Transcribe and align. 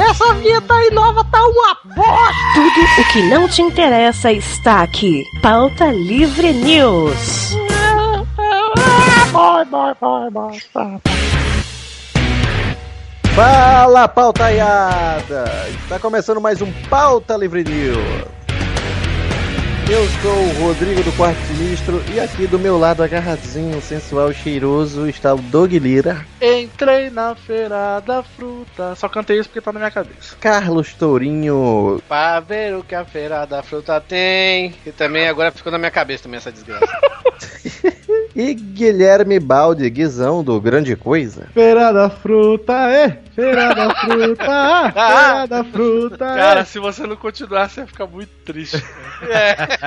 Essa 0.00 0.32
vinheta 0.32 0.72
aí 0.72 0.90
nova 0.92 1.22
tá 1.24 1.42
uma 1.46 1.76
bosta! 1.94 2.34
Tudo 2.54 3.02
o 3.02 3.12
que 3.12 3.22
não 3.28 3.46
te 3.46 3.60
interessa 3.60 4.32
está 4.32 4.82
aqui. 4.82 5.22
Pauta 5.42 5.92
Livre 5.92 6.54
News. 6.54 7.54
Vai, 9.30 9.64
vai, 9.66 9.94
vai, 10.00 10.30
vai. 10.30 11.00
Fala, 13.34 14.08
pautaiada! 14.08 15.44
Está 15.82 15.98
começando 15.98 16.40
mais 16.40 16.62
um 16.62 16.72
Pauta 16.88 17.36
Livre 17.36 17.62
News. 17.62 18.39
Eu 19.90 20.06
sou 20.22 20.32
o 20.32 20.66
Rodrigo 20.68 21.02
do 21.02 21.10
Quarto 21.16 21.36
Sinistro 21.48 22.00
e 22.14 22.20
aqui 22.20 22.46
do 22.46 22.60
meu 22.60 22.78
lado, 22.78 23.02
agarradinho, 23.02 23.82
sensual, 23.82 24.32
cheiroso, 24.32 25.08
está 25.08 25.34
o 25.34 25.38
Doug 25.38 25.72
Lira, 25.72 26.24
Entrei 26.40 27.10
na 27.10 27.34
feira 27.34 28.00
da 28.00 28.22
fruta. 28.22 28.94
Só 28.94 29.10
cantei 29.10 29.38
isso 29.38 29.50
porque 29.50 29.60
tá 29.60 29.72
na 29.72 29.78
minha 29.78 29.90
cabeça. 29.90 30.34
Carlos 30.40 30.94
Tourinho, 30.94 32.02
Pra 32.08 32.40
ver 32.40 32.76
o 32.76 32.82
que 32.82 32.94
a 32.94 33.04
feira 33.04 33.44
da 33.44 33.62
fruta 33.62 34.00
tem. 34.00 34.74
E 34.86 34.90
também 34.90 35.28
agora 35.28 35.52
ficou 35.52 35.70
na 35.70 35.76
minha 35.76 35.90
cabeça 35.90 36.22
também 36.22 36.38
essa 36.38 36.50
desgraça. 36.50 36.86
e 38.34 38.54
Guilherme 38.54 39.38
Balde, 39.38 39.88
Guizão 39.90 40.42
do 40.42 40.58
Grande 40.58 40.96
Coisa. 40.96 41.46
Feira 41.52 41.92
da 41.92 42.08
fruta, 42.08 42.72
é! 42.90 43.18
Feira 43.34 43.74
da 43.74 43.94
fruta, 43.94 44.44
ah, 44.48 44.92
feira 44.92 45.46
da 45.46 45.64
fruta, 45.64 46.24
é! 46.24 46.36
Cara, 46.36 46.64
se 46.64 46.78
você 46.78 47.06
não 47.06 47.16
continuar, 47.16 47.68
você 47.68 47.80
vai 47.80 47.86
ficar 47.86 48.06
muito 48.06 48.30
triste. 48.46 48.82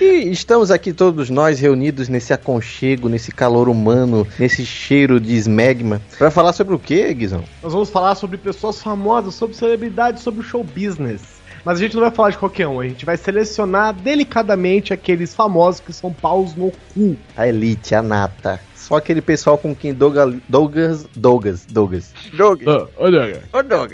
E 0.00 0.30
estamos 0.30 0.70
aqui 0.70 0.92
todos 0.92 1.28
nós 1.28 1.58
reunidos 1.58 2.08
nesse 2.08 2.32
aconchego, 2.32 3.08
nesse 3.08 3.32
calor 3.32 3.68
humano, 3.68 4.26
nesse 4.38 4.64
cheiro 4.64 5.18
de 5.18 5.34
smegma. 5.36 6.00
Pra 6.16 6.30
falar 6.30 6.52
sobre 6.52 6.74
o 6.74 6.78
que, 6.78 7.12
Guizão? 7.14 7.42
Nós 7.62 7.72
vamos 7.72 7.90
falar 7.90 8.14
sobre 8.14 8.36
pessoas 8.36 8.80
famosas, 8.80 9.34
sobre 9.34 9.56
celebridades, 9.56 10.22
sobre 10.22 10.40
o 10.40 10.44
show 10.44 10.62
business. 10.62 11.38
Mas 11.64 11.78
a 11.78 11.82
gente 11.82 11.94
não 11.94 12.02
vai 12.02 12.10
falar 12.10 12.30
de 12.30 12.38
qualquer 12.38 12.68
um, 12.68 12.80
a 12.80 12.86
gente 12.86 13.04
vai 13.04 13.16
selecionar 13.16 13.92
delicadamente 13.92 14.92
aqueles 14.92 15.34
famosos 15.34 15.80
que 15.80 15.92
são 15.92 16.12
paus 16.12 16.54
no 16.54 16.70
cu. 16.94 17.16
A 17.36 17.48
elite, 17.48 17.94
a 17.94 18.02
nata. 18.02 18.60
Só 18.88 18.96
aquele 18.96 19.20
pessoal 19.20 19.58
com 19.58 19.74
quem 19.74 19.92
Douglas. 19.92 20.34
Douglas. 20.48 21.06
Douglas. 21.14 21.66
Douglas. 21.66 22.14
Doug. 22.32 22.62
olha, 22.96 23.42
Ô, 23.52 23.62
Doug. 23.62 23.92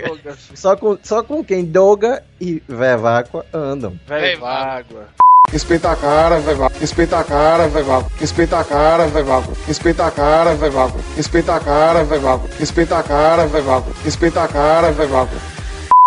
Só 0.55 0.77
com, 0.77 0.97
só 1.03 1.21
com 1.21 1.43
quem 1.43 1.65
Doga 1.65 2.23
e 2.41 2.63
Veváqua 2.69 3.45
andam. 3.53 3.99
Velho, 4.07 4.47
água. 4.47 5.09
Respeita 5.51 5.91
a 5.91 5.97
cara, 5.97 6.39
vai 6.39 6.55
vaca. 6.55 6.79
Respeita 6.79 7.19
a 7.19 7.25
cara, 7.25 7.67
vai 7.67 7.83
vaca. 7.83 8.11
Respeita 8.21 8.57
a 8.61 8.65
cara, 8.65 9.07
vai 9.09 9.23
vaca. 9.25 9.49
Respeita 9.67 10.07
a 10.07 10.11
cara, 10.13 10.55
vai 10.55 10.71
vaca. 10.71 10.99
Respeita 11.17 11.57
a 11.57 11.61
cara, 11.61 12.05
vai 12.05 12.19
vaca. 12.21 12.49
Respeita 12.57 12.97
a 12.97 13.03
cara, 13.03 13.47
vaca. 13.47 13.91
Respeita 14.05 14.43
a 14.45 14.49
cara, 14.49 14.93
vaca. 15.09 15.64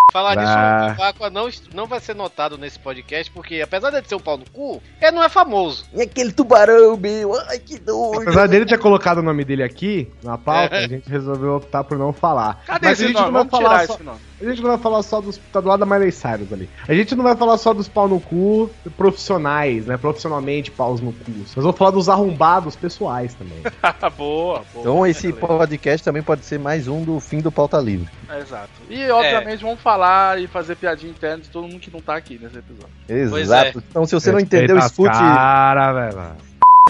Falar 0.10 0.36
Bah. 0.36 0.88
disso, 0.88 1.02
o 1.02 1.04
Aqua 1.04 1.30
não, 1.30 1.50
não 1.74 1.86
vai 1.86 2.00
ser 2.00 2.16
notado 2.16 2.58
nesse 2.58 2.80
podcast, 2.80 3.30
porque 3.30 3.60
apesar 3.60 3.90
de 3.90 4.08
ser 4.08 4.16
um 4.16 4.20
pau 4.22 4.38
no 4.38 4.50
cu, 4.52 4.82
ele 5.02 5.12
não 5.12 5.22
é 5.22 5.28
famoso. 5.28 5.84
E 5.94 6.02
aquele 6.02 6.32
tubarão, 6.32 6.96
meu. 6.96 7.36
Ai, 7.50 7.60
que 7.60 7.78
doido. 7.78 8.22
Apesar 8.22 8.48
dele 8.48 8.66
ter 8.66 8.78
colocado 8.80 9.18
o 9.18 9.22
nome 9.22 9.44
dele 9.44 9.64
aqui 9.64 10.10
na 10.24 10.38
pauta, 10.38 10.78
a 10.80 10.88
gente 10.88 11.10
resolveu 11.10 11.58
optar 11.58 11.84
por 11.84 11.98
não 11.98 12.14
falar. 12.14 12.64
Cadê 12.66 12.88
Mas 12.88 13.02
a 13.02 13.04
esse 13.04 13.08
gente 13.12 13.18
nome? 13.22 13.26
não 13.26 13.34
vai 13.34 13.44
Vamos 13.44 13.58
tirar 13.60 13.70
falar 13.70 13.86
só, 13.88 13.94
esse 13.96 14.04
nome. 14.04 14.20
A 14.40 14.46
gente 14.46 14.62
não 14.62 14.70
vai 14.70 14.78
falar 14.78 15.02
só 15.02 15.20
dos. 15.20 15.38
Tá 15.52 15.60
do 15.60 15.68
lado 15.68 15.80
da 15.80 15.86
Miley 15.86 16.12
Cyrus 16.12 16.54
ali. 16.54 16.70
A 16.88 16.94
gente 16.94 17.16
não 17.16 17.24
vai 17.24 17.36
falar 17.36 17.58
só 17.58 17.74
dos 17.74 17.88
pau 17.88 18.08
no 18.08 18.20
cu 18.20 18.70
profissionais, 18.96 19.88
né? 19.88 19.98
Profissionalmente 19.98 20.70
paus 20.70 21.02
no 21.02 21.12
cu. 21.12 21.32
Nós 21.32 21.56
vamos 21.56 21.78
falar 21.78 21.92
dos 21.92 22.08
arrombados 22.08 22.76
pessoais 22.76 23.34
também. 23.34 23.58
boa, 24.16 24.62
boa. 24.62 24.66
Então 24.76 25.08
esse 25.08 25.28
Excelente. 25.28 25.40
podcast 25.40 26.04
também 26.06 26.22
pode 26.22 26.46
ser 26.46 26.60
mais 26.60 26.88
um 26.88 27.04
do 27.04 27.20
fim 27.20 27.40
do 27.40 27.52
Pauta 27.52 27.80
Livre. 27.80 28.08
Exato. 28.40 28.70
E, 28.90 29.10
obviamente, 29.10 29.64
vamos 29.64 29.82
falar 29.82 30.40
e 30.40 30.48
fazer 30.48 30.76
piadinha 30.76 31.12
interna 31.12 31.42
de 31.42 31.50
todo 31.50 31.68
mundo 31.68 31.80
que 31.80 31.92
não 31.92 32.00
tá 32.00 32.16
aqui 32.16 32.40
nesse 32.42 32.60
episódio. 32.60 32.94
Pois 33.08 33.34
Exato. 33.34 33.84
Então 33.90 34.06
se 34.06 34.14
você 34.14 34.32
não 34.32 34.40
entendeu, 34.40 34.78
escute. 34.78 35.18
Cara, 35.18 35.94
velho. 35.94 36.36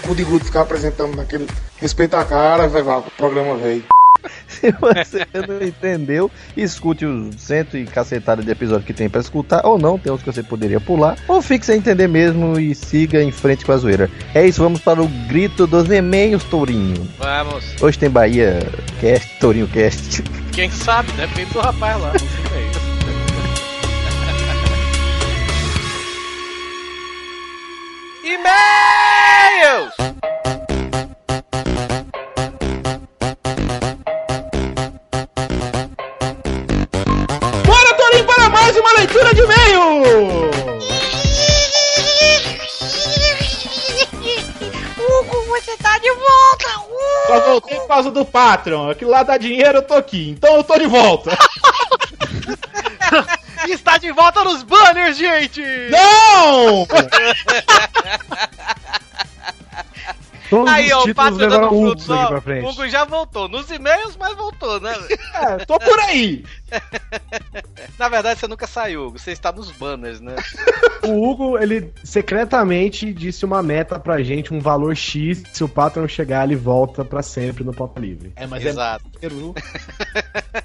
O 0.08 0.14
de 0.14 0.24
Guto 0.24 0.44
ficar 0.44 0.62
apresentando 0.62 1.16
naquele. 1.16 1.46
Respeita 1.76 2.20
a 2.20 2.24
cara, 2.24 2.68
vai 2.68 2.82
vaca. 2.82 3.08
O 3.08 3.10
programa 3.12 3.56
veio. 3.56 3.84
Se 4.48 4.72
você 4.72 5.26
não 5.46 5.62
entendeu, 5.62 6.30
escute 6.56 7.04
os 7.04 7.36
cento 7.40 7.76
e 7.76 7.84
cacetada 7.84 8.42
de 8.42 8.50
episódio 8.50 8.86
que 8.86 8.92
tem 8.92 9.08
pra 9.08 9.20
escutar, 9.20 9.64
ou 9.64 9.78
não, 9.78 9.98
tem 9.98 10.10
outros 10.10 10.28
que 10.28 10.34
você 10.34 10.42
poderia 10.42 10.80
pular, 10.80 11.16
ou 11.28 11.40
fique 11.40 11.64
sem 11.64 11.78
entender 11.78 12.08
mesmo 12.08 12.58
e 12.58 12.74
siga 12.74 13.22
em 13.22 13.30
frente 13.30 13.64
com 13.64 13.72
a 13.72 13.76
zoeira. 13.76 14.10
É 14.34 14.46
isso, 14.46 14.62
vamos 14.62 14.80
para 14.80 15.02
o 15.02 15.08
grito 15.28 15.66
dos 15.66 15.90
e-mails, 15.90 16.44
Tourinho. 16.44 17.08
Vamos. 17.18 17.64
Hoje 17.80 17.98
tem 17.98 18.10
Bahia 18.10 18.58
Cast, 19.00 19.38
Tourinho 19.40 19.68
Cast. 19.68 20.22
Quem 20.52 20.70
sabe, 20.70 21.12
depende 21.12 21.52
do 21.52 21.60
rapaz 21.60 22.00
lá. 22.00 22.12
E-mails! 28.24 29.94
Uma 38.88 39.00
leitura 39.00 39.34
de 39.34 39.42
e-mail! 39.42 40.02
Hugo, 44.98 45.44
você 45.48 45.76
tá 45.76 45.98
de 45.98 46.10
volta! 46.10 46.80
Hugo! 46.80 47.26
Só 47.26 47.40
voltei 47.40 47.78
por 47.80 47.88
causa 47.88 48.10
do 48.10 48.24
Patreon. 48.24 48.88
Aquilo 48.90 49.10
lá 49.10 49.22
dá 49.22 49.36
dinheiro, 49.36 49.76
eu 49.78 49.82
tô 49.82 49.92
aqui. 49.94 50.30
Então 50.30 50.56
eu 50.56 50.64
tô 50.64 50.78
de 50.78 50.86
volta. 50.86 51.36
Está 53.68 53.98
de 53.98 54.10
volta 54.12 54.42
nos 54.44 54.62
banners, 54.62 55.18
gente! 55.18 55.60
Não! 55.90 56.86
Todos 60.50 60.72
Aí, 60.72 60.86
os 60.86 60.92
ó, 60.92 61.02
o 61.02 61.04
títulos 61.04 61.30
dando 61.36 61.50
levaram 61.50 61.68
frutos, 61.68 62.10
ó. 62.10 62.26
pra 62.26 62.38
O 62.38 62.40
frente. 62.42 62.66
Hugo 62.66 62.88
já 62.88 63.04
voltou. 63.04 63.48
Nos 63.48 63.70
e-mails, 63.70 64.16
mas 64.16 64.36
voltou, 64.36 64.80
né? 64.80 64.94
É, 65.34 65.64
tô 65.64 65.78
por 65.78 65.98
aí. 66.00 66.44
Na 67.98 68.08
verdade, 68.08 68.40
você 68.40 68.46
nunca 68.48 68.66
saiu, 68.66 69.06
Hugo. 69.06 69.18
Você 69.18 69.32
está 69.32 69.52
nos 69.52 69.70
banners, 69.72 70.20
né? 70.20 70.36
O 71.04 71.28
Hugo, 71.28 71.58
ele 71.58 71.92
secretamente 72.04 73.12
disse 73.12 73.44
uma 73.44 73.62
meta 73.62 73.98
pra 73.98 74.22
gente, 74.22 74.52
um 74.54 74.60
valor 74.60 74.96
X. 74.96 75.42
Se 75.52 75.62
o 75.64 75.68
Patreon 75.68 76.08
chegar, 76.08 76.44
ele 76.44 76.56
volta 76.56 77.04
pra 77.04 77.22
sempre 77.22 77.64
no 77.64 77.74
Pauta 77.74 78.00
Livre. 78.00 78.32
É, 78.36 78.46
mas 78.46 78.64
Exato. 78.64 79.04
é 79.22 79.28
dinheiro, 79.28 79.36
viu? 79.36 79.54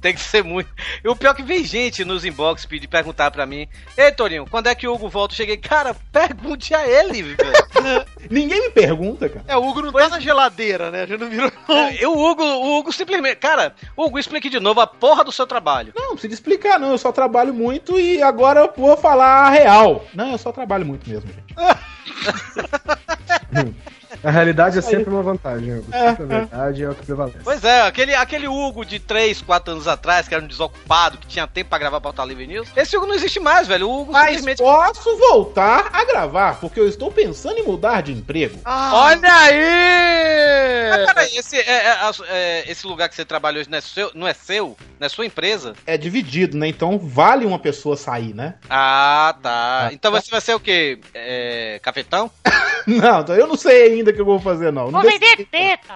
Tem 0.00 0.14
que 0.14 0.20
ser 0.20 0.42
muito. 0.42 0.70
E 1.04 1.08
o 1.08 1.14
pior 1.14 1.32
é 1.32 1.34
que 1.34 1.42
vem 1.42 1.64
gente 1.64 2.04
nos 2.04 2.24
inbox 2.24 2.64
pedir 2.64 2.88
perguntar 2.88 3.30
pra 3.30 3.44
mim: 3.44 3.68
Ei, 3.96 4.10
Torinho, 4.10 4.46
quando 4.50 4.68
é 4.68 4.74
que 4.74 4.88
o 4.88 4.94
Hugo 4.94 5.08
volta? 5.08 5.34
Eu 5.34 5.36
cheguei, 5.36 5.56
cara, 5.56 5.94
pergunte 6.10 6.74
a 6.74 6.86
ele, 6.86 7.22
velho. 7.22 7.52
Ninguém 8.30 8.62
me 8.62 8.70
pergunta, 8.70 9.28
cara. 9.28 9.44
É, 9.46 9.56
o 9.56 9.68
Hugo 9.68 9.82
não 9.82 9.92
tá 9.92 10.08
na 10.08 10.20
geladeira, 10.20 10.90
né? 10.90 11.06
Já 11.06 11.18
não 11.18 11.28
virou. 11.28 11.52
É, 11.68 12.06
o 12.06 12.12
Hugo, 12.12 12.42
o 12.42 12.78
Hugo 12.78 12.92
simplesmente. 12.92 13.36
Cara, 13.36 13.74
Hugo, 13.96 14.18
explique 14.18 14.48
de 14.48 14.58
novo 14.58 14.80
a 14.80 14.86
porra 14.86 15.22
do 15.22 15.32
seu 15.32 15.46
trabalho. 15.46 15.92
Não, 15.94 16.08
não 16.08 16.12
precisa 16.12 16.34
explicar, 16.34 16.78
não. 16.78 16.92
Eu 16.92 16.98
só 16.98 17.12
trabalho 17.12 17.52
muito 17.52 18.00
e 18.00 18.22
agora 18.22 18.60
eu 18.60 18.72
vou 18.76 18.96
falar 18.96 19.46
a 19.46 19.50
real. 19.50 20.06
Não, 20.14 20.32
eu 20.32 20.38
só 20.38 20.50
trabalho 20.50 20.86
muito 20.86 21.08
mesmo, 21.08 21.30
gente. 21.30 21.54
A 24.22 24.30
realidade 24.30 24.78
é 24.78 24.82
sempre 24.82 25.10
uma 25.10 25.22
vantagem, 25.22 25.78
Hugo. 25.78 25.86
É, 25.92 26.10
Sempre 26.10 26.22
a 26.24 26.26
verdade 26.26 26.82
é 26.82 26.90
o 26.90 26.94
que 26.94 27.06
prevalece. 27.06 27.38
Pois 27.42 27.64
é, 27.64 27.82
aquele, 27.82 28.14
aquele 28.14 28.48
Hugo 28.48 28.84
de 28.84 28.98
3, 28.98 29.40
4 29.42 29.72
anos 29.72 29.88
atrás, 29.88 30.28
que 30.28 30.34
era 30.34 30.42
um 30.44 30.46
desocupado, 30.46 31.16
que 31.18 31.26
tinha 31.26 31.46
tempo 31.46 31.70
pra 31.70 31.78
gravar 31.78 32.00
Pauta 32.00 32.24
Livre 32.24 32.46
News, 32.46 32.68
esse 32.76 32.96
Hugo 32.96 33.06
não 33.06 33.14
existe 33.14 33.40
mais, 33.40 33.66
velho. 33.66 33.88
O 33.88 34.02
Hugo 34.02 34.12
Mas 34.12 34.36
simplesmente. 34.36 34.58
posso 34.58 35.16
voltar 35.16 35.88
a 35.92 36.04
gravar, 36.04 36.60
porque 36.60 36.78
eu 36.78 36.88
estou 36.88 37.10
pensando 37.10 37.58
em 37.58 37.62
mudar 37.62 38.02
de 38.02 38.12
emprego. 38.12 38.58
Olha 38.64 39.32
aí! 39.32 40.90
Mas 40.90 41.06
peraí, 41.06 41.36
esse, 41.36 41.56
é, 41.56 41.60
é, 41.70 42.10
é, 42.28 42.70
esse 42.70 42.86
lugar 42.86 43.08
que 43.08 43.14
você 43.14 43.24
trabalha 43.24 43.60
hoje 43.60 43.70
não 43.70 43.78
é 43.78 43.80
seu? 43.80 44.10
Não 44.14 44.28
é 44.28 44.34
seu? 44.34 44.76
Não 44.98 45.06
é 45.06 45.08
sua 45.08 45.24
empresa? 45.24 45.74
É 45.86 45.96
dividido, 45.96 46.58
né? 46.58 46.68
Então 46.68 46.98
vale 46.98 47.46
uma 47.46 47.58
pessoa 47.58 47.96
sair, 47.96 48.34
né? 48.34 48.54
Ah, 48.68 49.34
tá. 49.42 49.90
Então 49.92 50.10
você 50.10 50.30
vai 50.30 50.40
ser 50.40 50.54
o 50.54 50.60
quê? 50.60 50.98
É, 51.14 51.80
cafetão? 51.82 52.30
Não, 52.86 53.20
então 53.20 53.34
eu 53.34 53.46
não 53.46 53.56
sei 53.56 53.92
ainda 53.92 54.09
o 54.10 54.14
que 54.14 54.20
eu 54.20 54.26
vou 54.26 54.40
fazer, 54.40 54.72
não. 54.72 54.90
Vou 54.90 55.02
decidi, 55.02 55.26
vender 55.26 55.46
teta! 55.46 55.94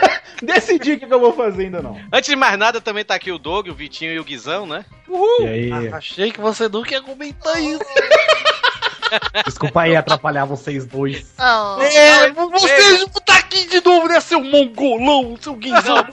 decidi 0.42 0.92
o 0.92 0.98
que 0.98 1.04
eu 1.12 1.20
vou 1.20 1.32
fazer 1.32 1.64
ainda, 1.64 1.82
não. 1.82 2.00
Antes 2.12 2.30
de 2.30 2.36
mais 2.36 2.58
nada, 2.58 2.80
também 2.80 3.04
tá 3.04 3.14
aqui 3.14 3.30
o 3.30 3.38
Doug, 3.38 3.68
o 3.68 3.74
Vitinho 3.74 4.12
e 4.12 4.18
o 4.18 4.24
Guizão, 4.24 4.66
né? 4.66 4.84
E 5.40 5.46
aí, 5.46 5.92
Achei 5.92 6.30
que 6.30 6.40
você 6.40 6.68
nunca 6.68 6.92
ia 6.92 7.02
comentar 7.02 7.62
isso. 7.62 7.84
desculpa 9.44 9.82
aí 9.82 9.96
atrapalhar 9.96 10.44
vocês 10.44 10.86
dois. 10.86 11.34
Oh. 11.38 11.80
É, 11.82 12.30
vocês 12.30 13.00
vão 13.00 13.08
tá 13.24 13.38
aqui 13.38 13.66
de 13.66 13.80
novo, 13.84 14.08
né, 14.08 14.20
seu 14.20 14.42
mongolão, 14.42 15.36
seu 15.40 15.54
guizão. 15.54 16.04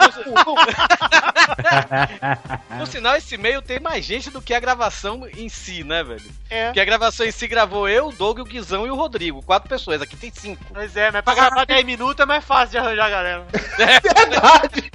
No 2.77 2.85
sinal, 2.87 3.15
esse 3.15 3.35
e-mail 3.35 3.61
tem 3.61 3.79
mais 3.79 4.03
gente 4.05 4.29
do 4.29 4.41
que 4.41 4.53
a 4.53 4.59
gravação 4.59 5.27
em 5.35 5.49
si, 5.49 5.83
né, 5.83 6.03
velho? 6.03 6.29
É. 6.49 6.65
Porque 6.65 6.79
a 6.79 6.85
gravação 6.85 7.25
em 7.25 7.31
si 7.31 7.47
gravou 7.47 7.87
eu, 7.87 8.07
o 8.07 8.11
Doug, 8.11 8.39
o 8.39 8.45
Guizão 8.45 8.85
e 8.85 8.91
o 8.91 8.95
Rodrigo. 8.95 9.41
Quatro 9.43 9.69
pessoas, 9.69 10.01
aqui 10.01 10.15
tem 10.15 10.31
cinco. 10.33 10.63
Pois 10.71 10.95
é, 10.95 11.11
mas 11.11 11.23
pra 11.23 11.35
gravar 11.35 11.65
10 11.65 11.85
minutos 11.85 12.21
é 12.21 12.25
mais 12.25 12.43
fácil 12.43 12.71
de 12.71 12.77
arranjar 12.77 13.05
a 13.05 13.09
galera. 13.09 13.45
Verdade! 13.77 14.91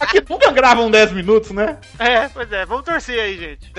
Aqui 0.00 0.22
nunca 0.28 0.46
Não 0.46 0.54
gravam 0.54 0.90
10 0.90 1.12
minutos, 1.12 1.50
né? 1.50 1.78
É, 1.98 2.28
pois 2.28 2.50
é, 2.52 2.64
vamos 2.66 2.84
torcer 2.84 3.18
aí, 3.18 3.38
gente. 3.38 3.72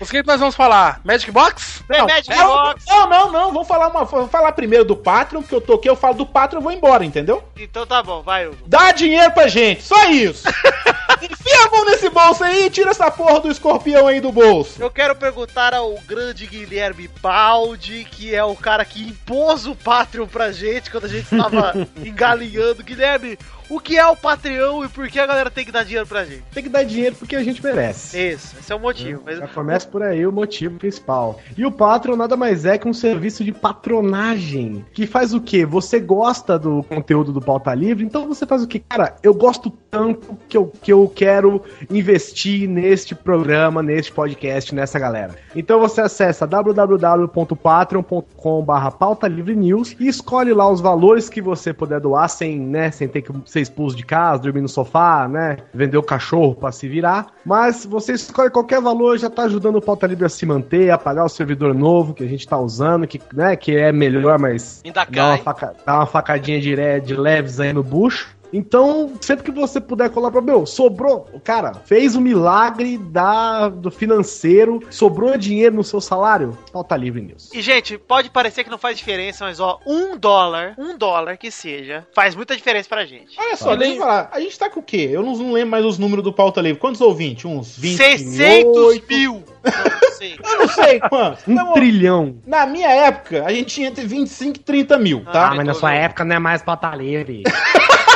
Os 0.00 0.10
que 0.10 0.22
nós 0.22 0.40
vamos 0.40 0.54
falar? 0.54 1.00
Magic 1.04 1.30
Box? 1.30 1.82
Tem 1.88 2.02
Magic 2.02 2.28
não, 2.30 2.46
Box. 2.46 2.84
não, 2.86 3.08
não, 3.08 3.32
não, 3.32 3.52
vamos 3.52 3.68
falar, 3.68 3.88
uma, 3.88 4.04
vamos 4.04 4.30
falar 4.30 4.52
primeiro 4.52 4.84
do 4.84 4.96
Patreon, 4.96 5.42
porque 5.42 5.54
eu 5.54 5.60
toquei, 5.60 5.90
eu 5.90 5.96
falo 5.96 6.14
do 6.14 6.26
Patreon, 6.26 6.58
eu 6.58 6.62
vou 6.62 6.72
embora, 6.72 7.04
entendeu? 7.04 7.42
Então 7.56 7.86
tá 7.86 8.02
bom, 8.02 8.22
vai, 8.22 8.46
Hugo. 8.46 8.58
Dá 8.66 8.92
dinheiro 8.92 9.30
pra 9.32 9.48
gente, 9.48 9.82
só 9.82 10.10
isso. 10.10 10.46
Enfia 11.22 11.66
a 11.66 11.70
mão 11.70 11.84
nesse 11.84 12.08
bolso 12.08 12.44
aí 12.44 12.66
e 12.66 12.70
tira 12.70 12.90
essa 12.90 13.10
porra 13.10 13.40
do 13.40 13.50
escorpião 13.50 14.06
aí 14.06 14.20
do 14.20 14.32
bolso. 14.32 14.80
Eu 14.80 14.90
quero 14.90 15.14
perguntar 15.14 15.74
ao 15.74 15.94
grande 16.06 16.46
Guilherme 16.46 17.10
Baldi, 17.20 18.06
que 18.10 18.34
é 18.34 18.42
o 18.42 18.56
cara 18.56 18.84
que 18.84 19.02
impôs 19.02 19.66
o 19.66 19.74
Patreon 19.74 20.26
pra 20.26 20.52
gente 20.52 20.90
quando 20.90 21.04
a 21.04 21.08
gente 21.08 21.28
tava 21.28 21.86
engalinhando. 22.02 22.82
Guilherme, 22.82 23.38
o 23.70 23.78
que 23.78 23.96
é 23.96 24.06
o 24.06 24.16
Patreon 24.16 24.84
e 24.84 24.88
por 24.88 25.08
que 25.08 25.18
a 25.18 25.26
galera 25.26 25.50
tem 25.50 25.64
que 25.64 25.72
dar 25.72 25.84
dinheiro 25.84 26.06
pra 26.06 26.24
gente? 26.24 26.42
Tem 26.52 26.62
que 26.62 26.68
dar 26.68 26.82
dinheiro 26.82 27.16
porque 27.16 27.36
a 27.36 27.42
gente 27.42 27.62
merece. 27.62 28.20
Isso, 28.20 28.56
esse 28.58 28.72
é 28.72 28.74
o 28.74 28.80
motivo. 28.80 29.22
Mas 29.24 29.38
Já 29.38 29.48
começa 29.48 29.86
por 29.86 30.02
aí 30.02 30.26
o 30.26 30.32
motivo 30.32 30.76
principal. 30.76 31.38
E 31.56 31.64
o 31.64 31.70
Patreon 31.70 32.16
nada 32.16 32.36
mais 32.36 32.64
é 32.64 32.76
que 32.76 32.88
um 32.88 32.92
serviço 32.92 33.44
de 33.44 33.52
patronagem. 33.52 34.84
Que 34.92 35.06
faz 35.06 35.32
o 35.32 35.40
quê? 35.40 35.64
Você 35.64 36.00
gosta 36.00 36.58
do 36.58 36.82
conteúdo 36.82 37.32
do 37.32 37.40
Pauta 37.40 37.72
Livre, 37.72 38.04
então 38.04 38.26
você 38.26 38.44
faz 38.44 38.62
o 38.62 38.66
quê? 38.66 38.82
Cara, 38.88 39.14
eu 39.22 39.32
gosto 39.32 39.70
tanto 39.90 40.36
que 40.48 40.56
eu, 40.56 40.72
que 40.82 40.92
eu 40.92 41.10
quero 41.14 41.62
investir 41.88 42.68
neste 42.68 43.14
programa, 43.14 43.82
neste 43.82 44.10
podcast, 44.10 44.74
nessa 44.74 44.98
galera. 44.98 45.36
Então 45.54 45.78
você 45.78 46.00
acessa 46.00 46.46
www.patreon.com.br 46.46 48.90
pauta 48.98 49.28
livre 49.28 49.54
news 49.54 49.94
e 49.98 50.08
escolhe 50.08 50.52
lá 50.52 50.70
os 50.70 50.80
valores 50.80 51.28
que 51.28 51.40
você 51.40 51.72
puder 51.72 52.00
doar 52.00 52.28
sem, 52.28 52.58
né, 52.58 52.90
sem 52.90 53.08
ter 53.08 53.22
que 53.22 53.32
ser 53.60 53.62
expulso 53.62 53.96
de 53.96 54.04
casa, 54.04 54.42
dormir 54.42 54.60
no 54.62 54.68
sofá, 54.68 55.28
né, 55.28 55.58
vender 55.72 55.96
o 55.98 56.02
cachorro 56.02 56.54
pra 56.54 56.72
se 56.72 56.88
virar. 56.88 57.26
Mas 57.44 57.84
você 57.84 58.12
escolhe 58.12 58.50
qualquer 58.50 58.80
valor, 58.80 59.18
já 59.18 59.28
tá 59.30 59.42
ajudando 59.44 59.76
o 59.76 59.82
Pauta 59.82 60.06
Livre 60.06 60.24
a 60.24 60.28
se 60.28 60.44
manter, 60.46 60.90
a 60.90 60.98
pagar 60.98 61.24
o 61.24 61.28
servidor 61.28 61.74
novo 61.74 62.14
que 62.14 62.24
a 62.24 62.28
gente 62.28 62.46
tá 62.46 62.58
usando, 62.58 63.06
que, 63.06 63.20
né, 63.34 63.56
que 63.56 63.76
é 63.76 63.92
melhor, 63.92 64.38
mas 64.38 64.80
Ainda 64.84 65.04
dá 65.04 65.26
uma, 65.26 65.34
cai. 65.34 65.42
faca- 65.42 65.74
dá 65.84 65.94
uma 65.96 66.06
facadinha 66.06 66.60
de, 66.60 67.00
de 67.00 67.14
leves 67.14 67.60
aí 67.60 67.72
no 67.72 67.82
bucho. 67.82 68.36
Então, 68.52 69.12
sempre 69.20 69.44
que 69.44 69.50
você 69.50 69.80
puder 69.80 70.10
colar 70.10 70.30
pra 70.30 70.40
meu, 70.40 70.66
sobrou, 70.66 71.26
cara, 71.44 71.74
fez 71.84 72.16
o 72.16 72.20
milagre 72.20 72.98
da, 72.98 73.68
do 73.68 73.90
financeiro, 73.90 74.80
sobrou 74.90 75.36
dinheiro 75.36 75.76
no 75.76 75.84
seu 75.84 76.00
salário, 76.00 76.56
pauta 76.72 76.96
livre 76.96 77.20
news. 77.20 77.50
E, 77.52 77.60
gente, 77.62 77.96
pode 77.98 78.30
parecer 78.30 78.64
que 78.64 78.70
não 78.70 78.78
faz 78.78 78.96
diferença, 78.96 79.44
mas 79.44 79.60
ó, 79.60 79.78
um 79.86 80.16
dólar, 80.16 80.74
um 80.78 80.96
dólar 80.96 81.36
que 81.36 81.50
seja, 81.50 82.06
faz 82.14 82.34
muita 82.34 82.56
diferença 82.56 82.88
pra 82.88 83.04
gente. 83.04 83.38
Olha 83.38 83.56
só, 83.56 83.76
deixa 83.76 83.94
eu 83.94 83.98
falar, 83.98 84.30
a 84.32 84.40
gente 84.40 84.58
tá 84.58 84.68
com 84.68 84.80
o 84.80 84.82
quê? 84.82 85.08
Eu 85.12 85.22
não, 85.22 85.36
não 85.36 85.52
lembro 85.52 85.70
mais 85.70 85.84
os 85.84 85.98
números 85.98 86.24
do 86.24 86.32
pauta 86.32 86.60
livre. 86.60 86.80
Quantos 86.80 87.00
ouvintes? 87.00 87.44
Uns 87.44 87.76
20? 87.78 87.96
600 87.96 89.00
mil! 89.08 89.44
Não 89.62 90.12
sei. 90.16 90.38
Eu 90.42 90.58
não 90.58 90.68
sei 90.68 91.00
quantos. 91.00 91.46
Um 91.46 91.52
Então, 91.52 91.72
trilhão. 91.74 92.36
na 92.46 92.66
minha 92.66 92.88
época, 92.88 93.44
a 93.44 93.52
gente 93.52 93.66
tinha 93.74 93.88
entre 93.88 94.06
25 94.06 94.56
e 94.56 94.60
30 94.60 94.98
mil, 94.98 95.24
tá? 95.24 95.48
Ah, 95.50 95.54
mas 95.54 95.66
na 95.66 95.74
sua 95.74 95.92
época 95.94 96.24
não 96.24 96.36
é 96.36 96.38
mais 96.38 96.62
pauta 96.62 96.94
livre. 96.94 97.42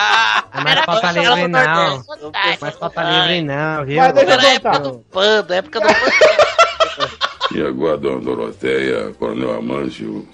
Ah, 0.00 0.44
Não 0.54 0.60
é 0.60 0.64
mais 0.64 0.86
pauta 0.86 1.12
livre, 1.12 1.48
não. 1.48 2.04
Não 2.20 2.30
é 2.34 2.58
mais 2.60 2.76
pauta 2.76 3.02
livre, 3.02 3.42
não, 3.42 3.84
viu? 3.84 3.96
Mas 3.96 4.12
deixa 4.14 4.32
Era 4.32 4.46
época 4.54 4.78
do 4.78 4.98
panda, 5.10 5.56
época 5.56 5.80
do 5.80 5.86
E 7.56 7.62
agora, 7.62 7.96
dona 7.96 8.20
Doroteia, 8.20 9.12
Coronel 9.18 9.56
Amâncio, 9.56 10.28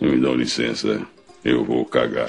me 0.00 0.18
dão 0.20 0.34
licença, 0.34 1.00
eu 1.44 1.64
vou 1.64 1.84
cagar. 1.84 2.28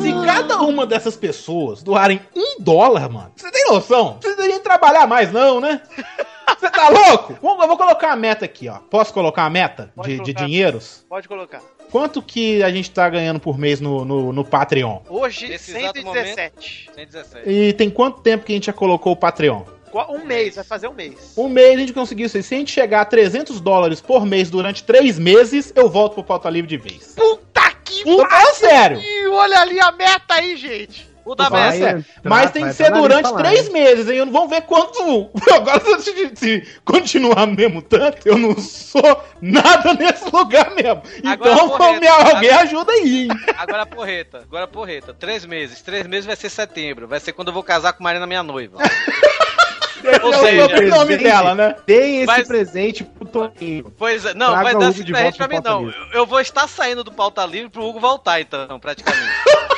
Se 0.00 0.12
cada 0.24 0.60
uma 0.60 0.86
dessas 0.86 1.16
pessoas 1.16 1.82
doarem 1.82 2.20
um 2.34 2.62
dólar, 2.62 3.10
mano, 3.10 3.32
você 3.36 3.50
tem 3.50 3.64
noção? 3.68 4.04
Não 4.04 4.14
precisa 4.18 4.46
nem 4.48 4.60
trabalhar 4.60 5.06
mais, 5.06 5.32
não, 5.32 5.60
né? 5.60 5.82
Você 6.58 6.70
tá 6.70 6.88
louco? 6.88 7.36
Vamos- 7.42 7.62
Eu 7.62 7.68
vou 7.68 7.76
colocar 7.76 8.12
a 8.12 8.16
meta 8.16 8.44
aqui, 8.44 8.68
ó. 8.68 8.78
Posso 8.78 9.12
colocar 9.12 9.44
a 9.44 9.50
meta 9.50 9.92
de, 10.02 10.10
de 10.12 10.16
colocar. 10.18 10.44
dinheiros? 10.46 11.04
Pode 11.08 11.28
colocar. 11.28 11.60
Quanto 11.90 12.22
que 12.22 12.62
a 12.62 12.70
gente 12.70 12.90
tá 12.90 13.08
ganhando 13.08 13.38
por 13.40 13.58
mês 13.58 13.80
no, 13.80 14.04
no, 14.04 14.32
no 14.32 14.44
Patreon? 14.44 15.00
Hoje, 15.08 15.48
Nesse 15.48 15.76
exato 15.76 16.00
117. 16.00 16.90
117. 16.94 17.48
E 17.50 17.72
tem 17.74 17.90
quanto 17.90 18.20
tempo 18.20 18.44
que 18.44 18.52
a 18.52 18.54
gente 18.56 18.66
já 18.66 18.72
colocou 18.72 19.12
o 19.12 19.16
Patreon? 19.16 19.62
Um 20.08 20.24
mês, 20.24 20.54
vai 20.54 20.64
fazer 20.64 20.88
um 20.88 20.94
mês. 20.94 21.34
Um 21.36 21.48
mês 21.50 21.74
a 21.76 21.78
gente 21.80 21.92
conseguiu 21.92 22.24
isso. 22.24 22.38
aí. 22.38 22.42
Se 22.42 22.54
a 22.54 22.58
gente 22.58 22.72
chegar 22.72 23.02
a 23.02 23.04
300 23.04 23.60
dólares 23.60 24.00
por 24.00 24.24
mês 24.24 24.48
durante 24.50 24.82
três 24.84 25.18
meses, 25.18 25.70
eu 25.76 25.90
volto 25.90 26.14
pro 26.14 26.24
Pauta 26.24 26.48
Livre 26.48 26.66
de 26.66 26.78
vez. 26.78 27.14
Puta 27.14 27.70
que 27.84 28.02
Tô 28.04 28.26
falando 28.26 28.54
sério. 28.54 28.96
pariu! 28.96 29.34
Olha 29.34 29.60
ali 29.60 29.78
a 29.78 29.92
meta 29.92 30.34
aí, 30.34 30.56
gente. 30.56 31.11
O 31.24 31.34
da 31.34 31.48
Vai 31.48 31.76
entrar, 31.76 32.02
Mas 32.24 32.50
tem 32.50 32.64
que 32.66 32.72
ser 32.72 32.90
durante 32.90 33.32
três 33.36 33.66
hein? 33.66 33.72
meses, 33.72 34.08
hein? 34.08 34.16
Eu 34.16 34.26
não 34.26 34.32
vou 34.32 34.48
ver 34.48 34.62
quanto. 34.62 35.30
Agora, 35.52 35.80
se, 36.00 36.32
se 36.34 36.68
continuar 36.84 37.46
mesmo 37.46 37.80
tanto, 37.80 38.26
eu 38.26 38.36
não 38.36 38.58
sou 38.58 39.22
nada 39.40 39.94
nesse 39.94 40.24
lugar 40.34 40.70
mesmo. 40.74 41.02
Agora, 41.24 41.52
então, 41.52 41.68
porreta. 41.70 42.00
me- 42.00 42.08
alguém 42.08 42.50
ajuda 42.50 42.92
aí, 42.92 43.22
hein? 43.24 43.28
Agora 43.56 43.86
porreta, 43.86 44.38
agora 44.38 44.66
porreta. 44.66 45.14
Três 45.14 45.44
meses. 45.46 45.80
Três 45.82 46.06
meses 46.06 46.26
vai 46.26 46.34
ser 46.36 46.48
setembro. 46.50 47.06
Vai 47.06 47.20
ser 47.20 47.32
quando 47.32 47.48
eu 47.48 47.54
vou 47.54 47.62
casar 47.62 47.92
com 47.92 48.02
Marina, 48.02 48.26
minha 48.26 48.42
noiva. 48.42 48.78
Ou 50.24 50.32
seja, 50.34 50.68
sou 50.68 50.78
o 50.84 50.88
nome 50.88 51.16
dela, 51.16 51.54
né? 51.54 51.76
Tem 51.86 52.16
esse 52.16 52.26
Mas- 52.26 52.48
presente 52.48 53.04
pro 53.04 53.24
Toninho. 53.28 53.92
Pois 53.96 54.24
é, 54.24 54.34
não, 54.34 54.48
Traga 54.48 54.62
vai 54.64 54.74
dar 54.76 54.90
esse 54.90 55.04
de 55.04 55.12
presente 55.12 55.38
pra 55.38 55.46
mim, 55.46 55.60
não. 55.64 55.86
Eu 55.86 55.94
eu 56.12 56.26
vou 56.26 56.40
estar 56.40 56.66
saindo 56.68 57.04
do 57.04 57.12
pauta 57.12 57.46
livre 57.46 57.70
pro 57.70 57.84
Hugo 57.84 58.00
voltar, 58.00 58.40
então, 58.40 58.80
praticamente. 58.80 59.22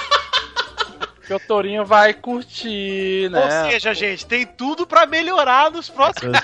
Que 1.26 1.34
o 1.34 1.40
Torinho 1.40 1.84
vai 1.84 2.12
curtir, 2.12 3.30
né? 3.30 3.64
Ou 3.64 3.70
seja, 3.70 3.94
gente, 3.94 4.26
tem 4.26 4.46
tudo 4.46 4.86
pra 4.86 5.06
melhorar 5.06 5.70
nos 5.70 5.88
próximos 5.88 6.38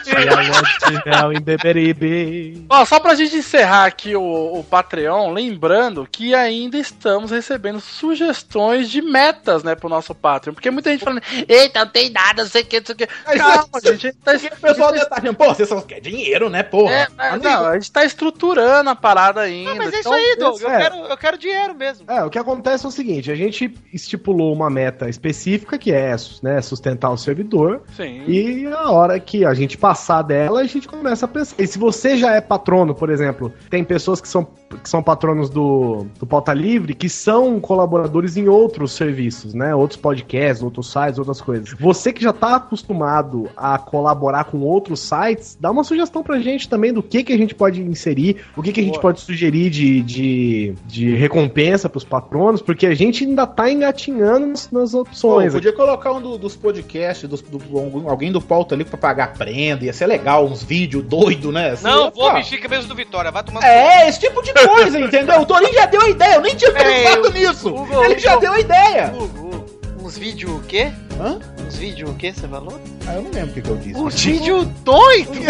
Beberibe. 1.43 2.67
Ó, 2.69 2.85
só 2.85 2.99
pra 2.99 3.15
gente 3.15 3.37
encerrar 3.37 3.85
aqui 3.85 4.17
o, 4.17 4.23
o 4.23 4.65
Patreon, 4.65 5.33
lembrando 5.33 6.09
que 6.11 6.35
ainda 6.35 6.79
estamos 6.79 7.31
recebendo 7.31 7.81
sugestões 7.81 8.91
de 8.91 9.03
metas, 9.03 9.63
né, 9.63 9.75
pro 9.75 9.89
nosso 9.89 10.15
Patreon. 10.15 10.55
Porque 10.55 10.71
muita 10.71 10.91
gente 10.91 11.05
falando, 11.05 11.23
eita, 11.49 11.85
não 11.85 11.93
tem 11.93 12.11
nada, 12.11 12.43
não 12.43 12.51
sei 12.51 12.63
o 12.63 12.67
que, 12.67 12.81
não 12.81 12.87
sei 12.87 12.95
o 12.95 12.99
que. 12.99 13.07
Calma, 13.07 13.81
gente, 13.83 14.15
a 14.25 14.37
gente 14.37 14.49
tá, 14.49 14.57
o 14.57 14.61
pessoal 14.61 14.93
deve 14.93 15.05
estar 15.05 15.35
pô, 15.35 15.55
você 15.55 15.67
só 15.67 15.81
quer 15.83 16.01
dinheiro, 16.01 16.49
né, 16.49 16.63
porra? 16.63 16.93
é, 16.93 17.09
é, 17.19 17.37
não, 17.37 17.67
a 17.67 17.75
gente 17.75 17.91
tá 17.93 18.05
estruturando 18.05 18.91
a 18.91 18.97
parada 18.97 19.43
ainda. 19.43 19.71
Não, 19.71 19.77
mas 19.77 19.93
é 19.93 20.01
isso 20.01 20.09
então- 20.09 20.13
aí, 20.13 20.37
Doug. 20.39 20.61
Eu 20.61 20.71
é. 20.71 20.79
quero, 20.79 20.97
eu 20.97 21.17
quero 21.17 21.39
dinheiro 21.39 21.75
mesmo. 21.75 22.11
É, 22.11 22.25
o 22.25 22.31
que 22.31 22.39
acontece 22.39 22.85
é 22.85 22.89
o 22.89 22.93
seguinte, 22.93 23.31
a 23.31 23.37
gente 23.37 23.75
estipulou 23.93 24.53
uma 24.53 24.70
meta 24.71 25.09
específica 25.09 25.77
que 25.77 25.93
é 25.93 26.17
né, 26.43 26.63
sustentar 26.63 27.11
o 27.11 27.17
servidor 27.17 27.83
Sim. 27.97 28.23
e 28.27 28.67
a 28.67 28.91
hora 28.91 29.21
que 29.21 29.45
a 29.45 29.53
gente 29.53 29.77
passar 29.77 30.23
dela, 30.23 30.61
a 30.61 30.65
gente 30.65 30.89
começa 30.89 31.27
a 31.27 31.29
pensar. 31.29 31.57
E 31.59 31.67
se 31.67 31.79
você 31.79 32.17
já 32.17 32.35
é 32.35 32.41
patrono, 32.41 32.95
por 32.95 33.11
exemplo, 33.11 33.53
tem 33.69 33.85
pessoas 33.85 34.21
que 34.21 34.29
são, 34.29 34.49
que 34.83 34.89
são 34.89 35.03
patronos 35.03 35.51
do, 35.51 36.07
do 36.19 36.27
Pauta 36.27 36.53
Livre 36.53 36.95
que 36.95 37.09
são 37.09 37.59
colaboradores 37.61 38.37
em 38.37 38.49
outros 38.49 38.93
serviços, 38.93 39.53
né? 39.55 39.75
Outros 39.75 39.99
podcasts, 39.99 40.63
outros 40.63 40.91
sites, 40.93 41.19
outras 41.19 41.41
coisas. 41.41 41.75
Você 41.79 42.13
que 42.13 42.23
já 42.23 42.33
tá 42.33 42.57
acostumado 42.57 43.49
a 43.57 43.79
colaborar 43.79 44.45
com 44.45 44.59
outros 44.61 45.01
sites, 45.01 45.57
dá 45.61 45.71
uma 45.71 45.83
sugestão 45.85 46.23
pra 46.23 46.39
gente 46.39 46.69
também 46.69 46.93
do 46.93 47.03
que, 47.03 47.25
que 47.25 47.33
a 47.33 47.37
gente 47.37 47.55
pode 47.55 47.81
inserir, 47.83 48.37
o 48.57 48.63
que, 48.63 48.73
que 48.73 48.81
a 48.81 48.85
gente 48.85 49.01
pode 49.01 49.21
sugerir 49.21 49.71
de, 49.71 50.03
de, 50.03 50.75
de 50.87 51.15
recompensa 51.17 51.89
pros 51.89 52.05
patronos, 52.05 52.63
porque 52.63 52.87
a 52.87 52.95
gente 52.95 53.25
ainda 53.25 53.47
tá 53.47 53.71
engatinhando 53.71 54.47
nas, 54.49 54.71
nas 54.71 54.93
Pô, 54.93 55.01
opções. 55.01 55.53
podia 55.53 55.73
colocar 55.73 56.13
um 56.13 56.21
do- 56.21 56.39
dos 56.39 56.57
podcasts, 56.57 57.29
dos- 57.29 57.43
do, 57.43 57.61
algum- 57.79 58.09
alguém 58.09 58.31
do 58.33 58.41
pauta 58.41 58.75
ali 58.75 58.85
pra 58.85 58.97
pagar 58.99 59.33
prenda, 59.35 59.85
ia 59.85 59.93
ser 59.93 60.07
legal, 60.07 60.47
uns 60.47 60.63
vídeos 60.63 61.03
doidos, 61.05 61.53
né? 61.53 61.71
Assim, 61.71 61.85
Não, 61.85 62.05
ia 62.07 62.11
vou 62.11 62.33
bexiga 62.35 62.69
mesmo 62.69 62.89
do 62.89 62.95
Vitória. 62.95 63.31
Vai 63.31 63.43
tomar. 63.43 63.63
É, 63.65 64.09
esse 64.09 64.21
tipo 64.21 64.43
de 64.43 64.53
coisa, 64.69 65.01
entendeu? 65.01 65.41
O 65.41 65.47
Torinho 65.47 65.73
já 65.73 65.87
deu 65.87 66.01
a 66.03 66.09
ideia, 66.09 66.35
eu 66.35 66.41
nem 66.41 66.57
tinha 66.57 66.73
pensado 66.73 67.31
nisso. 67.33 67.69
Hugo, 67.75 68.05
Ele 68.05 68.19
já 68.19 68.37
deu 68.37 68.53
a 68.53 68.61
ideia. 68.61 69.13
Hugo, 69.15 69.65
uns 70.03 70.19
vídeos 70.19 70.53
o 70.53 70.61
quê? 70.61 70.91
Hã? 71.21 71.39
Uns 71.67 71.77
vídeos 71.77 72.11
o 72.11 72.15
quê, 72.15 72.33
você 72.33 72.49
falou? 72.49 72.81
Ah, 73.07 73.15
eu 73.15 73.23
não 73.23 73.31
lembro 73.31 73.51
o 73.51 73.55
que, 73.55 73.63
que 73.63 73.69
eu 73.69 73.77
disse. 73.77 74.01
Uns 74.01 74.21
vídeos 74.23 74.67
doido! 74.85 75.31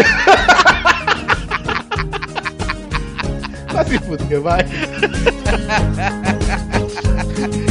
Vai 3.72 3.84
se 3.84 3.98
fuder, 4.00 4.40
vai. 4.40 4.66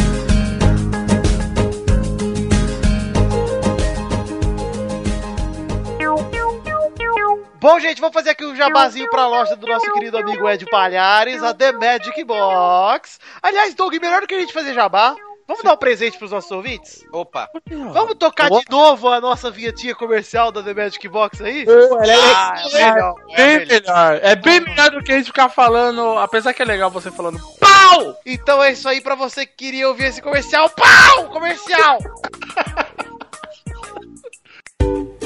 Bom, 7.60 7.80
gente, 7.80 8.00
vamos 8.00 8.14
fazer 8.14 8.32
aqui 8.32 8.46
um 8.46 8.56
jabazinho 8.56 9.10
pra 9.10 9.28
loja 9.28 9.56
do 9.56 9.68
nosso 9.68 9.92
querido 9.94 10.18
amigo 10.18 10.50
Ed 10.50 10.66
Palhares, 10.68 11.44
a 11.44 11.54
The 11.54 11.74
Magic 11.74 12.24
Box. 12.24 13.20
Aliás, 13.42 13.74
Doug, 13.74 13.94
melhor 13.96 14.22
do 14.22 14.28
que 14.28 14.36
a 14.36 14.40
gente 14.40 14.54
fazer 14.54 14.74
jabá, 14.74 15.16
vamos 15.48 15.64
dar 15.64 15.74
um 15.74 15.78
presente 15.78 16.18
pros 16.18 16.32
nossos 16.32 16.50
ouvintes? 16.52 17.04
Opa. 17.12 17.50
Vamos 17.92 18.16
tocar 18.16 18.50
de 18.50 18.62
novo 18.70 19.10
a 19.10 19.20
nossa 19.20 19.52
vinhetinha 19.52 19.94
comercial 19.94 20.52
da 20.52 20.64
The 20.64 20.74
Magic 20.74 21.06
Box 21.10 21.42
aí? 21.42 21.66
É 21.68 22.34
Ah, 22.34 22.54
é 22.72 22.92
melhor, 22.92 23.16
é 23.32 23.36
Bem 23.36 23.66
melhor. 23.66 24.20
É 24.22 24.36
bem 24.36 24.60
melhor 24.62 24.92
do 24.92 25.04
que 25.04 25.12
a 25.12 25.18
gente 25.18 25.28
ficar 25.28 25.50
falando. 25.50 26.18
Apesar 26.18 26.54
que 26.54 26.62
é 26.62 26.66
legal 26.66 26.90
você 26.90 27.12
falando 27.12 27.40
pau 27.60 27.70
Pau! 27.90 28.16
Então 28.26 28.64
é 28.64 28.72
isso 28.72 28.88
aí 28.88 29.02
pra 29.02 29.16
você 29.16 29.46
que 29.46 29.56
queria 29.56 29.88
ouvir 29.88 30.06
esse 30.06 30.22
comercial. 30.22 30.70
Pau! 30.70 31.30
Comercial! 31.30 31.98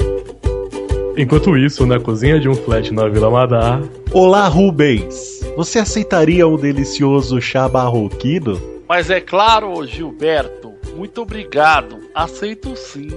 Enquanto 1.16 1.56
isso, 1.56 1.86
na 1.86 2.00
cozinha 2.00 2.40
de 2.40 2.48
um 2.48 2.54
flat 2.54 2.92
na 2.92 3.08
Vila 3.08 3.30
Madar. 3.30 3.80
Olá, 4.10 4.48
Rubens. 4.48 5.40
Você 5.56 5.78
aceitaria 5.78 6.46
um 6.46 6.56
delicioso 6.56 7.40
chá 7.40 7.68
barroquino? 7.68 8.60
Mas 8.88 9.10
é 9.10 9.20
claro, 9.20 9.86
Gilberto. 9.86 10.72
Muito 10.96 11.22
obrigado. 11.22 12.00
Aceito 12.12 12.74
sim. 12.74 13.10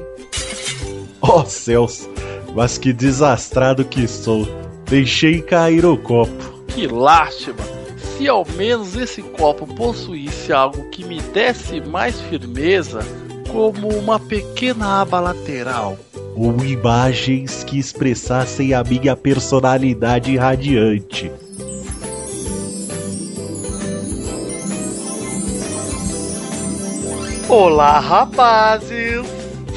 Oh, 1.19 1.43
céus. 1.43 2.07
Mas 2.55 2.77
que 2.77 2.93
desastrado 2.93 3.83
que 3.83 4.07
sou. 4.07 4.47
Deixei 4.85 5.41
cair 5.41 5.83
o 5.83 5.97
copo. 5.97 6.63
Que 6.67 6.85
lástima. 6.85 7.57
Se 7.97 8.27
ao 8.27 8.45
menos 8.55 8.95
esse 8.95 9.23
copo 9.23 9.65
possuísse 9.65 10.53
algo 10.53 10.87
que 10.91 11.03
me 11.03 11.19
desse 11.19 11.81
mais 11.81 12.21
firmeza, 12.21 12.99
como 13.51 13.87
uma 13.89 14.19
pequena 14.19 15.01
aba 15.01 15.19
lateral. 15.19 15.97
Ou 16.39 16.63
imagens 16.63 17.63
que 17.63 17.79
expressassem 17.79 18.71
a 18.71 18.83
minha 18.83 19.15
personalidade 19.15 20.37
radiante. 20.37 21.31
Olá, 27.49 27.99
rapazes! 27.99 29.25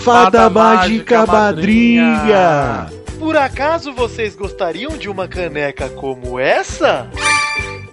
Fada, 0.05 0.51
mágica 0.51 1.25
madrinha! 1.25 2.91
Por 3.19 3.39
acaso 3.39 3.95
vocês 3.95 4.37
gostariam 4.37 4.99
de 4.99 5.09
uma 5.09 5.27
caneca 5.27 5.89
como 5.89 6.39
essa? 6.39 7.09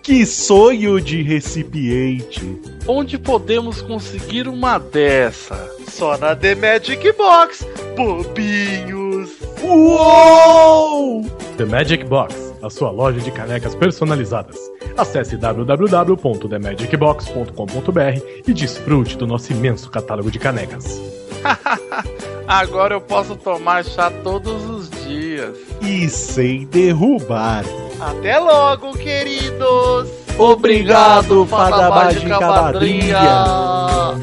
Que 0.07 0.25
sonho 0.25 0.99
de 1.01 1.21
recipiente! 1.21 2.61
Onde 2.87 3.17
podemos 3.17 3.81
conseguir 3.81 4.47
uma 4.47 4.77
dessa? 4.77 5.69
Só 5.89 6.17
na 6.17 6.33
The 6.33 6.55
Magic 6.55 7.11
Box, 7.11 7.67
bobinhos! 7.93 9.31
Uou! 9.61 11.25
The 11.57 11.65
Magic 11.65 12.05
Box, 12.05 12.53
a 12.63 12.69
sua 12.69 12.89
loja 12.89 13.19
de 13.19 13.31
canecas 13.31 13.75
personalizadas. 13.75 14.55
Acesse 14.95 15.35
www.themagicbox.com.br 15.35 18.21
e 18.47 18.53
desfrute 18.53 19.17
do 19.17 19.27
nosso 19.27 19.51
imenso 19.51 19.91
catálogo 19.91 20.31
de 20.31 20.39
canecas. 20.39 21.01
Agora 22.47 22.95
eu 22.95 23.01
posso 23.01 23.35
tomar 23.35 23.83
chá 23.83 24.09
todos 24.23 24.69
os 24.69 24.96
dias. 25.07 25.57
E 25.81 26.09
sem 26.09 26.65
derrubar. 26.67 27.63
Até 27.99 28.37
logo, 28.37 28.93
queridos! 28.93 30.07
Obrigado, 30.37 31.47
Fada 31.47 31.89
Mágica 31.89 32.39
Madrinha! 32.39 33.23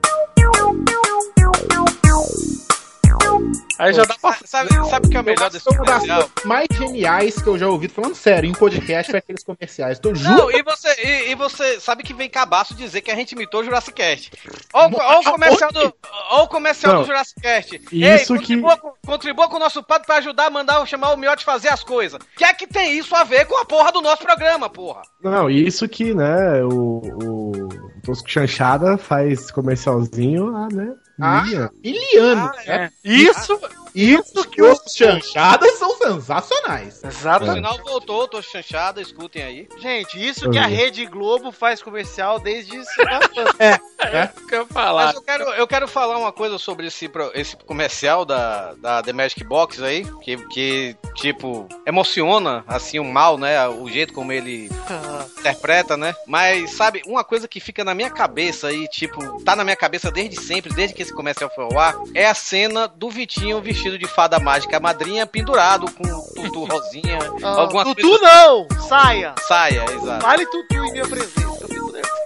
Aí 3.78 3.93
já 3.93 4.04
dá 4.04 4.14
pra. 4.21 4.37
Sabe, 4.45 4.69
sabe 4.88 5.07
o 5.07 5.11
que 5.11 5.16
é 5.16 5.21
o 5.21 5.25
melhor 5.25 5.50
desse 5.50 5.64
das 5.64 5.76
comercial? 5.76 6.31
mais 6.45 6.66
geniais 6.73 7.40
que 7.43 7.49
eu 7.49 7.59
já 7.59 7.69
ouvi, 7.69 7.88
falando 7.88 8.14
sério, 8.14 8.49
em 8.49 8.52
podcast 8.52 9.11
foi 9.11 9.19
aqueles 9.19 9.43
comerciais. 9.43 9.99
Tô 9.99 10.11
Não, 10.11 10.16
juro. 10.16 10.50
e 10.57 10.62
você, 10.62 10.88
e, 11.02 11.31
e 11.31 11.35
você 11.35 11.81
sabe 11.81 12.02
que 12.02 12.14
vem 12.14 12.28
cabaço 12.28 12.75
dizer 12.75 13.00
que 13.00 13.11
a 13.11 13.16
gente 13.16 13.33
imitou 13.33 13.61
o 13.61 13.64
Jurassic 13.64 13.95
Cast. 13.95 14.31
Ou, 14.73 14.83
ou 14.83 15.21
o 15.21 15.25
comercial 15.25 15.73
do, 15.73 15.95
ou 16.33 16.49
comercial 16.49 16.95
Não. 16.95 17.00
do 17.02 17.07
Jurassic 17.07 17.40
Cast. 17.40 17.76
Isso 17.93 18.33
Ei, 18.33 18.38
contribua, 18.38 18.76
com, 18.76 18.93
contribua 19.07 19.49
com 19.49 19.57
o 19.57 19.61
nosso 19.61 19.83
padre 19.83 20.07
pra 20.07 20.16
ajudar 20.16 20.47
a 20.47 20.50
mandar 20.50 20.85
chamar 20.87 21.12
o 21.12 21.16
Miote 21.16 21.45
fazer 21.45 21.69
as 21.69 21.83
coisas. 21.83 22.21
O 22.21 22.37
que 22.37 22.45
é 22.45 22.52
que 22.52 22.66
tem 22.66 22.97
isso 22.97 23.14
a 23.14 23.25
ver 23.25 23.47
com 23.47 23.59
a 23.61 23.64
porra 23.64 23.90
do 23.90 24.00
nosso 24.00 24.23
programa, 24.23 24.69
porra? 24.69 25.02
Não, 25.23 25.49
isso 25.49 25.88
que, 25.88 26.14
né, 26.14 26.62
o, 26.62 27.00
o 27.23 27.83
Tosco 28.04 28.30
Chanchada 28.30 28.96
faz 28.99 29.50
comercialzinho, 29.50 30.54
ah, 30.54 30.68
né? 30.73 30.94
Ah, 31.20 31.42
Minha. 31.42 31.70
Iliano. 31.82 32.52
Ah, 32.54 32.62
é. 32.66 32.78
né? 32.78 32.90
Isso! 33.04 33.58
Isso 33.94 34.44
que 34.48 34.60
os 34.62 34.80
chanchadas 34.94 35.78
são 35.78 35.96
sensacionais. 35.96 37.00
O 37.02 37.06
Exato. 37.06 37.52
sinal 37.52 37.78
voltou, 37.84 38.26
tô 38.28 38.42
chanchada, 38.42 39.00
escutem 39.00 39.42
aí. 39.42 39.68
Gente, 39.78 40.22
isso 40.26 40.50
que 40.50 40.58
a 40.58 40.66
Rede 40.66 41.06
Globo 41.06 41.52
faz 41.52 41.82
comercial 41.82 42.38
desde 42.40 42.84
semana 42.86 43.20
É. 44.00 44.26
que 44.48 44.54
eu 44.54 44.66
falar. 44.66 45.06
Mas 45.06 45.14
eu 45.14 45.22
quero, 45.22 45.44
eu 45.50 45.66
quero 45.66 45.88
falar 45.88 46.18
uma 46.18 46.32
coisa 46.32 46.58
sobre 46.58 46.86
esse, 46.88 47.08
pro- 47.08 47.30
esse 47.34 47.56
comercial 47.56 48.24
da, 48.24 48.74
da 48.74 49.02
The 49.02 49.12
Magic 49.12 49.42
Box 49.44 49.82
aí, 49.82 50.04
que, 50.22 50.36
que, 50.48 50.96
tipo, 51.14 51.66
emociona, 51.86 52.62
assim, 52.66 52.98
o 52.98 53.04
mal, 53.04 53.38
né? 53.38 53.66
O 53.68 53.88
jeito 53.88 54.12
como 54.12 54.30
ele 54.32 54.68
interpreta, 55.38 55.96
né? 55.96 56.14
Mas, 56.26 56.70
sabe, 56.72 57.02
uma 57.06 57.24
coisa 57.24 57.48
que 57.48 57.60
fica 57.60 57.82
na 57.84 57.94
minha 57.94 58.10
cabeça 58.10 58.68
aí, 58.68 58.86
tipo, 58.88 59.42
tá 59.42 59.56
na 59.56 59.64
minha 59.64 59.76
cabeça 59.76 60.10
desde 60.10 60.40
sempre, 60.40 60.72
desde 60.74 60.94
que 60.94 61.02
esse 61.02 61.12
comercial 61.14 61.50
foi 61.54 61.64
ao 61.64 61.78
ar, 61.78 61.94
é 62.14 62.26
a 62.26 62.34
cena 62.34 62.86
do 62.86 63.08
Vitinho 63.08 63.60
vestido 63.62 63.83
de 63.90 64.06
fada 64.06 64.40
mágica 64.40 64.80
madrinha, 64.80 65.26
pendurado 65.26 65.90
com 65.92 66.04
tutu 66.34 66.64
rosinha, 66.64 67.18
alguma 67.42 67.84
Tutu 67.84 68.08
coisa... 68.08 68.24
não! 68.24 68.66
Saia! 68.88 69.34
Saia, 69.46 69.84
exato. 69.92 70.24
Fale 70.24 70.46
Tutu 70.46 70.74
em 70.74 70.92
minha 70.92 71.06
presença. 71.06 71.44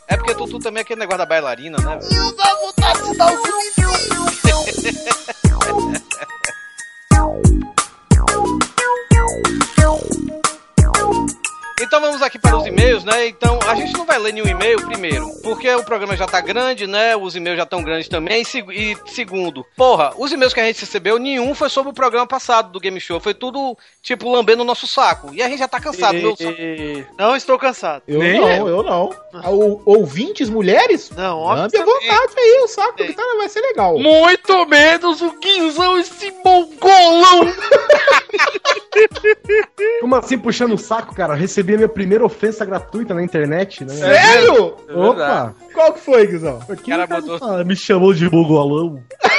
É 0.07 0.17
porque 0.17 0.35
tutu 0.35 0.59
também 0.59 0.81
é 0.81 0.83
aquele 0.83 1.01
negócio 1.01 1.19
da 1.19 1.27
bailarina, 1.27 1.77
né? 1.79 1.99
Eu 2.11 2.35
dá 2.35 2.55
vontade 2.55 3.11
de 3.11 3.17
dar 3.19 3.31
um 3.31 3.43
Então 11.81 12.01
vamos 12.01 12.21
aqui 12.23 12.39
para 12.39 12.57
os 12.57 12.67
e-mails, 12.67 13.05
né? 13.05 13.29
Então 13.29 13.59
a 13.69 13.75
gente 13.75 13.93
não 13.93 14.05
vai 14.05 14.19
ler 14.19 14.33
nenhum 14.33 14.47
e-mail 14.47 14.85
primeiro, 14.87 15.29
porque 15.43 15.73
o 15.75 15.85
programa 15.85 16.17
já 16.17 16.27
tá 16.27 16.41
grande, 16.41 16.87
né? 16.87 17.17
Os 17.17 17.37
e-mails 17.37 17.57
já 17.57 17.63
estão 17.63 17.83
grandes 17.83 18.09
também. 18.09 18.43
E, 18.43 18.45
seg- 18.45 18.71
e 18.71 18.97
segundo, 19.07 19.65
porra, 19.77 20.13
os 20.17 20.33
e-mails 20.33 20.53
que 20.53 20.61
a 20.61 20.65
gente 20.65 20.81
recebeu, 20.81 21.19
nenhum 21.19 21.55
foi 21.55 21.69
sobre 21.69 21.91
o 21.91 21.95
programa 21.95 22.27
passado 22.27 22.71
do 22.73 22.81
Game 22.81 23.01
Show. 23.01 23.21
Foi 23.21 23.33
tudo, 23.33 23.77
tipo, 24.03 24.29
lambendo 24.31 24.63
o 24.63 24.67
nosso 24.67 24.87
saco. 24.87 25.31
E 25.33 25.41
a 25.43 25.49
gente 25.49 25.61
já 25.61 25.69
tá 25.69 25.81
cansado. 25.81 26.15
meu 26.15 26.37
saco- 26.37 26.51
E- 26.59 27.05
Não 27.19 27.37
estou 27.37 27.59
cansado. 27.59 28.03
Eu 28.09 28.19
Nem 28.19 28.41
não, 28.41 28.69
eu 28.69 28.83
não. 28.83 29.11
Ah, 29.35 29.51
o- 29.51 29.81
ouvintes, 29.87 30.49
mulheres? 30.51 31.11
Não, 31.17 31.45
Lambe 31.45 31.61
à 31.79 31.81
obviamente. 31.83 32.09
vontade 32.09 32.33
aí, 32.39 32.61
o 32.65 32.69
saco 32.69 32.97
que 32.97 33.13
tá, 33.13 33.23
vai 33.37 33.49
ser 33.49 33.61
legal. 33.61 33.99
Muito 33.99 34.67
menos 34.67 35.21
o 35.23 35.31
Guinzão, 35.39 35.97
esse 35.99 36.33
mongolão! 36.45 37.53
Como 40.01 40.17
assim 40.17 40.39
puxando 40.39 40.73
o 40.75 40.79
saco, 40.79 41.15
cara? 41.15 41.35
Eu 41.35 41.37
recebi 41.69 41.75
a 41.75 41.77
minha 41.77 41.89
primeira 41.89 42.25
ofensa 42.25 42.65
gratuita 42.65 43.13
na 43.15 43.23
internet, 43.23 43.85
né? 43.85 43.95
Sério? 43.95 44.77
Opa! 44.95 45.55
Qual 45.75 45.93
que 45.93 46.01
foi, 46.01 46.27
Guizão? 46.27 46.61
O 46.69 46.77
cara 46.89 47.07
mandou. 47.07 47.39
Ah, 47.43 47.63
me 47.65 47.77
chamou 47.77 48.15
de 48.15 48.31
mongolão. 48.31 49.03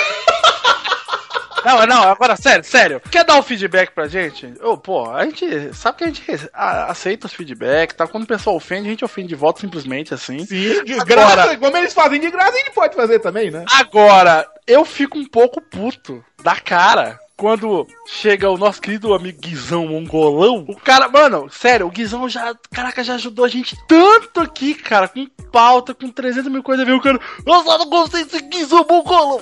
Não, 1.65 1.85
não, 1.85 2.03
agora 2.03 2.37
sério, 2.37 2.63
sério. 2.63 3.01
Quer 3.11 3.25
dar 3.25 3.37
um 3.37 3.43
feedback 3.43 3.91
pra 3.91 4.07
gente? 4.07 4.53
Ô, 4.63 4.77
pô, 4.77 5.11
a 5.11 5.25
gente 5.25 5.73
sabe 5.75 5.97
que 5.97 6.03
a 6.05 6.07
gente 6.07 6.49
aceita 6.53 7.27
os 7.27 7.33
feedback, 7.33 7.93
tá? 7.93 8.07
Quando 8.07 8.23
o 8.23 8.27
pessoal 8.27 8.55
ofende, 8.55 8.87
a 8.87 8.91
gente 8.91 9.03
ofende 9.03 9.27
de 9.27 9.35
volta 9.35 9.59
simplesmente 9.59 10.13
assim. 10.13 10.45
Sim, 10.45 10.83
de 10.85 10.97
graça. 11.03 11.57
Como 11.57 11.75
eles 11.75 11.93
fazem 11.93 12.21
de 12.21 12.31
graça, 12.31 12.53
a 12.53 12.57
gente 12.59 12.71
pode 12.71 12.95
fazer 12.95 13.19
também, 13.19 13.51
né? 13.51 13.65
Agora, 13.77 14.47
eu 14.65 14.85
fico 14.85 15.17
um 15.17 15.25
pouco 15.25 15.61
puto 15.61 16.23
da 16.41 16.55
cara. 16.55 17.19
Quando 17.39 17.87
chega 18.05 18.49
o 18.49 18.57
nosso 18.57 18.81
querido 18.81 19.13
amigo 19.13 19.39
Guizão 19.39 19.87
Mongolão, 19.87 20.65
o 20.67 20.75
cara, 20.75 21.07
mano, 21.07 21.49
sério, 21.49 21.87
o 21.87 21.89
Guizão 21.89 22.27
já, 22.27 22.53
caraca, 22.69 23.01
já 23.01 23.15
ajudou 23.15 23.45
a 23.45 23.47
gente 23.47 23.77
tanto 23.87 24.41
aqui, 24.41 24.73
cara, 24.73 25.07
com 25.07 25.25
pauta, 25.49 25.93
com 25.93 26.09
300 26.09 26.51
mil 26.51 26.61
coisas, 26.61 26.85
viu? 26.85 26.97
O 26.97 27.01
cara, 27.01 27.17
eu 27.45 27.63
só 27.63 27.77
não 27.77 27.89
gostei 27.89 28.25
desse 28.25 28.41
Guizão 28.41 28.85
Mongolão. 28.89 29.41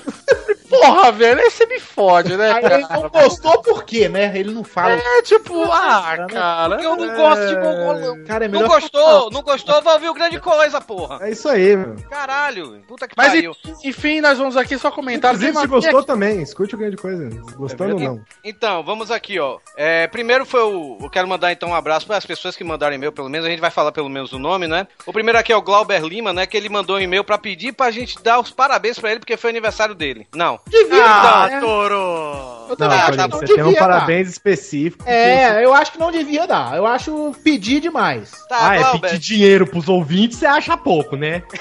Porra, 0.68 1.12
velho, 1.12 1.40
aí 1.40 1.50
você 1.50 1.66
me 1.66 1.80
fode, 1.80 2.36
né, 2.36 2.52
Aí 2.52 2.64
ele 2.64 2.86
cara? 2.86 3.00
não 3.00 3.08
gostou 3.08 3.62
por 3.62 3.84
quê, 3.84 4.08
né? 4.08 4.32
Ele 4.38 4.52
não 4.52 4.62
fala. 4.64 4.92
É, 4.92 5.22
tipo, 5.22 5.62
ah, 5.64 6.26
cara. 6.28 6.82
Eu 6.82 6.96
não 6.96 7.16
gosto 7.16 7.46
de 7.46 7.54
mongolão. 7.56 8.24
Cara, 8.24 8.44
é 8.44 8.48
Não 8.48 8.60
melhor 8.60 8.80
gostou, 8.80 9.30
não 9.30 9.42
gostou, 9.42 9.80
vai 9.82 9.94
ouvir 9.94 10.08
o 10.08 10.14
grande 10.14 10.38
coisa, 10.40 10.80
porra. 10.80 11.18
É 11.26 11.30
isso 11.30 11.48
aí, 11.48 11.76
meu. 11.76 11.96
Caralho, 12.10 12.82
puta 12.86 13.08
que 13.08 13.14
Mas 13.16 13.28
pariu. 13.28 13.56
enfim, 13.84 14.20
nós 14.20 14.38
vamos 14.38 14.56
aqui 14.56 14.76
só 14.78 14.90
comentar. 14.90 15.34
Inclusive, 15.34 15.58
se 15.58 15.66
gostou 15.66 16.02
também, 16.02 16.42
escute 16.42 16.74
o 16.74 16.78
grande 16.78 16.96
coisa. 16.96 17.28
Gostando 17.56 17.94
ou 17.94 18.00
não. 18.00 18.20
Então, 18.44 18.82
vamos 18.82 19.10
aqui, 19.10 19.38
ó. 19.38 19.58
É, 19.76 20.06
primeiro 20.06 20.44
foi 20.44 20.62
o. 20.62 20.98
Eu 21.00 21.10
quero 21.10 21.26
mandar 21.28 21.52
então 21.52 21.70
um 21.70 21.74
abraço 21.74 22.06
para 22.06 22.16
as 22.16 22.26
pessoas 22.26 22.56
que 22.56 22.64
mandaram 22.64 22.94
e-mail, 22.94 23.12
pelo 23.12 23.28
menos. 23.28 23.46
A 23.46 23.50
gente 23.50 23.60
vai 23.60 23.70
falar 23.70 23.92
pelo 23.92 24.08
menos 24.08 24.32
o 24.32 24.38
nome, 24.38 24.66
né? 24.66 24.86
O 25.06 25.12
primeiro 25.12 25.38
aqui 25.38 25.52
é 25.52 25.56
o 25.56 25.62
Glauber 25.62 26.02
Lima, 26.04 26.32
né? 26.32 26.46
Que 26.46 26.56
ele 26.56 26.68
mandou 26.68 26.96
um 26.96 27.00
e-mail 27.00 27.24
pra 27.24 27.38
pedir 27.38 27.72
pra 27.72 27.90
gente 27.90 28.22
dar 28.22 28.38
os 28.40 28.50
parabéns 28.50 28.98
pra 28.98 29.10
ele, 29.10 29.20
porque 29.20 29.36
foi 29.36 29.50
aniversário 29.50 29.94
dele. 29.94 30.26
Não. 30.34 30.57
Devia 30.66 31.04
Ah, 31.04 31.48
dar. 31.48 31.60
Toro! 31.60 31.94
Eu 31.94 32.68
Não, 32.70 32.76
também 32.76 32.98
acho 32.98 33.06
Paulinho, 33.06 33.24
que 33.28 33.30
não 33.32 33.38
você 33.40 33.46
tem 33.46 33.54
um 33.64 33.66
devia 33.68 33.80
dar. 33.80 33.86
parabéns 33.88 34.28
específico. 34.28 35.04
É, 35.08 35.64
eu 35.64 35.72
acho 35.72 35.92
que 35.92 35.98
não 35.98 36.10
devia 36.10 36.46
dar. 36.46 36.76
Eu 36.76 36.86
acho 36.86 37.34
pedir 37.42 37.80
demais. 37.80 38.30
Tá, 38.48 38.68
Ah, 38.68 38.76
é 38.76 38.78
Glauber. 38.80 39.00
pedir 39.10 39.18
dinheiro 39.18 39.66
pros 39.66 39.88
ouvintes, 39.88 40.38
você 40.38 40.44
acha 40.46 40.76
pouco, 40.76 41.16
né? 41.16 41.42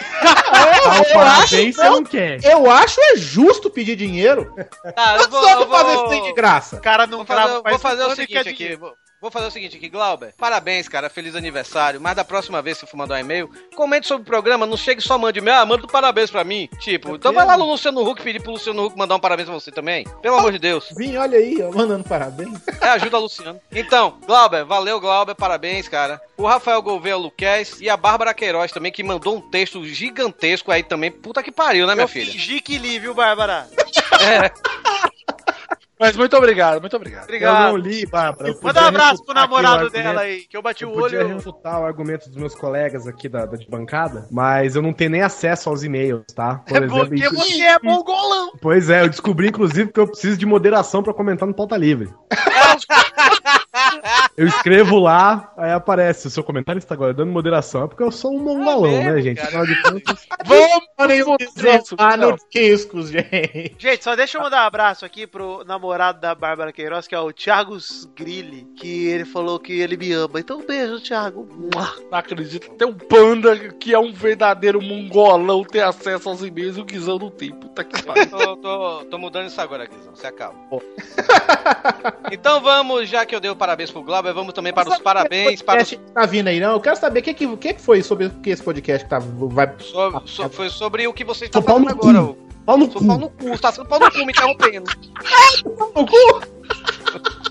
Eu, 0.47 0.91
Ah, 0.91 1.03
parabéns 1.13 1.77
acho, 1.79 1.81
você 1.81 1.89
não 1.89 2.03
quer. 2.03 2.39
eu 2.43 2.69
acho 2.71 2.99
é 3.01 3.15
justo 3.17 3.69
pedir 3.69 3.95
dinheiro. 3.95 4.53
Tá, 4.95 5.17
eu 5.17 5.29
vou, 5.29 5.47
eu 5.47 5.67
fazer 5.67 5.83
vou- 5.95 5.95
isso 5.95 6.09
tem 6.09 6.23
de 6.23 6.33
graça? 6.33 6.75
O 6.77 6.81
cara 6.81 7.05
não 7.07 7.19
Vou 7.19 7.25
fazer, 7.25 7.61
vou 7.69 7.79
fazer 7.79 8.03
o 8.03 8.15
seguinte 8.15 8.49
aqui. 8.49 8.75
Vou, 8.75 8.93
vou 9.21 9.31
fazer 9.31 9.47
o 9.47 9.51
seguinte 9.51 9.77
aqui, 9.77 9.89
Glauber. 9.89 10.33
Parabéns, 10.37 10.87
cara. 10.87 11.09
Feliz 11.09 11.35
aniversário. 11.35 11.99
Mas 12.01 12.15
da 12.15 12.23
próxima 12.23 12.61
vez, 12.61 12.77
se 12.77 12.85
for 12.85 12.97
mandar 12.97 13.15
um 13.15 13.19
e-mail, 13.19 13.49
comente 13.75 14.07
sobre 14.07 14.23
o 14.23 14.25
programa. 14.25 14.65
Não 14.65 14.77
chegue 14.77 15.01
só 15.01 15.17
mande 15.17 15.39
e-mail. 15.39 15.57
Ah, 15.57 15.65
manda 15.65 15.85
um 15.85 15.87
parabéns 15.89 16.29
pra 16.29 16.43
mim. 16.43 16.69
Tipo, 16.79 17.15
então 17.15 17.33
vai 17.33 17.45
lá 17.45 17.57
no 17.57 17.65
Luciano 17.65 18.07
Huck 18.07 18.21
pedir 18.21 18.41
pro 18.41 18.51
Luciano 18.51 18.85
Huck 18.85 18.97
mandar 18.97 19.15
um 19.15 19.19
parabéns 19.19 19.47
pra 19.47 19.55
você 19.59 19.71
também. 19.71 20.05
Pelo 20.21 20.37
amor 20.37 20.51
de 20.51 20.59
Deus. 20.59 20.89
Vim, 20.95 21.15
olha 21.17 21.37
aí, 21.37 21.61
ó, 21.61 21.71
mandando 21.75 22.03
parabéns. 22.03 22.57
É, 22.79 22.89
ajuda 22.89 23.17
a 23.17 23.19
Luciano. 23.19 23.59
Então, 23.71 24.17
Glauber, 24.25 24.63
valeu, 24.63 24.99
Glauber. 24.99 25.35
Parabéns, 25.35 25.89
cara. 25.89 26.21
O 26.37 26.45
Rafael 26.45 26.81
Gouveia 26.81 27.17
Luquez 27.17 27.81
e 27.81 27.89
a 27.89 27.97
Bárbara 27.97 28.33
Queiroz 28.33 28.71
também, 28.71 28.91
que 28.91 29.03
mandou 29.03 29.35
um 29.37 29.41
texto 29.41 29.83
gigantesco 29.83 30.71
aí 30.71 30.83
também. 30.83 31.11
Puta 31.11 31.41
que 31.41 31.51
pariu, 31.51 31.87
né, 31.87 31.93
minha 31.95 32.03
Eu 32.03 32.07
filha? 32.07 32.31
fingi 32.31 32.61
que 32.61 32.77
li, 32.77 32.99
viu, 32.99 33.13
Bárbara? 33.13 33.67
É. 34.19 34.86
Mas 35.99 36.15
muito 36.15 36.37
obrigado, 36.37 36.79
muito 36.79 36.95
obrigado. 36.95 37.21
Eu 37.21 37.25
Obrigado. 37.25 37.67
não 37.69 37.77
li, 37.77 38.05
Bárbara. 38.05 38.49
Eu 38.49 38.53
Manda 38.55 38.59
um 38.67 38.73
podia 38.73 38.87
abraço 38.87 39.25
pro 39.25 39.33
namorado 39.33 39.85
argumento. 39.85 39.93
dela 39.93 40.21
aí, 40.21 40.41
que 40.41 40.55
eu 40.55 40.61
bati 40.61 40.83
Eu 40.83 40.91
o 40.91 40.93
podia 40.93 41.19
olho. 41.19 41.35
refutar 41.35 41.81
o 41.81 41.85
argumento 41.85 42.27
dos 42.29 42.37
meus 42.37 42.53
colegas 42.53 43.07
aqui 43.07 43.27
da, 43.27 43.45
da 43.45 43.57
de 43.57 43.67
bancada, 43.67 44.27
mas 44.31 44.75
eu 44.75 44.81
não 44.81 44.93
tenho 44.93 45.09
nem 45.09 45.21
acesso 45.23 45.69
aos 45.69 45.83
e-mails, 45.83 46.23
tá? 46.35 46.61
Por 46.67 46.77
É 46.83 46.87
porque 46.87 47.15
isso- 47.15 47.33
você 47.35 47.61
é 47.63 47.77
mongolão. 47.81 48.51
Pois 48.61 48.89
é, 48.89 49.01
eu 49.01 49.09
descobri 49.09 49.47
inclusive 49.47 49.91
que 49.91 49.99
eu 49.99 50.07
preciso 50.07 50.37
de 50.37 50.45
moderação 50.45 51.01
pra 51.01 51.13
comentar 51.13 51.47
no 51.47 51.53
Pauta 51.55 51.75
Livre. 51.75 52.09
Eu 54.37 54.47
escrevo 54.47 54.99
lá, 54.99 55.51
aí 55.57 55.71
aparece, 55.71 56.27
o 56.27 56.29
seu 56.29 56.43
comentário 56.43 56.77
está 56.77 56.93
aguardando 56.93 57.31
moderação. 57.31 57.85
É 57.85 57.87
porque 57.87 58.03
eu 58.03 58.11
sou 58.11 58.35
um 58.35 58.39
mongolão, 58.43 58.91
mesmo, 58.91 59.11
né, 59.11 59.21
gente? 59.21 59.37
cara? 59.37 59.47
Afinal 59.47 59.65
de 59.65 59.81
contas, 59.81 60.27
Vamos 60.45 60.87
ah, 61.97 62.17
no 62.17 62.37
discos, 62.51 63.09
gente. 63.09 63.75
Gente, 63.77 64.03
só 64.03 64.15
deixa 64.15 64.37
eu 64.37 64.41
mandar 64.43 64.63
um 64.63 64.67
abraço 64.67 65.05
aqui 65.05 65.27
pro 65.27 65.63
namorado 65.63 66.19
da 66.19 66.33
Bárbara 66.33 66.71
Queiroz, 66.71 67.07
que 67.07 67.15
é 67.15 67.19
o 67.19 67.31
Thiago 67.31 67.77
Grilli, 68.15 68.67
que 68.75 69.07
ele 69.07 69.25
falou 69.25 69.59
que 69.59 69.73
ele 69.73 69.97
me 69.97 70.11
ama. 70.11 70.39
Então, 70.39 70.59
um 70.59 70.65
beijo, 70.65 70.99
Thiago. 70.99 71.47
Não 72.11 72.17
acredito. 72.17 72.69
Tem 72.71 72.87
um 72.87 72.93
panda 72.93 73.57
que 73.57 73.93
é 73.93 73.99
um 73.99 74.11
verdadeiro 74.13 74.81
mongolão 74.81 75.63
ter 75.63 75.81
acesso 75.81 76.29
aos 76.29 76.41
e-mails 76.41 76.77
e 76.77 76.81
o 76.81 76.85
Guizão 76.85 77.19
não 77.19 77.29
tem. 77.29 77.51
Puta 77.51 77.83
que 77.83 78.03
pariu. 78.03 78.29
Tô, 78.29 78.57
tô- 78.57 79.05
tô 79.05 79.17
mudando 79.17 79.47
isso 79.47 79.61
agora, 79.61 79.85
Guizão. 79.85 80.15
Se 80.15 80.25
acalma. 80.25 80.59
então 82.31 82.61
vamos, 82.61 83.07
já 83.09 83.25
que 83.25 83.35
eu 83.35 83.39
dei 83.39 83.51
o 83.51 83.55
parabéns 83.55 83.86
pro 83.91 84.03
Glauber, 84.03 84.33
vamos 84.33 84.53
também 84.53 84.73
para 84.73 84.89
os 84.89 84.99
parabéns 84.99 85.61
para 85.61 85.81
os 85.83 85.97
tá 86.13 86.25
vindo 86.25 86.47
aí, 86.47 86.59
não? 86.59 86.71
Eu 86.73 86.79
quero 86.79 86.95
saber 86.97 87.19
o 87.19 87.23
que, 87.23 87.33
que, 87.33 87.73
que 87.73 87.81
foi 87.81 88.01
sobre 88.03 88.25
o 88.25 88.29
que 88.29 88.49
esse 88.49 88.63
podcast 88.63 89.03
que 89.05 89.09
tá, 89.09 89.19
vai. 89.19 89.73
So- 89.79 90.21
so- 90.25 90.49
foi 90.49 90.69
sobre 90.69 91.07
o 91.07 91.13
que 91.13 91.23
você 91.23 91.45
está 91.45 91.59
Sou 91.59 91.63
pau 91.65 91.75
fazendo 91.77 91.89
no 91.95 91.97
cu. 92.01 92.09
agora. 92.09 92.23
ô. 92.23 92.37
pau 92.65 92.77
no 92.77 92.91
Sou 92.91 93.01
pau 93.05 93.15
cu. 93.19 93.21
no 93.21 93.29
cu, 93.29 93.59
tá 93.59 93.71
sendo 93.71 93.87
pau 93.87 93.99
no 93.99 94.11
cu 94.11 94.17
me 94.19 94.25
interrompendo. 94.31 94.89
No 95.95 96.05
cu? 96.05 96.41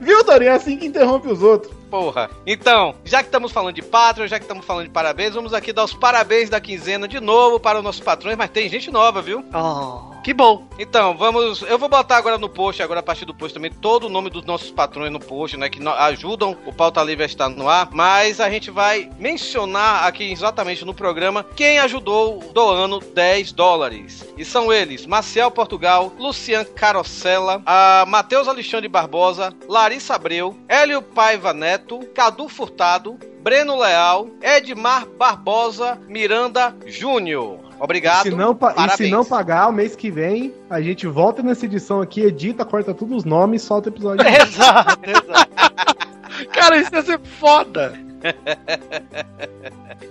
Viu, 0.00 0.22
Torinho? 0.24 0.50
É 0.52 0.54
assim 0.54 0.76
que 0.76 0.86
interrompe 0.86 1.26
os 1.28 1.42
outros. 1.42 1.72
Porra. 1.90 2.30
Então, 2.46 2.94
já 3.04 3.18
que 3.20 3.28
estamos 3.28 3.50
falando 3.50 3.74
de 3.74 3.82
Patreon, 3.82 4.26
já 4.28 4.38
que 4.38 4.44
estamos 4.44 4.64
falando 4.64 4.84
de 4.86 4.90
parabéns, 4.92 5.34
vamos 5.34 5.52
aqui 5.52 5.72
dar 5.72 5.84
os 5.84 5.94
parabéns 5.94 6.48
da 6.48 6.60
quinzena 6.60 7.08
de 7.08 7.18
novo 7.18 7.58
para 7.58 7.78
os 7.78 7.84
nossos 7.84 8.00
patrões, 8.00 8.36
mas 8.36 8.50
tem 8.50 8.68
gente 8.68 8.90
nova, 8.92 9.20
viu? 9.20 9.44
Oh, 9.52 10.14
que 10.28 10.34
bom. 10.34 10.68
Então, 10.78 11.16
vamos. 11.16 11.62
Eu 11.62 11.78
vou 11.78 11.88
botar 11.88 12.18
agora 12.18 12.36
no 12.36 12.50
post, 12.50 12.82
agora 12.82 13.00
a 13.00 13.02
partir 13.02 13.24
do 13.24 13.32
post 13.32 13.54
também, 13.54 13.70
todo 13.72 14.04
o 14.04 14.08
nome 14.10 14.28
dos 14.28 14.44
nossos 14.44 14.70
patrões 14.70 15.10
no 15.10 15.18
post, 15.18 15.56
né? 15.56 15.70
Que 15.70 15.80
ajudam 15.88 16.54
o 16.66 16.72
Pauta 16.72 17.02
Livre 17.02 17.22
a 17.22 17.26
estar 17.26 17.48
no 17.48 17.66
ar. 17.66 17.88
Mas 17.92 18.38
a 18.38 18.50
gente 18.50 18.70
vai 18.70 19.10
mencionar 19.18 20.06
aqui 20.06 20.30
exatamente 20.30 20.84
no 20.84 20.92
programa 20.92 21.46
quem 21.56 21.78
ajudou 21.78 22.40
doando 22.52 23.00
10 23.00 23.52
dólares. 23.52 24.28
E 24.36 24.44
são 24.44 24.70
eles: 24.70 25.06
Marcial 25.06 25.50
Portugal, 25.50 26.12
Lucian 26.18 26.62
Carosella, 26.62 27.62
Matheus 28.06 28.48
Alexandre 28.48 28.86
Barbosa, 28.86 29.54
Larissa 29.66 30.16
Abreu, 30.16 30.54
Hélio 30.68 31.00
Paiva 31.00 31.54
Neto, 31.54 32.00
Cadu 32.14 32.50
Furtado, 32.50 33.18
Breno 33.40 33.78
Leal, 33.78 34.28
Edmar 34.42 35.06
Barbosa, 35.06 35.98
Miranda 36.06 36.76
Júnior. 36.84 37.67
Obrigado. 37.80 38.24
Se 38.24 38.30
não, 38.30 38.52
e 38.52 38.54
Parabéns. 38.54 38.96
se 38.96 39.08
não 39.08 39.24
pagar, 39.24 39.68
o 39.68 39.72
mês 39.72 39.94
que 39.94 40.10
vem, 40.10 40.52
a 40.68 40.80
gente 40.80 41.06
volta 41.06 41.42
nessa 41.42 41.64
edição 41.64 42.00
aqui, 42.00 42.22
edita, 42.22 42.64
corta 42.64 42.92
todos 42.92 43.18
os 43.18 43.24
nomes 43.24 43.62
e 43.62 43.66
solta 43.66 43.88
o 43.88 43.92
episódio. 43.92 44.26
Exato, 44.28 44.98
exato. 45.08 46.48
Cara, 46.52 46.76
isso 46.76 46.94
ia 46.94 47.02
ser 47.02 47.20
foda. 47.20 47.94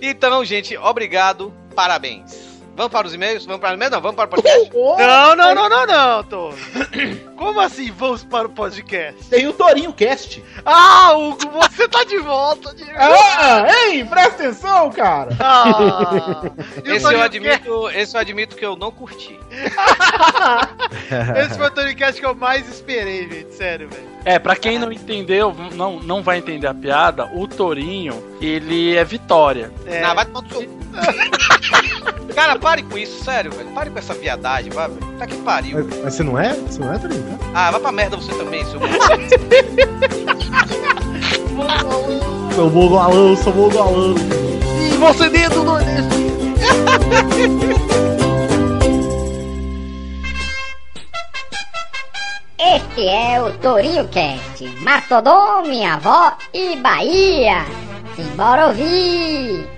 Então, 0.00 0.44
gente, 0.44 0.76
obrigado, 0.76 1.52
parabéns. 1.74 2.47
Vamos 2.78 2.92
para 2.92 3.08
os 3.08 3.12
e-mails? 3.14 3.44
Vamos 3.44 3.60
para 3.60 3.70
os 3.70 3.74
e-mails? 3.74 3.92
Não, 3.92 4.00
vamos 4.00 4.14
para 4.14 4.26
o 4.26 4.28
podcast? 4.28 4.70
Não, 4.72 5.34
não, 5.34 5.52
não, 5.52 5.68
não, 5.68 5.86
não, 5.86 6.22
Tô. 6.22 6.54
Como 7.36 7.60
assim 7.60 7.90
vamos 7.90 8.22
para 8.22 8.46
o 8.46 8.50
podcast? 8.50 9.28
Tem 9.28 9.48
o 9.48 9.52
Torinho 9.52 9.92
Cast. 9.92 10.40
Ah, 10.64 11.12
Hugo, 11.16 11.50
você 11.50 11.88
tá 11.88 12.04
de 12.04 12.18
volta. 12.18 12.72
De... 12.74 12.84
Ah, 12.94 13.66
ei, 13.68 14.04
presta 14.04 14.44
atenção, 14.44 14.90
cara. 14.90 15.30
Ah, 15.40 16.52
Esse 16.84 16.90
eu, 16.90 17.02
Torinho 17.02 17.22
admito, 17.24 17.90
esse 17.90 18.16
eu 18.16 18.20
admito 18.20 18.56
que 18.56 18.64
eu 18.64 18.76
não 18.76 18.92
curti. 18.92 19.38
Esse 21.36 21.56
foi 21.58 21.66
o 21.66 21.70
Tony 21.72 21.96
Cast 21.96 22.20
que 22.20 22.26
eu 22.26 22.34
mais 22.34 22.68
esperei, 22.68 23.28
gente. 23.28 23.54
Sério, 23.54 23.88
velho. 23.88 24.06
É, 24.24 24.38
pra 24.38 24.54
quem 24.54 24.78
não 24.78 24.92
entendeu, 24.92 25.52
não, 25.74 25.98
não 25.98 26.22
vai 26.22 26.38
entender 26.38 26.68
a 26.68 26.74
piada, 26.74 27.26
o 27.34 27.48
Torinho, 27.48 28.22
ele 28.40 28.94
é 28.94 29.02
Vitória. 29.04 29.72
É. 29.84 30.00
Não, 30.00 30.14
vai 30.14 30.26
tomar. 30.26 30.44
Cara, 32.34 32.58
pare 32.58 32.82
com 32.82 32.96
isso, 32.96 33.24
sério, 33.24 33.50
velho. 33.50 33.70
Pare 33.70 33.90
com 33.90 33.98
essa 33.98 34.14
viadagem, 34.14 34.70
vai, 34.70 34.88
velho. 34.88 35.00
Tá 35.18 35.26
que 35.26 35.36
pariu. 35.38 35.84
Mas, 35.84 36.04
mas 36.04 36.14
você 36.14 36.22
não 36.22 36.38
é? 36.38 36.54
Você 36.54 36.78
não 36.78 36.92
é, 36.92 36.98
Torinho? 36.98 37.38
Ah, 37.54 37.70
vai 37.70 37.80
pra 37.80 37.92
merda 37.92 38.16
você 38.16 38.32
também, 38.34 38.64
seu... 38.66 38.80
Sou 42.54 42.70
mongolão, 42.70 43.36
sou 43.36 43.54
mongolão. 43.54 44.14
E 44.80 44.96
você 44.96 45.28
dentro 45.28 45.62
do. 45.64 45.78
Este 52.58 53.08
é 53.08 53.40
o 53.40 53.52
Torinho 53.58 54.08
Cast, 54.08 54.66
Mastodon, 54.80 55.62
minha 55.62 55.94
avó 55.94 56.36
e 56.52 56.76
Bahia. 56.76 57.64
Simbora 58.16 58.66
ouvir! 58.66 59.77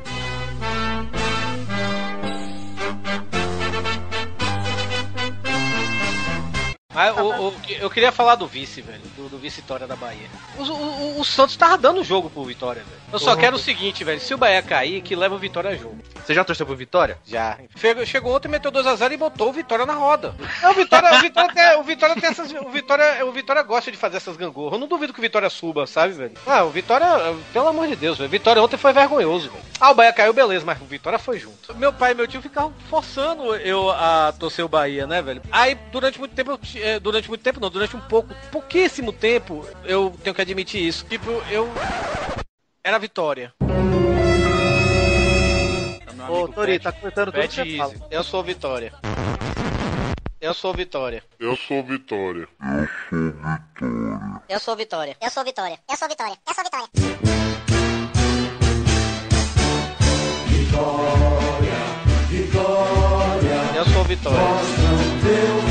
Mas 6.92 7.16
o, 7.16 7.48
o- 7.48 7.54
eu 7.68 7.88
queria 7.88 8.10
falar 8.10 8.34
do 8.34 8.46
vice, 8.46 8.80
velho. 8.82 9.00
Do, 9.16 9.28
do 9.28 9.38
vice-Vitória 9.38 9.86
da 9.86 9.94
Bahia. 9.96 10.28
O, 10.58 10.62
o- 10.62 11.20
o 11.20 11.24
Santos 11.24 11.56
tava 11.56 11.78
dando 11.78 12.02
jogo 12.02 12.28
pro 12.28 12.44
Vitória, 12.44 12.82
velho. 12.82 13.00
Eu 13.12 13.18
só 13.18 13.32
Uhum. 13.32 13.36
quero 13.38 13.56
o 13.56 13.58
seguinte, 13.58 14.02
velho. 14.04 14.20
Se 14.20 14.34
o 14.34 14.38
Bahia 14.38 14.62
cair, 14.62 15.00
que 15.00 15.14
leva 15.16 15.34
o 15.34 15.38
Vitória 15.38 15.70
a 15.70 15.76
jogo. 15.76 15.98
Você 16.24 16.34
já 16.34 16.44
torceu 16.44 16.66
pro 16.66 16.74
Vitória? 16.76 17.18
Já. 17.26 17.58
Chegou, 17.76 18.06
chegou 18.06 18.36
ontem, 18.36 18.48
meteu 18.48 18.70
2x0 18.72 19.12
e 19.12 19.16
botou 19.16 19.48
o 19.50 19.52
Vitória 19.52 19.86
na 19.86 19.94
roda. 19.94 20.34
Não, 20.62 20.70
o 20.70 20.74
Vitória, 20.74 21.14
o 21.14 21.20
Vitória, 21.20 21.52
tem, 21.54 21.76
o 21.78 21.82
Vitória 21.82 22.14
tem 22.16 22.30
essas. 22.30 22.52
O 22.52 22.68
Vitória, 22.70 23.24
o 23.24 23.32
Vitória 23.32 23.62
gosta 23.62 23.90
de 23.90 23.96
fazer 23.96 24.16
essas 24.18 24.36
gangorras. 24.36 24.72
Eu 24.74 24.78
não 24.78 24.86
duvido 24.88 25.12
que 25.12 25.18
o 25.18 25.22
Vitória 25.22 25.48
suba, 25.50 25.86
sabe, 25.86 26.12
velho? 26.14 26.32
Ah, 26.46 26.64
o 26.64 26.70
Vitória, 26.70 27.06
pelo 27.52 27.68
amor 27.68 27.86
de 27.88 27.96
Deus, 27.96 28.18
velho. 28.18 28.28
O 28.28 28.30
Vitória 28.30 28.62
ontem 28.62 28.76
foi 28.76 28.92
vergonhoso, 28.92 29.50
velho. 29.50 29.64
Ah, 29.80 29.90
o 29.90 29.94
Bahia 29.94 30.12
caiu, 30.12 30.32
beleza, 30.32 30.64
mas 30.64 30.80
o 30.80 30.84
Vitória 30.84 31.18
foi 31.18 31.38
junto. 31.38 31.74
Meu 31.76 31.92
pai 31.92 32.12
e 32.12 32.14
meu 32.14 32.26
tio 32.28 32.42
ficavam 32.42 32.72
forçando 32.88 33.54
eu 33.56 33.90
a 33.90 34.32
torcer 34.38 34.64
o 34.64 34.68
Bahia, 34.68 35.06
né, 35.06 35.22
velho? 35.22 35.40
Aí, 35.50 35.74
durante 35.90 36.18
muito 36.18 36.34
tempo, 36.34 36.50
eu, 36.52 36.60
durante 37.00 37.28
muito 37.28 37.42
tempo, 37.42 37.60
não, 37.60 37.70
durante 37.70 37.96
um 37.96 38.00
pouco, 38.00 38.34
pouquíssimo 38.50 39.12
tempo, 39.12 39.66
eu 39.84 40.14
tenho 40.22 40.34
que 40.34 40.42
admitir 40.42 40.86
isso. 40.86 41.04
Tipo, 41.06 41.30
eu. 41.50 41.68
Era 42.82 42.98
Vitória. 42.98 43.52
Ô, 46.28 46.46
Tori, 46.48 46.78
tá 46.78 46.92
cortando 46.92 47.32
tudo 47.32 47.48
que 47.48 47.54
você 47.54 47.76
fala. 47.76 47.92
easy. 47.92 48.04
Eu 48.10 48.22
sou 48.22 48.42
Vitória. 48.44 48.92
Eu 50.40 50.54
sou 50.54 50.72
Vitória. 50.72 51.22
Eu 51.38 51.56
sou 51.56 51.82
Vitória. 51.82 52.48
Eu 54.48 54.60
sou 54.60 54.76
Vitória. 54.76 55.16
Eu 55.20 55.30
sou 55.30 55.44
Vitória. 55.44 55.78
Eu 55.88 55.96
sou 55.96 56.08
Vitória. 56.08 56.38
Eu 56.46 56.54
sou 56.54 56.64
Vitória. 56.64 56.88
Eu 63.76 63.84
sou 63.84 64.04
Vitória. 64.04 65.69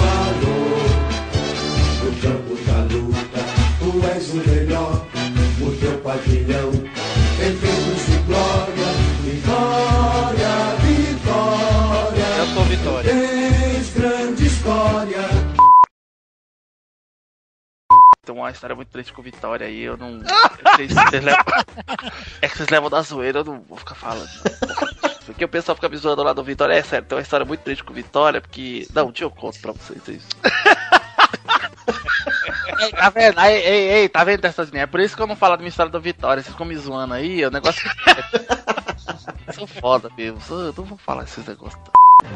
Tem 18.30 18.38
uma 18.38 18.52
história 18.52 18.76
muito 18.76 18.90
triste 18.90 19.12
com 19.12 19.22
o 19.22 19.24
Vitória 19.24 19.66
aí, 19.66 19.82
eu 19.82 19.98
não. 19.98 20.20
Vocês, 20.76 20.94
vocês 20.94 21.24
levam... 21.24 21.44
É 22.44 22.48
que 22.48 22.56
vocês 22.56 22.70
levam 22.70 22.88
da 22.88 23.02
zoeira, 23.02 23.40
eu 23.40 23.44
não 23.44 23.60
vou 23.68 23.76
ficar 23.76 23.96
falando. 23.96 24.30
Porque 25.26 25.44
o 25.44 25.48
pessoal 25.48 25.76
fica 25.76 25.90
me 25.90 25.98
zoando 25.98 26.22
lá 26.22 26.32
do 26.32 26.44
Vitória. 26.44 26.76
É 26.76 26.84
sério, 26.84 27.08
tem 27.08 27.18
uma 27.18 27.24
história 27.24 27.44
muito 27.44 27.62
triste 27.62 27.84
com 27.84 27.92
o 27.92 27.96
Vitória, 27.96 28.40
porque. 28.40 28.88
Não, 28.94 29.08
um 29.08 29.12
dia 29.12 29.26
eu 29.26 29.32
conto 29.32 29.60
pra 29.60 29.72
vocês 29.72 30.08
isso. 30.08 30.28
Ei, 32.82 32.92
tá 32.92 33.10
vendo? 33.10 33.42
Ei, 33.42 33.56
ei, 33.56 33.92
ei, 33.94 34.10
tá 34.10 34.24
vendo 34.24 34.46
essas 34.46 34.70
linhas? 34.70 34.84
É 34.84 34.88
por 34.88 35.00
isso 35.00 35.16
que 35.16 35.22
eu 35.22 35.28
não 35.28 35.36
falo 35.36 35.56
da 35.56 35.58
minha 35.58 35.70
história 35.70 35.92
da 35.92 36.00
Vitória. 36.00 36.44
Vocês 36.44 36.54
ficam 36.54 36.68
me 36.68 36.78
zoando 36.78 37.16
aí, 37.16 37.44
o 37.44 37.50
negócio 37.50 37.84
que. 37.84 39.54
sou 39.54 39.66
foda 39.66 40.10
mesmo. 40.16 40.40
Sou, 40.40 40.62
eu 40.62 40.74
não 40.78 40.86
vou 40.86 41.00
falar 41.00 41.24
esses 41.24 41.46
negócios. 41.48 41.82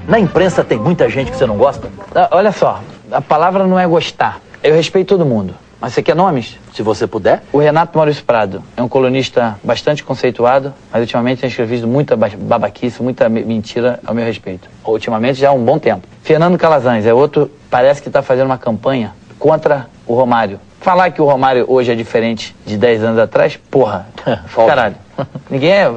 Na 0.08 0.19
imprensa 0.19 0.63
tem 0.63 0.79
muita 0.79 1.08
gente 1.08 1.29
que 1.29 1.38
você 1.38 1.45
não 1.45 1.56
gosta? 1.56 1.89
Ah, 2.15 2.29
Olha 2.32 2.51
só, 2.51 2.82
a 3.12 3.21
palavra 3.21 3.67
não 3.67 3.79
é 3.79 3.86
gostar. 3.86 4.41
Eu 4.63 4.73
respeito 4.73 5.10
todo 5.10 5.25
mundo. 5.25 5.56
Mas 5.84 5.91
você 5.96 6.02
quer 6.02 6.15
nomes? 6.15 6.58
Se 6.74 6.82
você 6.82 7.06
puder. 7.06 7.43
O 7.52 7.58
Renato 7.58 7.98
Maurício 7.98 8.24
Prado 8.24 8.63
é 8.78 8.82
um 8.82 8.88
colunista 8.88 9.60
bastante 9.62 10.02
conceituado, 10.02 10.74
mas 10.89 11.02
ultimamente 11.02 11.41
tem 11.41 11.50
escrevido 11.50 11.86
muita 11.86 12.15
ba- 12.15 12.32
babaquice, 12.39 13.04
muita 13.04 13.28
me- 13.28 13.43
mentira 13.43 14.00
ao 14.06 14.15
meu 14.15 14.24
respeito. 14.24 14.69
Ultimamente 14.86 15.41
já 15.41 15.50
há 15.50 15.52
um 15.52 15.62
bom 15.62 15.78
tempo. 15.78 16.08
Fernando 16.22 16.58
Calazans 16.58 17.06
é 17.06 17.13
outro, 17.13 17.52
parece 17.69 18.02
que 18.02 18.08
está 18.08 18.22
fazendo 18.22 18.46
uma 18.46 18.58
campanha 18.58 19.12
contra 19.38 19.88
o 20.08 20.13
Romário. 20.15 20.58
Falar 20.84 21.12
que 21.12 21.22
o 21.22 21.26
Romário 21.26 21.65
hoje 21.67 21.91
é 21.91 21.96
diferente 21.96 22.54
de 22.65 22.78
10 22.78 23.04
anos 23.06 23.17
atrás, 23.19 23.58
porra, 23.72 24.06
caralho. 24.67 24.96
Ninguém 25.50 25.72
é. 25.72 25.88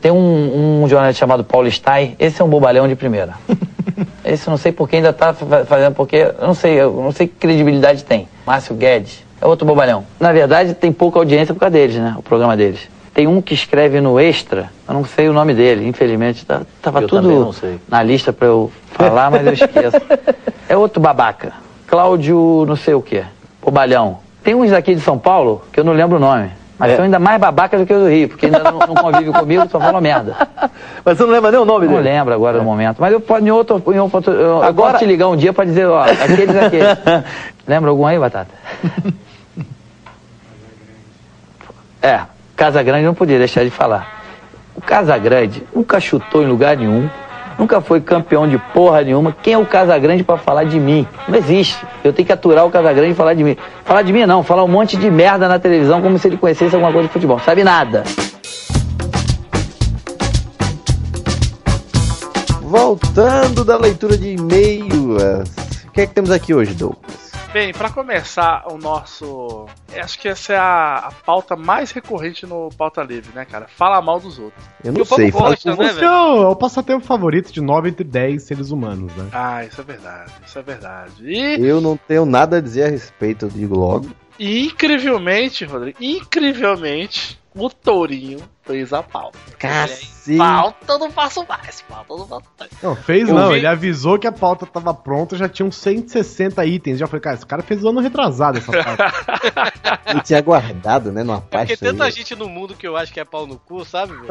Tem 0.00 0.12
um, 0.12 0.82
um 0.82 0.88
jornalista 0.88 1.18
chamado 1.20 1.42
Paulo 1.42 1.70
Stein, 1.70 2.16
esse 2.18 2.40
é 2.40 2.44
um 2.44 2.48
bobalhão 2.48 2.86
de 2.86 2.94
primeira. 2.94 3.32
Esse 4.24 4.46
eu 4.46 4.50
não 4.52 4.58
sei 4.58 4.70
por 4.70 4.88
que 4.88 4.96
ainda 4.96 5.12
tá 5.12 5.32
fa- 5.32 5.64
fazendo, 5.64 5.94
porque 5.94 6.16
eu 6.16 6.46
não 6.46 6.54
sei, 6.54 6.74
eu 6.74 6.92
não 6.92 7.10
sei 7.10 7.26
que 7.26 7.34
credibilidade 7.34 8.04
tem. 8.04 8.28
Márcio 8.46 8.74
Guedes 8.74 9.24
é 9.40 9.46
outro 9.46 9.66
bobalhão. 9.66 10.04
Na 10.20 10.30
verdade, 10.30 10.74
tem 10.74 10.92
pouca 10.92 11.18
audiência 11.18 11.52
por 11.54 11.60
causa 11.60 11.72
deles, 11.72 11.96
né? 11.96 12.14
O 12.16 12.22
programa 12.22 12.56
deles. 12.56 12.80
Tem 13.12 13.26
um 13.26 13.40
que 13.42 13.54
escreve 13.54 14.00
no 14.00 14.20
Extra, 14.20 14.70
eu 14.86 14.94
não 14.94 15.04
sei 15.04 15.28
o 15.28 15.32
nome 15.32 15.52
dele, 15.54 15.86
infelizmente. 15.88 16.44
Tá, 16.46 16.60
tava 16.80 17.00
Eu 17.02 17.08
tudo 17.08 17.28
não 17.30 17.52
sei. 17.52 17.78
na 17.88 18.02
lista 18.02 18.32
pra 18.32 18.46
eu 18.46 18.70
falar, 18.92 19.30
mas 19.30 19.44
eu 19.46 19.52
esqueço. 19.54 19.96
É 20.68 20.76
outro 20.76 21.00
babaca. 21.00 21.52
Cláudio 21.86 22.64
não 22.68 22.76
sei 22.76 22.94
o 22.94 23.02
quê. 23.02 23.24
Bobalhão. 23.62 24.18
Tem 24.42 24.54
uns 24.54 24.72
aqui 24.72 24.94
de 24.94 25.00
São 25.00 25.18
Paulo 25.18 25.62
que 25.72 25.80
eu 25.80 25.84
não 25.84 25.92
lembro 25.92 26.16
o 26.16 26.20
nome. 26.20 26.50
Mas 26.78 26.96
são 26.96 27.04
ainda 27.04 27.18
mais 27.18 27.38
babacas 27.38 27.78
do 27.78 27.84
que 27.86 27.92
os 27.92 28.00
do 28.04 28.08
Rio, 28.08 28.28
porque 28.30 28.46
ainda 28.46 28.60
não, 28.60 28.78
não 28.78 28.94
convive 28.94 29.30
comigo, 29.32 29.68
só 29.70 29.78
falam 29.78 30.00
merda. 30.00 30.34
Mas 31.04 31.18
você 31.18 31.24
não 31.24 31.30
lembra 31.30 31.50
nem 31.50 31.60
o 31.60 31.64
nome 31.66 31.84
Não 31.86 31.96
dele? 31.96 32.08
lembro 32.08 32.32
agora 32.32 32.56
no 32.56 32.64
momento. 32.64 32.96
Mas 33.00 33.12
eu 33.12 33.20
posso, 33.20 33.44
em 33.44 33.50
outro, 33.50 33.82
em 33.92 33.98
outro 33.98 34.32
eu, 34.32 34.40
eu 34.40 34.62
Agora- 34.62 34.92
posso 34.92 35.04
te 35.04 35.06
ligar 35.06 35.28
um 35.28 35.36
dia 35.36 35.52
pra 35.52 35.66
dizer, 35.66 35.84
ó, 35.86 36.02
aqueles, 36.04 36.56
aqueles. 36.56 36.98
Lembra 37.68 37.90
algum 37.90 38.06
aí, 38.06 38.18
Batata? 38.18 38.48
É, 42.02 42.20
Casa 42.56 42.82
Grande 42.82 43.04
não 43.04 43.12
podia 43.14 43.38
deixar 43.38 43.62
de 43.62 43.70
falar. 43.70 44.22
O 44.74 44.80
Casa 44.80 45.16
Grande 45.18 45.62
nunca 45.74 46.00
chutou 46.00 46.42
em 46.42 46.46
lugar 46.46 46.74
nenhum, 46.76 47.10
nunca 47.60 47.78
foi 47.82 48.00
campeão 48.00 48.48
de 48.48 48.56
porra 48.72 49.02
nenhuma. 49.02 49.36
Quem 49.42 49.52
é 49.52 49.58
o 49.58 49.66
Casa 49.66 49.96
Grande 49.98 50.24
pra 50.24 50.38
falar 50.38 50.64
de 50.64 50.80
mim? 50.80 51.06
Não 51.28 51.36
existe. 51.36 51.84
Eu 52.02 52.10
tenho 52.10 52.24
que 52.24 52.32
aturar 52.32 52.66
o 52.66 52.70
Casa 52.70 52.90
Grande 52.90 53.12
e 53.12 53.14
falar 53.14 53.34
de 53.34 53.44
mim. 53.44 53.54
Falar 53.84 54.00
de 54.00 54.12
mim 54.14 54.24
não, 54.24 54.42
falar 54.42 54.64
um 54.64 54.68
monte 54.68 54.96
de 54.96 55.10
merda 55.10 55.46
na 55.46 55.58
televisão 55.58 56.00
como 56.00 56.18
se 56.18 56.26
ele 56.26 56.38
conhecesse 56.38 56.74
alguma 56.74 56.90
coisa 56.90 57.06
de 57.06 57.12
futebol. 57.12 57.38
Sabe 57.40 57.62
nada. 57.62 58.02
Voltando 62.62 63.62
da 63.62 63.76
leitura 63.76 64.16
de 64.16 64.36
e-mails. 64.36 65.22
O 65.86 65.92
que 65.92 66.00
é 66.00 66.06
que 66.06 66.14
temos 66.14 66.30
aqui 66.30 66.54
hoje, 66.54 66.72
Douglas? 66.72 67.29
Bem, 67.52 67.72
pra 67.72 67.90
começar 67.90 68.64
o 68.70 68.78
nosso. 68.78 69.66
Acho 69.92 70.18
que 70.20 70.28
essa 70.28 70.52
é 70.52 70.56
a, 70.56 70.94
a 71.08 71.10
pauta 71.10 71.56
mais 71.56 71.90
recorrente 71.90 72.46
no 72.46 72.68
Pauta 72.78 73.02
Livre, 73.02 73.32
né, 73.34 73.44
cara? 73.44 73.66
Fala 73.66 74.00
mal 74.00 74.20
dos 74.20 74.38
outros. 74.38 74.64
Eu 74.84 74.92
não 74.92 75.04
sei, 75.04 75.32
fala 75.32 75.56
Você 75.56 76.04
é 76.04 76.10
o, 76.10 76.42
é 76.44 76.48
o 76.48 76.54
passatempo 76.54 77.04
favorito 77.04 77.52
de 77.52 77.60
9 77.60 77.88
entre 77.88 78.04
10 78.04 78.40
seres 78.44 78.70
humanos, 78.70 79.12
né? 79.16 79.28
Ah, 79.32 79.64
isso 79.64 79.80
é 79.80 79.84
verdade, 79.84 80.32
isso 80.46 80.58
é 80.58 80.62
verdade. 80.62 81.12
E, 81.24 81.60
Eu 81.60 81.80
não 81.80 81.96
tenho 81.96 82.24
nada 82.24 82.58
a 82.58 82.60
dizer 82.60 82.84
a 82.84 82.88
respeito, 82.88 83.46
eu 83.46 83.50
digo 83.50 83.76
logo. 83.76 84.08
e 84.38 84.66
incrivelmente, 84.66 85.64
Rodrigo, 85.64 85.98
incrivelmente, 86.00 87.36
o 87.52 87.68
Tourinho 87.68 88.38
fez 88.72 88.92
a 88.92 89.02
pauta. 89.02 89.38
Cacete. 89.58 90.10
Pauta 90.36 90.92
eu 90.92 90.98
não 90.98 91.10
faço 91.10 91.44
mais, 91.48 91.82
pauta 91.88 92.12
eu 92.12 92.18
não 92.18 92.26
faço 92.26 92.44
mais. 92.58 92.70
Não, 92.82 92.94
fez 92.94 93.28
Eu 93.28 93.34
não, 93.34 93.48
vi- 93.50 93.56
ele 93.56 93.66
avisou 93.66 94.18
que 94.18 94.26
a 94.26 94.32
pauta 94.32 94.64
tava 94.66 94.92
pronta, 94.94 95.36
já 95.36 95.48
tinha 95.48 95.66
uns 95.66 95.76
160 95.76 96.64
itens. 96.66 96.98
Já 96.98 97.06
falei, 97.06 97.20
cara, 97.22 97.36
esse 97.36 97.46
cara 97.46 97.62
fez 97.62 97.82
o 97.82 97.88
ano 97.88 98.00
retrasado 98.00 98.58
essa 98.58 98.70
pauta. 98.70 99.12
Ele 100.06 100.20
tinha 100.22 100.40
guardado, 100.40 101.12
né, 101.12 101.22
numa 101.22 101.38
É 101.38 101.40
porque 101.40 101.56
pasta. 101.76 101.76
tanta 101.86 102.04
aí. 102.04 102.10
gente 102.10 102.34
no 102.34 102.48
mundo 102.48 102.74
que 102.74 102.86
eu 102.86 102.96
acho 102.96 103.12
que 103.12 103.20
é 103.20 103.24
pau 103.24 103.46
no 103.46 103.56
cu, 103.58 103.84
sabe? 103.84 104.12
velho? 104.12 104.28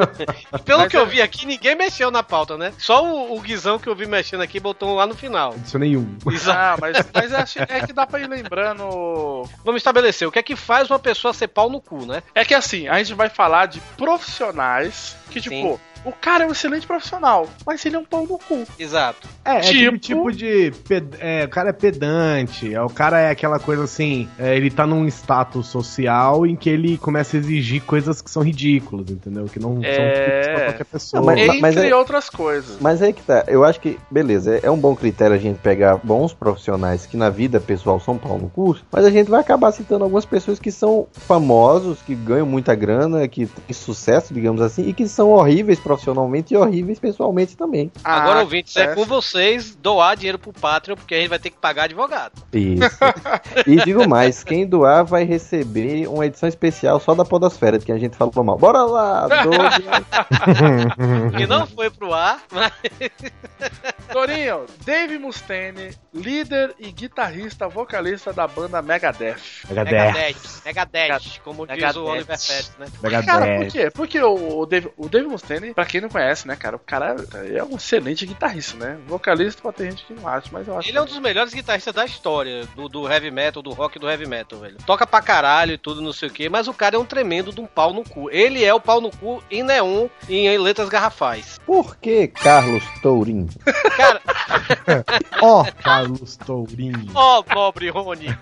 E 0.54 0.60
Pelo 0.60 0.88
que 0.88 0.98
eu 0.98 1.06
vi 1.06 1.22
aqui, 1.22 1.46
ninguém 1.46 1.76
mexeu 1.76 2.12
na 2.12 2.22
pauta, 2.22 2.58
né? 2.58 2.74
Só 2.78 3.04
o, 3.06 3.36
o 3.38 3.42
Guizão 3.42 3.80
que 3.80 3.88
eu 3.88 3.96
vi 3.96 4.06
mexendo 4.06 4.42
aqui 4.42 4.60
botou 4.60 4.96
lá 4.96 5.08
no 5.08 5.16
final. 5.16 5.54
Adicionei 5.54 5.96
um. 5.98 6.18
Ah, 6.50 6.76
mas, 6.80 6.98
mas 7.14 7.34
acho- 7.34 7.60
é 7.60 7.86
que 7.86 7.94
dá 7.94 8.06
pra 8.06 8.20
ir 8.20 8.28
lembrando. 8.28 9.44
Vamos 9.64 9.80
estabelecer 9.80 10.28
o 10.28 10.32
que 10.32 10.40
é 10.40 10.44
que 10.44 10.56
faz 10.56 10.90
uma 10.90 11.00
pessoa 11.00 11.34
ser 11.34 11.48
pau 11.48 11.70
no 11.70 11.80
cu, 11.82 12.06
né? 12.06 12.22
É 12.36 12.44
que 12.44 12.54
assim, 12.54 12.88
a 12.88 12.98
gente 12.98 13.14
vai 13.14 13.30
falar 13.30 13.68
de 13.68 13.80
profissionais 14.30 15.16
que, 15.32 15.42
tipo, 15.42 15.80
o 16.06 16.12
cara 16.12 16.44
é 16.44 16.48
um 16.48 16.52
excelente 16.52 16.86
profissional, 16.88 17.48
mas 17.66 17.86
ele 17.86 17.96
é 17.96 18.00
um 18.00 18.06
pau 18.06 18.26
no 18.26 18.38
cu. 18.38 18.64
Exato. 18.78 19.28
É, 19.44 19.58
é 19.58 19.60
Tipo- 19.62 19.78
aquele 19.80 20.00
tipo 20.00 20.32
de. 20.32 20.72
ped- 20.88 21.16
é, 21.20 21.46
o 21.46 21.50
cara 21.50 21.70
é 21.70 21.74
pedante, 21.74 22.74
é, 22.74 22.82
o 22.82 22.90
cara 22.90 23.20
é 23.20 23.30
aquela 23.32 23.60
coisa 23.60 23.84
assim. 23.84 24.28
é, 24.38 24.56
ele 24.56 24.70
tá 24.70 24.86
num 24.86 25.06
status 25.08 25.68
social 25.68 26.46
em 26.46 26.56
que 26.56 26.70
ele 26.70 26.98
começa 26.98 27.36
a 27.38 27.40
exigir 27.40 27.82
coisas 27.84 28.22
que 28.22 28.30
são 28.30 28.42
ridículas, 28.44 29.10
entendeu? 29.10 29.46
Que 29.46 29.60
não 29.60 29.74
são 29.74 29.82
típicas 29.82 30.46
pra 30.48 30.64
qualquer 30.66 30.86
pessoa. 30.86 31.20
Não, 31.22 31.26
mas- 31.28 31.40
Entre 31.40 31.60
mas 31.62 31.78
é- 31.78 31.96
outras 31.96 32.30
coisas. 32.30 32.78
Mas 32.80 33.02
aí 33.02 33.12
que 33.14 33.22
tá, 33.22 33.44
eu 33.48 33.64
acho 33.64 33.80
que, 33.80 33.98
beleza, 34.10 34.56
é- 34.56 34.60
é 34.64 34.72
um 34.72 34.78
bom 34.78 34.96
critério 34.96 35.36
a 35.36 35.40
gente 35.40 35.58
pegar 35.60 35.98
bons 35.98 36.34
profissionais 36.34 37.06
que 37.06 37.18
na 37.18 37.30
vida 37.30 37.60
pessoal 37.60 38.00
são 38.00 38.18
pau 38.18 38.38
no 38.38 38.50
curso, 38.50 38.84
mas 38.92 39.06
a 39.06 39.10
gente 39.12 39.30
vai 39.30 39.40
acabar 39.42 39.72
citando 39.72 40.04
algumas 40.04 40.26
pessoas 40.26 40.60
que 40.60 40.72
são 40.72 41.08
famosos, 41.14 42.00
que 42.06 42.14
ganham 42.16 42.46
muita 42.46 42.76
grana, 42.76 43.28
que 43.28 43.46
têm 43.46 43.74
sucesso, 43.74 44.34
digamos 44.34 44.62
assim, 44.62 44.88
e 44.88 44.94
que 44.94 45.08
são 45.08 45.30
horríveis 45.32 45.80
profissionalmente 45.90 46.54
e 46.54 46.58
horríveis 46.58 47.00
pessoalmente 47.00 47.58
também. 47.58 47.92
Agora, 48.04 48.42
ouvintes, 48.42 48.76
é 48.78 48.94
com 48.94 49.06
vocês 49.06 49.74
doar 49.74 50.16
dinheiro 50.16 50.38
pro 50.38 50.54
Patreon, 50.54 50.96
porque 50.96 51.16
a 51.16 51.18
gente 51.18 51.30
vai 51.30 51.40
ter 51.40 51.50
que 51.50 51.58
pagar 51.58 51.86
advogado. 51.86 52.34
Isso. 52.54 53.00
e 53.66 53.78
digo 53.78 54.08
mais, 54.08 54.44
quem 54.44 54.68
doar 54.68 55.04
vai 55.04 55.24
receber 55.24 56.08
uma 56.08 56.28
edição 56.28 56.48
especial 56.48 57.00
só 57.00 57.16
da 57.16 57.26
Podosfera, 57.26 57.80
que 57.80 57.92
a 57.92 57.98
gente 57.98 58.16
falou 58.16 58.44
mal. 58.44 58.58
Bora 58.60 58.84
lá, 58.84 59.28
Douglas. 59.28 59.74
que 61.36 61.48
não 61.48 61.66
foi 61.66 61.90
pro 61.90 62.14
ar, 62.14 62.40
mas... 62.52 62.72
Torinho, 64.14 64.66
Dave 64.86 65.18
Mustaine, 65.18 65.92
líder 66.14 66.76
e 66.80 66.92
guitarrista 66.92 67.68
vocalista 67.68 68.32
da 68.32 68.48
banda 68.48 68.82
Megadeth. 68.82 69.38
Megadeth. 69.70 70.62
Megadeth, 70.66 71.40
como 71.44 71.66
diz 71.68 71.76
Megadeth. 71.76 72.00
o 72.00 72.06
Oliver 72.06 72.38
Pérez, 72.40 72.72
né? 72.80 72.88
Cara, 73.24 73.58
por 73.58 73.68
quê? 73.68 73.92
Porque 73.92 74.22
o, 74.22 74.60
o, 74.60 74.66
Dave, 74.66 74.92
o 74.98 75.08
Dave 75.08 75.28
Mustaine, 75.28 75.74
pra 75.80 75.86
quem 75.86 76.02
não 76.02 76.10
conhece, 76.10 76.46
né, 76.46 76.58
cara, 76.58 76.76
o 76.76 76.80
cara 76.80 77.16
é 77.46 77.64
um 77.64 77.78
excelente 77.78 78.26
guitarrista, 78.26 78.76
né? 78.76 78.98
Vocalista 79.08 79.62
pode 79.62 79.78
ter 79.78 79.92
gente 79.92 80.04
que 80.04 80.14
não 80.14 80.28
acha, 80.28 80.50
mas 80.52 80.68
eu 80.68 80.78
acho 80.78 80.90
Ele 80.90 80.98
é 80.98 81.02
um 81.02 81.06
dos 81.06 81.20
melhores 81.20 81.54
guitarristas 81.54 81.94
da 81.94 82.04
história 82.04 82.66
do, 82.76 82.90
do 82.90 83.10
heavy 83.10 83.32
metal, 83.32 83.64
do 83.64 83.72
rock 83.72 83.96
e 83.96 84.00
do 84.00 84.10
heavy 84.10 84.28
metal, 84.28 84.60
velho. 84.60 84.76
Toca 84.86 85.08
pra 85.08 85.22
caralho 85.22 85.72
e 85.72 85.78
tudo, 85.78 86.02
não 86.02 86.12
sei 86.12 86.28
o 86.28 86.32
que, 86.32 86.50
mas 86.50 86.68
o 86.68 86.74
cara 86.74 86.98
é 86.98 87.00
um 87.00 87.06
tremendo 87.06 87.54
de 87.54 87.62
um 87.62 87.66
pau 87.66 87.94
no 87.94 88.04
cu. 88.04 88.30
Ele 88.30 88.62
é 88.62 88.74
o 88.74 88.82
pau 88.82 89.00
no 89.00 89.10
cu 89.10 89.42
em 89.50 89.64
neon 89.64 90.10
e 90.28 90.36
em 90.36 90.58
letras 90.58 90.90
garrafais. 90.90 91.58
Por 91.66 91.96
que 91.96 92.28
Carlos 92.28 92.84
Tourinho? 93.02 93.48
Ó, 95.42 95.64
Carlos 95.82 96.36
Tourinho. 96.36 97.10
Ó, 97.16 97.42
pobre 97.42 97.90
Rony. 97.90 98.28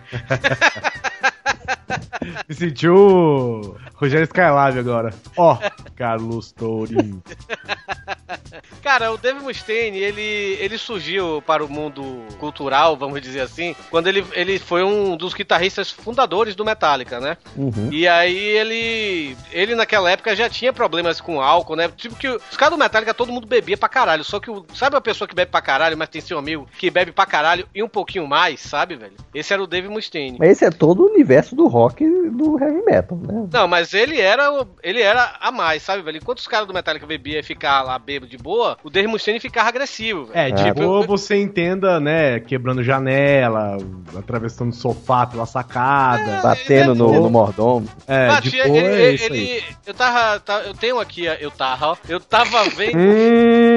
Me 2.47 2.55
sentiu 2.55 3.77
Rogério 3.95 4.25
Skylab 4.25 4.77
agora. 4.77 5.13
Ó, 5.37 5.57
Carlos 5.95 6.51
Tourinho. 6.51 7.21
Cara, 8.81 9.11
o 9.11 9.17
Dave 9.17 9.39
Mustaine, 9.41 9.97
ele, 9.97 10.21
ele 10.59 10.77
surgiu 10.77 11.41
para 11.45 11.63
o 11.63 11.69
mundo 11.69 12.23
cultural, 12.39 12.95
vamos 12.95 13.21
dizer 13.21 13.41
assim, 13.41 13.75
quando 13.89 14.07
ele, 14.07 14.25
ele 14.33 14.59
foi 14.59 14.83
um 14.83 15.17
dos 15.17 15.33
guitarristas 15.33 15.91
fundadores 15.91 16.55
do 16.55 16.63
Metallica, 16.63 17.19
né? 17.19 17.37
Uhum. 17.55 17.89
E 17.91 18.07
aí 18.07 18.37
ele. 18.37 19.37
Ele 19.51 19.75
naquela 19.75 20.09
época 20.09 20.35
já 20.35 20.49
tinha 20.49 20.71
problemas 20.71 21.19
com 21.19 21.41
álcool, 21.41 21.75
né? 21.75 21.89
Tipo 21.95 22.15
que 22.15 22.27
os 22.27 22.57
caras 22.57 22.73
do 22.73 22.79
Metallica 22.79 23.13
todo 23.13 23.31
mundo 23.31 23.47
bebia 23.47 23.77
pra 23.77 23.89
caralho. 23.89 24.23
Só 24.23 24.39
que 24.39 24.49
o, 24.49 24.65
sabe 24.73 24.95
a 24.95 25.01
pessoa 25.01 25.27
que 25.27 25.35
bebe 25.35 25.51
pra 25.51 25.61
caralho, 25.61 25.97
mas 25.97 26.09
tem 26.09 26.21
seu 26.21 26.37
amigo 26.37 26.67
que 26.77 26.89
bebe 26.89 27.11
pra 27.11 27.25
caralho 27.25 27.67
e 27.73 27.83
um 27.83 27.89
pouquinho 27.89 28.27
mais, 28.27 28.61
sabe, 28.61 28.95
velho? 28.95 29.13
Esse 29.33 29.53
era 29.53 29.61
o 29.61 29.67
Dave 29.67 29.87
Mustaine. 29.87 30.37
Mas 30.39 30.51
esse 30.51 30.65
é 30.65 30.71
todo 30.71 31.03
o 31.03 31.11
universo 31.11 31.55
do 31.55 31.67
rock 31.67 32.05
do 32.29 32.57
heavy 32.59 32.83
metal, 32.85 33.17
né? 33.17 33.47
Não, 33.51 33.67
mas 33.67 33.93
ele 33.93 34.19
era 34.19 34.47
ele 34.83 35.01
era 35.01 35.35
a 35.39 35.51
mais, 35.51 35.83
sabe, 35.83 36.01
velho? 36.01 36.17
Enquanto 36.17 36.39
os 36.39 36.47
caras 36.47 36.67
do 36.67 36.73
Metallica 36.73 37.05
bebiam 37.05 37.16
e 37.25 37.43
ficavam 37.43 37.87
lá 37.87 37.99
bêbado 37.99 38.29
de 38.29 38.37
boa, 38.37 38.77
o 38.83 38.89
Dave 38.89 39.07
Mustaine 39.07 39.39
ficava 39.39 39.69
agressivo, 39.69 40.25
velho. 40.25 40.55
É, 40.59 40.63
tipo, 40.63 41.03
você 41.05 41.35
entenda, 41.41 41.99
né, 41.99 42.39
quebrando 42.39 42.83
janela, 42.83 43.77
atravessando 44.17 44.73
sofá 44.73 45.25
pela 45.25 45.45
sacada. 45.45 46.41
Batendo 46.41 46.93
no, 46.95 47.13
no 47.21 47.29
mordomo. 47.29 47.87
É, 48.07 48.39
de 48.41 48.51
boa 48.51 48.67
ele, 48.67 48.77
é 49.03 49.11
isso 49.13 49.25
ele- 49.25 49.39
aí. 49.39 49.63
eu 49.85 49.93
tava, 49.93 50.39
tá- 50.39 50.61
eu 50.61 50.73
tenho 50.73 50.99
aqui, 50.99 51.25
eu 51.25 51.51
tava, 51.51 51.87
ó, 51.87 51.97
eu 52.07 52.19
tava 52.19 52.63
vendo, 52.69 52.97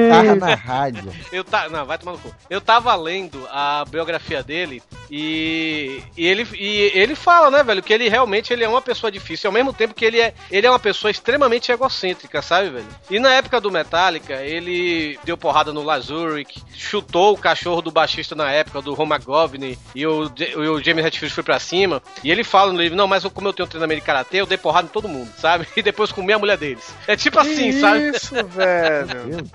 Tava 0.09 0.35
na 0.35 0.55
rádio. 0.55 1.11
eu 1.31 1.43
tá, 1.43 1.69
não, 1.69 1.85
vai 1.85 1.97
tomar 1.97 2.13
no 2.13 2.17
cu. 2.19 2.33
Eu 2.49 2.59
tava 2.61 2.93
lendo 2.95 3.47
a 3.51 3.83
biografia 3.89 4.43
dele 4.43 4.81
E, 5.13 6.01
e 6.17 6.25
ele, 6.25 6.47
e 6.57 6.91
ele 6.97 7.15
fala, 7.15 7.51
né, 7.51 7.61
velho, 7.63 7.83
que 7.83 7.91
ele 7.91 8.07
realmente 8.07 8.53
ele 8.53 8.63
é 8.63 8.69
uma 8.69 8.81
pessoa 8.81 9.11
difícil, 9.11 9.49
ao 9.49 9.53
mesmo 9.53 9.73
tempo 9.73 9.93
que 9.93 10.05
ele 10.05 10.21
é, 10.21 10.33
ele 10.49 10.65
é 10.65 10.69
uma 10.69 10.79
pessoa 10.79 11.11
extremamente 11.11 11.69
egocêntrica, 11.69 12.41
sabe, 12.41 12.69
velho? 12.69 12.87
E 13.09 13.19
na 13.19 13.33
época 13.33 13.59
do 13.59 13.69
Metallica, 13.69 14.35
ele 14.41 15.19
deu 15.25 15.35
porrada 15.35 15.73
no 15.73 15.83
Lazuric, 15.83 16.61
chutou 16.73 17.33
o 17.33 17.37
cachorro 17.37 17.81
do 17.81 17.91
baixista 17.91 18.35
na 18.35 18.49
época, 18.49 18.81
do 18.81 18.93
Roma 18.93 19.17
Govney, 19.17 19.77
e 19.93 20.07
o, 20.07 20.31
e 20.37 20.55
o 20.55 20.81
James 20.81 21.05
Hetfield 21.05 21.33
foi 21.35 21.43
pra 21.43 21.59
cima. 21.59 22.01
E 22.23 22.31
ele 22.31 22.43
fala 22.45 22.71
no 22.71 22.79
livro, 22.81 22.97
não, 22.97 23.07
mas 23.07 23.25
como 23.25 23.49
eu 23.49 23.53
tenho 23.53 23.67
treinamento 23.67 23.99
de 23.99 24.05
karatê, 24.05 24.37
eu 24.39 24.45
dei 24.45 24.57
porrada 24.57 24.87
em 24.87 24.91
todo 24.91 25.09
mundo, 25.09 25.29
sabe? 25.37 25.67
E 25.75 25.81
depois 25.83 26.11
comi 26.11 26.31
a 26.31 26.39
mulher 26.39 26.57
deles. 26.57 26.93
É 27.07 27.15
tipo 27.17 27.37
assim, 27.39 27.71
sabe? 27.81 28.09
Isso, 28.09 28.35
velho. 28.45 29.45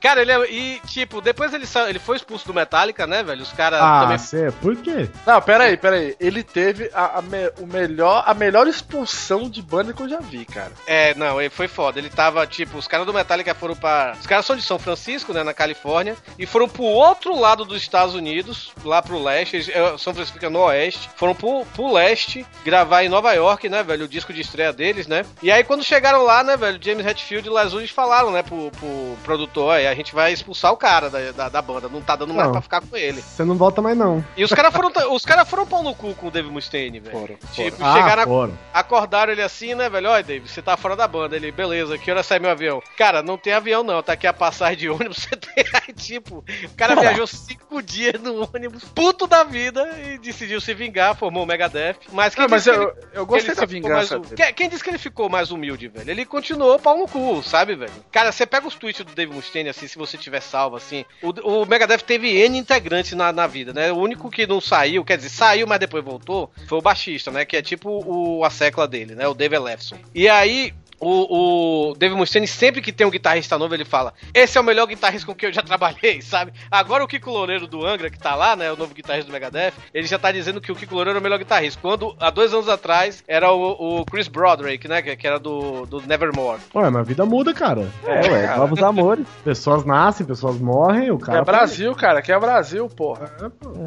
Cara, 0.00 0.22
ele 0.22 0.32
é. 0.32 0.50
E, 0.50 0.80
tipo, 0.86 1.20
depois 1.20 1.52
ele, 1.52 1.66
sa- 1.66 1.90
ele 1.90 1.98
foi 1.98 2.16
expulso 2.16 2.46
do 2.46 2.54
Metallica, 2.54 3.06
né, 3.06 3.22
velho? 3.22 3.42
Os 3.42 3.52
caras 3.52 3.80
Ah, 3.82 4.00
também. 4.02 4.16
Cê, 4.40 4.52
por 4.60 4.76
quê? 4.76 5.08
Não, 5.26 5.40
pera 5.42 5.64
aí, 5.64 5.76
pera 5.76 5.96
aí. 5.96 6.16
Ele 6.20 6.42
teve 6.42 6.90
a, 6.94 7.18
a 7.18 7.22
me- 7.22 7.52
o 7.60 7.66
melhor, 7.66 8.22
a 8.26 8.34
melhor 8.34 8.66
expulsão 8.66 9.48
de 9.48 9.62
banda 9.62 9.92
que 9.92 10.02
eu 10.02 10.08
já 10.08 10.20
vi, 10.20 10.44
cara. 10.44 10.72
É, 10.86 11.14
não, 11.14 11.40
ele 11.40 11.50
foi 11.50 11.68
foda. 11.68 11.98
Ele 11.98 12.08
tava, 12.10 12.46
tipo, 12.46 12.78
os 12.78 12.86
caras 12.86 13.06
do 13.06 13.12
Metallica 13.14 13.54
foram 13.54 13.74
pra. 13.76 14.16
Os 14.20 14.26
caras 14.26 14.46
são 14.46 14.56
de 14.56 14.62
São 14.62 14.78
Francisco, 14.78 15.32
né, 15.32 15.42
na 15.42 15.54
Califórnia, 15.54 16.16
e 16.38 16.46
foram 16.46 16.68
pro 16.68 16.82
outro 16.82 17.38
lado 17.38 17.64
dos 17.64 17.80
Estados 17.82 18.14
Unidos, 18.14 18.72
lá 18.84 19.02
pro 19.02 19.22
leste. 19.22 19.70
É, 19.70 19.98
São 19.98 20.12
Francisco 20.14 20.34
fica 20.34 20.50
no 20.50 20.60
oeste. 20.60 21.08
Foram 21.16 21.34
pro, 21.34 21.64
pro 21.74 21.92
leste 21.92 22.44
gravar 22.64 23.04
em 23.04 23.08
Nova 23.08 23.32
York, 23.32 23.68
né, 23.68 23.82
velho? 23.82 24.04
O 24.04 24.08
disco 24.08 24.32
de 24.32 24.40
estreia 24.40 24.72
deles, 24.72 25.06
né? 25.06 25.24
E 25.42 25.50
aí, 25.50 25.62
quando 25.64 25.84
chegaram 25.84 26.22
lá, 26.22 26.42
né, 26.42 26.56
velho, 26.56 26.78
James 26.82 27.06
Hetfield 27.06 27.46
e 27.48 27.50
Lazarus 27.50 27.90
falaram, 27.90 28.30
né, 28.30 28.42
pro, 28.42 28.70
pro 28.72 29.16
produtor: 29.24 29.74
aí 29.74 29.86
a 29.86 29.94
gente 29.94 30.14
vai 30.14 30.32
expulsar 30.32 30.72
o 30.72 30.76
cara 30.76 31.10
da, 31.10 31.32
da, 31.32 31.48
da 31.48 31.62
banda, 31.62 31.88
não 31.88 32.00
tá 32.00 32.16
dando 32.16 32.32
mais 32.34 32.46
Não. 32.46 32.52
pra 32.52 32.60
ficar 32.62 32.80
com 32.80 32.96
ele. 32.96 33.20
Você 33.22 33.44
não 33.44 33.54
volta 33.56 33.80
mais, 33.82 33.96
não. 33.96 34.24
E 34.36 34.44
os 34.44 34.52
caras 34.52 34.72
foram, 34.72 34.90
os 35.14 35.24
cara 35.24 35.44
foram 35.44 35.66
pau 35.66 35.82
no 35.82 35.94
cu 35.94 36.14
com 36.14 36.28
o 36.28 36.30
Dave 36.30 36.48
Mustaine, 36.48 37.00
velho. 37.00 37.38
Tipo, 37.52 37.76
Ah, 37.82 37.94
chegaram, 37.96 38.22
a- 38.22 38.26
foram. 38.26 38.58
acordaram 38.72 39.32
ele 39.32 39.42
assim, 39.42 39.74
né, 39.74 39.88
velho? 39.90 40.08
Olha, 40.08 40.22
Dave, 40.22 40.48
você 40.48 40.62
tá 40.62 40.76
fora 40.76 40.96
da 40.96 41.06
banda. 41.06 41.36
Ele, 41.36 41.50
beleza, 41.52 41.98
que 41.98 42.10
hora 42.10 42.22
sai 42.22 42.38
meu 42.38 42.50
avião? 42.50 42.82
Cara, 42.96 43.22
não 43.22 43.36
tem 43.36 43.52
avião 43.52 43.82
não, 43.82 44.02
tá 44.02 44.12
aqui 44.14 44.26
a 44.26 44.32
passagem 44.32 44.76
de 44.78 44.88
ônibus, 44.88 45.18
você 45.28 45.36
tem 45.36 45.64
aí, 45.74 45.92
tipo, 45.92 46.44
o 46.64 46.76
cara 46.76 46.94
viajou 46.94 47.26
cinco 47.26 47.82
dias 47.82 48.20
no 48.20 48.48
ônibus, 48.54 48.84
puto 48.84 49.26
da 49.26 49.42
vida, 49.44 49.86
e 50.06 50.18
decidiu 50.18 50.60
se 50.60 50.72
vingar, 50.74 51.14
formou 51.16 51.42
o 51.42 51.46
Megadeth. 51.46 51.96
Mas 52.12 52.34
quem 52.34 52.44
Ah, 52.44 52.48
mas 52.48 52.64
disse 52.64 52.76
que 52.76 52.82
eu- 52.84 52.88
ele- 52.90 53.06
eu 53.14 53.26
gostei 53.26 53.54
da 53.54 53.66
vingança 53.66 54.18
mais-. 54.18 54.32
Quem, 54.32 54.54
quem 54.54 54.68
disse 54.68 54.82
que 54.84 54.90
ele 54.90 54.98
ficou 54.98 55.28
mais 55.28 55.50
humilde, 55.50 55.88
velho? 55.88 56.10
Ele 56.10 56.24
continuou 56.24 56.78
pau 56.78 56.96
no 56.96 57.06
cu, 57.08 57.42
sabe, 57.42 57.74
velho? 57.74 57.92
Cara, 58.12 58.32
você 58.32 58.46
pega 58.46 58.66
os 58.66 58.74
tweets 58.74 59.04
do 59.04 59.14
Dave 59.14 59.32
Mustaine, 59.32 59.68
assim, 59.68 59.86
se 59.88 59.98
você 59.98 60.16
tiver 60.16 60.40
salvo, 60.40 60.76
assim, 60.76 61.04
o, 61.22 61.62
o 61.62 61.66
Megadeth 61.66 61.98
teve 61.98 62.30
N 62.36 62.56
integrantes 62.58 63.12
na, 63.12 63.32
na 63.32 63.46
vida, 63.46 63.72
né? 63.72 63.90
O 63.92 63.96
único 63.96 64.19
que 64.28 64.46
não 64.46 64.60
saiu, 64.60 65.04
quer 65.04 65.16
dizer, 65.16 65.30
saiu, 65.30 65.66
mas 65.66 65.78
depois 65.78 66.04
voltou, 66.04 66.50
foi 66.66 66.78
o 66.78 66.82
baixista, 66.82 67.30
né? 67.30 67.44
Que 67.44 67.56
é 67.56 67.62
tipo 67.62 67.88
o, 67.88 68.44
a 68.44 68.50
secla 68.50 68.88
dele, 68.88 69.14
né? 69.14 69.26
O 69.28 69.34
Dave 69.34 69.58
Lefson. 69.58 69.96
E 70.14 70.28
aí, 70.28 70.74
o, 71.00 71.90
o 71.90 71.94
Dave 71.94 72.14
Mustaine, 72.14 72.46
sempre 72.46 72.82
que 72.82 72.92
tem 72.92 73.06
um 73.06 73.10
guitarrista 73.10 73.58
novo, 73.58 73.74
ele 73.74 73.84
fala: 73.84 74.12
Esse 74.34 74.58
é 74.58 74.60
o 74.60 74.64
melhor 74.64 74.86
guitarrista 74.86 75.26
com 75.26 75.34
quem 75.34 75.48
eu 75.48 75.52
já 75.52 75.62
trabalhei, 75.62 76.20
sabe? 76.22 76.52
Agora 76.70 77.02
o 77.02 77.08
Kiko 77.08 77.30
Loureiro 77.30 77.66
do 77.66 77.84
Angra, 77.84 78.10
que 78.10 78.18
tá 78.18 78.34
lá, 78.34 78.54
né? 78.54 78.70
O 78.70 78.76
novo 78.76 78.94
guitarrista 78.94 79.30
do 79.30 79.32
Megadeth, 79.32 79.72
ele 79.92 80.06
já 80.06 80.18
tá 80.18 80.30
dizendo 80.30 80.60
que 80.60 80.70
o 80.70 80.76
Kiko 80.76 80.94
Loureiro 80.94 81.18
é 81.18 81.20
o 81.20 81.22
melhor 81.22 81.38
guitarrista. 81.38 81.80
Quando, 81.80 82.14
há 82.20 82.30
dois 82.30 82.52
anos 82.52 82.68
atrás, 82.68 83.24
era 83.26 83.50
o, 83.50 84.00
o 84.00 84.04
Chris 84.04 84.28
Broderick, 84.28 84.86
né? 84.86 85.02
Que, 85.02 85.16
que 85.16 85.26
era 85.26 85.38
do, 85.38 85.86
do 85.86 86.02
Nevermore. 86.02 86.60
Ué, 86.74 86.90
mas 86.90 87.00
a 87.00 87.02
vida 87.02 87.24
muda, 87.24 87.54
cara. 87.54 87.90
É, 88.04 88.30
ué, 88.30 88.56
novos 88.56 88.82
amores. 88.82 89.26
Pessoas 89.42 89.84
nascem, 89.84 90.26
pessoas 90.26 90.58
morrem, 90.58 91.10
o 91.10 91.18
Que 91.18 91.26
cara. 91.26 91.38
é 91.38 91.44
Brasil, 91.44 91.94
cara, 91.94 92.22
que 92.22 92.30
é 92.30 92.38
Brasil, 92.38 92.88
porra. 92.88 93.32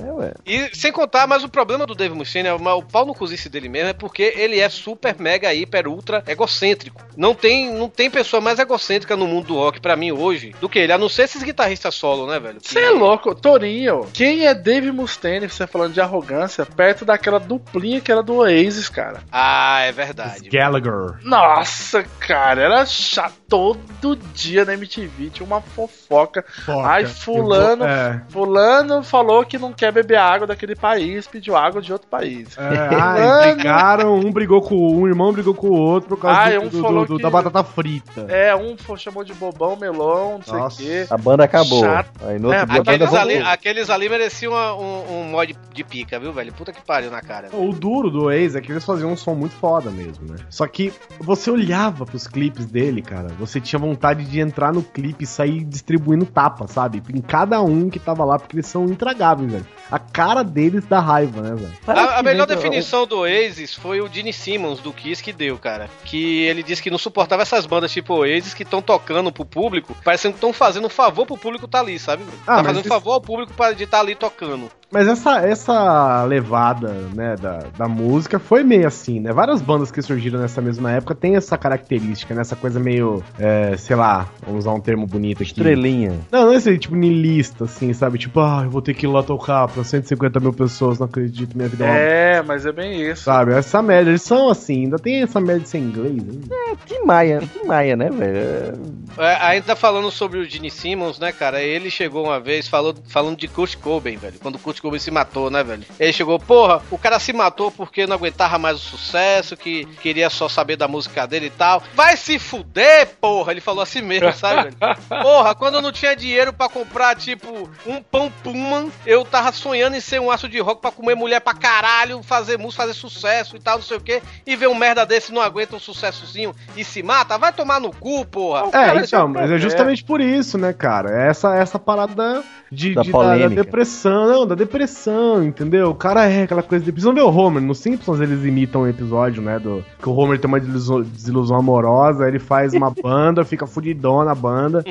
É, 0.05 0.11
ué. 0.11 0.33
E 0.45 0.75
sem 0.75 0.91
contar, 0.91 1.27
mas 1.27 1.43
o 1.43 1.49
problema 1.49 1.85
do 1.85 1.95
Dave 1.95 2.15
Mustaine, 2.15 2.49
é 2.49 2.53
o 2.53 2.63
o 2.71 2.83
pau 2.83 3.05
no 3.05 3.13
cozice 3.13 3.49
dele 3.49 3.69
mesmo, 3.69 3.89
é 3.89 3.93
porque 3.93 4.33
ele 4.35 4.59
é 4.59 4.69
super, 4.69 5.15
mega, 5.19 5.53
hiper, 5.53 5.87
ultra 5.87 6.23
egocêntrico. 6.27 7.02
Não 7.15 7.35
tem, 7.35 7.71
não 7.71 7.89
tem 7.89 8.09
pessoa 8.09 8.41
mais 8.41 8.59
egocêntrica 8.59 9.15
no 9.15 9.27
mundo 9.27 9.47
do 9.47 9.55
rock 9.55 9.79
pra 9.79 9.95
mim 9.95 10.11
hoje 10.11 10.55
do 10.59 10.69
que 10.69 10.79
ele, 10.79 10.91
a 10.93 10.97
não 10.97 11.09
ser 11.09 11.23
esses 11.23 11.43
guitarristas 11.43 11.95
solo, 11.95 12.27
né, 12.27 12.39
velho? 12.39 12.59
Você 12.61 12.79
é 12.79 12.89
louco, 12.89 13.35
Torinho. 13.35 14.07
Quem 14.13 14.45
é 14.45 14.53
Dave 14.53 14.91
Mustaine, 14.91 15.47
você 15.47 15.67
falando 15.67 15.93
de 15.93 16.01
arrogância, 16.01 16.65
perto 16.65 17.05
daquela 17.05 17.39
duplinha 17.39 18.01
que 18.01 18.11
era 18.11 18.23
do 18.23 18.35
Oasis, 18.35 18.89
cara? 18.89 19.21
Ah, 19.31 19.81
é 19.81 19.91
verdade. 19.91 20.49
Gallagher. 20.49 21.19
Nossa, 21.23 22.03
cara, 22.19 22.61
era 22.61 22.85
chato. 22.85 23.42
Todo 23.57 24.17
dia 24.33 24.65
na 24.65 24.73
MTV 24.73 25.29
tinha 25.29 25.45
uma 25.45 25.61
fofoca. 25.61 26.43
Foca. 26.65 26.87
Ai, 26.87 27.05
fulano, 27.05 27.77
vou- 27.85 27.87
é. 27.87 28.21
fulano 28.29 29.03
falou 29.03 29.45
que 29.45 29.57
não 29.57 29.71
quer 29.71 29.91
beber 29.91 30.17
água 30.17 30.47
daquele 30.47 30.75
país, 30.75 31.27
pediu 31.27 31.55
água 31.55 31.81
de 31.81 31.93
outro 31.93 32.07
país. 32.07 32.57
É, 32.57 32.95
ai, 32.95 33.53
brigaram, 33.55 34.15
um 34.19 34.31
brigou 34.31 34.61
com 34.61 34.75
um 34.95 35.07
irmão 35.07 35.31
brigou 35.31 35.53
com 35.53 35.67
o 35.67 35.73
outro 35.73 36.09
por 36.09 36.19
causa 36.19 36.39
Ai, 36.39 36.57
do, 36.59 36.65
um 36.65 36.69
do- 36.69 36.81
falou 36.81 37.05
do- 37.05 37.17
que- 37.17 37.23
da 37.23 37.29
batata 37.29 37.63
frita. 37.63 38.25
É, 38.29 38.55
um 38.55 38.75
chamou 38.97 39.23
de 39.23 39.33
bobão, 39.33 39.75
melão, 39.75 40.33
não 40.37 40.41
sei 40.43 40.53
o 40.53 40.57
Nossa. 40.57 40.81
quê. 40.81 41.07
A 41.09 41.17
banda 41.17 41.43
acabou. 41.43 41.79
Chato. 41.81 42.09
Aí 42.25 42.39
no 42.39 42.47
outro 42.49 42.61
É, 42.63 42.65
dia 42.65 42.79
a 42.81 42.83
banda 42.83 42.91
Aqueles 43.05 43.13
ali, 43.13 43.37
aqueles 43.37 43.89
ali 43.89 44.09
mereciam 44.09 44.53
um, 44.79 45.19
um 45.19 45.23
mod 45.31 45.55
de 45.73 45.83
pica, 45.83 46.19
viu, 46.19 46.33
velho? 46.33 46.51
Puta 46.53 46.71
que 46.73 46.81
pariu 46.81 47.09
na 47.11 47.21
cara. 47.21 47.49
O 47.53 47.71
duro 47.71 48.09
do 48.09 48.31
Ace 48.31 48.57
é 48.57 48.61
que 48.61 48.71
eles 48.71 48.83
faziam 48.85 49.11
um 49.11 49.17
som 49.17 49.33
muito 49.35 49.55
foda 49.55 49.89
mesmo, 49.91 50.27
né? 50.31 50.37
Só 50.49 50.65
que 50.67 50.91
você 51.19 51.49
olhava 51.51 52.05
pros 52.05 52.27
clipes 52.27 52.65
dele, 52.65 53.01
cara, 53.01 53.29
você 53.45 53.59
tinha 53.61 53.79
vontade 53.79 54.23
de 54.25 54.39
entrar 54.39 54.73
no 54.73 54.81
clipe 54.83 55.23
e 55.23 55.27
sair 55.27 55.63
distribuindo 55.63 56.25
tapa, 56.25 56.67
sabe? 56.67 57.01
Em 57.13 57.21
cada 57.21 57.61
um 57.61 57.89
que 57.89 57.99
tava 57.99 58.23
lá, 58.25 58.37
porque 58.39 58.55
eles 58.55 58.67
são 58.67 58.85
intragáveis, 58.85 59.51
velho. 59.51 59.67
A 59.91 59.99
cara 59.99 60.43
deles 60.43 60.85
dá 60.85 60.99
raiva, 60.99 61.41
né, 61.41 61.55
velho? 61.55 61.73
A, 61.87 62.19
a 62.19 62.23
melhor 62.23 62.47
definição 62.47 63.05
do 63.05 63.19
Oasis 63.19 63.73
foi 63.75 64.01
o 64.01 64.07
Gene 64.11 64.33
Simmons 64.33 64.79
do 64.79 64.91
Kiss 64.93 65.21
que 65.21 65.31
deu, 65.33 65.57
cara. 65.57 65.89
Que 66.05 66.43
ele 66.43 66.63
disse 66.63 66.81
que 66.81 66.89
não 66.89 66.97
suportava 66.97 67.41
essas 67.41 67.65
bandas 67.65 67.91
tipo 67.91 68.13
Oasis 68.15 68.53
que 68.53 68.63
estão 68.63 68.81
tocando 68.81 69.31
pro 69.31 69.45
público, 69.45 69.95
parecendo 70.03 70.33
que 70.33 70.37
estão 70.37 70.53
fazendo 70.53 70.87
um 70.87 70.89
favor 70.89 71.25
pro 71.25 71.37
público 71.37 71.67
tá 71.67 71.79
ali, 71.79 71.99
sabe? 71.99 72.23
Ah, 72.47 72.57
tá 72.57 72.63
fazendo 72.63 72.79
isso- 72.81 72.89
favor 72.89 73.13
ao 73.13 73.21
público 73.21 73.53
para 73.53 73.73
de 73.75 73.83
estar 73.83 73.99
ali 73.99 74.15
tocando. 74.15 74.69
Mas 74.93 75.07
essa, 75.07 75.39
essa 75.39 76.23
levada, 76.23 76.89
né, 77.15 77.35
da, 77.35 77.63
da 77.75 77.87
música 77.87 78.37
foi 78.37 78.63
meio 78.63 78.85
assim, 78.85 79.19
né? 79.19 79.33
Várias 79.33 79.59
bandas 79.59 79.91
que 79.91 79.99
surgiram 80.03 80.39
nessa 80.39 80.61
mesma 80.61 80.91
época 80.91 81.15
tem 81.15 81.35
essa 81.35 81.57
característica, 81.57 82.35
né? 82.35 82.41
Essa 82.41 82.55
coisa 82.55 82.79
meio, 82.79 83.23
é, 83.39 83.75
sei 83.75 83.95
lá, 83.95 84.29
vamos 84.45 84.65
usar 84.65 84.71
um 84.71 84.79
termo 84.79 85.07
bonito 85.07 85.41
aqui. 85.41 85.51
Estrelinha. 85.51 86.19
Não, 86.31 86.45
não 86.45 86.53
é 86.53 86.57
esse 86.57 86.77
tipo 86.77 86.95
niilista, 86.95 87.63
assim, 87.63 87.91
sabe? 87.91 88.19
Tipo, 88.19 88.39
ah, 88.41 88.61
eu 88.65 88.69
vou 88.69 88.83
ter 88.83 88.93
que 88.93 89.07
ir 89.07 89.09
lá 89.09 89.23
tocar 89.23 89.67
pra 89.67 89.83
150 89.83 90.39
mil 90.39 90.53
pessoas, 90.53 90.99
não 90.99 91.07
acredito, 91.07 91.57
minha 91.57 91.67
vida 91.67 91.87
é 91.87 92.35
É, 92.37 92.41
mas 92.43 92.63
é 92.63 92.71
bem 92.71 93.01
isso. 93.01 93.23
Sabe, 93.23 93.53
essa 93.53 93.81
média, 93.81 94.11
eles 94.11 94.21
são 94.21 94.47
assim, 94.47 94.83
ainda 94.83 94.99
tem 94.99 95.23
essa 95.23 95.41
média 95.41 95.61
de 95.61 95.69
ser 95.69 95.79
inglês 95.79 96.21
ainda. 96.21 96.55
É, 96.55 96.75
Tim 96.85 97.03
Maia, 97.03 97.39
Tim 97.39 97.65
Maia, 97.65 97.95
né, 97.95 98.11
velho? 98.11 98.79
É, 99.17 99.37
ainda 99.41 99.75
falando 99.75 100.11
sobre 100.11 100.37
o 100.37 100.45
Gene 100.45 100.69
Simmons, 100.69 101.17
né, 101.17 101.31
cara? 101.31 101.63
Ele 101.63 101.89
chegou 101.89 102.25
uma 102.25 102.39
vez 102.39 102.67
falou, 102.67 102.93
falando 103.07 103.37
de 103.37 103.47
Kurt 103.47 103.75
Cobain, 103.77 104.17
velho. 104.17 104.35
Quando 104.39 104.55
o 104.55 104.59
Kurt 104.59 104.82
Cobain 104.83 104.99
se 104.99 105.09
matou, 105.09 105.49
né, 105.49 105.63
velho? 105.63 105.83
Ele 105.99 106.11
chegou, 106.13 106.37
porra, 106.37 106.81
o 106.91 106.97
cara 106.97 107.17
se 107.19 107.31
matou 107.33 107.71
porque 107.71 108.05
não 108.05 108.15
aguentava 108.15 108.59
mais 108.59 108.75
o 108.77 108.79
sucesso, 108.79 109.55
que 109.55 109.85
queria 110.01 110.29
só 110.29 110.49
saber 110.49 110.75
da 110.75 110.87
música 110.87 111.25
dele 111.25 111.45
e 111.47 111.49
tal. 111.49 111.81
Vai 111.95 112.17
se 112.17 112.37
fuder, 112.37 113.07
porra! 113.21 113.51
Ele 113.53 113.61
falou 113.61 113.81
assim 113.81 114.01
mesmo, 114.01 114.31
sabe, 114.33 114.63
velho? 114.63 114.75
Porra, 115.23 115.55
quando 115.55 115.75
eu 115.75 115.81
não 115.81 115.91
tinha 115.91 116.15
dinheiro 116.15 116.51
pra 116.51 116.67
comprar, 116.67 117.15
tipo, 117.15 117.69
um 117.87 118.01
pão 118.03 118.31
Pullman, 118.43 118.91
eu 119.05 119.23
tava 119.23 119.51
sonhando 119.53 119.95
em 119.95 120.01
ser 120.01 120.19
um 120.19 120.29
aço 120.29 120.49
de 120.49 120.59
rock 120.59 120.81
pra 120.81 120.91
comer 120.91 121.15
mulher 121.15 121.39
pra 121.39 121.53
caralho, 121.53 122.21
fazer 122.21 122.57
música, 122.57 122.83
fazer 122.83 122.93
sucesso 122.93 123.55
e 123.55 123.59
tal, 123.59 123.77
não 123.77 123.83
sei 123.83 123.97
o 123.97 124.01
quê. 124.01 124.21
E 124.45 124.55
ver 124.55 124.67
um 124.67 124.75
merda 124.75 125.05
desse 125.05 125.31
não 125.31 125.41
aguenta 125.41 125.75
um 125.75 125.79
sucessozinho 125.79 126.53
e 126.75 126.83
se 126.83 127.01
mata, 127.01 127.37
vai 127.37 127.53
tomar 127.53 127.79
no 127.79 127.91
cu, 127.95 128.25
porra. 128.25 128.63
É, 128.73 128.97
então, 128.97 129.27
mas 129.29 129.49
é 129.49 129.57
justamente 129.57 130.03
por 130.03 130.19
isso, 130.19 130.57
né, 130.57 130.73
cara? 130.73 131.09
É 131.23 131.29
Essa, 131.29 131.55
essa 131.55 131.79
parada 131.79 132.43
de, 132.71 132.93
Da 132.95 133.01
de- 133.03 133.11
da, 133.11 133.37
da 133.37 133.47
depressão, 133.47 134.27
não, 134.27 134.47
da 134.47 134.55
depressão, 134.63 135.43
entendeu? 135.43 135.89
O 135.89 135.95
cara 135.95 136.25
é 136.25 136.43
aquela 136.43 136.63
coisa 136.63 136.83
de 136.83 136.91
depressão. 136.91 137.13
Vê 137.13 137.21
o 137.21 137.29
Homer, 137.29 137.61
no 137.61 137.75
Simpsons 137.75 138.19
eles 138.19 138.43
imitam 138.43 138.81
um 138.81 138.87
episódio, 138.87 139.41
né, 139.41 139.59
do 139.59 139.83
que 140.01 140.09
o 140.09 140.13
Homer 140.13 140.39
tem 140.39 140.47
uma 140.47 140.59
desilusão, 140.59 141.01
desilusão 141.01 141.57
amorosa, 141.57 142.27
ele 142.27 142.39
faz 142.39 142.73
uma 142.73 142.89
banda, 143.01 143.45
fica 143.45 143.67
fudidão 143.67 144.23
na 144.23 144.35
banda, 144.35 144.83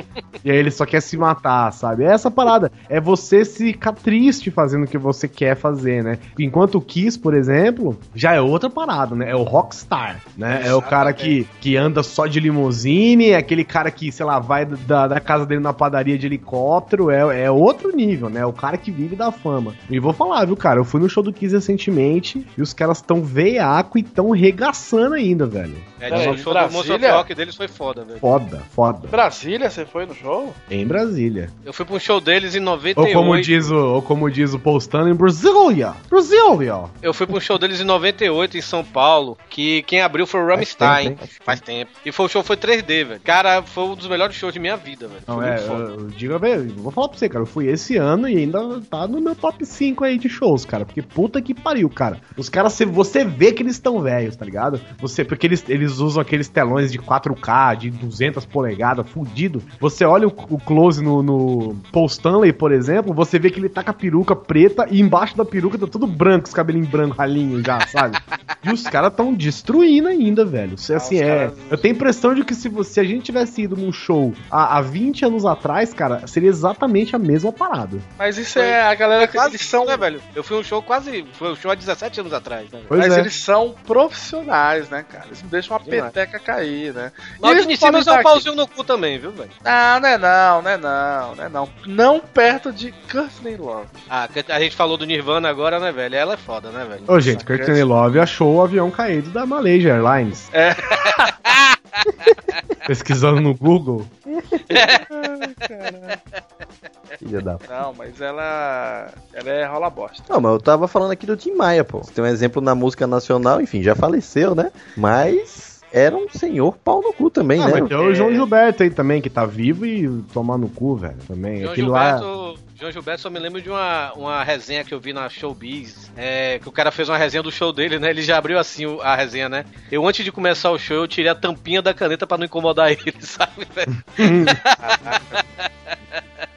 e 0.43 0.51
aí 0.51 0.57
ele 0.57 0.71
só 0.71 0.85
quer 0.85 1.01
se 1.01 1.17
matar, 1.17 1.71
sabe? 1.71 2.03
É 2.03 2.07
essa 2.07 2.29
parada, 2.29 2.71
é 2.89 2.99
você 2.99 3.43
ficar 3.43 3.93
triste 3.93 4.51
fazendo 4.51 4.83
o 4.83 4.87
que 4.87 4.97
você 4.97 5.27
quer 5.27 5.55
fazer, 5.55 6.03
né? 6.03 6.19
Enquanto 6.37 6.75
o 6.75 6.81
Kiss, 6.81 7.17
por 7.17 7.33
exemplo, 7.33 7.97
já 8.15 8.33
é 8.33 8.41
outra 8.41 8.69
parada, 8.69 9.15
né? 9.15 9.29
É 9.29 9.35
o 9.35 9.43
rockstar, 9.43 10.21
né? 10.37 10.61
É 10.65 10.73
o 10.73 10.81
cara 10.81 11.13
que, 11.13 11.47
que 11.59 11.75
anda 11.75 12.03
só 12.03 12.27
de 12.27 12.39
limusine, 12.39 13.29
é 13.29 13.37
aquele 13.37 13.63
cara 13.63 13.89
que, 13.89 14.11
sei 14.11 14.25
lá, 14.25 14.39
vai 14.39 14.65
da, 14.65 15.07
da 15.07 15.19
casa 15.19 15.45
dele 15.45 15.61
na 15.61 15.73
padaria 15.73 16.17
de 16.17 16.25
helicóptero, 16.25 17.09
é, 17.09 17.43
é 17.43 17.51
outro 17.51 17.95
nível, 17.95 18.29
né? 18.29 18.45
O 18.45 18.53
cara 18.53 18.77
que 18.77 18.91
vive 18.91 19.15
da 19.15 19.31
fama. 19.31 19.62
E 19.89 19.99
vou 19.99 20.13
falar, 20.13 20.45
viu, 20.45 20.55
cara? 20.57 20.79
Eu 20.79 20.85
fui 20.85 20.99
no 20.99 21.09
show 21.09 21.23
do 21.23 21.31
Kiss 21.31 21.53
recentemente 21.55 22.45
e 22.57 22.61
os 22.61 22.73
caras 22.73 23.01
tão 23.01 23.21
veiaco 23.23 23.97
e 23.97 24.03
tão 24.03 24.31
regaçando 24.31 25.15
ainda, 25.15 25.45
velho. 25.45 25.75
É, 25.99 26.09
Peraí, 26.09 26.27
o 26.29 26.37
show 26.37 26.53
do 26.53 26.59
Brasília? 26.59 27.13
Rock 27.13 27.33
deles 27.35 27.55
foi 27.55 27.67
foda, 27.67 28.03
velho. 28.03 28.19
Foda, 28.19 28.61
foda. 28.75 29.07
Brasília, 29.07 29.69
você 29.69 29.85
foi 29.85 30.05
no 30.05 30.13
show? 30.13 30.53
Em 30.69 30.85
Brasília. 30.85 31.49
Eu 31.65 31.71
fui 31.71 31.85
pra 31.85 31.95
um 31.95 31.99
show 31.99 32.19
deles 32.19 32.55
em 32.55 32.59
Ou 32.59 32.65
98. 32.65 33.13
como 33.17 33.41
diz 33.41 33.69
o, 33.71 33.75
ou 33.75 34.01
como 34.01 34.29
diz 34.29 34.53
o 34.53 34.59
postando 34.59 35.09
em 35.09 35.13
Brasília. 35.13 35.93
Brasília. 36.09 36.83
Eu 37.01 37.13
fui 37.13 37.25
pra 37.25 37.37
um 37.37 37.39
show 37.39 37.57
deles 37.57 37.79
em 37.79 37.85
98 37.85 38.57
em 38.57 38.61
São 38.61 38.83
Paulo, 38.83 39.37
que 39.49 39.81
quem 39.83 40.01
abriu 40.01 40.27
foi 40.27 40.41
o 40.41 40.47
Rammstein. 40.47 41.09
tempo, 41.09 41.23
hein? 41.23 41.29
Faz 41.43 41.61
tempo. 41.61 41.91
E 42.05 42.11
foi 42.11 42.25
o 42.25 42.29
show 42.29 42.43
foi 42.43 42.57
3D, 42.57 43.05
velho. 43.05 43.21
Cara, 43.23 43.61
foi 43.61 43.83
um 43.85 43.95
dos 43.95 44.07
melhores 44.07 44.35
shows 44.35 44.53
de 44.53 44.59
minha 44.59 44.75
vida, 44.75 45.07
velho. 45.07 45.21
Não, 45.27 45.35
Foi 45.35 45.45
é, 45.45 45.51
muito 45.51 45.67
foda. 45.67 45.83
eu, 45.83 45.99
eu 46.01 46.07
digo, 46.07 46.39
velho, 46.39 46.73
vou 46.77 46.91
falar 46.91 47.07
pra 47.09 47.17
você, 47.17 47.29
cara. 47.29 47.43
Eu 47.43 47.47
fui 47.47 47.67
esse 47.67 47.95
ano 47.97 48.27
e 48.27 48.37
ainda 48.37 48.81
tá 48.89 49.07
no 49.07 49.21
meu 49.21 49.35
top 49.35 49.52
5 49.61 50.03
aí 50.03 50.17
de 50.17 50.27
shows, 50.29 50.65
cara. 50.65 50.85
Porque 50.85 51.01
puta 51.01 51.41
que 51.41 51.53
pariu, 51.53 51.89
cara. 51.89 52.17
Os 52.37 52.49
caras, 52.49 52.73
você- 52.73 52.85
você 52.85 53.23
vê 53.25 53.51
que 53.51 53.61
eles 53.63 53.73
estão 53.75 53.99
velhos, 54.01 54.35
tá 54.35 54.45
ligado? 54.45 54.79
Você, 54.99 55.23
porque 55.23 55.47
eles, 55.47 55.63
eles 55.67 55.99
usam 55.99 56.21
aqueles 56.21 56.47
telões 56.49 56.91
de 56.91 56.99
4K, 56.99 57.75
de 57.75 57.89
200 57.91 58.45
polegadas, 58.45 59.09
fudido. 59.09 59.61
Você 59.79 60.03
olha 60.05 60.27
o, 60.27 60.33
o 60.49 60.57
close 60.59 61.03
no, 61.03 61.21
no 61.23 61.75
Paul 61.91 62.05
Stanley, 62.07 62.53
por 62.53 62.71
exemplo, 62.71 63.13
você 63.13 63.37
vê 63.39 63.49
que 63.49 63.59
ele 63.59 63.69
tá 63.69 63.83
com 63.83 63.91
a 63.91 63.93
peruca 63.93 64.35
preta 64.35 64.87
e 64.89 64.99
embaixo 65.01 65.35
da 65.37 65.45
peruca 65.45 65.77
tá 65.77 65.87
tudo 65.87 66.05
branco, 66.07 66.47
os 66.47 66.53
cabelinhos 66.53 66.87
brancos, 66.89 67.17
ralinhos 67.17 67.61
já, 67.63 67.79
sabe? 67.87 68.17
e 68.63 68.71
os 68.71 68.83
caras 68.83 69.13
tão 69.13 69.33
destruindo 69.33 70.07
ainda, 70.07 70.45
velho. 70.45 70.75
Isso, 70.75 70.93
assim, 70.93 71.15
os 71.15 71.21
é. 71.21 71.37
caras- 71.37 71.53
Eu 71.71 71.77
tenho 71.77 71.93
a 71.93 71.97
impressão 71.97 72.33
de 72.33 72.43
que 72.43 72.53
se, 72.55 72.69
você, 72.69 72.93
se 72.93 72.99
a 72.99 73.03
gente 73.03 73.23
tivesse 73.23 73.63
ido 73.63 73.75
num 73.75 73.91
show 73.91 74.33
há, 74.51 74.77
há 74.77 74.81
20 74.81 75.25
anos 75.25 75.45
atrás, 75.45 75.93
cara, 75.93 76.25
seria 76.27 76.49
exatamente 76.49 77.15
a 77.15 77.19
mesma 77.19 77.51
parada. 77.51 77.97
Mas 78.17 78.37
isso 78.37 78.59
é 78.59 78.81
a 78.83 78.93
galera 78.95 79.27
que 79.27 79.37
Quase 79.43 79.55
eles 79.55 79.67
são. 79.67 79.85
né, 79.85 79.97
velho? 79.97 80.21
Eu 80.35 80.43
fui 80.43 80.57
um 80.57 80.63
show 80.63 80.81
quase. 80.81 81.25
Foi 81.33 81.51
um 81.51 81.55
show 81.55 81.71
há 81.71 81.75
17 81.75 82.21
anos 82.21 82.33
atrás, 82.33 82.69
né? 82.71 82.81
Pois 82.87 82.99
mas 82.99 83.17
é. 83.17 83.19
eles 83.19 83.35
são 83.35 83.75
profissionais, 83.85 84.89
né, 84.89 85.05
cara? 85.09 85.25
Eles 85.27 85.41
não 85.41 85.49
deixam 85.49 85.77
uma 85.77 85.83
Demais. 85.83 86.13
peteca 86.13 86.39
cair, 86.39 86.93
né? 86.93 87.11
E 87.37 87.41
Mas 87.41 87.61
Vinicius 87.61 87.91
podem 87.91 88.13
é 88.15 88.19
um 88.19 88.23
pauzinho 88.23 88.55
no 88.55 88.67
cu 88.67 88.83
também, 88.83 89.17
viu, 89.19 89.31
velho? 89.31 89.51
Ah, 89.63 89.99
não 90.01 90.09
é 90.09 90.17
não, 90.17 90.61
não 90.61 90.71
é 90.71 90.77
não, 90.77 91.35
não 91.35 91.43
é 91.43 91.49
não. 91.49 91.69
Não 91.85 92.19
perto 92.19 92.71
de 92.71 92.91
Courtney 93.11 93.57
Love. 93.57 93.87
Ah, 94.09 94.27
a 94.49 94.59
gente 94.59 94.75
falou 94.75 94.97
do 94.97 95.05
Nirvana 95.05 95.49
agora, 95.49 95.79
né, 95.79 95.91
velho? 95.91 96.15
Ela 96.15 96.33
é 96.33 96.37
foda, 96.37 96.69
né, 96.69 96.85
velho? 96.85 97.03
Ô, 97.07 97.19
gente, 97.19 97.45
Courtney 97.45 97.83
Love 97.83 98.19
achou 98.19 98.55
o 98.55 98.61
avião 98.61 98.89
caído 98.89 99.29
da 99.29 99.45
Malaysia 99.45 99.93
Airlines. 99.93 100.49
É. 100.53 100.75
Pesquisando 102.87 103.41
no 103.41 103.55
Google. 103.55 104.05
Filha 107.19 107.41
da 107.41 107.57
Não, 107.69 107.93
mas 107.93 108.19
ela. 108.19 109.11
Ela 109.33 109.49
é 109.49 109.65
rola 109.65 109.89
bosta. 109.89 110.23
Não, 110.29 110.41
mas 110.41 110.53
eu 110.53 110.59
tava 110.59 110.87
falando 110.87 111.11
aqui 111.11 111.25
do 111.25 111.37
Tim 111.37 111.53
Maia, 111.53 111.83
pô. 111.83 112.01
Tem 112.01 112.23
um 112.23 112.27
exemplo 112.27 112.61
na 112.61 112.75
música 112.75 113.07
nacional, 113.07 113.61
enfim, 113.61 113.83
já 113.83 113.95
faleceu, 113.95 114.55
né? 114.55 114.71
Mas 114.97 115.72
era 115.93 116.15
um 116.17 116.27
senhor 116.27 116.75
pau 116.83 117.01
no 117.01 117.13
cu 117.13 117.29
também, 117.29 117.61
Ah, 117.61 117.67
né? 117.67 117.79
mas 117.81 117.87
tem 117.87 117.97
o 117.97 118.15
João 118.15 118.33
Gilberto 118.33 118.81
aí 118.81 118.89
também, 118.89 119.21
que 119.21 119.29
tá 119.29 119.45
vivo 119.45 119.85
e 119.85 120.09
tomar 120.33 120.57
no 120.57 120.67
cu, 120.67 120.95
velho. 120.95 121.15
Também. 121.27 121.59
João 121.61 121.71
Aquilo 121.71 121.91
lá. 121.91 122.17
Gilberto, 122.17 122.59
João 122.79 122.91
Gilberto 122.91 123.21
só 123.21 123.29
me 123.29 123.37
lembro 123.39 123.61
de 123.61 123.69
uma, 123.69 124.11
uma 124.13 124.43
resenha 124.43 124.83
que 124.83 124.93
eu 124.93 124.99
vi 124.99 125.13
na 125.13 125.29
Showbiz, 125.29 126.11
é, 126.17 126.57
que 126.59 126.67
o 126.67 126.71
cara 126.71 126.91
fez 126.91 127.07
uma 127.07 127.17
resenha 127.17 127.43
do 127.43 127.51
show 127.51 127.71
dele, 127.71 127.99
né? 127.99 128.09
Ele 128.09 128.21
já 128.23 128.37
abriu 128.37 128.57
assim 128.57 128.85
a 129.01 129.15
resenha, 129.15 129.47
né? 129.47 129.65
Eu, 129.91 130.05
antes 130.07 130.25
de 130.25 130.31
começar 130.31 130.71
o 130.71 130.79
show, 130.79 130.97
eu 130.97 131.07
tirei 131.07 131.29
a 131.29 131.35
tampinha 131.35 131.81
da 131.81 131.93
caneta 131.93 132.25
pra 132.25 132.37
não 132.37 132.45
incomodar 132.45 132.89
ele, 132.91 133.13
sabe, 133.19 133.67
velho? 133.73 134.03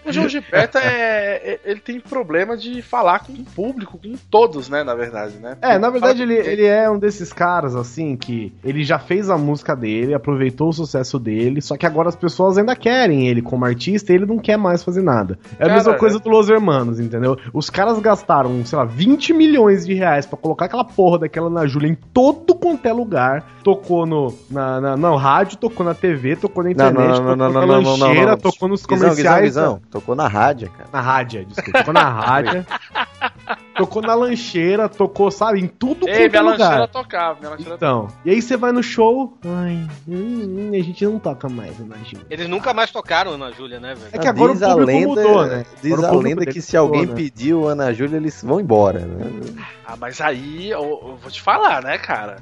O 0.06 0.12
João 0.12 0.28
Gilberto 0.28 0.78
é. 0.78 1.36
é- 1.36 1.60
Ele 1.64 1.80
tem 1.80 2.00
problema 2.00 2.56
de 2.56 2.80
falar 2.82 3.20
com 3.20 3.32
o 3.32 3.44
público, 3.44 3.98
com 3.98 4.14
todos, 4.30 4.68
né? 4.68 4.82
Na 4.84 4.94
verdade, 4.94 5.36
né? 5.38 5.56
É, 5.60 5.78
na 5.78 5.90
verdade 5.90 6.22
ele, 6.22 6.34
ele 6.34 6.64
é 6.64 6.88
um 6.90 6.98
desses 6.98 7.32
caras, 7.32 7.74
assim, 7.74 8.16
que 8.16 8.52
ele 8.64 8.84
já 8.84 8.98
fez 8.98 9.28
a 9.30 9.36
música 9.36 9.74
dele, 9.74 10.14
aproveitou 10.14 10.68
o 10.68 10.72
sucesso 10.72 11.18
dele, 11.18 11.60
só 11.60 11.76
que 11.76 11.86
agora 11.86 12.08
as 12.08 12.16
pessoas 12.16 12.56
ainda 12.58 12.74
querem 12.76 13.28
ele 13.28 13.42
como 13.42 13.64
artista 13.64 14.12
e 14.12 14.16
ele 14.16 14.26
não 14.26 14.38
quer 14.38 14.56
mais 14.56 14.82
fazer 14.84 15.02
nada. 15.02 15.38
É 15.58 15.64
a 15.64 15.66
Cara, 15.66 15.74
mesma 15.74 15.94
coisa 15.94 16.16
é- 16.18 16.20
do 16.20 16.28
Los 16.28 16.48
Hermanos, 16.48 17.00
entendeu? 17.00 17.36
Os 17.52 17.68
caras 17.70 17.98
gastaram, 17.98 18.64
sei 18.64 18.78
lá, 18.78 18.84
20 18.84 19.32
milhões 19.32 19.84
de 19.86 19.94
reais 19.94 20.26
pra 20.26 20.38
colocar 20.38 20.66
aquela 20.66 20.84
porra 20.84 21.18
daquela 21.20 21.50
na 21.50 21.66
Júlia 21.66 21.88
em 21.88 21.94
todo 22.12 22.54
quanto 22.54 22.86
é 22.86 22.92
lugar. 22.92 23.44
Tocou 23.62 24.06
no, 24.06 24.32
na, 24.50 24.80
na, 24.80 24.96
no 24.96 25.16
rádio, 25.16 25.56
tocou 25.58 25.84
na 25.84 25.92
TV, 25.94 26.36
tocou 26.36 26.62
na 26.62 26.70
internet, 26.70 26.94
não, 26.94 27.04
não, 27.04 27.14
tocou 27.16 27.36
não, 27.36 27.36
na 27.36 27.48
não, 27.48 27.66
não, 27.66 27.66
não, 27.82 27.98
não, 27.98 28.06
lancheira, 28.06 28.30
não. 28.32 28.38
tocou 28.38 28.68
nos 28.68 28.86
comerciais. 28.86 29.44
Guizão, 29.44 29.80
Guizão. 29.84 29.95
Tocou 29.96 30.14
na 30.14 30.28
rádio, 30.28 30.70
cara. 30.70 30.90
Na 30.92 31.00
rádio, 31.00 31.46
desculpa. 31.46 31.78
Tocou 31.78 31.94
na 31.94 32.10
rádio. 32.10 32.66
tocou 33.74 34.02
na 34.02 34.14
lancheira, 34.14 34.90
tocou, 34.90 35.30
sabe, 35.30 35.58
em 35.58 35.66
tudo 35.66 36.06
Ei, 36.06 36.28
quanto 36.28 36.30
minha 36.30 36.38
é 36.38 36.42
lugar. 36.42 36.68
lancheira 36.68 36.88
tocava, 36.88 37.38
minha 37.38 37.50
lancheira 37.50 37.74
Então, 37.76 38.08
e 38.22 38.30
aí 38.30 38.42
você 38.42 38.58
vai 38.58 38.72
no 38.72 38.82
show. 38.82 39.38
Ai, 39.42 39.88
hum, 40.06 40.70
hum, 40.70 40.70
a 40.74 40.82
gente 40.82 41.02
não 41.06 41.18
toca 41.18 41.48
mais 41.48 41.78
na 41.78 41.96
Júlia. 41.96 42.26
Eles 42.28 42.46
nunca 42.46 42.74
mais 42.74 42.90
tocaram 42.90 43.32
Ana 43.32 43.50
Júlia, 43.52 43.80
né, 43.80 43.94
velho? 43.94 44.10
É 44.12 44.18
que 44.18 44.28
agora 44.28 44.52
diz 44.52 44.60
o 44.60 44.64
a 44.66 44.68
público 44.68 44.92
lenda, 44.92 45.08
mudou, 45.08 45.46
né? 45.46 45.66
Diz 45.82 45.92
Agora 45.94 46.08
a 46.08 46.16
lenda 46.16 46.46
que 46.46 46.60
se 46.60 46.76
mudou, 46.76 46.94
alguém 46.94 47.06
né? 47.06 47.14
pediu 47.14 47.66
Ana 47.66 47.94
Júlia, 47.94 48.16
eles 48.18 48.42
vão 48.42 48.60
embora, 48.60 49.00
né? 49.00 49.30
Ah, 49.86 49.96
mas 49.98 50.20
aí 50.20 50.70
eu, 50.70 50.82
eu 50.82 51.16
vou 51.16 51.30
te 51.30 51.40
falar, 51.40 51.82
né, 51.82 51.96
cara? 51.96 52.36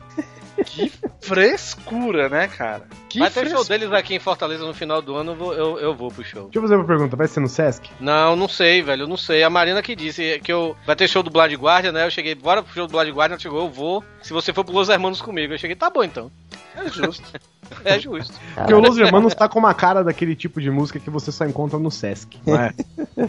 Que 0.67 0.93
frescura, 1.25 2.29
né, 2.29 2.49
cara? 2.49 2.85
Que 3.09 3.19
Vai 3.19 3.31
ter 3.31 3.49
show 3.49 3.65
deles 3.65 3.93
aqui 3.93 4.15
em 4.15 4.19
Fortaleza 4.19 4.65
no 4.65 4.75
final 4.75 5.01
do 5.01 5.15
ano, 5.15 5.33
eu 5.33 5.37
vou, 5.37 5.55
eu, 5.55 5.79
eu 5.79 5.95
vou 5.95 6.11
pro 6.11 6.25
show. 6.25 6.45
Deixa 6.45 6.59
eu 6.59 6.63
fazer 6.63 6.77
uma 6.77 6.87
pergunta, 6.87 7.17
vai 7.17 7.27
ser 7.27 7.41
no 7.41 7.49
Sesc? 7.49 7.91
Não, 8.01 8.37
não 8.37 8.49
sei, 8.49 8.83
velho, 8.83 9.03
eu 9.03 9.09
não 9.09 9.17
sei. 9.17 9.43
A 9.43 9.51
Marina 9.51 9.83
que 9.83 9.97
disse 9.97 10.41
que 10.43 10.53
eu 10.53 10.77
vai 10.87 10.97
ter 10.97 11.09
show 11.09 11.23
do 11.23 11.31
Blood 11.31 11.55
Guardian, 11.57 11.93
né? 11.93 12.07
Eu 12.07 12.11
cheguei, 12.11 12.35
bora 12.35 12.63
pro 12.63 12.75
show 12.75 12.87
do 12.87 12.91
Blood 12.91 13.11
Guardian, 13.11 13.35
ela 13.35 13.41
chegou, 13.41 13.61
eu 13.61 13.71
vou. 13.71 14.05
Se 14.23 14.33
você 14.33 14.53
for 14.53 14.65
pro 14.65 14.75
Los 14.75 14.89
Hermanos 14.89 15.23
comigo, 15.23 15.53
eu 15.53 15.59
cheguei, 15.59 15.77
tá 15.77 15.91
bom 15.91 16.03
então. 16.03 16.31
É 16.77 16.89
justo. 16.91 17.23
É 17.85 17.99
justo. 17.99 18.35
Porque 18.55 18.75
o 18.75 18.79
Los 18.79 18.99
Hermanos 18.99 19.35
tá 19.35 19.49
com 19.49 19.59
uma 19.59 19.73
cara 19.73 20.05
daquele 20.05 20.37
tipo 20.37 20.61
de 20.61 20.71
música 20.71 20.99
que 21.01 21.09
você 21.09 21.33
só 21.33 21.47
encontra 21.47 21.79
no 21.79 21.91
Sesc, 21.91 22.39
não 22.47 22.57
é? 22.57 22.73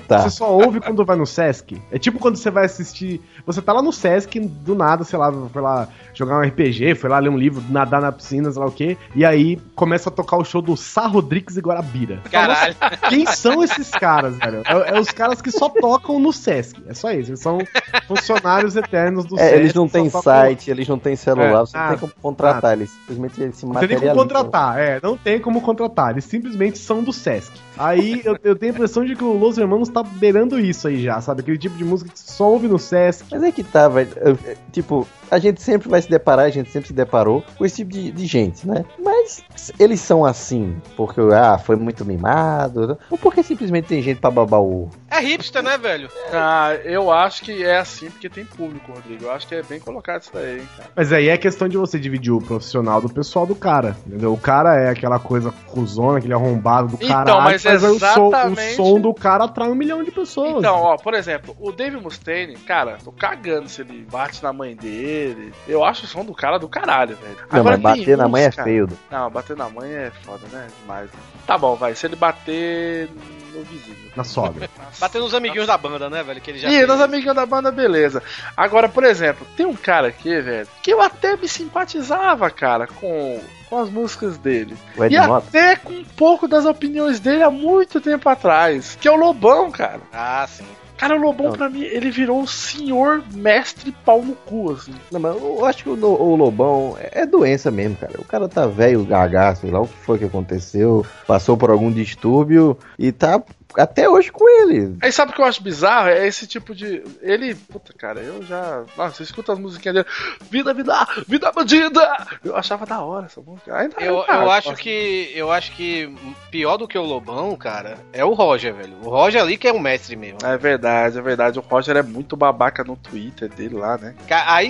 Tá. 0.08 0.20
Você 0.24 0.32
só 0.32 0.52
ouve 0.52 0.80
quando 0.82 1.06
vai 1.06 1.16
no 1.16 1.28
Sesc. 1.28 1.80
É 1.92 2.00
tipo 2.00 2.18
quando 2.20 2.36
você 2.38 2.50
vai 2.50 2.66
assistir. 2.66 3.22
Você 3.46 3.62
tá 3.62 3.72
lá 3.72 3.82
no 3.84 3.94
Sesc, 3.94 4.40
do 4.40 4.74
nada, 4.76 5.04
sei 5.04 5.18
lá, 5.18 5.32
foi 5.32 5.62
lá 5.62 5.88
jogar 6.14 6.38
um 6.40 6.42
RPG, 6.42 6.96
foi 6.96 7.10
lá 7.10 7.20
ler 7.20 7.30
um 7.30 7.38
livro, 7.38 7.64
nadar 7.70 8.02
na 8.02 8.12
piscina, 8.12 8.52
sei 8.52 8.60
lá 8.60 8.68
o 8.68 8.72
quê. 8.72 8.98
E 9.16 9.24
aí 9.24 9.58
começa 9.76 10.10
a 10.10 10.12
tocar 10.12 10.38
o 10.38 10.44
show 10.44 10.62
do 10.62 10.76
Sá 10.76 11.06
Rodrigues 11.06 11.56
e 11.56 11.62
Guarabira. 11.62 12.20
Caralho. 12.32 12.76
Quem 13.10 13.26
são 13.28 13.64
esses 13.64 13.90
caras, 13.92 14.36
velho? 14.38 14.64
É, 14.66 14.98
é 14.98 15.00
os 15.00 15.10
caras 15.12 15.40
que 15.42 15.52
só 15.52 15.70
tocam 15.70 16.20
no 16.20 16.34
Sesc. 16.34 16.82
É 16.88 16.94
só 16.94 17.12
isso. 17.12 17.30
Eles 17.32 17.40
são 17.40 17.60
funcionários 18.08 18.76
eternos 18.76 19.26
do 19.26 19.36
É, 19.40 19.44
Sesc. 19.50 19.56
eles 19.60 19.74
não 19.74 19.88
têm 19.88 20.06
tocam- 20.10 20.22
site, 20.24 20.72
eles 20.72 20.88
não 20.88 20.98
têm 21.00 21.16
celular, 21.16 21.62
É, 21.62 21.66
você 21.66 21.78
não 21.78 21.90
tem 21.90 21.98
como 22.00 22.14
contratar, 22.22 22.74
eles 22.74 22.90
simplesmente 22.92 23.35
eles 23.44 23.58
se 23.58 23.66
Não 23.66 23.76
tem 23.76 23.90
nem 23.90 24.00
como 24.00 24.16
contratar, 24.16 24.80
é, 24.80 25.00
não 25.02 25.18
tem 25.18 25.40
como 25.40 25.62
contratar, 25.62 26.12
eles 26.12 26.26
simplesmente 26.26 26.78
são 26.78 27.04
do 27.04 27.12
Sesc. 27.14 27.52
Aí 27.78 28.22
eu, 28.24 28.38
eu 28.44 28.56
tenho 28.56 28.72
a 28.72 28.76
impressão 28.76 29.04
de 29.04 29.16
que 29.16 29.24
o 29.24 29.34
Los 29.38 29.58
Hermanos 29.58 29.90
tá 29.90 30.02
beirando 30.02 30.60
isso 30.60 30.88
aí 30.88 31.02
já, 31.02 31.20
sabe? 31.20 31.42
Aquele 31.42 31.58
tipo 31.58 31.76
de 31.78 31.84
música 31.84 32.10
que 32.12 32.20
só 32.20 32.50
ouve 32.50 32.68
no 32.68 32.80
Sesc. 32.80 33.26
Mas 33.32 33.44
é 33.44 33.52
que 33.52 33.64
tá, 33.64 33.88
velho. 33.90 34.10
é, 34.46 34.56
Tipo, 34.72 35.08
a 35.30 35.40
gente 35.40 35.62
sempre 35.62 35.90
vai 35.90 36.02
se 36.02 36.10
deparar, 36.10 36.46
a 36.46 36.50
gente 36.50 36.70
sempre 36.70 36.88
se 36.88 36.94
deparou 36.94 37.44
com 37.58 37.66
esse 37.66 37.78
tipo 37.78 37.92
de, 37.92 38.12
de 38.12 38.26
gente, 38.26 38.68
né? 38.68 38.86
Mas 39.04 39.44
eles 39.80 40.00
são 40.00 40.26
assim 40.26 40.76
porque, 40.96 41.20
ah, 41.34 41.58
foi 41.58 41.76
muito 41.76 42.06
mimado, 42.06 42.88
né? 42.88 42.98
ou 43.10 43.18
porque 43.18 43.42
simplesmente 43.44 43.88
tem 43.88 44.02
gente 44.02 44.20
pra 44.20 44.32
babar 44.32 44.62
o? 44.62 44.90
É 45.10 45.20
hipster, 45.20 45.64
né, 45.64 45.78
velho? 45.78 46.10
Ah, 46.32 46.76
eu 46.84 47.12
acho 47.12 47.44
que 47.44 47.64
é 47.64 47.78
assim 47.78 48.10
porque 48.10 48.30
tem 48.30 48.46
público, 48.46 48.92
Rodrigo. 48.92 49.26
Eu 49.26 49.32
acho 49.32 49.48
que 49.48 49.56
é 49.56 49.64
bem 49.64 49.80
colocado 49.80 50.22
isso 50.22 50.32
daí, 50.34 50.60
hein, 50.60 50.70
cara. 50.78 50.90
Mas 50.96 51.12
aí 51.12 51.30
é 51.30 51.38
questão 51.38 51.68
de 51.68 51.78
você 51.78 52.00
dividir 52.00 52.32
o 52.32 52.42
profissional 52.42 53.02
do 53.02 53.10
pessoal 53.10 53.25
do 53.46 53.56
cara, 53.56 53.96
entendeu? 54.06 54.34
O 54.34 54.38
cara 54.38 54.76
é 54.76 54.90
aquela 54.90 55.20
coisa 55.20 55.52
cuzona, 55.68 56.18
aquele 56.20 56.34
arrombado 56.34 56.90
do 56.90 56.96
Então, 56.96 57.08
caralho, 57.08 57.44
mas 57.44 57.66
aí 57.66 57.76
o, 57.76 57.80
som, 57.80 57.88
o 57.88 57.96
exatamente- 57.96 58.76
som 58.76 59.00
do 59.00 59.14
cara 59.14 59.44
atrai 59.46 59.70
um 59.70 59.76
milhão 59.76 60.04
de 60.04 60.12
pessoas. 60.12 60.58
Então, 60.60 60.76
ó, 60.76 60.98
por 60.98 61.14
exemplo, 61.14 61.56
o 61.60 61.72
Dave 61.72 61.98
Mustaine, 61.98 62.56
cara, 62.58 62.98
tô 63.04 63.12
cagando 63.12 63.68
se 63.70 63.82
ele 63.82 64.06
bate 64.12 64.42
na 64.44 64.54
mãe 64.54 64.76
dele. 64.76 65.54
Eu 65.68 65.84
acho 65.84 66.06
o 66.06 66.08
som 66.08 66.24
do 66.24 66.34
cara 66.34 66.58
do 66.58 66.68
caralho, 66.68 67.16
velho. 67.16 67.36
Não, 67.52 67.64
mas 67.64 67.74
tem 67.76 67.82
bater 67.84 68.18
na 68.18 68.28
mãe 68.28 68.44
é 68.44 68.52
cara- 68.52 68.64
feio. 68.64 68.88
Du. 68.88 68.98
Não, 69.12 69.30
bater 69.30 69.56
na 69.58 69.70
mãe 69.70 69.90
é 69.92 70.12
foda, 70.24 70.48
né? 70.52 70.68
Demais. 70.82 71.06
né? 71.06 71.20
Tá 71.46 71.58
bom, 71.58 71.76
vai. 71.76 71.94
Se 71.96 72.06
ele 72.08 72.16
bater 72.16 73.10
no 73.56 73.64
vizinho. 73.64 74.12
Na 74.16 74.24
sogra. 74.24 74.70
Bater 75.00 75.20
nos 75.20 75.34
amiguinhos 75.34 75.68
da 75.68 75.78
banda, 75.78 76.10
né, 76.10 76.24
velho? 76.24 76.42
Que 76.42 76.52
ele 76.52 76.60
já 76.60 76.68
Ih, 76.68 76.72
fez. 76.78 76.88
nos 76.88 77.02
amiguinhos 77.02 77.36
da 77.36 77.46
banda, 77.46 77.72
beleza. 77.72 78.22
Agora, 78.56 78.88
por 78.90 79.04
exemplo, 79.04 79.48
tem 79.56 79.66
um 79.66 79.76
cara 79.76 80.08
aqui, 80.08 80.40
velho, 80.42 80.68
que 80.82 80.92
eu 80.92 81.02
até 81.02 81.36
me 81.36 81.48
simpatizava, 81.48 82.50
cara, 82.50 82.88
com, 82.88 83.42
com 83.70 83.78
as 83.80 83.90
músicas 83.90 84.38
dele. 84.38 84.76
O 84.98 85.04
Ed 85.04 85.16
e 85.16 85.20
Mota? 85.20 85.48
até 85.48 85.76
com 85.76 85.94
um 85.94 86.04
pouco 86.04 86.48
das 86.48 86.66
opiniões 86.66 87.20
dele 87.20 87.44
há 87.44 87.50
muito 87.52 88.00
tempo 88.02 88.28
atrás. 88.30 88.98
Que 89.00 89.08
é 89.08 89.12
o 89.12 89.16
Lobão, 89.16 89.72
cara. 89.72 90.02
Ah, 90.14 90.46
sim. 90.48 90.66
Cara, 90.98 91.16
o 91.16 91.20
Lobão, 91.22 91.48
Não. 91.48 91.54
pra 91.54 91.70
mim, 91.70 91.82
ele 91.84 92.10
virou 92.10 92.42
o 92.42 92.48
senhor 92.48 93.24
mestre 93.34 93.92
pau 94.06 94.22
no 94.22 94.34
cu, 94.34 94.72
assim. 94.72 94.94
Não, 95.12 95.20
mas 95.20 95.36
eu 95.36 95.66
acho 95.66 95.84
que 95.84 95.90
o, 95.90 95.94
o 95.94 96.36
Lobão 96.36 96.96
é 97.00 97.22
é 97.22 97.26
doença 97.26 97.72
mesmo, 97.72 97.96
cara. 97.98 98.14
O 98.20 98.24
cara 98.26 98.48
tá 98.48 98.66
velho, 98.68 99.04
gaga, 99.06 99.56
sei 99.56 99.72
lá 99.72 99.82
o 99.82 99.88
que 99.88 99.98
foi 99.98 100.18
que 100.20 100.26
aconteceu, 100.26 101.06
passou 101.28 101.56
por 101.58 101.70
algum 101.70 101.92
distúrbio 101.92 102.78
e 103.00 103.12
tá 103.12 103.42
até 103.78 104.10
hoje 104.10 104.32
com 104.32 104.48
ele. 104.48 104.98
Aí 105.02 105.12
sabe 105.12 105.32
o 105.32 105.36
que 105.36 105.42
eu 105.42 105.46
acho 105.46 105.62
bizarro? 105.64 106.10
É 106.10 106.26
esse 106.28 106.48
tipo 106.48 106.74
de. 106.74 107.04
Ele. 107.22 107.56
Puta, 107.56 107.94
cara, 107.94 108.22
eu 108.22 108.44
já. 108.44 108.84
Nossa, 108.98 109.16
você 109.18 109.24
escuta 109.24 109.54
as 109.54 109.60
musiquinhas 109.60 109.96
dele. 109.96 110.08
Vida, 110.50 110.74
vida, 110.74 111.08
vida 111.28 111.52
bandida! 111.52 112.28
Eu 112.44 112.56
achava 112.56 112.86
da 112.86 113.02
hora 113.02 113.26
essa 113.26 113.42
música. 113.42 113.76
Ainda 113.78 113.96
Eu, 114.00 114.24
cara, 114.24 114.44
eu 114.44 114.52
acho 114.52 114.70
nossa. 114.70 114.82
que. 114.82 115.32
Eu 115.36 115.52
acho 115.52 115.72
que 115.74 116.14
pior 116.50 116.78
do 116.78 116.88
que 116.88 116.98
o 116.98 117.04
Lobão, 117.04 117.56
cara, 117.56 117.98
é 118.14 118.24
o 118.24 118.34
Roger, 118.34 118.74
velho. 118.74 118.96
O 119.04 119.10
Roger 119.10 119.42
ali 119.42 119.58
que 119.58 119.68
é 119.68 119.74
o 119.74 119.80
mestre 119.80 120.16
mesmo. 120.16 120.40
É 120.44 120.58
verdade, 120.58 121.18
é 121.18 121.22
verdade. 121.22 121.60
O 121.60 121.62
Roger 121.62 121.98
é 121.98 122.04
muito 122.04 122.36
babaca 122.36 122.84
no 122.84 122.96
Twitter 122.96 123.50
dele 123.50 123.76
lá, 123.76 123.98
né? 123.98 124.16
Aí, 124.30 124.70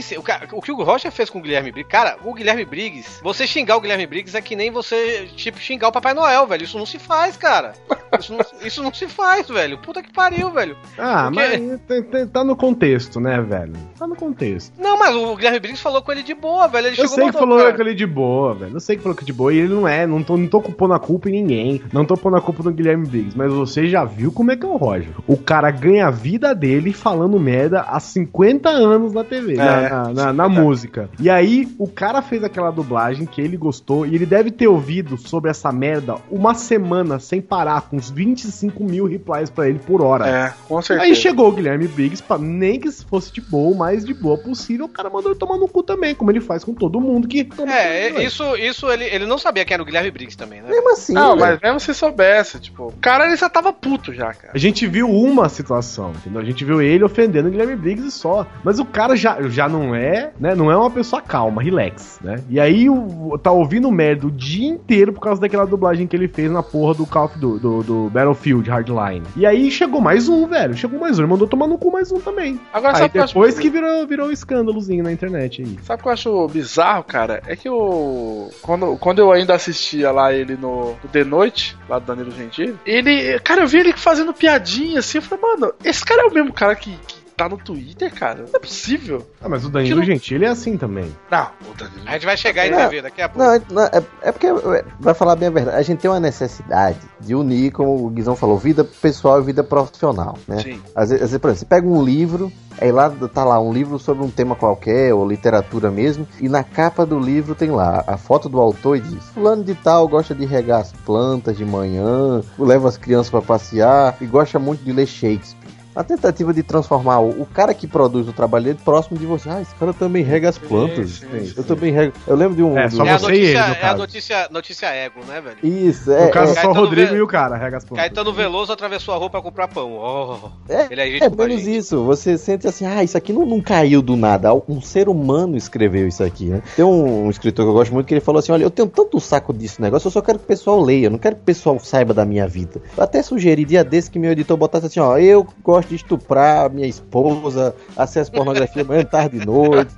o 0.51 0.62
que 0.62 0.72
o 0.72 0.84
Roger 0.84 1.12
fez 1.12 1.30
com 1.30 1.39
o 1.39 1.41
Guilherme 1.41 1.72
Briggs, 1.72 1.91
cara, 1.91 2.18
o 2.24 2.34
Guilherme 2.34 2.66
Briggs, 2.66 3.22
você 3.22 3.45
xingar 3.45 3.78
o 3.78 3.82
Guilherme 3.82 4.08
Briggs 4.08 4.36
é 4.36 4.41
que 4.41 4.56
nem 4.56 4.72
você, 4.72 5.30
tipo, 5.36 5.60
xingar 5.60 5.89
o 5.89 5.91
Papai 5.91 6.14
Noel, 6.14 6.47
velho. 6.47 6.64
Isso 6.64 6.78
não 6.78 6.86
se 6.86 6.99
faz, 6.99 7.38
cara. 7.38 7.74
Isso 8.20 8.34
não, 8.34 8.45
isso 8.62 8.84
não 8.84 8.93
se 8.98 9.08
faz, 9.08 9.48
velho. 9.48 9.78
Puta 9.78 10.02
que 10.02 10.12
pariu, 10.12 10.50
velho. 10.52 10.76
Ah, 10.98 11.30
Porque- 11.32 11.80
mas 11.89 12.30
tá 12.32 12.43
no 12.43 12.56
contexto, 12.56 13.20
né, 13.20 13.39
velho? 13.41 13.74
Tá 13.98 14.08
no 14.08 14.16
contexto. 14.16 14.74
Não, 14.80 14.98
mas 14.98 15.16
o 15.16 15.36
Guilherme 15.36 15.60
Briggs 15.60 15.82
falou 15.82 16.02
com 16.02 16.12
ele 16.12 16.24
de 16.24 16.34
boa, 16.34 16.68
velho. 16.68 16.88
Ele 16.88 17.02
Eu 17.02 17.08
sei 17.08 17.26
que 17.28 17.32
falou 17.34 17.58
cara. 17.58 17.70
aquele 17.70 17.93
de 17.93 18.06
boa, 18.06 18.54
velho. 18.54 18.74
Eu 18.76 18.80
sei 18.80 18.96
que 18.96 19.04
falou 19.04 19.16
que 19.18 19.26
de 19.26 19.34
boa 19.34 19.54
e 19.54 19.58
ele 19.60 19.74
não 19.74 19.88
é. 19.88 20.06
Não 20.08 20.24
tô, 20.24 20.38
não 20.38 20.48
tô 20.48 20.62
pondo 20.62 20.93
a 20.93 21.00
culpa 21.00 21.30
em 21.30 21.34
ninguém. 21.34 21.82
Não 21.93 22.06
tô 22.06 22.16
pondo 22.18 22.38
a 22.38 22.41
culpa 22.41 22.64
no 22.64 22.72
Guilherme 22.72 23.06
Briggs. 23.08 23.38
Mas 23.38 23.52
você 23.52 23.88
já 23.88 24.04
viu 24.06 24.32
como 24.32 24.52
é 24.52 24.56
que 24.56 24.66
é 24.66 24.70
o 24.70 24.78
Roger. 24.78 25.10
O 25.28 25.38
cara 25.38 25.70
ganha 25.72 26.08
a 26.08 26.12
vida 26.12 26.54
dele 26.56 26.93
falando 26.93 27.39
merda 27.39 27.82
há 27.82 28.00
50 28.00 28.70
anos 28.70 29.14
na 29.14 29.24
TV, 29.24 29.56
na, 29.56 29.66
É, 29.82 29.89
na- 29.89 30.14
na- 30.14 30.34
na 30.34 30.50
música. 30.50 31.10
E 31.20 31.30
aí, 31.30 31.68
o 31.78 31.88
cara 31.88 32.22
fez 32.22 32.43
aquela 32.43 32.72
dublagem 32.72 33.26
que 33.26 33.41
ele 33.41 33.58
gostou 33.58 34.06
e 34.06 34.16
ele 34.16 34.26
deve 34.26 34.52
ter 34.52 34.68
ouvido 34.68 35.18
sobre 35.18 35.50
essa 35.52 35.72
merda 35.72 36.16
uma 36.32 36.54
semana 36.54 37.20
sem 37.20 37.41
parar, 37.41 37.82
com 37.82 37.98
uns 37.98 38.10
25 38.10 38.84
mil 38.86 39.06
replies 39.06 39.50
pra 39.50 39.68
ele 39.68 39.80
por 39.80 40.02
hora. 40.02 40.28
É, 40.28 40.54
com 40.68 40.82
certeza. 40.82 41.08
Aí 41.10 41.16
chegou 41.16 41.50
o 41.50 41.52
Guilherme 41.52 41.88
Briggs, 41.88 42.22
pra, 42.24 42.38
nem 42.38 42.80
que 42.80 42.92
fosse 42.92 43.32
de 43.32 43.42
boa, 43.42 43.74
o 43.74 43.78
mais 43.78 44.06
de 44.06 44.14
boa 44.14 44.38
possível, 44.38 44.86
o 44.86 44.90
cara 44.90 45.10
mandou 45.10 45.32
ele 45.32 45.40
tomar 45.40 45.58
no 45.58 45.68
cu 45.68 45.84
também, 45.84 46.16
como 46.16 46.32
ele 46.32 46.42
faz 46.42 46.64
com 46.64 46.74
todo 46.74 47.00
mundo 47.02 47.28
que 47.28 47.48
É, 47.68 48.10
no 48.10 48.16
cu, 48.16 48.22
isso, 48.22 48.56
isso 48.56 48.90
ele, 48.92 49.06
ele 49.06 49.26
não 49.26 49.38
sabia 49.38 49.66
que 49.66 49.74
era 49.74 49.82
o 49.82 49.86
Guilherme 49.86 50.12
Briggs 50.12 50.38
também, 50.38 50.62
né? 50.62 50.70
Mesmo 50.70 50.92
assim, 50.92 51.14
Não, 51.14 51.36
velho. 51.38 51.40
mas 51.40 51.62
mesmo 51.62 51.80
se 51.80 51.94
soubesse, 51.94 52.60
tipo, 52.60 52.88
o 52.88 52.94
cara 53.02 53.26
ele 53.28 53.36
já 53.36 53.50
tava 53.50 53.72
puto 53.74 54.14
já, 54.14 54.34
cara. 54.34 54.52
A 54.54 54.58
gente 54.58 54.86
viu 54.88 55.10
uma 55.10 55.50
situação, 55.50 56.12
entendeu? 56.12 56.42
A 56.42 56.46
gente 56.46 56.64
viu 56.64 56.82
ele 56.82 57.04
ofendendo 57.04 57.48
o 57.48 57.52
Guilherme 57.52 57.76
Briggs 57.76 58.08
e 58.08 58.12
só. 58.12 58.46
Mas 58.64 58.80
o 58.80 58.86
cara 58.86 59.16
já, 59.16 59.42
já 59.50 59.68
não 59.68 59.94
é, 59.96 60.32
né? 60.40 60.56
Não 60.56 60.72
é 60.72 60.78
uma 60.78 60.92
pessoa 60.92 61.22
calma, 61.22 61.62
relax, 61.62 62.20
né? 62.22 62.36
E 62.50 62.60
aí 62.60 62.90
o, 62.90 63.38
tá 63.42 63.52
ouvindo 63.52 63.92
merda 63.92 64.28
o 64.28 64.32
dia 64.32 64.68
inteiro 64.68 65.14
por 65.14 65.22
causa 65.22 65.42
daquela 65.42 65.66
dublagem 65.66 66.08
que 66.08 66.16
ele 66.16 66.28
fez 66.28 66.52
na 66.52 66.62
porra 66.64 66.94
do 66.94 67.06
Call 67.06 67.26
of 67.26 67.40
do, 67.40 67.60
do, 67.60 67.84
do 67.84 68.10
Battlefield 68.10 68.70
Hardline. 68.76 69.24
E 69.36 69.46
aí 69.46 69.72
chegou 69.72 70.02
mais 70.02 70.28
um, 70.28 70.48
velho. 70.48 70.76
Chegou 70.76 71.00
mais 71.00 71.18
um. 71.18 71.24
Ele 71.24 71.32
mandou 71.32 71.48
tomar 71.48 71.68
no 71.68 71.78
cu 71.78 71.92
mais 71.92 72.12
um 72.12 72.20
também. 72.20 72.60
Agora 72.74 72.94
aí 72.94 73.00
sabe 73.00 73.10
o 73.10 73.12
que 73.12 73.18
eu 73.18 73.24
acho 73.24 73.34
depois 73.34 73.60
que 73.60 73.70
virou, 73.70 74.08
virou 74.08 74.28
um 74.28 74.32
escândalozinho 74.32 75.04
na 75.04 75.12
internet 75.12 75.62
aí. 75.62 75.78
Sabe 75.84 76.00
o 76.00 76.04
que 76.04 76.10
eu 76.10 76.14
acho 76.14 76.48
bizarro, 76.48 77.04
cara? 77.04 77.42
É 77.48 77.56
que 77.56 77.70
o. 77.70 78.50
Quando, 78.62 78.98
quando 78.98 79.20
eu 79.20 79.32
ainda 79.32 79.56
assistia 79.56 80.12
lá 80.12 80.34
ele 80.34 80.56
no, 80.56 80.96
no 81.02 81.10
The 81.12 81.24
Noite, 81.24 81.78
lá 81.88 82.00
do 82.00 82.06
Danilo 82.06 82.32
Gentili, 82.32 82.78
ele. 82.86 83.40
Cara, 83.40 83.62
eu 83.62 83.68
vi 83.68 83.80
ele 83.80 83.94
fazendo 83.94 84.34
piadinha 84.34 85.00
assim. 85.00 85.18
Eu 85.18 85.22
falei, 85.22 85.44
mano, 85.44 85.74
esse 85.84 86.04
cara 86.04 86.24
é 86.24 86.26
o 86.26 86.34
mesmo 86.34 86.54
cara 86.54 86.76
que, 86.76 86.92
que 87.08 87.25
tá 87.36 87.50
no 87.50 87.58
Twitter, 87.58 88.14
cara? 88.14 88.44
Não 88.44 88.56
é 88.56 88.60
possível. 88.60 89.26
Ah, 89.42 89.50
mas 89.50 89.66
o 89.66 89.70
Danilo 89.70 90.04
Gentili 90.04 90.46
é 90.46 90.50
assim 90.50 90.78
também. 90.78 91.14
Não, 91.30 91.48
o 91.70 91.74
Danilo. 91.74 92.04
A 92.06 92.14
gente 92.14 92.26
vai 92.26 92.38
chegar 92.38 92.66
e 92.66 92.72
Não, 92.72 92.78
vai 92.78 92.90
ver 92.90 93.02
daqui 93.04 93.22
a 93.22 93.30
pouco. 93.30 93.48
Não, 93.48 93.62
não, 93.70 93.84
é, 93.84 94.04
é 94.22 94.32
porque, 94.32 94.48
é, 94.48 94.86
vai 95.00 95.14
falar 95.14 95.36
bem 95.36 95.50
a 95.50 95.52
verdade, 95.52 95.78
a 95.78 95.82
gente 95.82 96.00
tem 96.00 96.10
uma 96.10 96.20
necessidade 96.20 97.00
de 97.20 97.36
unir, 97.36 97.72
como 97.72 98.06
o 98.06 98.10
Guizão 98.10 98.36
falou, 98.36 98.58
vida 98.58 98.84
pessoal 98.84 99.42
e 99.42 99.44
vida 99.44 99.64
profissional, 99.64 100.38
né? 100.48 100.60
Sim. 100.60 100.82
Às 100.96 101.10
vezes, 101.10 101.24
às 101.24 101.30
vezes, 101.32 101.38
por 101.38 101.50
exemplo, 101.50 101.60
você 101.60 101.66
pega 101.66 101.88
um 101.88 102.04
livro, 102.04 102.52
aí 102.80 102.92
lá 102.92 103.10
tá 103.10 103.44
lá 103.44 103.60
um 103.60 103.74
livro 103.74 104.00
sobre 104.00 104.24
um 104.24 104.30
tema 104.30 104.56
qualquer, 104.56 105.14
ou 105.14 105.28
literatura 105.28 105.92
mesmo, 105.92 106.28
e 106.40 106.48
na 106.48 106.64
capa 106.64 107.06
do 107.06 107.20
livro 107.20 107.54
tem 107.54 107.72
lá 107.72 108.04
a 108.08 108.18
foto 108.18 108.48
do 108.48 108.60
autor 108.60 108.98
e 108.98 109.02
diz: 109.02 109.24
Fulano 109.30 109.64
de 109.64 109.76
tal 109.76 110.08
gosta 110.08 110.34
de 110.34 110.46
regar 110.46 110.82
as 110.82 110.92
plantas 110.92 111.58
de 111.58 111.66
manhã, 111.66 112.42
leva 112.58 112.88
as 112.88 112.98
crianças 112.98 113.30
para 113.30 113.42
passear 113.42 114.16
e 114.22 114.26
gosta 114.26 114.58
muito 114.58 114.84
de 114.84 114.92
ler 114.92 115.06
Shakespeare. 115.06 115.64
A 115.96 116.04
tentativa 116.04 116.54
de 116.54 116.62
transformar 116.64 117.20
o, 117.20 117.41
o 117.41 117.46
cara 117.46 117.74
que 117.74 117.88
produz 117.88 118.28
o 118.28 118.34
trabalho 118.34 118.66
dele 118.66 118.80
próximo 118.84 119.18
de 119.18 119.26
você. 119.26 119.50
Ah, 119.50 119.62
esse 119.62 119.74
cara 119.76 119.93
também 119.93 120.24
rega 120.24 120.50
as 120.50 120.58
plantas. 120.58 121.22
eu 121.56 121.64
também 121.64 121.91
rego. 121.93 122.14
Eu 122.28 122.36
lembro 122.36 122.56
de 122.56 122.64
um. 122.64 122.78
É, 122.78 122.89
só 122.89 123.04
um- 123.04 123.06
É 123.06 123.12
a 123.12 123.18
você 123.18 123.34
e 123.34 123.38
ele, 123.46 123.58
é 123.58 123.86
a 123.88 123.96
notícia, 123.96 124.48
notícia 124.52 124.88
ego, 124.88 125.22
né, 125.28 125.39
velho? 125.41 125.58
Isso, 125.64 126.12
é. 126.12 126.26
no 126.26 126.32
caso, 126.32 126.52
é, 126.58 126.62
só 126.62 126.70
o 126.72 126.74
Rodrigo 126.74 127.12
Ve- 127.12 127.18
e 127.18 127.22
o 127.22 127.28
cara, 127.28 127.56
rega 127.56 127.78
as 127.78 127.86
plantas. 127.86 128.04
Caetano 128.06 128.34
Veloso 128.34 128.72
atravessou 128.74 129.14
a 129.14 129.18
rua 129.18 129.30
pra 129.30 129.41
comprar 129.41 129.68
pão. 129.68 129.93
Oh, 129.93 130.50
É, 130.68 130.88
ele 130.91 131.02
é 131.02 131.06
gente 131.12 131.24
É 131.24 131.30
menos 131.30 131.62
gente. 131.62 131.78
isso, 131.78 132.04
você 132.04 132.38
sente 132.38 132.68
assim, 132.68 132.86
ah, 132.86 133.04
isso 133.04 133.18
aqui 133.18 133.32
não, 133.32 133.46
não 133.46 133.62
caiu 133.62 134.02
do 134.02 134.16
nada, 134.16 134.54
um 134.68 134.82
ser 134.82 135.08
humano 135.08 135.56
escreveu 135.56 136.08
isso 136.08 136.24
aqui, 136.24 136.46
né? 136.48 136.62
Tem 136.76 136.84
um, 136.84 137.26
um 137.26 137.30
escritor 137.30 137.66
que 137.66 137.70
eu 137.70 137.74
gosto 137.74 137.93
muito 137.93 138.06
que 138.08 138.14
ele 138.14 138.22
falou 138.22 138.39
assim, 138.39 138.52
olha, 138.52 138.64
eu 138.64 138.70
tenho 138.72 138.88
tanto 138.89 139.20
saco 139.20 139.54
disso 139.54 139.82
negócio, 139.82 140.08
eu 140.08 140.12
só 140.12 140.22
quero 140.22 140.39
que 140.39 140.46
o 140.46 140.48
pessoal 140.48 140.82
leia, 140.82 141.06
eu 141.08 141.12
não 141.12 141.18
quero 141.18 141.36
que 141.36 141.41
o 141.41 141.46
pessoal 141.46 141.80
saiba 141.80 142.14
da 142.14 142.26
minha 142.26 142.48
vida. 142.48 142.82
Eu 142.98 143.04
até 143.04 143.22
sugeri 143.24 143.64
dia 143.64 143.84
desse 143.84 144.12
que 144.12 144.20
meu 144.20 144.32
editor 144.32 144.58
botasse 144.58 144.88
assim, 144.88 145.00
ó, 145.00 145.18
eu 145.18 145.48
gosto 145.64 145.85
de 145.88 145.96
estuprar 145.96 146.70
minha 146.70 146.88
esposa, 146.88 147.76
acesso 147.96 148.32
pornografia 148.32 148.84
manhã, 148.84 149.04
tarde 149.04 149.38
e 149.38 149.46
noite, 149.46 149.94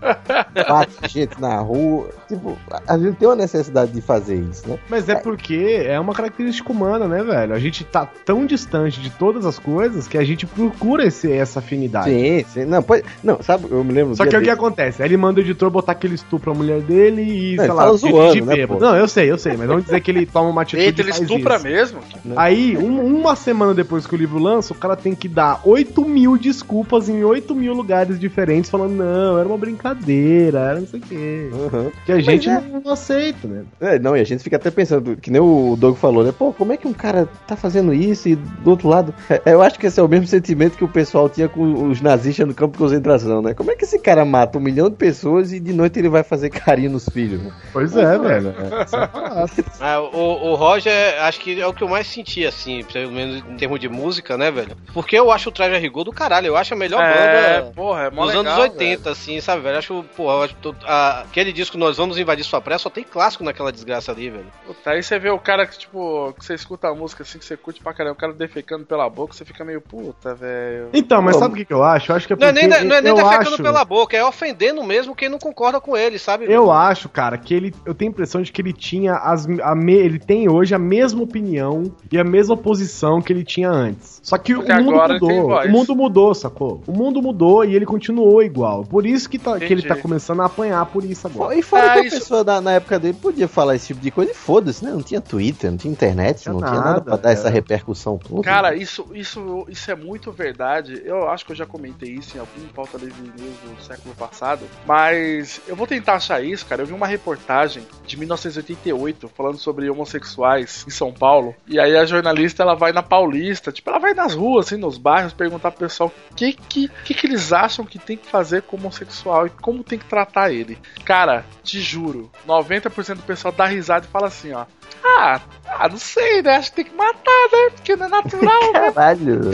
bate 0.67 0.91
gente 1.09 1.39
na 1.39 1.57
rua, 1.59 2.09
tipo, 2.27 2.57
a, 2.87 2.97
gente 2.97 3.15
tem 3.17 3.27
uma 3.27 3.35
necessidade 3.35 3.91
de 3.91 4.01
fazer 4.01 4.35
isso, 4.35 4.67
né? 4.67 4.77
Mas 4.89 5.07
é 5.09 5.15
porque 5.15 5.83
é 5.85 5.99
uma 5.99 6.13
característica 6.13 6.71
humana, 6.71 7.07
né, 7.07 7.23
velho? 7.23 7.53
A 7.53 7.59
gente 7.59 7.83
tá 7.83 8.07
tão 8.25 8.45
distante 8.45 8.99
de 9.01 9.09
todas 9.09 9.45
as 9.45 9.59
coisas 9.59 10.07
que 10.07 10.17
a 10.17 10.23
gente 10.23 10.45
procura 10.45 11.05
esse, 11.05 11.31
essa 11.31 11.59
afinidade. 11.59 12.09
Sim, 12.09 12.45
sim, 12.47 12.65
não, 12.65 12.81
pode, 12.81 13.03
não, 13.23 13.41
sabe, 13.41 13.67
eu 13.69 13.83
me 13.83 13.93
lembro... 13.93 14.15
Só 14.15 14.25
que 14.25 14.35
o 14.35 14.41
que 14.41 14.49
acontece? 14.49 15.03
Ele 15.03 15.17
manda 15.17 15.39
o 15.39 15.43
editor 15.43 15.69
botar 15.69 15.93
aquele 15.93 16.15
estupro 16.15 16.51
a 16.51 16.55
mulher 16.55 16.81
dele 16.81 17.21
e, 17.21 17.55
Não, 17.55 17.63
sei 17.63 17.71
ele 17.71 17.73
lá, 17.73 17.93
zoando, 17.93 18.45
né, 18.45 18.67
pô? 18.67 18.79
Não, 18.79 18.95
eu 18.95 19.07
sei, 19.07 19.31
eu 19.31 19.37
sei, 19.37 19.55
mas 19.55 19.67
vamos 19.67 19.85
dizer 19.85 20.01
que 20.01 20.11
ele 20.11 20.25
toma 20.25 20.49
uma 20.49 20.61
atitude 20.61 20.83
Eita, 20.83 21.01
ele 21.01 21.11
estupra 21.11 21.55
isso. 21.55 21.63
mesmo? 21.63 21.99
Aí, 22.35 22.77
um- 22.77 23.17
uma 23.17 23.35
semana 23.35 23.73
depois 23.73 24.05
que 24.05 24.13
o 24.15 24.17
livro 24.17 24.39
lança, 24.39 24.73
o 24.73 24.75
cara 24.75 24.95
tem 24.95 25.15
que 25.15 25.27
dar 25.27 25.61
8 25.77 26.05
mil 26.05 26.37
desculpas 26.37 27.07
em 27.07 27.23
8 27.23 27.53
mil 27.53 27.73
lugares 27.73 28.19
diferentes, 28.19 28.69
falando, 28.69 28.95
não, 28.95 29.37
era 29.37 29.47
uma 29.47 29.57
brincadeira, 29.57 30.59
era 30.59 30.79
não 30.79 30.87
sei 30.87 30.99
o 30.99 31.03
quê. 31.03 31.49
Uhum. 31.53 31.91
Que 32.03 32.11
a 32.13 32.19
gente 32.19 32.49
é. 32.49 32.59
não 32.61 32.91
aceita, 32.91 33.47
né? 33.47 33.63
É, 33.79 33.99
não, 33.99 34.17
e 34.17 34.19
a 34.19 34.23
gente 34.23 34.43
fica 34.43 34.55
até 34.55 34.71
pensando, 34.71 35.15
que 35.15 35.29
nem 35.29 35.39
o 35.39 35.75
Doug 35.77 35.95
falou, 35.95 36.23
né? 36.23 36.33
Pô, 36.35 36.51
como 36.51 36.73
é 36.73 36.77
que 36.77 36.87
um 36.87 36.93
cara 36.93 37.29
tá 37.45 37.55
fazendo 37.55 37.93
isso 37.93 38.27
e 38.27 38.35
do 38.35 38.71
outro 38.71 38.87
lado. 38.87 39.13
É, 39.29 39.53
eu 39.53 39.61
acho 39.61 39.77
que 39.77 39.85
esse 39.85 39.99
é 39.99 40.03
o 40.03 40.07
mesmo 40.07 40.25
sentimento 40.25 40.77
que 40.77 40.83
o 40.83 40.87
pessoal 40.87 41.29
tinha 41.29 41.47
com 41.47 41.89
os 41.89 42.01
nazistas 42.01 42.47
no 42.47 42.55
campo 42.55 42.73
de 42.73 42.79
concentração, 42.79 43.41
né? 43.41 43.53
Como 43.53 43.69
é 43.69 43.75
que 43.75 43.85
esse 43.85 43.99
cara 43.99 44.25
mata 44.25 44.57
um 44.57 44.61
milhão 44.61 44.89
de 44.89 44.95
pessoas 44.95 45.53
e 45.53 45.59
de 45.59 45.73
noite 45.73 45.99
ele 45.99 46.09
vai 46.09 46.23
fazer 46.23 46.49
carinho 46.49 46.91
nos 46.91 47.07
filhos, 47.07 47.41
né? 47.41 47.51
Pois 47.71 47.95
é, 47.95 48.17
velho. 48.17 48.55
É, 48.57 48.81
isso 48.83 48.95
é 48.95 49.07
fácil. 49.07 49.65
Ah, 49.79 50.01
o, 50.01 50.51
o 50.51 50.55
Roger, 50.55 51.21
acho 51.21 51.39
que 51.39 51.59
é 51.61 51.67
o 51.67 51.73
que 51.73 51.83
eu 51.83 51.87
mais 51.87 52.07
senti, 52.07 52.45
assim, 52.45 52.83
pelo 52.91 53.11
menos 53.11 53.43
em 53.47 53.57
termos 53.57 53.79
de 53.79 53.87
música, 53.87 54.37
né, 54.37 54.49
velho? 54.49 54.75
Porque 54.93 55.17
eu 55.17 55.31
acho 55.31 55.49
o 55.49 55.51
Traje 55.67 55.75
a 55.75 55.79
Rigor 55.79 56.03
do 56.03 56.11
caralho, 56.11 56.47
eu 56.47 56.57
acho 56.57 56.73
a 56.73 56.77
melhor 56.77 57.01
É, 57.03 57.61
banda 57.61 57.71
porra, 57.75 58.03
é 58.03 58.09
mó 58.09 58.25
dos 58.25 58.35
legal, 58.35 58.53
anos 58.53 58.57
80, 58.73 59.09
assim, 59.11 59.39
sabe, 59.41 59.61
velho? 59.61 59.77
Acho, 59.77 60.03
porra, 60.15 60.33
eu 60.35 60.43
acho 60.43 60.55
to- 60.55 60.75
a- 60.85 61.21
aquele 61.21 61.51
disco 61.51 61.77
Nós 61.77 61.97
Vamos 61.97 62.17
Invadir 62.17 62.43
Sua 62.45 62.61
Praia 62.61 62.79
só 62.79 62.89
tem 62.89 63.03
clássico 63.03 63.43
naquela 63.43 63.71
desgraça 63.71 64.11
ali, 64.11 64.29
velho. 64.29 64.45
Puta, 64.65 64.91
aí 64.91 65.03
você 65.03 65.19
vê 65.19 65.29
o 65.29 65.39
cara 65.39 65.65
que, 65.65 65.77
tipo, 65.77 66.33
que 66.37 66.45
você 66.45 66.53
escuta 66.53 66.87
a 66.87 66.95
música 66.95 67.23
assim, 67.23 67.37
que 67.39 67.45
você 67.45 67.57
curte 67.57 67.81
pra 67.81 67.93
caramba, 67.93 68.13
o 68.13 68.19
cara 68.19 68.33
defecando 68.33 68.85
pela 68.85 69.09
boca, 69.09 69.33
você 69.33 69.43
fica 69.45 69.63
meio 69.65 69.81
puta, 69.81 70.33
velho. 70.35 70.89
Então, 70.93 71.21
mas 71.21 71.35
sabe 71.35 71.53
o 71.53 71.57
que, 71.57 71.65
que 71.65 71.73
eu 71.73 71.83
acho? 71.83 72.11
Eu 72.11 72.15
acho 72.15 72.27
que 72.27 72.33
é 72.33 72.35
Não 72.35 72.47
é 72.47 72.53
porque 72.53 72.67
nem, 72.67 72.83
não 72.85 72.95
é 72.95 73.01
nem 73.01 73.09
eu 73.11 73.15
defecando 73.15 73.53
acho... 73.55 73.63
pela 73.63 73.83
boca, 73.85 74.15
é 74.17 74.23
ofendendo 74.23 74.83
mesmo 74.83 75.15
quem 75.15 75.29
não 75.29 75.39
concorda 75.39 75.79
com 75.81 75.95
ele, 75.97 76.17
sabe? 76.19 76.45
velho? 76.45 76.55
Eu 76.55 76.71
acho, 76.71 77.09
cara, 77.09 77.37
que 77.37 77.53
ele. 77.53 77.73
Eu 77.85 77.93
tenho 77.93 78.09
a 78.11 78.13
impressão 78.13 78.41
de 78.41 78.51
que 78.51 78.61
ele 78.61 78.73
tinha 78.73 79.13
as. 79.15 79.47
A 79.61 79.75
me- 79.75 79.93
ele 79.93 80.19
tem 80.19 80.49
hoje 80.49 80.73
a 80.73 80.79
mesma 80.79 81.21
opinião 81.23 81.91
e 82.11 82.17
a 82.17 82.23
mesma 82.23 82.55
posição 82.55 83.21
que 83.21 83.31
ele 83.33 83.43
tinha 83.43 83.69
antes. 83.69 84.19
Só 84.23 84.37
que 84.37 84.53
Porque 84.53 84.71
o 84.71 84.75
mundo 84.75 84.91
agora 84.95 85.13
ele 85.13 85.19
tem 85.25 85.41
mudou. 85.41 85.56
O 85.65 85.69
mundo 85.69 85.95
mudou, 85.95 86.33
sacou? 86.35 86.81
O 86.87 86.91
mundo 86.91 87.21
mudou 87.21 87.63
e 87.65 87.75
ele 87.75 87.85
continuou 87.85 88.41
igual. 88.43 88.83
Por 88.83 89.05
isso 89.05 89.29
que, 89.29 89.37
tá, 89.39 89.57
que 89.59 89.65
ele 89.71 89.81
tá 89.81 89.95
começando 89.95 90.41
a 90.41 90.45
apanhar 90.45 90.85
por 90.85 91.03
isso 91.03 91.27
agora. 91.27 91.55
E 91.55 91.61
fora 91.61 91.87
Ah, 91.87 91.93
que 91.93 91.99
a 91.99 92.03
isso- 92.03 92.19
pessoa 92.19 92.43
da- 92.43 92.61
na 92.61 92.73
época 92.73 92.99
dele 92.99 93.17
podia 93.19 93.47
falar 93.47 93.75
esse 93.75 93.87
tipo 93.87 93.99
de 94.01 94.11
coisa 94.11 94.31
e 94.31 94.35
foda-se, 94.35 94.83
né? 94.83 94.91
Não 94.91 95.01
tinha 95.01 95.21
Twitter, 95.21 95.69
não 95.71 95.77
tinha 95.77 95.91
internet, 95.91 96.41
Tinha 96.43 96.53
não 96.53 96.59
tinha 96.59 96.71
nada 96.71 96.87
nada, 96.89 97.01
pra 97.01 97.15
dar 97.17 97.29
é. 97.29 97.33
essa 97.33 97.49
repercussão 97.49 98.17
toda. 98.17 98.41
Cara, 98.41 98.75
isso, 98.75 99.05
isso, 99.13 99.65
isso 99.69 99.89
é 99.91 99.95
muito 99.95 100.31
verdade. 100.31 101.01
Eu 101.05 101.29
acho 101.29 101.45
que 101.45 101.51
eu 101.51 101.55
já 101.55 101.65
comentei 101.65 102.09
isso 102.09 102.35
em 102.37 102.39
algum 102.39 102.67
pauta 102.73 102.97
livre 102.97 103.21
news 103.21 103.77
do 103.77 103.83
século 103.83 104.13
passado. 104.15 104.61
Mas 104.85 105.61
eu 105.67 105.75
vou 105.75 105.87
tentar 105.87 106.15
achar 106.15 106.43
isso, 106.43 106.65
cara. 106.65 106.81
Eu 106.81 106.85
vi 106.87 106.93
uma 106.93 107.07
reportagem 107.07 107.83
de 108.05 108.17
1988 108.17 109.29
falando 109.35 109.57
sobre 109.57 109.89
homossexuais 109.89 110.85
em 110.87 110.91
São 110.91 111.11
Paulo. 111.13 111.55
E 111.67 111.79
aí 111.79 111.95
a 111.95 112.05
jornalista 112.05 112.63
ela 112.63 112.75
vai 112.75 112.91
na 112.91 113.03
Paulista, 113.03 113.71
tipo, 113.71 113.89
ela 113.89 113.99
vai 113.99 114.13
nas 114.13 114.33
ruas, 114.33 114.67
assim, 114.67 114.77
nos 114.77 114.97
bairros, 114.97 115.33
perguntar 115.47 115.71
pro 115.71 115.79
pessoal 115.87 116.11
o 116.31 116.35
que, 116.35 116.53
que, 116.53 116.87
que, 117.03 117.13
que 117.13 117.27
eles 117.27 117.51
acham 117.53 117.85
que 117.85 117.97
tem 117.97 118.17
que 118.17 118.27
fazer 118.27 118.61
com 118.63 118.75
o 118.75 118.79
homossexual 118.79 119.47
e 119.47 119.49
como 119.49 119.83
tem 119.83 119.97
que 119.97 120.05
tratar 120.05 120.51
ele. 120.51 120.77
Cara, 121.05 121.45
te 121.63 121.79
juro, 121.81 122.29
90% 122.47 123.15
do 123.15 123.21
pessoal 123.23 123.51
dá 123.55 123.65
risada 123.65 124.05
e 124.05 124.11
fala 124.11 124.27
assim, 124.27 124.53
ó. 124.53 124.65
Ah, 125.03 125.39
Ah, 125.79 125.87
não 125.89 125.97
sei, 125.97 126.41
né? 126.41 126.55
Acho 126.55 126.69
que 126.71 126.77
tem 126.77 126.85
que 126.85 126.95
matar, 126.95 127.49
né? 127.51 127.69
Porque 127.75 127.95
não 127.95 128.05
é 128.07 128.09
natural, 128.09 128.73
né? 128.73 128.91
Caralho. 128.93 129.51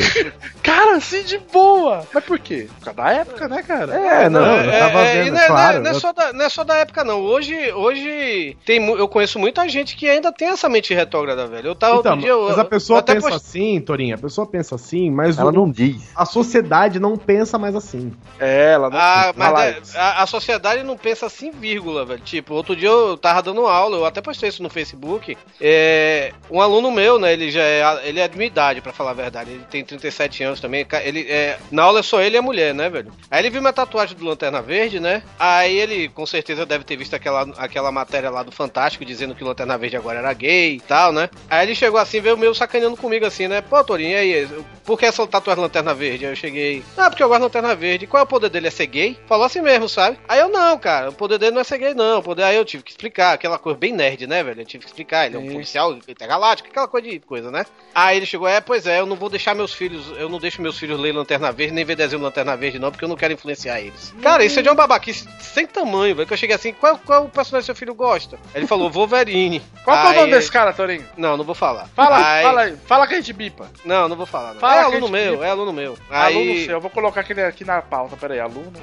Cara, 0.61 0.95
assim 0.97 1.23
de 1.23 1.37
boa. 1.37 2.07
Mas 2.13 2.23
por 2.23 2.39
quê? 2.39 2.67
Por 2.79 2.85
causa 2.85 2.97
da 3.01 3.11
época, 3.11 3.47
né, 3.47 3.63
cara? 3.63 3.93
É, 3.95 4.29
não, 4.29 4.41
eu 4.45 4.71
tava 4.71 4.99
É, 4.99 5.23
vendo, 5.23 5.33
não, 5.33 5.41
é- 5.41 5.47
claro. 5.47 5.79
não 5.81 5.87
é 5.87 5.93
eu- 5.93 5.99
só 5.99 6.13
da, 6.13 6.31
não 6.33 6.45
é 6.45 6.49
só 6.49 6.63
da 6.63 6.75
época, 6.75 7.03
não. 7.03 7.19
Hoje, 7.21 7.73
hoje 7.73 8.55
tem, 8.65 8.87
eu 8.89 9.07
conheço 9.07 9.37
muita 9.39 9.67
gente 9.67 9.95
que 9.97 10.07
ainda 10.07 10.31
tem 10.31 10.49
essa 10.49 10.69
mente 10.69 10.93
retrógrada, 10.93 11.47
velho. 11.47 11.67
Eu 11.69 11.75
tava 11.75 11.97
Então, 11.97 12.11
outro 12.13 12.21
dia. 12.25 12.29
eu- 12.31 12.47
mas 12.47 12.59
a 12.59 12.65
pessoa 12.65 13.01
pensa 13.01 13.29
post- 13.29 13.35
assim, 13.47 13.81
Torinha, 13.81 14.15
a 14.15 14.19
pessoa 14.19 14.47
pensa 14.47 14.75
assim, 14.75 15.09
mas 15.11 15.37
Ela 15.37 15.49
o- 15.49 15.53
não 15.53 15.69
diz. 15.73 16.09
a 16.15 16.25
sociedade 16.25 16.99
não 16.99 17.17
pensa 17.17 17.57
mais 17.57 17.75
assim. 17.75 18.13
É, 18.39 18.73
ela 18.73 18.89
não 18.89 18.97
Ah, 18.97 19.33
mas 19.35 19.95
é- 19.95 19.99
a, 19.99 20.23
a 20.23 20.27
sociedade 20.27 20.83
não 20.83 20.97
pensa 20.97 21.25
assim, 21.25 21.51
vírgula, 21.51 22.05
velho. 22.05 22.21
Tipo, 22.21 22.53
outro 22.53 22.75
dia 22.75 22.89
eu 22.89 23.17
tava 23.17 23.41
dando 23.41 23.65
aula, 23.67 23.97
eu 23.97 24.05
até 24.05 24.21
postei 24.21 24.49
isso 24.49 24.63
no 24.63 24.69
Facebook. 24.69 25.37
É, 25.59 26.31
um 26.49 26.61
aluno 26.61 26.91
meu, 26.91 27.17
né, 27.19 27.33
ele 27.33 27.49
já 27.51 27.61
é, 27.61 27.83
ele 28.03 28.19
é 28.19 28.27
de 28.27 28.37
minha 28.37 28.47
idade, 28.47 28.81
pra 28.81 28.93
falar 28.93 29.11
a 29.11 29.15
verdade. 29.15 29.51
Ele 29.51 29.65
tem 29.69 29.83
37 29.83 30.43
anos 30.43 30.59
também. 30.59 30.85
Ele, 31.03 31.21
é, 31.29 31.57
na 31.71 31.83
aula 31.83 31.99
é 31.99 32.03
só 32.03 32.21
ele 32.21 32.35
e 32.35 32.39
a 32.39 32.41
mulher, 32.41 32.73
né, 32.73 32.89
velho? 32.89 33.11
Aí 33.31 33.41
ele 33.41 33.49
viu 33.49 33.61
minha 33.61 33.73
tatuagem 33.73 34.15
do 34.15 34.25
Lanterna 34.25 34.61
Verde, 34.61 34.99
né? 34.99 35.23
Aí 35.39 35.75
ele, 35.77 36.09
com 36.09 36.25
certeza, 36.25 36.65
deve 36.65 36.83
ter 36.83 36.95
visto 36.95 37.15
aquela, 37.15 37.41
aquela 37.57 37.91
matéria 37.91 38.29
lá 38.29 38.43
do 38.43 38.51
Fantástico 38.51 39.05
dizendo 39.05 39.33
que 39.35 39.43
o 39.43 39.47
Lanterna 39.47 39.77
Verde 39.77 39.97
agora 39.97 40.19
era 40.19 40.33
gay 40.33 40.75
e 40.75 40.79
tal, 40.81 41.11
né? 41.11 41.29
Aí 41.49 41.65
ele 41.65 41.75
chegou 41.75 41.99
assim, 41.99 42.19
veio 42.21 42.37
meio 42.37 42.53
sacaneando 42.53 42.97
comigo 42.97 43.25
assim, 43.25 43.47
né? 43.47 43.61
Pô, 43.61 43.83
Torinho, 43.83 44.11
e 44.11 44.15
aí? 44.15 44.49
Por 44.85 44.99
que 44.99 45.05
essa 45.05 45.25
tatuagem 45.25 45.62
Lanterna 45.63 45.93
Verde? 45.93 46.25
Aí 46.25 46.31
eu 46.31 46.35
cheguei, 46.35 46.83
ah, 46.97 47.09
porque 47.09 47.23
eu 47.23 47.27
gosto 47.27 47.39
de 47.39 47.43
Lanterna 47.45 47.75
Verde. 47.75 48.07
Qual 48.07 48.21
é 48.21 48.23
o 48.23 48.27
poder 48.27 48.49
dele? 48.49 48.67
É 48.67 48.71
ser 48.71 48.85
gay? 48.87 49.17
Falou 49.27 49.45
assim 49.45 49.61
mesmo, 49.61 49.87
sabe? 49.89 50.17
Aí 50.27 50.39
eu, 50.39 50.49
não, 50.49 50.77
cara, 50.77 51.09
o 51.09 51.13
poder 51.13 51.37
dele 51.37 51.51
não 51.51 51.61
é 51.61 51.63
ser 51.63 51.77
gay, 51.77 51.93
não. 51.93 52.19
O 52.19 52.23
poder... 52.23 52.43
Aí 52.43 52.55
eu 52.55 52.65
tive 52.65 52.83
que 52.83 52.91
explicar, 52.91 53.33
aquela 53.33 53.57
coisa 53.57 53.77
bem 53.77 53.91
nerd, 53.93 54.27
né, 54.27 54.43
velho? 54.43 54.61
Eu 54.61 54.65
tive 54.65 54.83
que 54.83 54.89
explicar, 54.89 55.25
ele 55.25 55.35
é 55.35 55.39
um 55.39 55.47
policial 55.51 55.93
intergaláctico, 56.07 56.69
aquela 56.69 56.87
coisa 56.87 57.09
de 57.09 57.19
coisa, 57.19 57.51
né? 57.51 57.65
Aí 57.93 58.17
ele 58.17 58.25
chegou, 58.25 58.47
é, 58.47 58.59
pois 58.61 58.85
é, 58.87 58.99
eu 58.99 59.05
não 59.05 59.15
vou 59.15 59.29
deixar 59.29 59.53
meus 59.55 59.73
filhos, 59.73 60.05
eu 60.17 60.29
não 60.29 60.39
deixo 60.39 60.61
meus 60.61 60.77
filhos 60.77 60.99
ler 60.99 61.13
Lanterna 61.13 61.51
Verde, 61.51 61.73
nem 61.73 61.85
ver 61.85 61.95
desenho 61.95 62.21
Lanterna 62.21 62.55
Verde, 62.55 62.79
não, 62.79 62.91
porque 62.91 63.05
eu 63.05 63.09
não 63.09 63.15
quero 63.15 63.33
influenciar 63.33 63.79
eles. 63.79 64.13
Cara, 64.21 64.43
isso 64.43 64.59
é 64.59 64.61
de 64.61 64.69
uma 64.69 64.75
babaquice 64.75 65.27
sem 65.39 65.65
tamanho, 65.67 66.15
velho. 66.15 66.27
Que 66.27 66.33
eu 66.33 66.37
cheguei 66.37 66.55
assim, 66.55 66.73
qual, 66.73 66.97
qual 67.05 67.25
o 67.25 67.29
personagem 67.29 67.65
seu 67.65 67.75
filho 67.75 67.93
gosta? 67.93 68.37
Aí 68.53 68.61
ele 68.61 68.67
falou, 68.67 68.89
Wolverine. 68.89 69.61
Qual 69.83 69.99
que 70.01 70.07
é 70.07 70.11
o 70.11 70.13
nome 70.21 70.31
desse 70.31 70.51
cara, 70.51 70.73
Torinho? 70.73 71.05
Não, 71.17 71.37
não 71.37 71.43
vou 71.43 71.55
falar. 71.55 71.87
Fala, 71.95 72.17
Aí- 72.17 72.43
fala 72.43 72.61
aí. 72.61 72.77
Fala 72.85 73.07
que 73.07 73.13
a 73.13 73.17
gente 73.17 73.33
bipa. 73.33 73.69
Não, 73.85 74.07
não 74.07 74.15
vou 74.15 74.25
falar. 74.25 74.53
Não. 74.53 74.59
Fala 74.59 74.81
é 74.81 74.83
aluno 74.85 75.07
meu, 75.09 75.33
bipa. 75.33 75.45
é 75.45 75.49
aluno 75.53 75.71
meu. 75.73 75.97
Aluno 76.09 76.51
Aí... 76.51 76.65
seu, 76.65 76.73
eu 76.75 76.81
vou 76.81 76.89
colocar 76.89 77.21
aquele 77.21 77.41
aqui 77.43 77.63
na 77.63 77.81
pauta, 77.81 78.17
peraí, 78.17 78.39
aluno. 78.39 78.71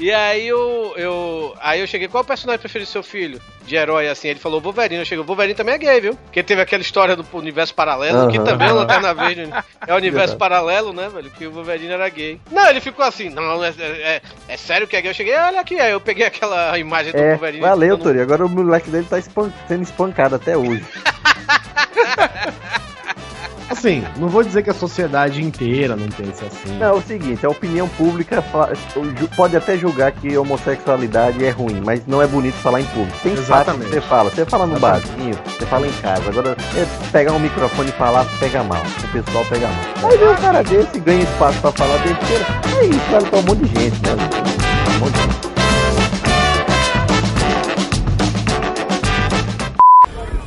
E 0.00 0.12
aí 0.12 0.46
eu, 0.46 0.94
eu. 0.96 1.56
Aí 1.60 1.80
eu 1.80 1.86
cheguei, 1.88 2.06
qual 2.06 2.22
é 2.22 2.24
o 2.24 2.26
personagem 2.26 2.60
preferido 2.60 2.88
do 2.88 2.92
seu 2.92 3.02
filho? 3.02 3.40
De 3.64 3.74
herói, 3.74 4.06
assim. 4.08 4.28
Ele 4.28 4.38
falou 4.38 4.60
Wolverine. 4.60 5.00
Eu 5.00 5.04
cheguei, 5.04 5.24
Wolverine 5.24 5.56
também 5.56 5.74
é 5.74 5.78
gay, 5.78 6.00
viu? 6.00 6.14
Porque 6.14 6.40
teve 6.40 6.62
aquela 6.62 6.82
história 6.82 7.16
do 7.16 7.26
universo 7.32 7.74
paralelo, 7.74 8.30
que 8.30 8.36
Aham. 8.38 8.44
também 8.46 8.68
é 8.68 8.72
Lanterna 8.72 9.12
Verde. 9.12 9.50
É 9.84 9.92
o 9.92 9.96
universo 9.96 10.36
paralelo, 10.36 10.92
né, 10.92 11.08
velho? 11.08 11.28
Que 11.32 11.48
o 11.48 11.52
Wolverine 11.52 11.90
era 11.94 12.08
gay. 12.10 12.40
Não, 12.48 12.70
ele 12.70 12.80
ficou 12.80 13.04
assim, 13.04 13.28
não, 13.28 13.64
é, 13.64 13.70
é, 13.80 14.22
é 14.46 14.56
sério 14.56 14.86
que 14.86 14.94
é 14.96 15.02
gay? 15.02 15.10
Eu 15.10 15.14
cheguei, 15.14 15.34
olha 15.36 15.60
aqui, 15.60 15.80
aí 15.80 15.90
eu 15.90 16.00
peguei 16.00 16.26
aquela 16.26 16.78
imagem 16.78 17.10
do 17.10 17.18
É, 17.18 17.30
Wolverine. 17.30 17.60
valeu, 17.62 17.98
Tori. 17.98 18.20
Agora 18.20 18.46
o 18.46 18.48
moleque 18.48 18.90
dele 18.90 19.06
tá 19.10 19.18
espan- 19.18 19.52
sendo 19.66 19.82
espancado 19.82 20.36
até 20.36 20.56
hoje. 20.56 20.84
Assim, 23.70 24.02
não 24.16 24.28
vou 24.28 24.42
dizer 24.42 24.62
que 24.62 24.70
a 24.70 24.74
sociedade 24.74 25.42
inteira 25.44 25.94
não 25.94 26.08
pensa 26.08 26.46
assim. 26.46 26.78
Não, 26.78 26.86
é 26.86 26.92
o 26.92 27.02
seguinte, 27.02 27.44
a 27.44 27.50
opinião 27.50 27.86
pública 27.86 28.42
pode 29.36 29.56
até 29.56 29.76
julgar 29.76 30.10
que 30.12 30.38
homossexualidade 30.38 31.44
é 31.44 31.50
ruim, 31.50 31.82
mas 31.84 32.06
não 32.06 32.22
é 32.22 32.26
bonito 32.26 32.54
falar 32.56 32.80
em 32.80 32.84
público. 32.86 33.18
Tem 33.22 33.36
fatos 33.36 33.46
que 33.46 33.52
Exatamente. 33.52 33.90
você 33.90 34.00
fala, 34.00 34.30
você 34.30 34.46
fala 34.46 34.66
no 34.66 34.80
barzinho, 34.80 35.38
você 35.46 35.66
fala 35.66 35.86
em 35.86 35.92
casa. 35.92 36.30
Agora, 36.30 36.56
é 36.76 37.10
pegar 37.12 37.32
um 37.32 37.38
microfone 37.38 37.90
e 37.90 37.92
falar, 37.92 38.24
pega 38.40 38.62
mal. 38.64 38.82
O 39.04 39.08
pessoal 39.22 39.44
pega 39.44 39.68
mal. 39.68 40.10
Aí 40.10 40.16
vem 40.16 40.28
um 40.28 40.36
cara 40.36 40.62
desse 40.64 40.96
e 40.96 41.00
ganha 41.00 41.22
espaço 41.22 41.60
pra 41.60 41.72
falar 41.72 41.98
besteira. 41.98 42.46
É 42.80 42.84
isso, 42.86 43.10
vale 43.10 43.26
pra 43.28 43.38
um 43.38 43.42
monte 43.42 43.64
de 43.64 43.80
gente, 43.80 43.96
né? 44.02 44.12
Um 44.96 44.98
monte 44.98 45.12
de 45.12 45.20
gente. 45.20 45.48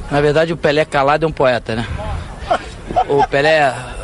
Na 0.09 0.19
verdade, 0.19 0.51
o 0.51 0.57
Pelé 0.57 0.84
calado 0.84 1.24
é 1.24 1.28
um 1.28 1.32
poeta, 1.32 1.76
né? 1.76 1.88
O 3.12 3.28
Pelé. 3.28 3.59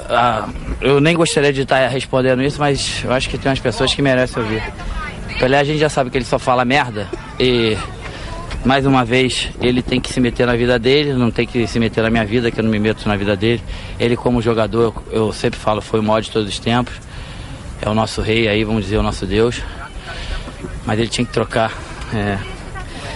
ah, 0.10 0.49
eu 0.82 0.99
nem 0.99 1.16
gostaria 1.16 1.53
de 1.53 1.62
estar 1.62 1.88
respondendo 1.88 2.43
isso, 2.43 2.60
mas 2.60 3.01
eu 3.05 3.14
acho 3.14 3.30
que 3.30 3.38
tem 3.38 3.49
umas 3.49 3.60
pessoas 3.60 3.93
que 3.93 4.01
merecem 4.01 4.43
ouvir. 4.43 4.62
O 5.34 5.39
Pelé, 5.39 5.60
a 5.60 5.64
gente 5.64 5.80
já 5.80 5.88
sabe 5.88 6.10
que 6.10 6.18
ele 6.18 6.26
só 6.26 6.38
fala 6.38 6.66
merda 6.66 7.08
e. 7.39 7.78
Mais 8.66 8.86
uma 8.86 9.05
vez, 9.05 9.49
ele 9.62 9.82
tem 9.82 10.01
que 10.01 10.12
se 10.12 10.20
meter 10.20 10.45
na 10.45 10.55
vida 10.55 10.78
dele, 10.78 11.14
não 11.14 11.32
tem 11.32 11.47
que 11.47 11.66
se 11.68 11.80
meter 11.80 12.01
na 12.01 12.10
minha 12.10 12.26
vida, 12.26 12.51
que 12.51 12.60
eu 12.60 12.64
não 12.64 12.72
me 12.72 12.80
meto 12.80 13.08
na 13.08 13.16
vida 13.16 13.34
dele. 13.34 13.64
Ele, 13.97 14.18
como 14.18 14.41
jogador, 14.41 14.93
eu 15.10 15.32
sempre 15.32 15.58
falo, 15.58 15.80
foi 15.80 16.01
o 16.01 16.03
maior 16.03 16.20
de 16.20 16.30
todos 16.30 16.49
os 16.49 16.60
tempos. 16.60 16.93
É 17.82 17.88
o 17.88 17.93
nosso 17.93 18.20
rei 18.22 18.45
aí, 18.49 18.66
vamos 18.66 18.84
dizer, 18.84 18.97
o 18.97 19.03
nosso 19.03 19.26
Deus. 19.26 19.62
Mas 20.86 20.99
ele 20.99 21.08
tinha 21.08 21.24
que 21.24 21.32
trocar. 21.32 21.72
é, 22.14 22.38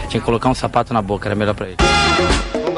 tinha 0.08 0.22
que 0.22 0.26
colocar 0.26 0.48
um 0.48 0.56
sapato 0.56 0.94
na 0.94 1.02
boca, 1.02 1.28
era 1.28 1.36
melhor 1.36 1.56
pra 1.56 1.68
ele. 1.68 1.78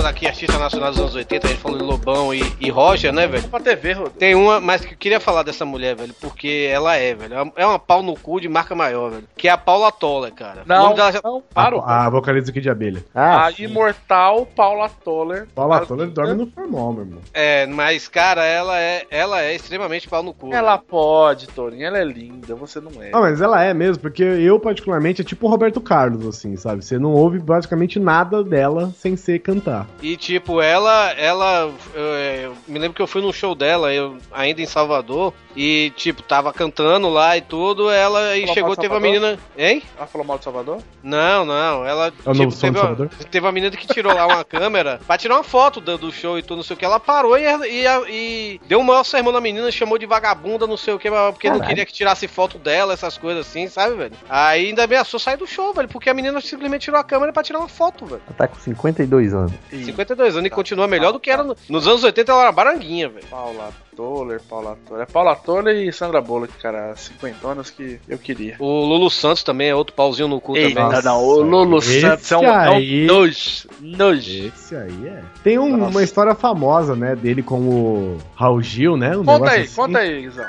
Vamos 0.04 0.18
aqui, 0.18 0.28
artista 0.28 0.60
nacional 0.60 0.90
dos 0.92 1.00
anos 1.00 1.16
80, 1.16 1.48
a 1.48 1.50
gente 1.50 1.62
falou 1.62 1.78
de 1.78 1.84
Lobão 1.86 2.34
e, 2.34 2.42
e 2.60 2.70
Roger, 2.70 3.14
né, 3.14 3.26
velho? 3.26 3.48
Pra 3.48 3.62
TV, 3.62 3.94
Rodrigo. 3.94 4.20
Tem 4.20 4.36
uma, 4.36 4.60
mas 4.60 4.84
que 4.84 4.94
eu 4.96 4.98
queria 4.98 5.18
falar 5.18 5.44
dessa 5.44 5.64
mulher, 5.64 5.96
velho, 5.96 6.14
porque 6.20 6.68
ela 6.70 6.98
é, 6.98 7.14
velho. 7.16 7.54
É 7.56 7.66
uma 7.66 7.80
pau 7.80 8.04
no 8.04 8.14
cu 8.14 8.42
de 8.42 8.50
marca 8.50 8.76
maior, 8.76 9.12
velho. 9.12 9.24
Que 9.38 9.48
é 9.48 9.52
a 9.52 9.58
Paula 9.58 9.94
Toller, 9.94 10.34
cara. 10.34 10.64
Não, 10.66 10.94
já- 10.98 11.22
não, 11.24 11.42
para 11.54 11.78
A, 11.78 12.06
a 12.06 12.10
vocalista 12.10 12.52
aqui 12.52 12.60
de 12.60 12.70
abelha. 12.70 13.02
Ah, 13.16 13.46
A 13.46 13.52
imortal 13.52 14.46
Paula 14.46 14.90
Toller. 14.90 15.48
Paula 15.56 15.86
Toller 15.86 16.10
dorme 16.10 16.34
no 16.34 16.48
formal, 16.48 16.92
meu 16.92 17.04
irmão. 17.06 17.20
É, 17.34 17.66
mas, 17.68 18.10
cara, 18.10 18.44
ela 18.44 18.78
é, 18.78 19.06
ela 19.10 19.42
é 19.42 19.56
extremamente 19.56 20.10
pau 20.10 20.22
no 20.22 20.34
cu. 20.34 20.54
Ela 20.54 20.78
pode, 20.78 21.48
Torinho, 21.48 21.86
ela 21.86 21.98
é 22.00 22.04
linda, 22.04 22.56
você 22.56 22.82
não 22.82 23.02
é. 23.02 23.12
Ah, 23.14 23.22
mas 23.22 23.40
ela 23.40 23.64
é 23.64 23.74
mesmo, 23.74 24.02
porque 24.02 24.22
eu, 24.22 24.60
particularmente, 24.60 25.22
é 25.22 25.24
tipo 25.24 25.48
o 25.48 25.50
Roberto 25.50 25.80
Carlos, 25.80 26.28
assim, 26.28 26.58
sabe? 26.58 26.84
Você 26.84 27.00
não 27.00 27.14
ouve 27.14 27.40
praticamente 27.40 28.00
nada 28.00 28.44
dela 28.44 28.92
sem 28.98 29.16
ser 29.16 29.40
cantar. 29.40 29.88
E, 30.02 30.18
tipo, 30.18 30.62
ela, 30.62 31.12
ela, 31.14 31.72
eu, 31.94 32.04
eu 32.04 32.58
me 32.68 32.78
lembro 32.78 32.94
que 32.96 33.02
eu 33.02 33.08
fui 33.08 33.22
num 33.22 33.32
show 33.32 33.56
dela, 33.56 33.94
eu 33.94 34.18
ainda 34.32 34.62
em 34.62 34.66
Salvador, 34.66 35.34
e, 35.56 35.94
tipo, 35.96 36.22
tava 36.22 36.52
cantando 36.52 37.08
lá 37.10 37.38
e 37.38 37.42
tudo, 37.42 37.90
ela 37.90 38.36
e 38.36 38.42
Falou 38.42 38.54
chegou, 38.54 38.76
teve 38.76 38.94
uma 38.94 39.00
Salvador? 39.00 39.22
menina, 39.30 39.40
hein? 39.58 39.82
Ela 39.96 40.08
falou 40.08 40.28
mal 40.28 40.38
de 40.38 40.44
Salvador? 40.44 40.82
Não, 41.02 41.46
não, 41.46 41.86
ela, 41.86 42.12
É 42.26 42.30
o 42.30 42.34
novo 42.34 42.52
som 42.52 42.68
teve, 42.68 42.80
uma, 42.80 42.96
teve 43.32 43.46
uma 43.46 43.52
menina 43.52 43.76
que 43.76 43.88
tirou 43.88 44.14
lá 44.14 44.26
uma 44.28 44.44
câmera 44.46 45.00
pra 45.06 45.18
tirar 45.18 45.36
uma 45.36 45.44
foto 45.44 45.80
do, 45.80 45.98
do 45.98 46.12
show 46.12 46.38
e 46.38 46.42
tudo, 46.42 46.58
não 46.58 46.64
sei 46.64 46.76
o 46.76 46.78
que, 46.78 46.84
ela 46.86 47.00
parou 47.00 47.38
e, 47.38 47.44
e, 47.46 47.86
e 48.10 48.62
deu 48.68 48.80
um 48.80 48.84
maior 48.84 49.04
sermão 49.04 49.32
na 49.32 49.40
menina, 49.40 49.72
chamou 49.72 49.98
de 49.98 50.06
vagabunda, 50.06 50.68
não 50.68 50.76
sei 50.76 50.94
o 50.94 51.00
que, 51.00 51.10
porque 51.10 51.48
não 51.50 51.60
Caralho. 51.60 51.70
queria 51.70 51.86
que 51.86 51.94
tirasse 51.94 52.28
foto 52.28 52.58
dela, 52.58 52.94
essas 52.94 53.18
coisas 53.18 53.48
assim, 53.48 53.68
sabe, 53.68 53.96
velho? 53.96 54.14
Aí 54.30 54.68
ainda 54.68 54.84
ameaçou 54.84 55.20
sair 55.20 55.38
do 55.38 55.48
show, 55.48 55.74
velho, 55.74 55.88
porque 55.88 56.10
a 56.10 56.14
menina 56.14 56.42
simplesmente 56.42 56.82
tirou 56.84 57.00
a 57.00 57.04
câmera 57.04 57.32
pra 57.32 57.44
tirar 57.44 57.60
uma 57.60 57.70
foto, 57.70 58.06
velho. 58.06 58.22
Ela 58.28 58.36
tá 58.36 58.48
com 58.48 58.56
52 58.60 59.34
anos. 59.34 59.54
52 59.86 60.36
anos 60.38 60.48
e 60.48 60.50
continua 60.50 60.88
melhor 60.88 61.12
do 61.12 61.20
que 61.20 61.30
era 61.30 61.44
no- 61.44 61.56
nos 61.70 61.88
anos 61.88 62.04
80, 62.04 62.32
ela 62.32 62.42
era 62.44 62.52
baranguinha, 62.52 63.10
velho. 63.10 63.26
Paula 63.28 63.70
Toller, 63.96 64.42
Paula 64.50 64.78
Toller. 64.88 65.04
É 65.04 65.06
Paula 65.06 65.36
Toller 65.36 65.76
e 65.76 65.94
Sandra 65.94 66.20
Bullock, 66.22 66.54
cara. 66.62 66.96
Cinquentonas 66.96 67.70
que 67.70 68.00
eu 68.08 68.18
queria. 68.18 68.56
O 68.60 68.86
Lulu 68.86 69.10
Santos 69.10 69.44
também 69.44 69.70
é 69.70 69.76
outro 69.76 69.94
pauzinho 69.96 70.28
no 70.28 70.42
cu 70.42 70.58
Eita, 70.58 70.82
também. 70.82 71.02
não, 71.04 71.24
o 71.24 71.42
Lulu 71.42 71.78
Esse 71.78 72.02
Santos 72.02 72.32
é 72.32 72.38
um, 72.38 72.44
é 72.44 72.70
um 72.70 72.74
aí- 72.76 73.06
nojo. 73.06 73.68
Nojo. 73.80 74.48
Esse 74.48 74.76
aí 74.76 75.08
é. 75.08 75.22
Tem 75.44 75.60
um- 75.60 75.88
uma 75.88 76.04
história 76.04 76.34
famosa, 76.34 76.96
né, 76.96 77.16
dele 77.16 77.44
com 77.44 77.60
o 77.60 78.18
Raul 78.36 78.62
Gil, 78.62 78.98
né? 78.98 79.16
Um 79.16 79.24
Conta 79.24 79.52
aí, 79.52 79.62
assim. 79.64 79.76
conta 79.76 80.00
aí, 80.00 80.22
Guizão. 80.24 80.46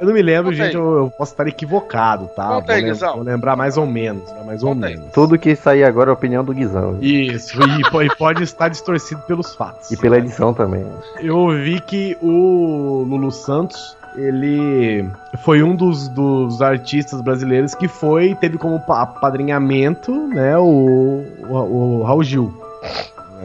Eu 0.00 0.06
não 0.06 0.14
me 0.14 0.22
lembro, 0.22 0.50
Conta 0.50 0.64
gente, 0.64 0.74
eu, 0.76 0.96
eu 0.96 1.10
posso 1.16 1.32
estar 1.32 1.46
equivocado, 1.46 2.26
tá? 2.34 2.46
Conta 2.48 2.66
vou, 2.66 2.74
aí, 2.74 2.80
lem- 2.82 2.92
Guizão. 2.92 3.14
vou 3.16 3.22
lembrar 3.22 3.54
mais 3.54 3.76
ou 3.76 3.86
menos, 3.86 4.24
né, 4.32 4.42
mais 4.46 4.62
ou 4.62 4.74
menos. 4.74 5.12
Tudo 5.12 5.38
que 5.38 5.54
sair 5.54 5.84
agora 5.84 6.10
é 6.10 6.12
a 6.12 6.14
opinião 6.14 6.42
do 6.42 6.54
Guizão. 6.54 6.96
Isso, 7.02 7.58
e, 7.62 8.06
e 8.06 8.16
pode 8.16 8.42
estar 8.42 8.68
distorcido 8.68 9.20
pelos 9.22 9.54
fatos. 9.54 9.90
E 9.90 9.96
pela 9.98 10.16
edição 10.18 10.54
também. 10.54 10.86
Eu 11.20 11.36
ouvi 11.36 11.80
que 11.80 12.16
o 12.22 13.04
Lulu 13.06 13.30
Santos, 13.30 13.94
ele 14.16 15.06
foi 15.44 15.62
um 15.62 15.76
dos, 15.76 16.08
dos 16.08 16.62
artistas 16.62 17.20
brasileiros 17.20 17.74
que 17.74 17.86
foi, 17.86 18.34
teve 18.34 18.56
como 18.56 18.80
pa- 18.80 19.02
apadrinhamento, 19.02 20.12
né, 20.28 20.56
o, 20.56 21.22
o, 21.46 21.54
o 21.54 22.02
Raul 22.04 22.22
Gil. 22.24 22.54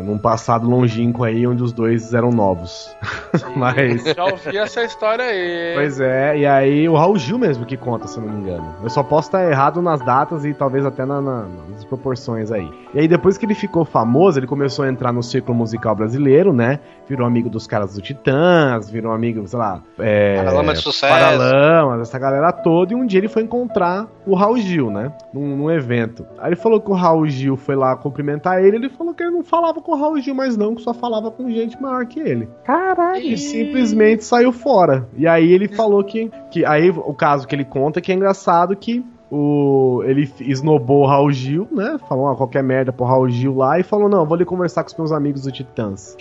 Num 0.04 0.18
passado 0.18 0.70
longínquo 0.70 1.24
aí, 1.24 1.46
onde 1.48 1.64
os 1.64 1.72
dois 1.72 2.14
eram 2.14 2.30
novos. 2.32 2.96
Mas. 3.56 4.04
Já 4.04 4.26
ouvi 4.26 4.58
essa 4.58 4.84
história 4.84 5.24
aí. 5.26 5.74
Pois 5.76 6.00
é, 6.00 6.38
e 6.38 6.46
aí 6.46 6.90
o 6.90 6.96
Raul 6.96 7.18
Gil 7.18 7.38
mesmo 7.38 7.66
que 7.66 7.78
conta, 7.78 8.08
se 8.08 8.18
eu 8.18 8.24
não 8.24 8.34
me 8.34 8.42
engano. 8.42 8.76
Eu 8.84 8.90
só 8.90 9.02
posso 9.04 9.30
estar 9.30 9.50
errado 9.50 9.82
nas 9.82 10.02
datas 10.02 10.44
e 10.46 10.54
talvez 10.54 10.86
até 10.86 11.06
na- 11.06 11.22
na- 11.22 11.46
nas 11.72 11.84
proporções 11.86 12.52
aí. 12.52 12.70
E 12.94 13.00
aí 13.00 13.08
depois 13.08 13.38
que 13.38 13.46
ele 13.46 13.56
ficou 13.56 13.86
famoso, 13.86 14.40
ele 14.40 14.48
começou 14.48 14.86
a 14.86 14.90
entrar 14.90 15.12
no 15.12 15.24
círculo 15.24 15.58
musical 15.58 15.96
brasileiro, 15.96 16.52
né? 16.54 16.80
Virou 17.08 17.26
amigo 17.28 17.50
dos 17.50 17.68
caras 17.68 17.94
do 17.96 18.02
Titãs, 18.02 18.90
virou 18.90 19.12
amigo, 19.12 19.48
sei 19.48 19.60
lá, 19.60 19.82
é, 20.00 20.38
Paralama 20.38 20.74
de 20.74 20.80
Sucesso. 20.80 21.14
Paralamas, 21.14 22.02
essa 22.02 22.18
galera 22.20 22.52
toda. 22.52 22.94
E 22.94 22.96
um 22.96 23.06
dia 23.06 23.20
ele 23.20 23.28
foi 23.28 23.44
encontrar 23.44 24.08
o 24.26 24.34
Raul 24.36 24.58
Gil, 24.58 24.90
né? 24.90 25.12
Num, 25.34 25.56
num 25.56 25.72
evento. 25.72 26.26
Aí 26.40 26.50
ele 26.50 26.56
falou 26.56 26.82
que 26.82 26.90
o 26.90 26.94
Raul 26.94 27.28
Gil 27.28 27.56
foi 27.56 27.76
lá 27.76 27.96
cumprimentar 27.96 28.64
ele. 28.64 28.78
Ele 28.78 28.90
falou 28.90 29.14
que 29.14 29.22
ele 29.24 29.32
não 29.32 29.44
falava 29.44 29.82
com 29.86 29.92
o 29.92 29.96
Raul 29.96 30.20
Gil 30.20 30.34
mais 30.34 30.58
não, 30.58 30.74
que 30.74 30.82
só 30.82 30.94
falava 30.94 31.30
com 31.30 31.50
gente 31.50 31.80
maior 31.80 32.06
que 32.08 32.20
ele. 32.20 32.50
Caralho. 32.64 33.22
E 33.22 33.38
simplesmente 33.38 34.26
saiu 34.26 34.52
fora. 34.52 35.08
E 35.16 35.28
aí 35.28 35.52
ele 35.52 35.68
falou 35.68 36.04
que, 36.04 36.32
que. 36.50 36.66
Aí 36.66 36.90
o 36.90 37.14
caso 37.14 37.48
que 37.48 37.56
ele 37.56 37.64
conta 37.64 38.00
é 38.00 38.02
que 38.02 38.12
é 38.12 38.16
engraçado 38.16 38.76
que 38.76 39.06
o, 39.30 40.02
ele 40.06 40.32
esnobou 40.40 41.04
o 41.04 41.06
Raul 41.06 41.32
Gil, 41.32 41.68
né? 41.72 41.98
Falou 42.10 42.26
uma 42.26 42.36
qualquer 42.36 42.64
merda 42.64 42.92
pro 42.92 43.06
Raul 43.06 43.30
Gil 43.30 43.56
lá 43.56 43.80
e 43.80 43.84
falou: 43.84 44.10
Não, 44.10 44.26
vou 44.26 44.36
ali 44.36 44.46
conversar 44.46 44.84
com 44.84 44.90
os 44.90 44.98
meus 44.98 45.12
amigos 45.12 45.44
do 45.44 45.52
Titãs. 45.52 46.16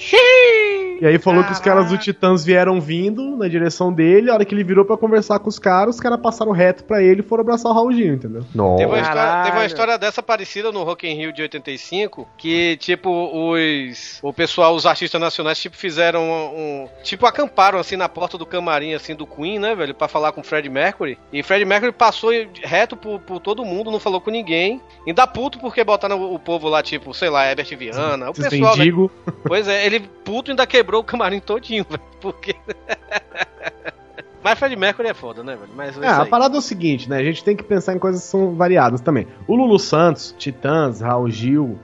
E 1.05 1.07
aí 1.07 1.19
falou 1.19 1.45
que 1.45 1.53
os 1.53 1.61
caras 1.61 1.91
do 1.91 1.99
Titãs 1.99 2.47
vieram 2.47 2.81
vindo 2.81 3.37
na 3.37 3.47
direção 3.47 3.93
dele. 3.93 4.31
A 4.31 4.33
hora 4.33 4.45
que 4.47 4.55
ele 4.55 4.65
virou 4.65 4.87
pra 4.87 4.97
conversar 4.97 5.39
com 5.39 5.51
os 5.51 5.59
caras, 5.59 5.97
os 5.97 6.01
caras 6.01 6.19
passaram 6.19 6.51
reto 6.51 6.83
pra 6.85 7.03
ele 7.03 7.21
e 7.21 7.23
foram 7.23 7.43
abraçar 7.43 7.71
o 7.71 7.75
Raul 7.75 7.93
Gil, 7.93 8.15
entendeu? 8.15 8.43
Teve 8.75 8.91
uma, 8.91 9.01
história, 9.01 9.43
teve 9.45 9.59
uma 9.59 9.67
história 9.67 9.99
dessa 9.99 10.23
parecida 10.23 10.73
no 10.73 10.83
Rock 10.83 11.07
in 11.07 11.15
Rio 11.15 11.31
de 11.31 11.43
85, 11.43 12.27
que, 12.39 12.79
tipo, 12.79 13.11
os... 13.11 14.19
O 14.23 14.33
pessoal, 14.33 14.75
os 14.75 14.87
artistas 14.87 15.21
nacionais, 15.21 15.59
tipo, 15.59 15.77
fizeram 15.77 16.23
um... 16.23 16.85
um- 16.85 16.89
tipo, 17.03 17.27
acamparam, 17.27 17.79
assim, 17.79 17.97
na 17.97 18.09
porta 18.09 18.39
do 18.39 18.47
camarim, 18.47 18.95
assim, 18.95 19.15
do 19.15 19.27
Queen, 19.27 19.59
né, 19.59 19.75
velho? 19.75 19.95
Pra 19.95 20.09
falar 20.09 20.33
com 20.33 20.41
o 20.41 20.45
Fred 20.45 20.71
Mercury. 20.71 21.19
E 21.31 21.43
Fred 21.43 21.67
Mercury 21.67 21.93
passou 21.93 22.31
reto 22.63 22.97
por, 22.97 23.21
por 23.21 23.41
todo 23.41 23.63
mundo, 23.63 23.91
não 23.91 24.01
falou 24.01 24.23
com 24.23 24.31
ninguém. 24.31 24.81
Ainda 25.07 25.27
puto 25.27 25.59
porque 25.59 25.85
botaram 25.85 26.19
o, 26.19 26.35
o 26.37 26.39
povo 26.39 26.67
lá, 26.67 26.83
tipo, 26.83 27.13
sei 27.13 27.29
lá, 27.29 27.47
Herbert 27.47 27.77
Viana. 27.77 28.31
O 28.31 28.33
pessoal, 28.33 28.75
né? 28.75 28.85
Pois 29.47 29.69
é, 29.69 29.85
ele 29.85 30.01
puto 30.25 30.51
ainda 30.51 30.67
quebrou 30.67 30.94
o 31.01 31.05
camarim 31.05 31.41
todinho, 31.41 31.85
velho. 31.89 32.03
Porque... 32.21 32.55
Mas 34.45 34.59
Fred 34.59 34.77
Mercury 34.77 35.09
é 35.09 35.15
foda, 35.15 35.43
né, 35.43 35.57
velho? 35.57 35.71
Mas 35.75 35.97
é 35.97 36.05
É, 36.05 36.09
a 36.11 36.27
parada 36.27 36.55
é 36.55 36.59
o 36.59 36.61
seguinte, 36.61 37.09
né? 37.09 37.17
A 37.17 37.25
gente 37.25 37.43
tem 37.43 37.57
que 37.57 37.65
pensar 37.65 37.95
em 37.95 37.99
coisas 37.99 38.21
que 38.23 38.29
são 38.29 38.55
variadas 38.55 39.01
também. 39.01 39.27
O 39.49 39.57
Lulu 39.57 39.79
Santos, 39.79 40.35
Titãs, 40.37 41.01
Raul 41.01 41.31
Gil, 41.31 41.79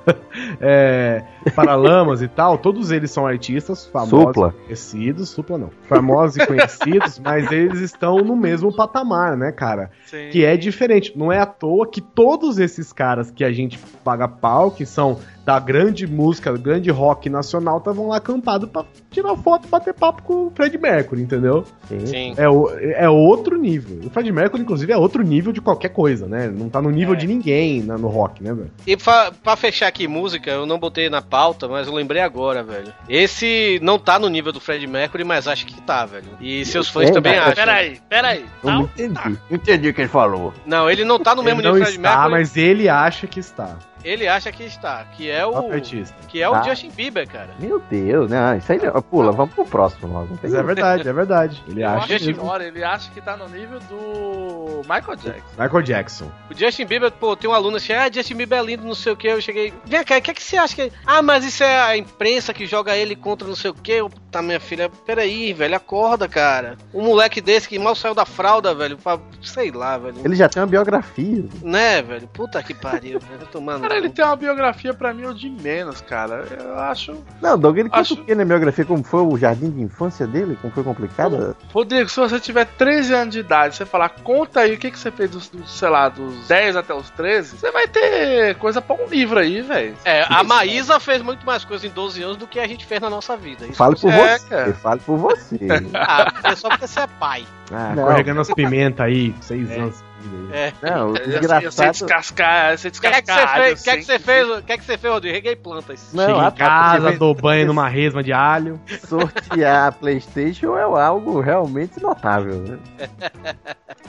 é, 0.58 1.22
Paralamas 1.54 2.22
e 2.22 2.28
tal, 2.28 2.56
todos 2.56 2.90
eles 2.90 3.10
são 3.10 3.26
artistas 3.26 3.84
famosos 3.84 4.18
Supla. 4.18 4.54
e 4.56 4.62
conhecidos. 4.64 5.28
Supla 5.28 5.58
não. 5.58 5.70
Famosos 5.82 6.38
e 6.38 6.46
conhecidos, 6.46 7.18
mas 7.22 7.52
eles 7.52 7.80
estão 7.80 8.16
no 8.16 8.34
mesmo 8.34 8.74
patamar, 8.74 9.36
né, 9.36 9.52
cara? 9.52 9.90
Sim. 10.06 10.30
Que 10.30 10.42
é 10.42 10.56
diferente. 10.56 11.12
Não 11.14 11.30
é 11.30 11.38
à 11.38 11.46
toa 11.46 11.86
que 11.86 12.00
todos 12.00 12.58
esses 12.58 12.94
caras 12.94 13.30
que 13.30 13.44
a 13.44 13.52
gente 13.52 13.78
paga 14.02 14.26
pau, 14.26 14.70
que 14.70 14.86
são 14.86 15.18
da 15.44 15.60
grande 15.60 16.08
música, 16.08 16.52
do 16.52 16.58
grande 16.58 16.90
rock 16.90 17.30
nacional, 17.30 17.78
estavam 17.78 18.08
lá 18.08 18.16
acampados 18.16 18.68
pra 18.68 18.84
tirar 19.12 19.36
foto 19.36 19.68
e 19.68 19.70
bater 19.70 19.94
papo 19.94 20.22
com 20.22 20.46
o 20.46 20.52
Fred 20.52 20.76
Mercury, 20.76 21.22
entendeu? 21.22 21.64
Sim. 21.86 22.04
É, 22.36 22.48
o- 22.48 22.68
é 22.78 23.08
outro 23.08 23.56
nível. 23.58 24.00
O 24.06 24.10
Fred 24.10 24.30
Mercury, 24.32 24.62
inclusive, 24.62 24.92
é 24.92 24.96
outro 24.96 25.22
nível 25.22 25.52
de 25.52 25.60
qualquer 25.60 25.88
coisa, 25.90 26.26
né? 26.26 26.48
Não 26.48 26.68
tá 26.68 26.80
no 26.82 26.90
nível 26.90 27.14
É. 27.14 27.16
de 27.16 27.26
ninguém 27.26 27.82
na- 27.82 27.96
no 27.98 28.08
rock, 28.08 28.42
né, 28.42 28.52
velho? 28.52 28.70
E 28.86 28.96
pra, 28.96 29.30
pra 29.32 29.56
fechar 29.56 29.86
aqui 29.88 30.06
música, 30.06 30.50
eu 30.50 30.66
não 30.66 30.78
botei 30.78 31.08
na 31.08 31.22
pauta, 31.22 31.66
mas 31.68 31.86
eu 31.86 31.94
lembrei 31.94 32.20
agora, 32.22 32.62
velho. 32.62 32.92
Esse 33.08 33.78
não 33.82 33.98
tá 33.98 34.18
no 34.18 34.28
nível 34.28 34.52
do 34.52 34.60
Fred 34.60 34.86
Mercury, 34.86 35.24
mas 35.24 35.48
acho 35.48 35.66
que 35.66 35.80
tá, 35.82 36.04
velho. 36.04 36.26
E 36.40 36.64
seus 36.64 36.88
fãs 36.88 37.08
É, 37.10 37.12
também 37.12 37.32
mas- 37.36 37.42
acham. 37.52 37.54
Peraí, 37.64 38.00
peraí. 38.08 38.44
Não 38.62 38.82
entendi. 38.82 39.14
Não 39.24 39.38
entendi 39.56 39.88
o 39.88 39.94
que 39.94 40.00
ele 40.02 40.08
falou. 40.08 40.52
Não, 40.66 40.90
ele 40.90 41.04
não 41.04 41.18
tá 41.18 41.34
no 41.34 41.42
mesmo 41.42 41.60
Ele 41.60 41.68
nível 41.68 41.80
do 41.80 41.84
Fred 41.86 41.96
está, 41.98 42.10
Mercury. 42.10 42.30
mas 42.32 42.56
ele 42.56 42.88
acha 42.88 43.26
que 43.26 43.40
está. 43.40 43.76
Ele 44.06 44.28
acha 44.28 44.52
que 44.52 44.62
está, 44.62 45.04
que 45.16 45.28
é 45.28 45.44
o. 45.44 45.72
Artista. 45.72 46.14
Que 46.28 46.40
é 46.40 46.48
o 46.48 46.52
Tá. 46.52 46.62
Justin 46.62 46.90
Bieber, 46.90 47.28
cara. 47.28 47.50
Meu 47.58 47.80
Deus, 47.90 48.30
não, 48.30 48.56
isso 48.56 48.70
aí 48.70 48.78
não. 48.80 49.02
Pula, 49.02 49.32
vamos 49.32 49.52
pro 49.52 49.64
próximo 49.64 50.12
logo. 50.12 50.38
Mas 50.40 50.54
é 50.54 50.62
verdade, 50.62 51.08
é 51.08 51.12
verdade. 51.12 51.62
Ele 51.68 51.82
Eu 51.82 51.88
acha 51.88 52.14
ele 52.14 52.84
acha 52.84 53.10
que 53.10 53.20
tá 53.20 53.36
no 53.36 53.48
nível 53.48 53.80
do 53.80 54.82
Michael 54.82 55.16
Jackson. 55.16 55.62
Michael 55.62 55.82
Jackson. 55.82 56.30
O 56.48 56.54
Justin 56.56 56.86
Bieber, 56.86 57.10
pô, 57.10 57.34
tem 57.34 57.50
um 57.50 57.52
aluno 57.52 57.78
assim, 57.78 57.92
ah, 57.92 58.08
Justin 58.12 58.36
Bieber 58.36 58.60
é 58.60 58.62
lindo, 58.62 58.84
não 58.84 58.94
sei 58.94 59.12
o 59.12 59.16
que. 59.16 59.26
Eu 59.26 59.40
cheguei, 59.40 59.74
vem 59.84 60.04
cá, 60.04 60.18
o 60.18 60.22
que 60.22 60.30
é 60.30 60.34
que 60.34 60.42
você 60.42 60.56
acha 60.56 60.74
que. 60.76 60.92
Ah, 61.04 61.20
mas 61.20 61.44
isso 61.44 61.64
é 61.64 61.80
a 61.80 61.96
imprensa 61.96 62.54
que 62.54 62.64
joga 62.64 62.96
ele 62.96 63.16
contra 63.16 63.48
não 63.48 63.56
sei 63.56 63.70
o 63.72 63.74
que. 63.74 64.00
Tá, 64.30 64.40
minha 64.40 64.60
filha, 64.60 64.88
peraí, 65.04 65.52
velho, 65.52 65.74
acorda, 65.74 66.28
cara. 66.28 66.76
Um 66.94 67.02
moleque 67.02 67.40
desse 67.40 67.68
que 67.68 67.78
mal 67.78 67.96
saiu 67.96 68.14
da 68.14 68.24
fralda, 68.24 68.72
velho, 68.74 68.96
pra, 68.96 69.18
sei 69.42 69.72
lá, 69.72 69.98
velho. 69.98 70.16
Ele 70.24 70.36
já 70.36 70.48
tem 70.48 70.60
uma 70.62 70.68
biografia. 70.68 71.44
Né, 71.62 72.02
velho? 72.02 72.28
Puta 72.28 72.62
que 72.62 72.74
pariu, 72.74 73.18
velho. 73.20 73.46
Tomando. 73.50 73.95
Cara, 73.96 74.06
ele 74.06 74.10
tem 74.14 74.24
uma 74.24 74.36
biografia 74.36 74.94
pra 74.94 75.12
mim, 75.14 75.26
o 75.26 75.34
de 75.34 75.48
menos, 75.50 76.00
cara. 76.00 76.44
Eu 76.58 76.78
acho. 76.78 77.16
Não, 77.40 77.58
Doug, 77.58 77.78
ele 77.78 77.88
conta 77.88 78.00
Acho- 78.02 78.14
o 78.14 78.24
que 78.24 78.34
na 78.34 78.44
biografia? 78.44 78.84
Como 78.84 79.02
foi 79.02 79.20
o 79.22 79.36
jardim 79.36 79.70
de 79.70 79.80
infância 79.80 80.26
dele? 80.26 80.56
Como 80.60 80.72
foi 80.72 80.82
complicado? 80.84 81.56
Rodrigo, 81.72 82.08
se 82.08 82.18
você 82.20 82.38
tiver 82.40 82.64
13 82.66 83.14
anos 83.14 83.32
de 83.34 83.40
idade, 83.40 83.76
você 83.76 83.84
falar, 83.86 84.08
conta 84.10 84.60
aí 84.60 84.74
o 84.74 84.78
que, 84.78 84.90
que 84.90 84.98
você 84.98 85.10
fez 85.10 85.30
dos, 85.30 85.48
dos, 85.48 85.70
sei 85.78 85.88
lá, 85.88 86.08
dos 86.08 86.46
10 86.46 86.76
até 86.76 86.94
os 86.94 87.10
13, 87.10 87.56
você 87.58 87.70
vai 87.70 87.86
ter 87.88 88.54
coisa 88.56 88.80
pra 88.82 88.96
um 88.96 89.06
livro 89.08 89.38
aí, 89.38 89.62
velho. 89.62 89.94
É, 90.04 90.24
a 90.28 90.42
Maísa 90.44 90.98
fez 91.00 91.22
muito 91.22 91.44
mais 91.46 91.64
coisa 91.64 91.86
em 91.86 91.90
12 91.90 92.22
anos 92.22 92.36
do 92.36 92.46
que 92.46 92.58
a 92.60 92.66
gente 92.66 92.84
fez 92.86 93.00
na 93.00 93.10
nossa 93.10 93.36
vida. 93.36 93.64
Isso 93.66 93.74
Fale 93.74 93.96
por 93.96 94.10
É, 94.12 94.38
você. 94.38 94.48
cara. 94.48 94.74
Fale 94.74 95.00
por 95.00 95.16
você. 95.16 95.56
Ah, 95.94 96.32
é 96.44 96.54
só 96.54 96.68
porque 96.68 96.86
você 96.86 97.00
é 97.00 97.06
pai. 97.18 97.44
Ah, 97.72 97.92
Tá 97.96 98.04
Carregando 98.06 98.40
as 98.40 98.52
pimentas 98.52 99.04
aí, 99.06 99.34
seis 99.40 99.70
anos. 99.70 100.04
É. 100.52 100.72
Não, 100.82 101.12
o 101.12 101.16
Eu 101.16 101.16
sei- 101.16 101.26
eu 101.26 101.30
sei 101.32 101.38
engraçado. 101.38 101.90
descascar, 101.92 102.72
eu 102.72 102.78
sei 102.78 102.90
O 102.90 103.00
que 103.00 103.06
é 103.06 103.10
que 103.10 103.16
você 103.16 103.22
descascar. 103.22 103.56
fez? 103.62 103.80
O 103.80 103.84
que 103.84 103.90
é 103.90 103.96
que 103.96 104.02
você 104.04 104.18
fez? 104.18 104.48
O 104.48 104.62
que 104.62 104.72
é 104.72 104.78
que 104.78 104.84
você 104.84 104.98
fez, 104.98 105.12
Rodrigo? 105.12 105.34
Reguei 105.34 105.56
plantas. 105.56 106.10
Não, 106.12 106.24
Chega 106.26 106.38
em 106.38 106.42
porque 106.44 106.58
casa, 106.62 107.12
dou 107.12 107.34
banho 107.34 107.66
numa 107.66 107.88
resma 107.88 108.22
de 108.22 108.32
alho. 108.32 108.80
Sortear 109.06 109.88
a 109.88 109.92
PlayStation 109.92 110.76
é 110.76 110.82
algo 110.82 111.40
realmente 111.40 112.00
notável. 112.02 112.54
Né? 112.62 112.78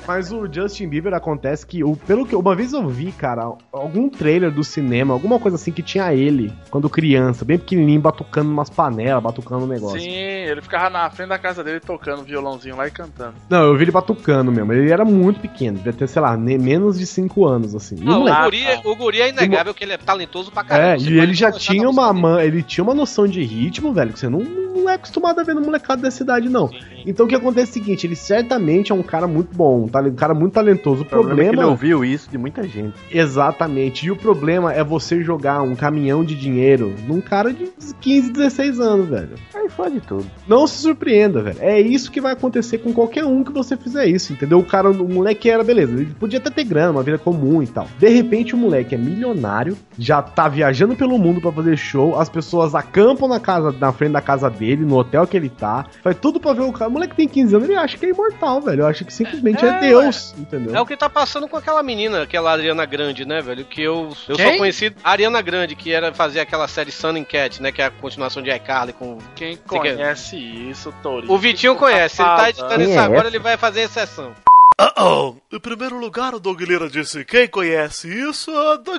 Mas 0.07 0.32
o 0.32 0.47
Justin 0.51 0.88
Bieber 0.88 1.13
acontece 1.13 1.65
que, 1.65 1.84
o, 1.84 1.95
pelo 1.95 2.26
que 2.26 2.36
uma 2.36 2.55
vez 2.55 2.72
eu 2.74 2.88
vi, 2.88 3.11
cara, 3.11 3.51
algum 3.72 4.09
trailer 4.09 4.51
do 4.51 4.63
cinema, 4.63 5.13
alguma 5.13 5.39
coisa 5.39 5.55
assim 5.55 5.72
que 5.72 5.82
tinha 5.82 6.13
ele, 6.13 6.53
quando 6.70 6.89
criança, 6.89 7.43
bem 7.43 7.57
pequenininho, 7.57 7.99
batucando 7.99 8.49
umas 8.49 8.70
panelas, 8.70 9.22
batucando 9.22 9.65
um 9.65 9.68
negócio. 9.68 9.99
Sim, 9.99 10.09
ele 10.09 10.61
ficava 10.61 10.89
na 10.89 11.09
frente 11.09 11.30
da 11.30 11.38
casa 11.38 11.63
dele 11.63 11.80
tocando 11.80 12.24
violãozinho 12.24 12.76
lá 12.78 12.88
e 12.88 12.91
cantando. 12.91 13.34
Não, 13.49 13.63
eu 13.63 13.76
vi 13.76 13.84
ele 13.84 13.91
batucando 13.91 14.51
mesmo. 14.51 14.72
Ele 14.72 14.91
era 14.91 15.03
muito 15.03 15.39
pequeno, 15.41 15.78
devia 15.78 15.93
ter, 15.93 16.07
sei 16.08 16.22
lá, 16.22 16.36
ne- 16.38 16.58
menos 16.58 16.97
de 16.97 17.05
5 17.05 17.45
anos, 17.45 17.76
assim. 17.76 17.95
O 17.95 18.03
Não, 18.03 18.18
o, 18.18 18.20
moleque- 18.22 18.41
guri, 18.43 18.66
o 18.86 18.95
guri 18.95 19.22
é 19.22 19.30
inegável 19.30 19.74
que 19.74 19.84
ele 19.84 19.93
é 19.93 19.97
talentoso 19.97 20.51
pra 20.51 20.64
caramba. 20.64 21.03
É, 21.03 21.05
e 21.05 21.20
ele 21.20 21.34
já 21.34 21.51
tinha 21.51 21.89
uma 21.89 22.12
man, 22.14 22.41
ele 22.41 22.64
tinha 22.64 22.84
uma 22.84 22.93
noção 22.95 23.28
de 23.28 23.43
ritmo, 23.43 23.93
velho, 23.93 24.12
que 24.14 24.20
você 24.20 24.30
não, 24.30 24.39
não 24.39 24.89
é 24.89 24.93
acostumado 24.95 25.39
a 25.39 25.43
ver 25.43 25.53
no 25.55 25.62
molecado 25.62 26.01
dessa 26.01 26.24
idade, 26.24 26.49
não. 26.49 26.70
Então 27.08 27.26
o 27.26 27.30
que 27.30 27.36
acontece 27.36 27.70
é 27.70 27.72
o 27.72 27.74
seguinte, 27.74 28.05
ele 28.05 28.16
certamente 28.16 28.91
é 28.91 28.95
um 28.95 29.01
cara 29.01 29.28
muito 29.28 29.55
bom, 29.55 29.86
um 29.86 30.08
um 30.08 30.16
cara 30.16 30.34
muito 30.34 30.53
talentoso. 30.53 31.03
O 31.03 31.05
O 31.05 31.05
problema 31.05 31.34
é 31.34 31.36
que 31.36 31.41
ele 31.41 31.47
problema 31.49 31.72
ouviu 31.72 32.05
isso 32.05 32.30
de 32.30 32.38
muita 32.38 32.64
gente. 32.68 32.95
Exatamente. 33.10 34.05
E 34.05 34.12
o 34.12 34.16
problema 34.16 34.74
é 34.74 34.84
você 34.84 35.22
jogar 35.22 35.62
um 35.62 35.76
caminhão 35.76 36.24
de 36.24 36.36
dinheiro 36.36 36.93
num 37.08 37.22
cara 37.22 37.53
de 37.53 37.72
15, 38.01 38.32
16 38.32 38.80
anos, 38.80 39.08
velho. 39.08 39.36
Aí 39.55 39.70
fode 39.70 39.99
tudo. 40.01 40.26
Não 40.47 40.68
se 40.68 40.78
surpreenda, 40.78 41.41
velho. 41.41 41.58
É 41.60 41.80
isso 41.80 42.12
que 42.12 42.22
vai 42.22 42.34
acontecer 42.34 42.80
com 42.80 42.93
qualquer 42.93 43.26
um 43.26 43.43
que 43.43 43.51
você 43.51 43.78
fizer 43.78 44.05
isso, 44.08 44.34
entendeu? 44.34 44.60
O 44.60 44.66
cara, 44.66 44.89
o 44.89 45.10
moleque 45.10 45.49
era, 45.49 45.64
beleza, 45.64 45.93
ele 45.93 46.14
podia 46.20 46.39
até 46.39 46.49
ter 46.49 46.64
grana, 46.64 46.91
uma 46.91 47.03
vida 47.03 47.18
comum 47.18 47.64
e 47.64 47.68
tal. 47.68 47.88
De 47.97 48.10
repente 48.10 48.53
o 48.53 48.58
moleque 48.58 48.95
é 48.95 48.97
milionário, 48.97 49.78
já 49.97 50.22
tá 50.22 50.47
viajando 50.47 50.95
pelo 50.95 51.18
mundo 51.18 51.39
pra 51.41 51.51
fazer 51.51 51.78
show, 51.78 52.20
as 52.20 52.30
pessoas 52.30 52.76
acampam 52.76 53.28
na 53.28 53.39
casa, 53.39 53.72
na 53.72 53.91
frente 53.91 54.14
da 54.14 54.22
casa 54.22 54.49
dele, 54.49 54.86
no 54.86 54.97
hotel 54.97 55.26
que 55.26 55.38
ele 55.38 55.49
tá, 55.49 55.86
faz 56.03 56.18
tudo 56.18 56.39
pra 56.39 56.53
ver 56.53 56.62
o 56.62 56.72
cara. 56.72 56.89
O 56.98 57.00
moleque 57.00 57.16
tem 57.16 57.28
15 57.28 57.56
anos, 57.56 57.70
ele 57.70 57.78
acha 57.78 57.98
que 57.98 58.06
é 58.06 58.10
imortal, 58.10 58.60
velho. 58.60 58.82
Eu 58.82 58.88
acho 58.88 59.06
que 59.06 59.14
simplesmente 59.14 59.64
é, 59.64 59.70
É, 59.70 59.80
Deus, 59.80 60.34
entendeu? 60.38 60.76
É 60.76 60.82
o 60.82 60.86
que 60.86 60.98
tá 60.98 61.08
passando 61.08 61.48
com 61.48 61.56
aquela 61.56 61.84
menina, 61.84 62.24
aquela 62.24 62.52
Ariana 62.52 62.86
Grande, 62.86 63.24
né, 63.26 63.41
velho? 63.41 63.64
Que 63.66 63.84
eu, 63.84 64.10
eu 64.28 64.36
Quem? 64.36 64.52
só 64.54 64.58
conheci 64.58 64.95
a 65.04 65.12
Ariana 65.12 65.41
Grande, 65.41 65.76
que 65.76 65.91
era 65.91 66.12
fazer 66.14 66.39
aquela 66.39 66.68
série 66.68 66.91
Sun 66.91 67.10
and 67.10 67.24
Cat, 67.24 67.62
né? 67.62 67.72
Que 67.72 67.82
é 67.82 67.86
a 67.86 67.91
continuação 67.91 68.41
de 68.41 68.50
iCarly 68.50 68.93
com. 68.93 69.20
Quem 69.36 69.58
conhece 69.58 70.36
isso, 70.38 70.93
Torinho? 71.04 71.32
O 71.32 71.38
Vitinho 71.38 71.76
conhece, 71.76 72.22
ele 72.22 72.30
tá 72.30 72.50
editando 72.50 72.82
isso 72.82 72.91
é 72.93 72.98
agora, 72.98 73.20
essa? 73.20 73.28
ele 73.28 73.39
vai 73.39 73.58
fazer 73.58 73.82
exceção. 73.82 74.34
Ah, 74.80 74.93
ah, 74.95 75.34
Em 75.51 75.59
primeiro 75.59 75.97
lugar, 75.97 76.36
o 76.36 76.39
Doug 76.39 76.61
Lira 76.61 76.88
disse: 76.88 77.25
quem 77.25 77.47
conhece 77.47 78.07
isso? 78.07 78.51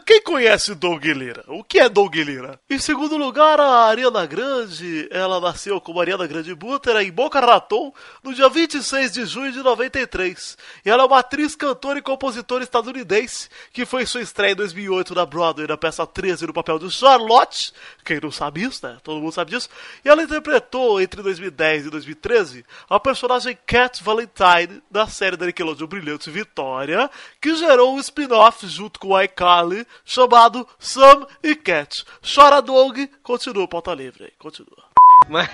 Quem 0.04 0.20
conhece 0.20 0.74
Doug 0.74 1.04
Lira? 1.04 1.44
O 1.46 1.62
que 1.62 1.78
é 1.78 1.88
Doug 1.88 2.16
Lira? 2.16 2.58
Em 2.68 2.80
segundo 2.80 3.16
lugar, 3.16 3.60
a 3.60 3.84
Ariana 3.84 4.26
Grande. 4.26 5.06
Ela 5.08 5.40
nasceu 5.40 5.80
como 5.80 6.00
Ariana 6.00 6.26
Grande 6.26 6.52
Butera 6.52 7.04
em 7.04 7.12
Boca 7.12 7.38
Raton 7.38 7.94
no 8.24 8.34
dia 8.34 8.48
26 8.48 9.12
de 9.12 9.24
junho 9.24 9.52
de 9.52 9.62
93. 9.62 10.58
E 10.84 10.90
ela 10.90 11.04
é 11.04 11.06
uma 11.06 11.20
atriz, 11.20 11.54
cantora 11.54 12.00
e 12.00 12.02
compositora 12.02 12.64
estadunidense 12.64 13.48
que 13.72 13.86
foi 13.86 14.04
sua 14.04 14.20
estreia 14.20 14.54
em 14.54 14.56
2008 14.56 15.14
na 15.14 15.24
Broadway 15.24 15.68
na 15.68 15.76
peça 15.76 16.04
13 16.04 16.48
no 16.48 16.52
papel 16.52 16.80
de 16.80 16.90
Charlotte. 16.90 17.72
Quem 18.08 18.18
não 18.22 18.30
sabe 18.30 18.62
isso, 18.62 18.86
né? 18.86 18.96
Todo 19.02 19.20
mundo 19.20 19.32
sabe 19.32 19.50
disso. 19.50 19.68
E 20.02 20.08
ela 20.08 20.22
interpretou 20.22 20.98
entre 20.98 21.22
2010 21.22 21.84
e 21.84 21.90
2013 21.90 22.64
a 22.88 22.98
personagem 22.98 23.58
Cat 23.66 24.02
Valentine 24.02 24.82
da 24.90 25.06
série 25.06 25.36
da 25.36 25.44
Nickelodeon 25.44 25.86
Brilhante 25.86 26.30
Vitória, 26.30 27.10
que 27.38 27.54
gerou 27.54 27.94
um 27.94 27.98
spin-off 27.98 28.66
junto 28.66 28.98
com 28.98 29.08
o 29.08 29.20
iCarly 29.20 29.86
chamado 30.06 30.66
Sam 30.78 31.26
e 31.42 31.54
Cat. 31.54 32.02
Chora 32.34 32.62
Doug, 32.62 32.96
continua 33.22 33.68
pauta 33.68 33.92
livre 33.92 34.24
aí, 34.24 34.32
continua. 34.38 34.84
Mas. 35.28 35.50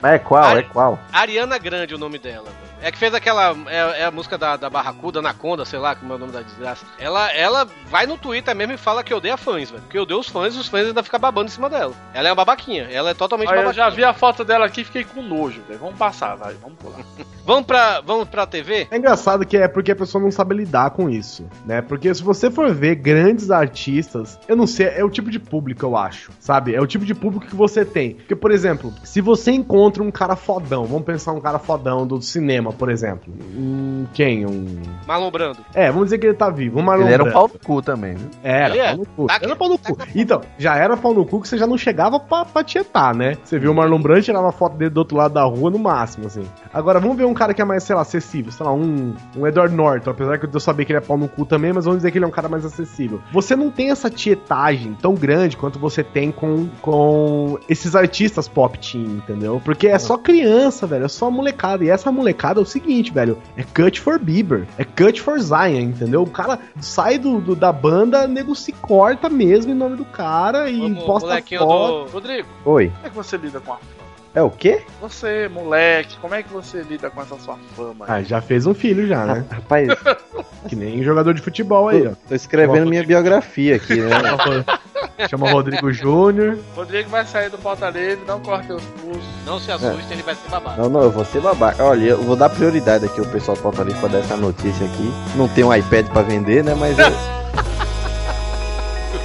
Mas 0.00 0.12
é 0.14 0.18
qual? 0.18 0.58
É 0.58 0.62
qual? 0.64 0.98
Ariana 1.12 1.56
Grande 1.56 1.94
o 1.94 1.98
nome 1.98 2.18
dela, 2.18 2.50
velho. 2.50 2.69
É 2.82 2.90
que 2.90 2.98
fez 2.98 3.14
aquela. 3.14 3.56
É, 3.66 4.02
é 4.02 4.04
a 4.04 4.10
música 4.10 4.38
da, 4.38 4.56
da 4.56 4.70
Barracuda, 4.70 5.18
Anaconda, 5.18 5.64
sei 5.64 5.78
lá 5.78 5.94
como 5.94 6.12
é 6.12 6.16
o 6.16 6.18
nome 6.18 6.32
da 6.32 6.42
desgraça. 6.42 6.84
Ela, 6.98 7.32
ela 7.32 7.68
vai 7.86 8.06
no 8.06 8.16
Twitter 8.16 8.54
mesmo 8.54 8.74
e 8.74 8.78
fala 8.78 9.04
que 9.04 9.12
odeia 9.12 9.36
fãs, 9.36 9.70
velho. 9.70 9.82
Que 9.88 9.98
odeia 9.98 10.18
os 10.18 10.28
fãs 10.28 10.54
e 10.54 10.58
os 10.58 10.68
fãs 10.68 10.86
ainda 10.86 11.02
ficam 11.02 11.20
babando 11.20 11.48
em 11.48 11.52
cima 11.52 11.68
dela. 11.68 11.94
Ela 12.14 12.28
é 12.28 12.30
uma 12.30 12.36
babaquinha. 12.36 12.88
Ela 12.90 13.10
é 13.10 13.14
totalmente 13.14 13.48
Olha, 13.48 13.58
eu 13.58 13.62
babaquinha. 13.64 13.84
já 13.84 13.90
vi 13.90 14.04
a 14.04 14.14
foto 14.14 14.44
dela 14.44 14.66
aqui 14.66 14.80
e 14.80 14.84
fiquei 14.84 15.04
com 15.04 15.22
nojo, 15.22 15.60
velho. 15.68 15.80
Vamos 15.80 15.96
passar, 15.96 16.36
vai, 16.36 16.54
vamos 16.54 16.78
pular. 16.78 17.00
Vamos 17.50 17.66
pra, 17.66 18.00
vamos 18.02 18.28
pra 18.28 18.46
TV? 18.46 18.86
É 18.90 18.96
engraçado 18.96 19.44
que 19.44 19.56
é 19.56 19.66
porque 19.66 19.90
a 19.90 19.96
pessoa 19.96 20.22
não 20.22 20.30
sabe 20.30 20.54
lidar 20.54 20.90
com 20.90 21.10
isso, 21.10 21.44
né? 21.66 21.82
Porque 21.82 22.14
se 22.14 22.22
você 22.22 22.48
for 22.48 22.72
ver 22.72 22.94
grandes 22.96 23.50
artistas, 23.50 24.38
eu 24.46 24.54
não 24.54 24.68
sei, 24.68 24.86
é 24.88 25.02
o 25.02 25.10
tipo 25.10 25.30
de 25.30 25.40
público, 25.40 25.84
eu 25.84 25.96
acho, 25.96 26.30
sabe? 26.38 26.74
É 26.74 26.80
o 26.80 26.86
tipo 26.86 27.04
de 27.04 27.14
público 27.14 27.46
que 27.46 27.56
você 27.56 27.84
tem. 27.84 28.14
Porque, 28.14 28.36
por 28.36 28.52
exemplo, 28.52 28.92
se 29.02 29.20
você 29.20 29.50
encontra 29.50 30.00
um 30.02 30.12
cara 30.12 30.36
fodão, 30.36 30.84
vamos 30.84 31.04
pensar 31.04 31.32
um 31.32 31.40
cara 31.40 31.58
fodão 31.58 32.06
do 32.06 32.20
cinema, 32.22 32.69
por 32.72 32.90
exemplo. 32.90 33.32
Um, 33.56 34.06
quem? 34.12 34.46
Um. 34.46 34.80
Marlon 35.06 35.30
Brando. 35.30 35.58
É, 35.74 35.90
vamos 35.90 36.06
dizer 36.06 36.18
que 36.18 36.26
ele 36.26 36.34
tá 36.34 36.50
vivo. 36.50 36.78
Um 36.78 36.82
Marlon 36.82 37.04
Ele 37.04 37.14
era 37.14 37.22
um 37.22 37.26
Brando. 37.26 37.38
pau 37.38 37.50
no 37.52 37.58
cu 37.66 37.82
também, 37.82 38.14
viu? 38.14 38.28
Era, 38.42 38.74
Ele 38.74 38.78
é? 38.78 38.88
pau 38.88 38.96
no 38.96 39.06
cu. 39.06 39.26
Tá 39.26 39.38
era 39.42 39.56
pau 39.56 39.68
no 39.68 39.78
cu. 39.78 39.98
Então, 40.14 40.40
já 40.58 40.76
era 40.76 40.96
pau 40.96 41.14
no 41.14 41.24
cu 41.24 41.40
que 41.40 41.48
você 41.48 41.58
já 41.58 41.66
não 41.66 41.78
chegava 41.78 42.18
pra, 42.20 42.44
pra 42.44 42.64
tietar, 42.64 43.14
né? 43.14 43.36
Você 43.44 43.58
viu 43.58 43.72
o 43.72 43.74
Marlon 43.74 44.00
Brando, 44.00 44.22
tirava 44.22 44.48
a 44.48 44.52
foto 44.52 44.76
dele 44.76 44.90
do 44.90 44.98
outro 44.98 45.16
lado 45.16 45.34
da 45.34 45.42
rua 45.44 45.70
no 45.70 45.78
máximo, 45.78 46.26
assim. 46.26 46.44
Agora, 46.72 47.00
vamos 47.00 47.16
ver 47.16 47.24
um 47.24 47.34
cara 47.34 47.54
que 47.54 47.62
é 47.62 47.64
mais, 47.64 47.82
sei 47.82 47.94
lá, 47.94 48.02
acessível. 48.02 48.52
Sei 48.52 48.64
lá, 48.64 48.72
um, 48.72 49.14
um 49.36 49.46
Edward 49.46 49.74
Norton. 49.74 50.10
Apesar 50.10 50.38
que 50.38 50.46
eu 50.46 50.60
saber 50.60 50.84
que 50.84 50.92
ele 50.92 50.98
é 50.98 51.02
pau 51.02 51.16
no 51.16 51.28
cu 51.28 51.44
também, 51.44 51.72
mas 51.72 51.84
vamos 51.84 51.98
dizer 51.98 52.10
que 52.10 52.18
ele 52.18 52.24
é 52.24 52.28
um 52.28 52.32
cara 52.32 52.48
mais 52.48 52.64
acessível. 52.64 53.20
Você 53.32 53.56
não 53.56 53.70
tem 53.70 53.90
essa 53.90 54.10
tietagem 54.10 54.96
tão 55.00 55.14
grande 55.14 55.56
quanto 55.56 55.78
você 55.78 56.02
tem 56.02 56.30
com, 56.30 56.68
com 56.80 57.58
esses 57.68 57.94
artistas 57.94 58.48
pop 58.48 58.78
teen, 58.78 59.16
entendeu? 59.16 59.60
Porque 59.64 59.86
é 59.86 59.98
só 59.98 60.16
criança, 60.16 60.86
velho. 60.86 61.04
É 61.04 61.08
só 61.08 61.30
molecada. 61.30 61.84
E 61.84 61.90
essa 61.90 62.10
molecada 62.12 62.59
é 62.60 62.62
o 62.62 62.66
seguinte, 62.66 63.12
velho. 63.12 63.38
É 63.56 63.62
cut 63.62 64.00
for 64.00 64.18
Bieber. 64.18 64.66
É 64.78 64.84
cut 64.84 65.20
for 65.20 65.38
Zion, 65.40 65.80
entendeu? 65.80 66.22
O 66.22 66.30
cara 66.30 66.58
sai 66.80 67.18
do, 67.18 67.40
do- 67.40 67.56
da 67.56 67.72
banda, 67.72 68.26
nego 68.26 68.54
se 68.54 68.72
corta 68.72 69.28
mesmo 69.28 69.72
em 69.72 69.74
nome 69.74 69.96
do 69.96 70.04
cara 70.04 70.68
e 70.70 70.78
Vamos, 70.80 71.04
posta 71.04 71.42
foto. 71.58 72.04
do. 72.06 72.10
Rodrigo, 72.12 72.48
Oi. 72.64 72.88
como 72.88 73.06
é 73.06 73.10
que 73.10 73.16
você 73.16 73.36
lida 73.36 73.60
com 73.60 73.72
a? 73.72 73.78
É 74.32 74.40
o 74.40 74.50
quê? 74.50 74.82
Você, 75.00 75.48
moleque, 75.48 76.16
como 76.18 76.34
é 76.34 76.42
que 76.42 76.52
você 76.52 76.82
lida 76.82 77.10
com 77.10 77.20
essa 77.20 77.36
sua 77.38 77.56
fama? 77.74 78.04
Ah, 78.06 78.22
já 78.22 78.40
fez 78.40 78.64
um 78.64 78.72
filho 78.72 79.06
já, 79.06 79.26
né? 79.26 79.44
Rapaz, 79.50 79.88
Que 80.68 80.76
nem 80.76 81.02
jogador 81.02 81.34
de 81.34 81.42
futebol 81.42 81.88
aí, 81.88 82.06
ó. 82.06 82.12
tô 82.28 82.34
escrevendo 82.34 82.88
minha 82.88 83.02
biografia 83.02 83.74
aqui, 83.76 83.96
né? 84.00 84.16
Chama 85.28 85.50
Rodrigo 85.50 85.92
Júnior. 85.92 86.58
Rodrigo 86.74 87.10
vai 87.10 87.24
sair 87.26 87.50
do 87.50 87.58
pauta 87.58 87.90
livre, 87.90 88.24
não 88.26 88.40
corte 88.40 88.68
teus 88.68 88.82
pulsos. 88.84 89.24
Não 89.44 89.58
se 89.58 89.70
assuste, 89.72 90.12
ele 90.12 90.22
vai 90.22 90.34
ser 90.34 90.48
babado. 90.48 90.80
Não, 90.80 90.88
não, 90.88 91.02
eu 91.02 91.10
vou 91.10 91.24
ser 91.24 91.40
babaca. 91.40 91.82
Olha, 91.84 92.10
eu 92.10 92.22
vou 92.22 92.36
dar 92.36 92.48
prioridade 92.48 93.04
aqui 93.04 93.18
ao 93.20 93.26
pessoal 93.26 93.56
do 93.56 93.62
Pauta 93.62 93.82
Livre 93.82 94.00
pra 94.00 94.08
dar 94.08 94.18
essa 94.18 94.36
notícia 94.36 94.86
aqui. 94.86 95.12
Não 95.36 95.46
tem 95.48 95.64
um 95.64 95.74
iPad 95.74 96.06
pra 96.06 96.22
vender, 96.22 96.64
né? 96.64 96.74
Mas 96.74 96.98
eu. 96.98 97.06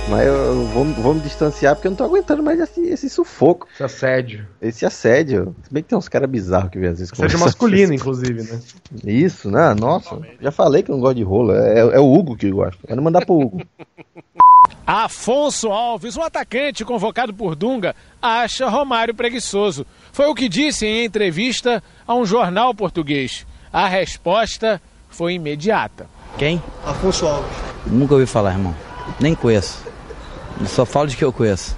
Mas 0.08 0.28
eu 0.28 0.66
vou, 0.68 0.86
vou 0.86 1.14
me 1.16 1.22
distanciar 1.22 1.76
porque 1.76 1.88
eu 1.88 1.91
não 1.91 1.97
tô 1.97 2.03
aguentando 2.03 2.43
mais 2.43 2.60
esse, 2.60 2.80
esse 2.82 3.10
sufoco, 3.10 3.68
Esse 3.74 3.84
assédio. 3.84 4.47
esse 4.62 4.86
assédio. 4.86 5.56
Se 5.64 5.74
bem 5.74 5.82
que 5.82 5.89
tem 5.89 5.97
uns 5.97 6.08
caras 6.08 6.30
bizarros 6.30 6.70
que 6.70 6.78
vêm 6.78 6.89
às 6.89 6.99
vezes 6.99 7.12
Assédio 7.12 7.32
conversar. 7.38 7.45
masculino, 7.45 7.93
inclusive, 7.93 8.43
né? 8.43 8.60
Isso, 9.03 9.49
né? 9.49 9.74
Nossa, 9.74 10.20
já 10.39 10.51
falei 10.51 10.84
que 10.84 10.91
eu 10.91 10.95
não 10.95 11.01
gosto 11.01 11.16
de 11.16 11.24
rola. 11.24 11.58
É, 11.68 11.80
é 11.80 11.99
o 11.99 12.14
Hugo 12.14 12.36
que 12.38 12.51
gosta. 12.51 12.78
Quero 12.88 13.01
mandar 13.01 13.26
pro 13.26 13.36
Hugo. 13.39 13.62
Afonso 14.86 15.70
Alves, 15.70 16.16
um 16.16 16.22
atacante 16.22 16.86
convocado 16.86 17.34
por 17.34 17.56
Dunga, 17.56 17.95
acha 18.22 18.70
Romário 18.70 19.14
preguiçoso. 19.16 19.86
Foi 20.12 20.28
o 20.28 20.36
que 20.36 20.47
disse 20.47 20.86
em 20.86 21.06
entrevista 21.06 21.82
a 22.08 22.14
um 22.14 22.26
jornal 22.26 22.74
português. 22.74 23.45
A 23.74 23.88
resposta 23.88 24.80
foi 25.10 25.34
imediata. 25.34 26.08
Quem? 26.38 26.62
Afonso 26.86 27.26
Alves. 27.26 27.49
Nunca 27.88 28.14
ouvi 28.14 28.26
falar, 28.28 28.51
irmão. 28.51 28.76
Nem 29.20 29.34
conheço. 29.34 29.84
Eu 30.60 30.68
só 30.68 30.86
falo 30.86 31.08
de 31.08 31.18
que 31.18 31.24
eu 31.24 31.34
conheço. 31.34 31.78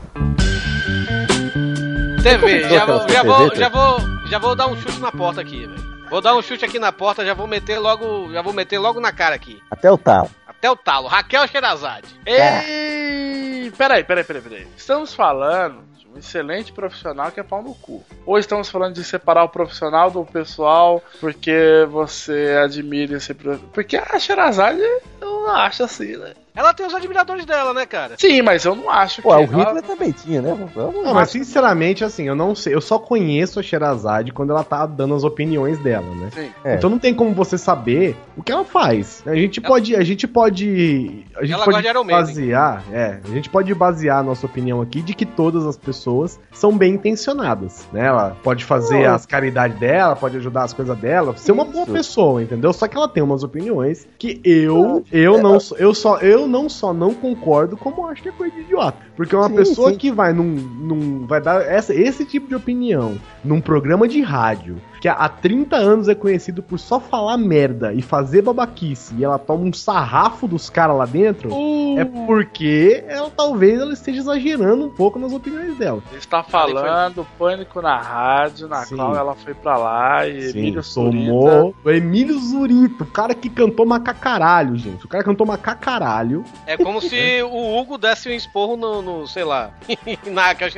TV, 2.21 2.69
já 2.69 2.85
vou, 2.85 3.09
já, 3.09 3.23
vou, 3.23 3.55
já, 3.55 3.69
vou, 3.69 3.99
já 4.27 4.39
vou 4.39 4.55
dar 4.55 4.67
um 4.67 4.75
chute 4.75 4.99
na 4.99 5.11
porta 5.11 5.41
aqui, 5.41 5.65
velho. 5.65 5.87
Vou 6.09 6.21
dar 6.21 6.35
um 6.35 6.41
chute 6.41 6.63
aqui 6.63 6.79
na 6.79 6.91
porta, 6.91 7.25
já 7.25 7.33
vou 7.33 7.47
meter 7.47 7.79
logo, 7.79 8.31
já 8.31 8.41
vou 8.41 8.53
meter 8.53 8.79
logo 8.79 8.99
na 8.99 9.11
cara 9.11 9.35
aqui. 9.35 9.61
Até 9.69 9.91
o 9.91 9.97
tal. 9.97 10.29
Até 10.47 10.71
o 10.71 10.75
talo. 10.75 11.07
Raquel 11.07 11.47
Sherazade. 11.47 12.07
Ei, 12.25 13.71
peraí, 13.77 14.03
peraí, 14.03 14.23
peraí, 14.23 14.41
peraí. 14.41 14.67
Estamos 14.75 15.13
falando 15.13 15.83
de 15.97 16.07
um 16.07 16.17
excelente 16.17 16.71
profissional 16.71 17.31
que 17.31 17.39
é 17.39 17.43
pau 17.43 17.61
no 17.61 17.75
cu. 17.75 18.03
Ou 18.25 18.37
estamos 18.37 18.69
falando 18.69 18.95
de 18.95 19.03
separar 19.03 19.43
o 19.43 19.49
profissional 19.49 20.09
do 20.09 20.25
pessoal 20.25 21.03
porque 21.19 21.85
você 21.89 22.57
admira 22.63 23.17
esse 23.17 23.33
profissional. 23.33 23.71
Porque 23.73 23.97
a 23.97 24.17
Sherazade 24.17 24.81
eu 25.21 25.41
não 25.41 25.49
acho 25.49 25.83
assim, 25.83 26.15
né? 26.17 26.33
Ela 26.57 26.73
tem 26.73 26.87
os 26.87 26.93
admiradores 26.95 27.45
dela, 27.45 27.71
né, 27.71 27.85
cara? 27.85 28.15
Sim, 28.17 28.41
mas 28.41 28.65
eu 28.65 28.75
não 28.75 28.89
acho 28.89 29.21
Pô, 29.21 29.29
que. 29.29 29.35
o 29.35 29.53
ela- 29.53 29.63
Hitler 29.65 29.83
também 29.83 30.11
tinha, 30.11 30.41
né? 30.41 30.57
Vamos 30.75 31.03
Não, 31.05 31.13
mas 31.13 31.29
sinceramente, 31.29 32.03
assim, 32.03 32.23
eu 32.27 32.35
não 32.35 32.55
sei. 32.55 32.73
Eu 32.73 32.81
só 32.81 32.97
conheço 32.97 33.59
a 33.59 33.63
Sherazade 33.63 34.31
quando 34.31 34.49
ela 34.49 34.63
tá 34.63 34.85
dando 34.87 35.13
as 35.13 35.23
opiniões 35.23 35.77
dela, 35.77 36.07
né? 36.15 36.29
Sim. 36.33 36.49
É. 36.65 36.73
Então 36.75 36.89
não 36.89 36.97
tem 36.97 37.13
como 37.13 37.31
você 37.35 37.59
saber 37.59 38.17
o 38.35 38.41
que 38.41 38.51
ela 38.51 38.65
faz. 38.65 39.21
A 39.27 39.35
gente 39.35 39.61
pode. 39.61 39.95
A 39.95 40.03
gente 40.03 40.27
pode. 40.27 41.25
A 41.35 41.41
gente 41.45 41.53
Ela 41.53 41.63
pode 41.63 41.87
basear. 42.07 42.83
É, 42.91 43.19
a 43.23 43.27
gente 43.33 43.49
pode 43.49 43.73
basear 43.75 44.17
a 44.19 44.23
nossa 44.23 44.45
opinião 44.47 44.81
aqui 44.81 45.03
de 45.03 45.13
que 45.13 45.25
todas 45.27 45.63
as 45.65 45.77
pessoas 45.77 46.39
são 46.51 46.75
bem 46.75 46.95
intencionadas. 46.95 47.87
Né? 47.93 48.05
Ela 48.07 48.35
pode 48.43 48.65
fazer 48.65 49.05
as 49.05 49.25
caridades 49.27 49.77
dela, 49.79 50.15
pode 50.15 50.37
ajudar 50.37 50.63
as 50.63 50.73
coisas 50.73 50.97
dela, 50.97 51.35
ser 51.37 51.51
uma 51.51 51.65
boa 51.65 51.83
Isso. 51.83 51.93
pessoa, 51.93 52.41
entendeu? 52.41 52.73
Só 52.73 52.87
que 52.87 52.97
ela 52.97 53.07
tem 53.07 53.21
umas 53.21 53.43
opiniões 53.43 54.07
que 54.17 54.41
eu, 54.43 55.03
eu 55.11 55.37
não 55.41 55.59
sou- 55.59 55.77
eu 55.77 55.93
só 55.93 56.17
eu 56.17 56.46
não 56.47 56.69
só 56.69 56.93
não 56.93 57.13
concordo, 57.13 57.77
como 57.77 58.07
acho 58.07 58.23
que 58.23 58.29
é 58.29 58.31
coisa 58.31 58.55
de 58.55 58.61
idiota. 58.61 58.97
Porque 59.15 59.35
uma 59.35 59.49
Sim, 59.49 59.55
pessoa 59.55 59.91
sim. 59.91 59.97
que 59.97 60.11
vai 60.11 60.33
num, 60.33 60.45
num 60.45 61.25
vai 61.25 61.41
dar 61.41 61.61
essa, 61.61 61.93
esse 61.93 62.25
tipo 62.25 62.47
de 62.47 62.55
opinião 62.55 63.17
num 63.43 63.61
programa 63.61 64.07
de 64.07 64.21
rádio 64.21 64.77
que 64.99 65.07
há 65.07 65.29
30 65.29 65.75
anos 65.75 66.07
é 66.07 66.15
conhecido 66.15 66.61
por 66.61 66.79
só 66.79 66.99
falar 66.99 67.37
merda 67.37 67.93
e 67.93 68.01
fazer 68.01 68.41
babaquice 68.41 69.15
e 69.17 69.23
ela 69.23 69.37
toma 69.37 69.63
um 69.63 69.73
sarrafo 69.73 70.47
dos 70.47 70.69
caras 70.69 70.97
lá 70.97 71.05
dentro, 71.05 71.49
é 71.97 72.05
porque 72.05 73.03
ela 73.07 73.29
talvez 73.29 73.79
ela 73.79 73.93
esteja 73.93 74.19
exagerando 74.19 74.85
um 74.85 74.89
pouco 74.89 75.19
nas 75.19 75.31
opiniões 75.31 75.77
dela. 75.77 76.01
Ele 76.09 76.19
está 76.19 76.43
falando 76.43 77.25
Pânico 77.37 77.81
na 77.81 77.97
Rádio, 77.97 78.67
na 78.67 78.83
Sim. 78.85 78.95
qual 78.95 79.15
ela 79.15 79.35
foi 79.35 79.53
pra 79.53 79.77
lá 79.77 80.27
e 80.27 80.49
Emílio 80.49 80.81
tomou 80.93 81.75
o 81.83 81.89
Emílio 81.89 82.39
Zurito, 82.39 83.03
o 83.03 83.07
cara 83.07 83.33
que 83.33 83.49
cantou 83.49 83.85
macacaralho, 83.85 84.75
gente. 84.75 85.05
O 85.05 85.07
cara 85.07 85.23
cantou 85.23 85.45
macacaralho. 85.45 86.43
É 86.65 86.77
como 86.77 87.01
se 87.01 87.41
o 87.43 87.77
Hugo 87.77 87.97
desse 87.97 88.29
um 88.29 88.33
esporro 88.33 88.75
no, 88.75 89.01
no, 89.01 89.27
sei 89.27 89.43
lá, 89.43 89.71
na 90.25 90.47
Raquel 90.47 90.69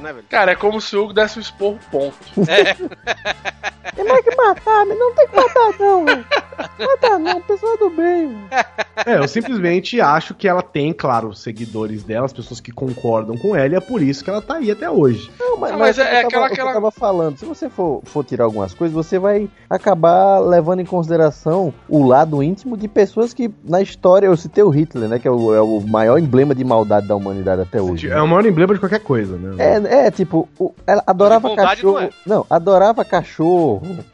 né, 0.00 0.12
velho? 0.12 0.24
Cara, 0.28 0.52
é 0.52 0.56
como 0.56 0.80
se 0.80 0.96
o 0.96 1.04
Hugo 1.04 1.12
desse 1.12 1.38
um 1.38 1.42
esporro 1.42 1.78
ponto. 1.90 2.16
É. 2.48 2.76
Tem 3.94 4.04
mais 4.04 4.22
que 4.24 4.36
matar, 4.36 4.84
mas 4.86 4.98
não 4.98 5.14
tem 5.14 5.26
que 5.28 5.36
matar, 5.36 5.70
não. 5.78 6.04
Matar 6.04 7.18
não, 7.18 7.40
pessoal 7.42 7.76
do 7.78 7.90
bem. 7.90 8.36
É, 9.04 9.18
eu 9.18 9.28
simplesmente 9.28 10.00
acho 10.00 10.34
que 10.34 10.48
ela 10.48 10.62
tem, 10.62 10.92
claro, 10.92 11.34
seguidores 11.34 12.02
dela, 12.02 12.26
as 12.26 12.32
pessoas 12.32 12.60
que 12.60 12.72
concordam 12.72 13.36
com 13.36 13.54
ela, 13.54 13.74
e 13.74 13.76
é 13.76 13.80
por 13.80 14.02
isso 14.02 14.24
que 14.24 14.30
ela 14.30 14.40
tá 14.42 14.56
aí 14.56 14.70
até 14.70 14.88
hoje. 14.90 15.30
Não, 15.38 15.58
mas, 15.58 15.72
Não, 15.72 15.78
mas 15.78 15.96
mas 15.96 15.98
é- 15.98 16.02
é 16.02 16.24
eu 16.24 16.28
tava, 16.28 16.46
aquela- 16.46 16.46
o 16.46 16.48
que 16.48 16.52
eu 16.60 16.64
aquela- 16.64 16.72
tava 16.74 16.90
falando. 16.90 17.38
Se 17.38 17.44
você 17.44 17.68
for, 17.68 18.00
for 18.04 18.24
tirar 18.24 18.44
algumas 18.44 18.72
coisas, 18.74 18.94
você 18.94 19.18
vai 19.18 19.48
acabar 19.68 20.38
levando 20.38 20.80
em 20.80 20.84
consideração 20.86 21.72
o 21.88 22.06
lado 22.06 22.42
íntimo 22.42 22.76
de 22.76 22.88
pessoas 22.88 23.32
que, 23.34 23.50
na 23.64 23.80
história, 23.82 24.26
eu 24.26 24.36
citei 24.36 24.64
o 24.64 24.70
Hitler, 24.70 25.08
né? 25.08 25.18
Que 25.18 25.28
é 25.28 25.30
o, 25.30 25.54
é 25.54 25.60
o 25.60 25.80
maior 25.80 26.18
emblema 26.18 26.54
de 26.54 26.64
maldade 26.64 27.06
da 27.06 27.14
humanidade 27.16 27.62
até 27.62 27.80
hoje. 27.80 28.08
É 28.10 28.20
o 28.20 28.26
maior 28.26 28.44
emblema 28.46 28.74
de 28.74 28.80
qualquer 28.80 29.00
coisa, 29.00 29.36
né? 29.36 29.54
É, 29.58 30.06
é, 30.06 30.10
tipo, 30.10 30.48
o- 30.58 30.72
ela 30.86 31.02
adorava 31.06 31.54
cachorro. 31.54 31.92
não 31.94 32.00
é. 32.00 32.10
Não, 32.26 32.46
adorava 32.48 33.04
cachorro. 33.04 33.55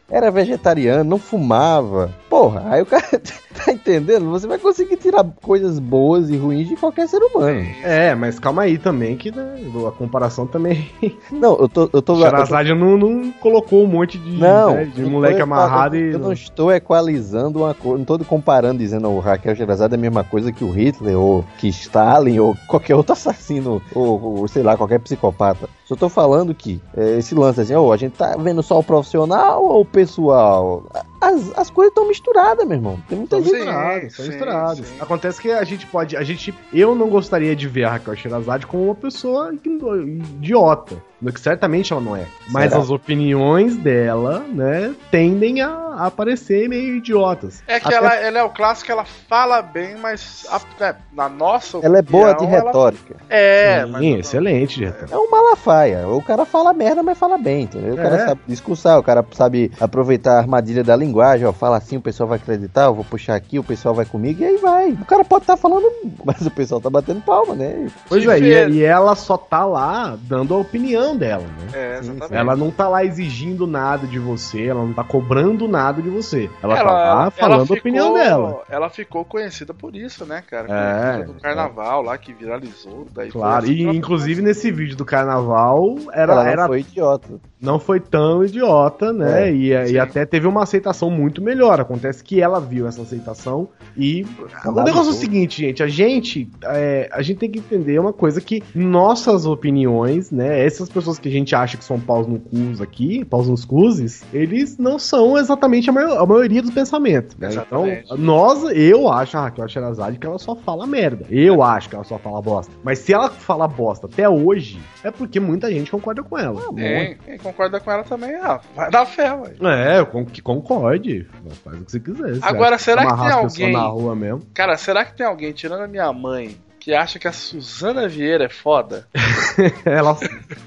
Era 0.09 0.31
vegetariano, 0.31 1.03
não 1.03 1.17
fumava. 1.17 2.13
Porra, 2.29 2.63
aí 2.69 2.81
o 2.81 2.85
cara 2.85 3.21
tá 3.53 3.71
entendendo? 3.71 4.29
Você 4.31 4.47
vai 4.47 4.57
conseguir 4.57 4.97
tirar 4.97 5.23
coisas 5.41 5.79
boas 5.79 6.29
e 6.29 6.37
ruins 6.37 6.67
de 6.67 6.75
qualquer 6.75 7.07
ser 7.07 7.21
humano. 7.21 7.65
É, 7.83 8.13
mas 8.15 8.39
calma 8.39 8.63
aí 8.63 8.77
também, 8.77 9.15
que 9.15 9.31
né, 9.31 9.55
a 9.87 9.91
comparação 9.91 10.45
também. 10.47 10.89
Não, 11.31 11.57
eu 11.57 11.69
tô. 11.69 11.89
Eu 11.93 12.01
tô, 12.01 12.15
Sherazade 12.17 12.73
não, 12.73 12.97
não 12.97 13.31
colocou 13.33 13.83
um 13.83 13.87
monte 13.87 14.17
de, 14.17 14.37
Não, 14.37 14.75
né, 14.75 14.85
de 14.85 15.03
moleque 15.05 15.37
tô- 15.37 15.43
amarrado 15.43 15.95
eu, 15.95 16.11
e. 16.11 16.13
eu 16.13 16.19
não 16.19 16.31
estou 16.33 16.71
equalizando 16.71 17.59
uma 17.59 17.73
coisa, 17.73 17.95
não 17.95 18.01
estou 18.03 18.19
comparando, 18.19 18.79
dizendo 18.79 19.09
o 19.09 19.19
Raquel 19.19 19.55
Sherazade 19.55 19.93
é 19.93 19.97
a 19.97 19.99
mesma 19.99 20.23
coisa 20.23 20.51
que 20.51 20.63
o 20.63 20.69
Hitler, 20.71 21.17
ou 21.17 21.43
que 21.57 21.67
Stalin, 21.67 22.39
ou 22.39 22.55
qualquer 22.67 22.95
outro 22.95 23.13
assassino, 23.13 23.81
ou, 23.93 24.21
ou, 24.39 24.47
sei 24.47 24.63
lá, 24.63 24.75
qualquer 24.77 24.99
psicopata. 24.99 25.69
Só 25.85 25.95
tô 25.95 26.07
falando 26.09 26.55
que 26.55 26.81
é, 26.95 27.17
esse 27.17 27.35
lance 27.35 27.61
assim, 27.61 27.73
ó, 27.75 27.91
a 27.91 27.97
gente 27.97 28.13
tá 28.13 28.35
vendo 28.37 28.63
só 28.63 28.79
o 28.79 28.83
profissional 28.83 29.63
ou 29.65 29.81
o 29.81 29.85
pessoal? 29.85 30.83
As, 31.19 31.51
as 31.57 31.69
coisas 31.69 31.91
estão 31.91 32.07
misturadas, 32.07 32.65
meu 32.65 32.77
irmão. 32.77 32.97
Tem 33.07 33.17
muita 33.17 33.41
São 33.43 33.53
gente. 33.53 33.65
misturados, 33.65 34.15
são 34.15 34.27
misturados. 34.27 35.01
Acontece 35.01 35.41
que 35.41 35.51
a 35.51 35.63
gente 35.63 35.85
pode. 35.87 36.15
A 36.17 36.23
gente, 36.23 36.53
eu 36.73 36.95
não 36.95 37.09
gostaria 37.09 37.55
de 37.55 37.67
ver 37.67 37.85
a 37.85 37.91
Raquel 37.91 38.15
Sherazade 38.15 38.65
como 38.65 38.85
uma 38.85 38.95
pessoa 38.95 39.53
idiota. 39.53 41.01
Que 41.31 41.39
certamente 41.39 41.91
ela 41.93 42.01
não 42.01 42.15
é. 42.15 42.25
Mas 42.49 42.69
Será? 42.71 42.81
as 42.81 42.89
opiniões 42.89 43.75
dela, 43.77 44.43
né, 44.49 44.93
tendem 45.11 45.61
a, 45.61 45.69
a 45.69 46.07
aparecer 46.07 46.67
meio 46.67 46.95
idiotas. 46.95 47.63
É 47.67 47.79
que 47.79 47.87
Até- 47.87 47.95
ela, 47.97 48.15
ela 48.15 48.39
é 48.39 48.43
o 48.43 48.49
clássico, 48.49 48.91
ela 48.91 49.05
fala 49.05 49.61
bem, 49.61 49.95
mas 49.97 50.45
a- 50.49 50.61
é, 50.83 50.95
na 51.13 51.29
nossa 51.29 51.77
Ela 51.83 51.99
é 51.99 52.01
boa 52.01 52.29
de 52.33 52.43
opinião, 52.43 52.55
ela- 52.59 52.65
retórica. 52.71 53.15
É, 53.29 53.83
Sim, 53.85 53.91
mas 53.91 54.03
excelente 54.19 54.75
de 54.79 54.85
retórica. 54.85 55.15
É 55.15 55.17
um 55.17 55.29
malafaia. 55.29 56.07
O 56.07 56.21
cara 56.21 56.45
fala 56.45 56.73
merda, 56.73 57.03
mas 57.03 57.17
fala 57.17 57.37
bem, 57.37 57.63
entendeu? 57.63 57.93
O 57.93 57.97
cara 57.97 58.15
É. 58.15 58.25
sabe 58.27 58.41
discursar, 58.47 58.97
o 58.99 59.03
cara 59.03 59.25
sabe 59.33 59.71
aproveitar 59.79 60.33
a 60.35 60.39
armadilha 60.39 60.83
da 60.83 60.95
linguagem, 60.95 61.45
ó, 61.45 61.53
fala 61.53 61.77
assim, 61.77 61.97
o 61.97 62.01
pessoal 62.01 62.27
vai 62.29 62.37
acreditar, 62.37 62.85
eu 62.85 62.93
vou 62.95 63.03
puxar 63.05 63.35
aqui, 63.35 63.59
o 63.59 63.63
pessoal 63.63 63.93
vai 63.93 64.05
comigo, 64.05 64.41
e 64.41 64.45
aí 64.45 64.57
vai. 64.57 64.91
O 64.91 65.05
cara 65.05 65.23
pode 65.23 65.43
estar 65.43 65.57
falando, 65.57 65.85
mas 66.25 66.45
o 66.45 66.51
pessoal 66.51 66.81
tá 66.81 66.89
batendo 66.89 67.21
palma, 67.21 67.53
né? 67.55 67.87
Pois 68.07 68.25
é, 68.27 68.39
e, 68.39 68.71
e 68.77 68.83
ela 68.83 69.15
só 69.15 69.37
tá 69.37 69.65
lá 69.65 70.17
dando 70.21 70.53
a 70.53 70.57
opinião 70.57 71.12
dela, 71.17 71.43
né? 71.43 71.67
É, 71.73 71.97
exatamente. 71.99 72.33
Ela 72.35 72.55
não 72.55 72.71
tá 72.71 72.87
lá 72.87 73.03
exigindo 73.03 73.65
nada 73.67 74.05
de 74.07 74.19
você, 74.19 74.65
ela 74.67 74.83
não 74.85 74.93
tá 74.93 75.03
cobrando 75.03 75.67
nada 75.67 76.01
de 76.01 76.09
você. 76.09 76.49
Ela, 76.61 76.75
tá 76.75 76.81
Ela- 76.81 76.91
lá 76.91 77.21
ela 77.21 77.31
falando 77.31 77.61
a 77.61 77.65
ficou- 77.65 77.77
opinião 77.77 78.13
dela. 78.13 78.61
Ela 78.69 78.89
ficou 78.89 79.23
conhecida 79.25 79.73
por 79.73 79.95
isso, 79.95 80.25
né, 80.25 80.41
cara? 80.49 80.67
É, 80.69 81.23
do 81.23 81.33
carnaval 81.35 82.01
lá 82.01 82.17
que 82.17 82.33
viralizou. 82.33 83.07
Daí 83.13 83.31
Claro, 83.31 83.65
e 83.67 83.83
inclusive 83.83 84.41
nesse 84.41 84.71
vídeo 84.71 84.95
do 84.95 85.05
carnaval 85.05 85.95
era, 86.11 86.33
Ela 86.33 86.49
era 86.49 86.67
foi 86.67 86.79
idiota. 86.81 87.39
Não 87.63 87.79
foi 87.79 87.99
tão 87.99 88.43
idiota, 88.43 89.13
né? 89.13 89.49
É, 89.49 89.53
e, 89.53 89.67
e 89.93 89.97
até 89.97 90.25
teve 90.25 90.45
uma 90.45 90.63
aceitação 90.63 91.09
muito 91.09 91.41
melhor. 91.41 91.79
Acontece 91.79 92.23
que 92.23 92.41
ela 92.41 92.59
viu 92.59 92.85
essa 92.87 93.01
aceitação 93.01 93.69
e. 93.97 94.25
O 94.65 94.71
negócio 94.83 95.11
é 95.11 95.13
o 95.13 95.17
seguinte, 95.17 95.61
gente, 95.61 95.81
a 95.81 95.87
gente, 95.87 96.49
é, 96.65 97.09
a 97.11 97.21
gente 97.21 97.37
tem 97.37 97.49
que 97.49 97.59
entender 97.59 97.97
uma 97.99 98.11
coisa 98.11 98.41
que 98.41 98.61
nossas 98.75 99.45
opiniões, 99.45 100.29
né? 100.29 100.65
Essas 100.65 100.89
pessoas 100.89 101.17
que 101.17 101.29
a 101.29 101.31
gente 101.31 101.55
acha 101.55 101.77
que 101.77 101.85
são 101.85 101.99
paus 101.99 102.27
no 102.27 102.37
cus 102.39 102.81
aqui, 102.81 103.23
paus 103.25 103.47
nos 103.47 103.63
cuses, 103.63 104.23
eles 104.33 104.77
não 104.77 104.99
são 104.99 105.37
exatamente 105.37 105.89
a, 105.89 105.93
maior- 105.93 106.17
a 106.21 106.25
maioria 106.25 106.61
dos 106.61 106.71
pensamentos. 106.71 107.35
Né? 107.37 107.49
Então, 107.65 107.85
nós, 108.17 108.63
eu 108.75 109.09
acho 109.09 109.37
a 109.37 109.41
Raquel 109.43 109.67
Sherazade 109.69 110.17
que 110.19 110.27
ela 110.27 110.37
só 110.37 110.53
fala 110.55 110.85
merda. 110.85 111.25
Eu 111.29 111.63
acho 111.63 111.87
que 111.89 111.95
ela 111.95 112.03
só 112.03 112.17
fala 112.17 112.41
bosta. 112.41 112.73
Mas 112.83 112.99
se 112.99 113.13
ela 113.13 113.29
fala 113.29 113.67
bosta 113.67 114.07
até 114.07 114.27
hoje, 114.27 114.79
é 115.03 115.11
porque 115.11 115.39
muita 115.39 115.69
gente 115.71 115.91
concorda 115.91 116.23
com 116.23 116.37
ela. 116.37 116.61
Quem, 116.73 117.17
quem 117.25 117.37
concorda 117.37 117.79
com 117.79 117.91
ela 117.91 118.03
também, 118.03 118.33
ah, 118.35 118.59
vai 118.75 118.89
dar 118.89 119.05
fé, 119.05 119.33
ué. 119.33 119.51
É, 119.99 120.05
com- 120.05 120.25
que 120.25 120.41
concorde. 120.41 121.27
Faz 121.63 121.77
o 121.81 121.85
que 121.85 121.91
você 121.91 121.99
quiser. 121.99 122.39
Agora, 122.41 122.77
será 122.77 123.05
que 123.05 123.13
tem 123.21 123.31
alguém- 123.31 123.73
na 123.73 123.83
rua 123.87 124.15
mesmo? 124.15 124.41
Cara, 124.53 124.77
será 124.77 125.03
que 125.05 125.13
tem 125.15 125.25
alguém, 125.25 125.51
tirando 125.51 125.81
a 125.83 125.87
minha 125.87 126.11
mãe, 126.13 126.57
que 126.83 126.93
acha 126.93 127.17
que 127.17 127.29
a 127.29 127.31
Suzana 127.31 128.09
Vieira 128.09 128.43
é 128.43 128.49
foda? 128.49 129.07
ela, 129.85 130.17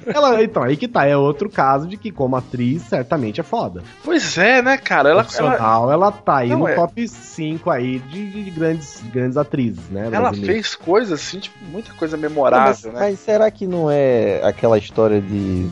ela, 0.07 0.43
então, 0.43 0.63
aí 0.63 0.75
que 0.75 0.89
tá. 0.89 1.05
É 1.05 1.15
outro 1.15 1.51
caso 1.51 1.87
de 1.87 1.99
que, 1.99 2.11
como 2.11 2.35
atriz, 2.37 2.85
certamente 2.85 3.39
é 3.39 3.45
foda. 3.45 3.83
Pois 4.03 4.39
é, 4.39 4.63
né, 4.63 4.79
cara? 4.79 5.11
Ela, 5.11 5.27
ela, 5.37 5.93
ela, 5.93 6.13
tá 6.13 6.39
aí 6.39 6.49
Não, 6.49 6.61
no 6.61 6.69
é. 6.69 6.75
top 6.75 7.07
5 7.07 7.71
aí 7.71 7.99
de, 7.99 8.45
de 8.45 8.51
grandes, 8.51 9.05
grandes 9.13 9.37
atrizes, 9.37 9.85
né? 9.91 10.09
ela 10.11 10.33
fez 10.33 10.75
coisas 10.75 11.21
assim, 11.21 11.39
tipo, 11.39 11.57
muita 11.67 11.93
coisa 11.93 12.17
mas, 12.17 12.31
memorável, 12.31 12.93
né? 12.93 12.99
mas 12.99 13.19
será 13.21 13.51
que 13.51 13.67
não 13.67 13.91
é 13.91 14.41
aquela 14.43 14.79
história 14.79 15.21
de. 15.21 15.69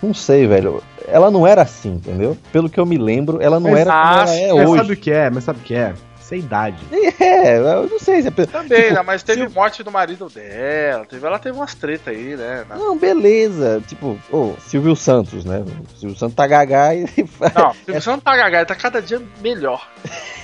Não 0.00 0.14
sei, 0.14 0.46
velho. 0.46 0.80
Ela 1.08 1.30
não 1.30 1.44
era 1.44 1.62
assim, 1.62 1.94
entendeu? 1.94 2.36
Pelo 2.52 2.70
que 2.70 2.78
eu 2.78 2.86
me 2.86 2.98
lembro, 2.98 3.42
ela 3.42 3.58
não 3.58 3.70
Mas 3.70 3.80
era 3.80 3.90
como 3.90 4.04
ela 4.04 4.34
é 4.34 4.52
mas 4.52 4.68
hoje. 4.68 4.82
sabe 4.82 4.92
o 4.92 4.96
que 4.96 5.10
é? 5.10 5.30
Mas 5.30 5.44
sabe 5.44 5.58
o 5.58 5.62
que 5.62 5.74
é? 5.74 5.94
Isso 6.28 6.34
é 6.34 6.38
idade. 6.38 6.76
É, 7.20 7.58
eu 7.58 7.88
não 7.88 7.98
sei 7.98 8.22
se 8.22 8.28
é. 8.28 8.30
Também, 8.30 8.82
tipo, 8.82 8.94
né? 8.94 9.02
Mas 9.04 9.22
teve 9.22 9.48
morte 9.48 9.82
do 9.82 9.90
marido 9.90 10.28
dela, 10.28 11.04
teve, 11.04 11.26
ela 11.26 11.38
teve 11.38 11.56
umas 11.56 11.74
treta 11.74 12.10
aí, 12.10 12.36
né? 12.36 12.64
Na- 12.68 12.76
Não, 12.76 12.96
beleza. 12.96 13.82
Tipo, 13.86 14.18
ô, 14.30 14.54
Silvio 14.60 14.94
Santos, 14.94 15.44
né? 15.44 15.60
O 15.94 15.98
Silvio 15.98 16.16
Santos 16.16 16.34
tá 16.36 16.46
gagá 16.46 16.94
e 16.94 17.04
Não, 17.54 17.74
Silvio 17.84 18.02
Santos 18.02 18.24
tá 18.24 18.36
gagá, 18.36 18.58
ele 18.58 18.66
tá 18.66 18.74
cada 18.74 19.00
dia 19.02 19.20
melhor. 19.42 19.88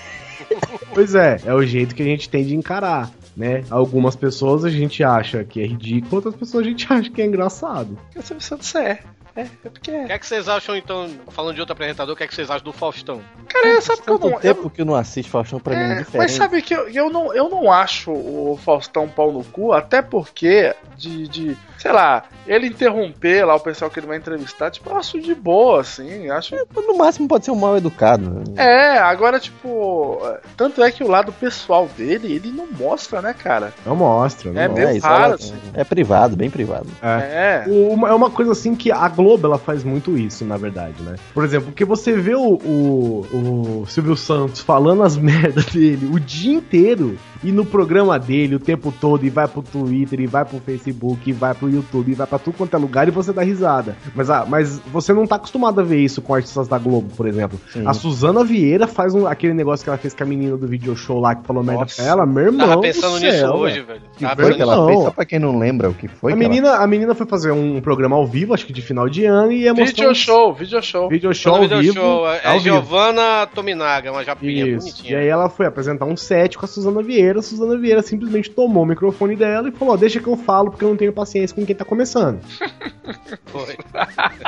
Pois 0.92 1.14
é, 1.14 1.38
é 1.44 1.54
o 1.54 1.62
jeito 1.62 1.94
que 1.94 2.02
a 2.02 2.06
gente 2.06 2.28
tem 2.28 2.44
de 2.44 2.54
encarar, 2.54 3.10
né? 3.36 3.64
Algumas 3.70 4.14
pessoas 4.14 4.64
a 4.64 4.70
gente 4.70 5.02
acha 5.02 5.42
que 5.42 5.60
é 5.60 5.66
ridículo, 5.66 6.16
outras 6.16 6.34
pessoas 6.36 6.66
a 6.66 6.68
gente 6.68 6.86
acha 6.92 7.10
que 7.10 7.22
é 7.22 7.24
engraçado. 7.24 7.96
Porque 8.04 8.18
o 8.18 8.22
Silvio 8.22 8.44
Santos 8.44 8.74
é. 8.74 9.00
É, 9.36 9.42
é 9.42 9.68
porque 9.68 9.90
O 9.90 10.06
que 10.06 10.12
é 10.12 10.18
que 10.18 10.26
vocês 10.26 10.48
acham, 10.48 10.76
então, 10.76 11.10
falando 11.30 11.54
de 11.54 11.60
outro 11.60 11.72
apresentador, 11.72 12.14
o 12.14 12.16
que 12.16 12.22
é 12.22 12.26
que 12.28 12.34
vocês 12.34 12.48
acham 12.50 12.64
do 12.64 12.72
Faustão? 12.72 13.20
Cara, 13.48 13.80
sabe 13.80 14.02
que 14.02 14.08
eu 14.10 14.18
Tanto 14.18 14.30
não. 14.30 14.40
tempo 14.40 14.70
que 14.70 14.80
eu 14.80 14.84
não 14.86 14.94
assisto 14.94 15.30
Faustão 15.30 15.58
pra 15.58 15.74
mim 15.74 15.82
é 15.82 15.92
É, 15.92 15.98
diferente. 15.98 16.16
mas 16.18 16.32
sabe 16.32 16.62
que 16.62 16.74
eu, 16.74 16.88
eu, 16.88 17.10
não, 17.10 17.34
eu 17.34 17.48
não 17.48 17.70
acho 17.72 18.12
o 18.12 18.58
Faustão 18.64 19.08
pau 19.08 19.32
no 19.32 19.42
cu, 19.44 19.72
até 19.72 20.00
porque 20.02 20.74
de, 20.96 21.26
de, 21.26 21.56
sei 21.78 21.92
lá, 21.92 22.24
ele 22.46 22.66
interromper 22.68 23.44
lá 23.44 23.54
o 23.54 23.60
pessoal 23.60 23.90
que 23.90 23.98
ele 24.00 24.06
vai 24.06 24.16
entrevistar, 24.16 24.70
tipo, 24.70 24.88
eu 24.90 24.96
acho 24.96 25.20
de 25.20 25.34
boa, 25.34 25.80
assim, 25.80 26.30
acho... 26.30 26.54
No 26.74 26.96
máximo 26.96 27.26
pode 27.28 27.44
ser 27.44 27.50
um 27.50 27.56
mal 27.56 27.76
educado. 27.76 28.42
É, 28.56 28.98
agora, 28.98 29.38
tipo, 29.40 30.18
é, 30.24 30.40
tanto 30.56 30.82
é 30.82 30.90
que 30.90 31.02
o 31.04 31.08
lado 31.08 31.32
pessoal 31.32 31.88
dele, 31.96 32.32
ele 32.34 32.50
não 32.50 32.66
mostra, 32.66 33.20
né, 33.22 33.34
cara? 33.34 33.72
Não 33.84 33.96
mostra, 33.96 34.50
não 34.52 34.60
É 34.60 34.68
mostra. 34.68 34.86
meio 34.86 34.96
isso, 34.98 35.06
raro, 35.06 35.24
ela- 35.24 35.34
assim. 35.34 35.54
é 35.74 35.84
privado, 35.84 36.36
bem 36.36 36.50
privado. 36.50 36.86
É. 37.02 37.64
O- 37.66 37.92
uma- 37.92 38.08
é 38.08 38.12
uma 38.14 38.30
coisa 38.30 38.52
assim 38.52 38.74
que 38.74 38.90
a 38.92 39.08
Globo 39.08 39.46
ela 39.46 39.58
faz 39.58 39.84
muito 39.84 40.16
isso, 40.16 40.44
na 40.44 40.56
verdade, 40.56 41.02
né? 41.02 41.16
Por 41.32 41.44
exemplo, 41.44 41.66
porque 41.66 41.84
você 41.84 42.12
vê 42.12 42.34
o, 42.34 42.54
o, 42.54 43.80
o 43.82 43.86
Silvio 43.86 44.16
Santos 44.16 44.60
falando 44.60 45.02
as 45.02 45.16
merdas 45.18 45.66
dele 45.66 46.08
o 46.12 46.18
dia 46.20 46.54
inteiro 46.54 47.18
e 47.42 47.52
no 47.52 47.64
programa 47.64 48.18
dele 48.18 48.54
o 48.54 48.58
tempo 48.60 48.92
todo 49.00 49.24
e 49.26 49.30
vai 49.30 49.46
pro 49.46 49.62
Twitter, 49.62 50.20
e 50.20 50.26
vai 50.26 50.44
pro 50.46 50.58
Facebook, 50.60 51.28
e 51.28 51.32
vai 51.32 51.52
pro 51.54 51.63
YouTube, 51.68 52.12
e 52.12 52.14
vai 52.14 52.26
pra 52.26 52.38
tudo 52.38 52.56
quanto 52.56 52.74
é 52.74 52.78
lugar 52.78 53.08
e 53.08 53.10
você 53.10 53.32
dá 53.32 53.42
risada. 53.42 53.96
Mas, 54.14 54.30
ah, 54.30 54.44
mas 54.48 54.78
você 54.92 55.12
não 55.12 55.26
tá 55.26 55.36
acostumado 55.36 55.80
a 55.80 55.84
ver 55.84 55.98
isso 55.98 56.20
com 56.22 56.34
artistas 56.34 56.68
da 56.68 56.78
Globo, 56.78 57.10
por 57.16 57.26
exemplo. 57.26 57.58
Sim. 57.72 57.82
A 57.86 57.92
Suzana 57.94 58.44
Vieira 58.44 58.86
faz 58.86 59.14
um- 59.14 59.26
aquele 59.26 59.54
negócio 59.54 59.84
que 59.84 59.90
ela 59.90 59.98
fez 59.98 60.14
com 60.14 60.22
a 60.22 60.26
menina 60.26 60.56
do 60.56 60.66
video 60.66 60.96
show 60.96 61.20
lá 61.20 61.34
que 61.34 61.46
falou 61.46 61.62
merda 61.62 61.86
pra 61.94 62.04
ela, 62.04 62.26
meu 62.26 62.44
irmão. 62.44 62.60
Tava 62.68 62.76
do 62.76 62.82
pensando 62.82 63.18
céu, 63.18 63.30
nisso 63.32 63.46
hoje, 63.54 63.80
velho. 63.82 64.00
que 64.16 64.24
Tava 64.24 64.42
foi 64.42 64.54
que 64.54 64.62
ela 64.62 64.76
não. 64.76 64.86
fez? 64.86 65.00
Só 65.02 65.10
pra 65.10 65.24
quem 65.24 65.38
não 65.38 65.58
lembra 65.58 65.90
o 65.90 65.94
que 65.94 66.08
foi. 66.08 66.32
a, 66.32 66.36
que 66.36 66.42
ela- 66.42 66.48
menina, 66.50 66.74
a 66.76 66.86
menina 66.86 67.14
foi 67.14 67.26
fazer 67.26 67.50
um 67.52 67.80
programa 67.80 68.16
ao 68.16 68.26
vivo, 68.26 68.54
acho 68.54 68.66
que 68.66 68.72
de 68.72 68.82
final 68.82 69.08
de 69.08 69.24
ano, 69.24 69.52
e 69.52 69.62
ia 69.62 69.72
mostrar 69.74 69.86
Video 69.94 70.10
uns- 70.10 70.18
show, 70.18 70.54
video 70.54 70.82
show. 70.82 71.08
Video 71.08 71.34
show 71.34 71.54
ao 71.56 71.68
vivo. 71.68 71.92
show. 71.94 72.26
É 72.28 72.46
ao 72.48 72.60
vivo. 72.60 72.76
Giovanna 72.76 73.46
Tominaga, 73.54 74.10
uma 74.12 74.24
japinha 74.24 74.66
Isso. 74.66 74.88
E 74.88 74.90
bonitinha. 74.92 75.18
aí 75.18 75.28
ela 75.28 75.48
foi 75.48 75.66
apresentar 75.66 76.04
um 76.04 76.16
set 76.16 76.56
com 76.58 76.64
a 76.64 76.68
Suzana 76.68 77.02
Vieira. 77.02 77.38
A 77.40 77.42
Suzana 77.42 77.76
Vieira 77.78 78.02
simplesmente 78.02 78.50
tomou 78.50 78.82
o 78.82 78.86
microfone 78.86 79.36
dela 79.36 79.68
e 79.68 79.72
falou: 79.72 79.94
"Ó, 79.94 79.96
deixa 79.96 80.20
que 80.20 80.26
eu 80.26 80.36
falo, 80.36 80.70
porque 80.70 80.84
eu 80.84 80.88
não 80.90 80.96
tenho 80.96 81.12
paciência 81.12 81.53
com 81.54 81.64
quem 81.64 81.74
tá 81.74 81.84
começando. 81.84 82.40
Foi. 83.46 83.76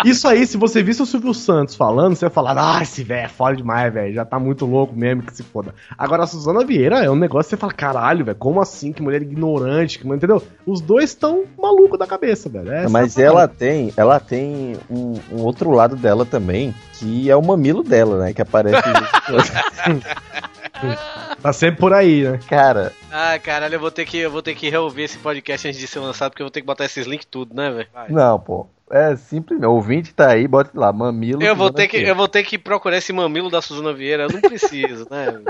Isso 0.04 0.26
aí, 0.26 0.46
se 0.46 0.57
você 0.57 0.82
visse 0.82 1.02
o 1.02 1.07
Silvio 1.07 1.32
Santos 1.32 1.74
falando, 1.74 2.14
você 2.14 2.26
ia 2.26 2.30
falar, 2.30 2.57
ah, 2.59 2.82
esse 2.82 3.02
velho 3.02 3.26
é 3.26 3.28
foda 3.28 3.57
demais, 3.57 3.92
velho. 3.92 4.14
Já 4.14 4.24
tá 4.24 4.38
muito 4.38 4.66
louco 4.66 4.94
mesmo, 4.94 5.22
que 5.22 5.34
se 5.34 5.42
foda. 5.42 5.74
Agora 5.96 6.24
a 6.24 6.26
Suzana 6.26 6.64
Vieira 6.64 7.04
é 7.04 7.11
um 7.11 7.16
negócio 7.16 7.50
que 7.50 7.50
você 7.50 7.57
fala, 7.57 7.72
caralho, 7.72 8.24
velho, 8.24 8.36
como 8.36 8.61
assim? 8.61 8.92
Que 8.92 9.02
mulher 9.02 9.22
ignorante, 9.22 9.98
que, 9.98 10.09
entendeu? 10.09 10.42
Os 10.66 10.80
dois 10.80 11.11
estão 11.11 11.44
malucos 11.59 11.98
da 11.98 12.07
cabeça, 12.07 12.48
velho. 12.48 12.90
Mas 12.90 13.18
é 13.18 13.24
a 13.24 13.26
ela 13.26 13.48
tem, 13.48 13.92
ela 13.96 14.20
tem 14.20 14.76
um, 14.90 15.14
um 15.32 15.42
outro 15.42 15.70
lado 15.70 15.96
dela 15.96 16.24
também, 16.24 16.74
que 16.94 17.30
é 17.30 17.36
o 17.36 17.42
mamilo 17.42 17.82
dela, 17.82 18.18
né? 18.18 18.32
Que 18.32 18.42
aparece. 18.42 18.82
Tá 21.42 21.52
sempre 21.52 21.80
por 21.80 21.92
aí, 21.92 22.24
né? 22.24 22.40
Cara, 22.48 22.92
Ah, 23.12 23.38
caralho, 23.38 23.74
eu 23.74 23.80
vou 23.80 23.90
ter 23.90 24.04
que, 24.04 24.18
eu 24.18 24.30
vou 24.30 24.42
ter 24.42 24.54
que 24.54 24.68
reouvir 24.70 25.02
esse 25.04 25.18
podcast 25.18 25.68
antes 25.68 25.78
de 25.78 25.86
ser 25.86 26.00
lançado, 26.00 26.30
porque 26.30 26.42
eu 26.42 26.46
vou 26.46 26.50
ter 26.50 26.60
que 26.60 26.66
botar 26.66 26.84
esses 26.86 27.06
links 27.06 27.26
tudo, 27.30 27.54
né, 27.54 27.70
velho? 27.70 27.88
não, 28.08 28.38
pô. 28.38 28.66
É 28.90 29.16
simples, 29.16 29.58
meu. 29.58 29.70
O 29.70 29.74
ouvinte 29.74 30.14
tá 30.14 30.30
aí, 30.30 30.46
bota 30.46 30.70
lá, 30.74 30.92
mamilo. 30.92 31.42
Eu 31.42 31.56
vou 31.56 31.72
ter 31.72 31.88
que, 31.88 31.96
eu 31.98 32.14
vou 32.14 32.28
ter 32.28 32.44
que 32.44 32.56
procurar 32.56 32.96
esse 32.96 33.12
mamilo 33.12 33.50
da 33.50 33.60
Suzana 33.60 33.92
Vieira, 33.92 34.24
eu 34.24 34.32
não 34.32 34.40
preciso, 34.40 35.06
né? 35.10 35.40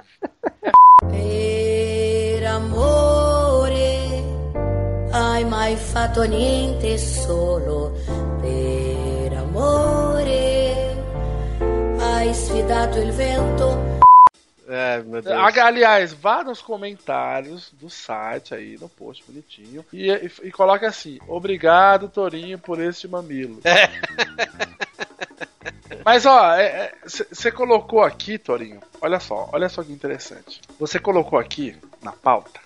Per 1.11 2.47
amore 2.47 4.25
hai 5.13 5.45
mai 5.45 5.77
fatto 5.77 6.23
niente 6.25 6.99
solo 6.99 7.93
per 8.41 9.37
amore 9.37 10.97
hai 11.99 12.33
sfidato 12.33 12.99
il 12.99 13.13
vento 13.13 14.06
É, 14.69 14.99
meu 15.03 15.23
Deus. 15.23 15.35
Ah, 15.35 15.67
Aliás, 15.67 16.13
vá 16.13 16.43
nos 16.43 16.61
comentários 16.61 17.71
do 17.73 17.89
site 17.89 18.55
aí, 18.55 18.77
no 18.81 18.89
post 18.89 19.25
bonitinho, 19.27 19.85
e, 19.93 20.11
e, 20.11 20.31
e 20.45 20.51
coloque 20.51 20.85
assim: 20.85 21.19
Obrigado, 21.29 22.09
Torinho, 22.09 22.59
por 22.59 22.81
este 22.81 23.07
mamilo. 23.07 23.61
Mas 26.05 26.25
ó, 26.25 26.53
você 27.05 27.51
colocou 27.51 28.01
aqui, 28.03 28.39
Torinho, 28.39 28.81
olha 29.01 29.19
só, 29.19 29.49
olha 29.53 29.69
só 29.69 29.83
que 29.83 29.93
interessante. 29.93 30.61
Você 30.79 31.01
colocou 31.01 31.39
aqui 31.39 31.77
na 32.03 32.13
pauta 32.13 32.61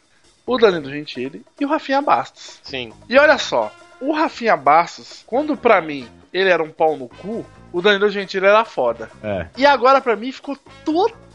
o 0.46 0.59
Danilo 0.59 0.90
Gentili 0.90 1.44
e 1.59 1.64
o 1.64 1.68
Rafinha 1.68 2.03
Bastos. 2.03 2.61
Sim. 2.62 2.92
E 3.09 3.16
olha 3.18 3.38
só, 3.38 3.72
o 4.01 4.12
Rafinha 4.12 4.57
Bastos, 4.57 5.22
quando 5.26 5.57
pra 5.57 5.80
mim 5.80 6.09
ele 6.32 6.51
era 6.51 6.62
um 6.62 6.70
pau 6.70 6.96
no 6.96 7.09
cu, 7.09 7.46
o 7.72 7.80
Danilo 7.80 8.11
Gentili 8.11 8.46
era 8.46 8.64
foda. 8.64 9.11
É. 9.22 9.46
E 9.57 9.64
agora 9.64 10.01
pra 10.01 10.16
mim 10.16 10.32
ficou 10.32 10.57
totalmente 10.84 11.30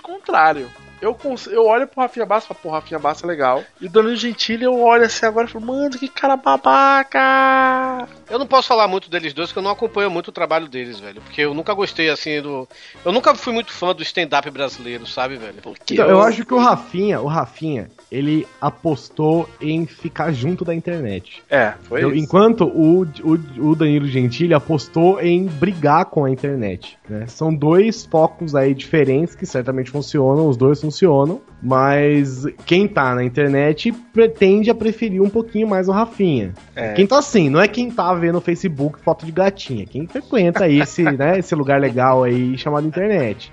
contrário. 0.00 0.70
Eu, 1.00 1.16
eu 1.50 1.64
olho 1.64 1.86
pro 1.86 2.02
Rafinha 2.02 2.26
Bastos 2.26 2.44
e 2.44 2.48
falo, 2.48 2.60
pô, 2.62 2.70
Rafinha 2.70 2.98
Bastos 2.98 3.24
é 3.24 3.26
legal. 3.26 3.64
E 3.80 3.86
o 3.86 3.90
Danilo 3.90 4.16
Gentili 4.16 4.64
eu 4.64 4.78
olho 4.78 5.04
assim 5.04 5.24
agora 5.24 5.46
e 5.46 5.50
falo, 5.50 5.64
mano, 5.64 5.98
que 5.98 6.08
cara 6.08 6.36
babaca! 6.36 8.06
Eu 8.30 8.38
não 8.38 8.46
posso 8.46 8.68
falar 8.68 8.86
muito 8.86 9.10
deles 9.10 9.34
dois, 9.34 9.48
porque 9.48 9.58
eu 9.58 9.62
não 9.62 9.72
acompanho 9.72 10.10
muito 10.10 10.28
o 10.28 10.32
trabalho 10.32 10.68
deles, 10.68 11.00
velho. 11.00 11.20
Porque 11.20 11.40
eu 11.42 11.52
nunca 11.52 11.74
gostei, 11.74 12.08
assim, 12.08 12.40
do. 12.40 12.68
Eu 13.04 13.12
nunca 13.12 13.34
fui 13.34 13.52
muito 13.52 13.72
fã 13.72 13.92
do 13.94 14.02
stand-up 14.02 14.48
brasileiro, 14.50 15.06
sabe, 15.06 15.36
velho? 15.36 15.54
Porque 15.62 15.94
Então, 15.94 16.08
eu 16.08 16.20
acho 16.22 16.44
que 16.44 16.54
o 16.54 16.58
Rafinha, 16.58 17.20
o 17.20 17.26
Rafinha, 17.26 17.90
ele 18.10 18.46
apostou 18.60 19.48
em 19.60 19.84
ficar 19.86 20.32
junto 20.32 20.64
da 20.64 20.74
internet. 20.74 21.42
É, 21.50 21.74
foi 21.82 22.00
Então, 22.00 22.12
isso. 22.12 22.24
Enquanto 22.24 22.64
o, 22.64 23.02
o, 23.02 23.70
o 23.70 23.74
Danilo 23.74 24.06
Gentili 24.06 24.54
apostou 24.54 25.20
em 25.20 25.46
brigar 25.46 26.04
com 26.06 26.24
a 26.24 26.30
internet. 26.30 26.98
né? 27.08 27.26
São 27.26 27.52
dois 27.54 28.06
focos 28.06 28.54
aí 28.54 28.74
diferentes 28.74 29.34
que 29.34 29.44
certamente 29.44 29.90
funcionam, 29.90 30.48
os 30.48 30.56
dois 30.56 30.80
funcionam, 30.80 31.40
mas 31.62 32.46
quem 32.64 32.88
tá 32.88 33.14
na 33.14 33.24
internet 33.24 33.92
pretende 34.12 34.70
a 34.70 34.74
preferir 34.74 35.22
um 35.22 35.28
pouquinho 35.28 35.68
mais 35.68 35.88
o 35.88 35.92
Rafinha. 35.92 36.54
É. 36.74 36.92
Quem 36.94 37.06
tá 37.06 37.18
assim, 37.18 37.50
não 37.50 37.60
é 37.60 37.68
quem 37.68 37.90
tá 37.90 38.12
vendo 38.14 38.34
no 38.34 38.40
Facebook 38.40 39.00
foto 39.00 39.26
de 39.26 39.32
gatinha, 39.32 39.84
quem 39.86 40.06
frequenta 40.06 40.68
esse, 40.68 41.02
né, 41.16 41.38
esse 41.38 41.54
lugar 41.54 41.80
legal 41.80 42.24
aí 42.24 42.56
chamado 42.56 42.86
internet. 42.86 43.52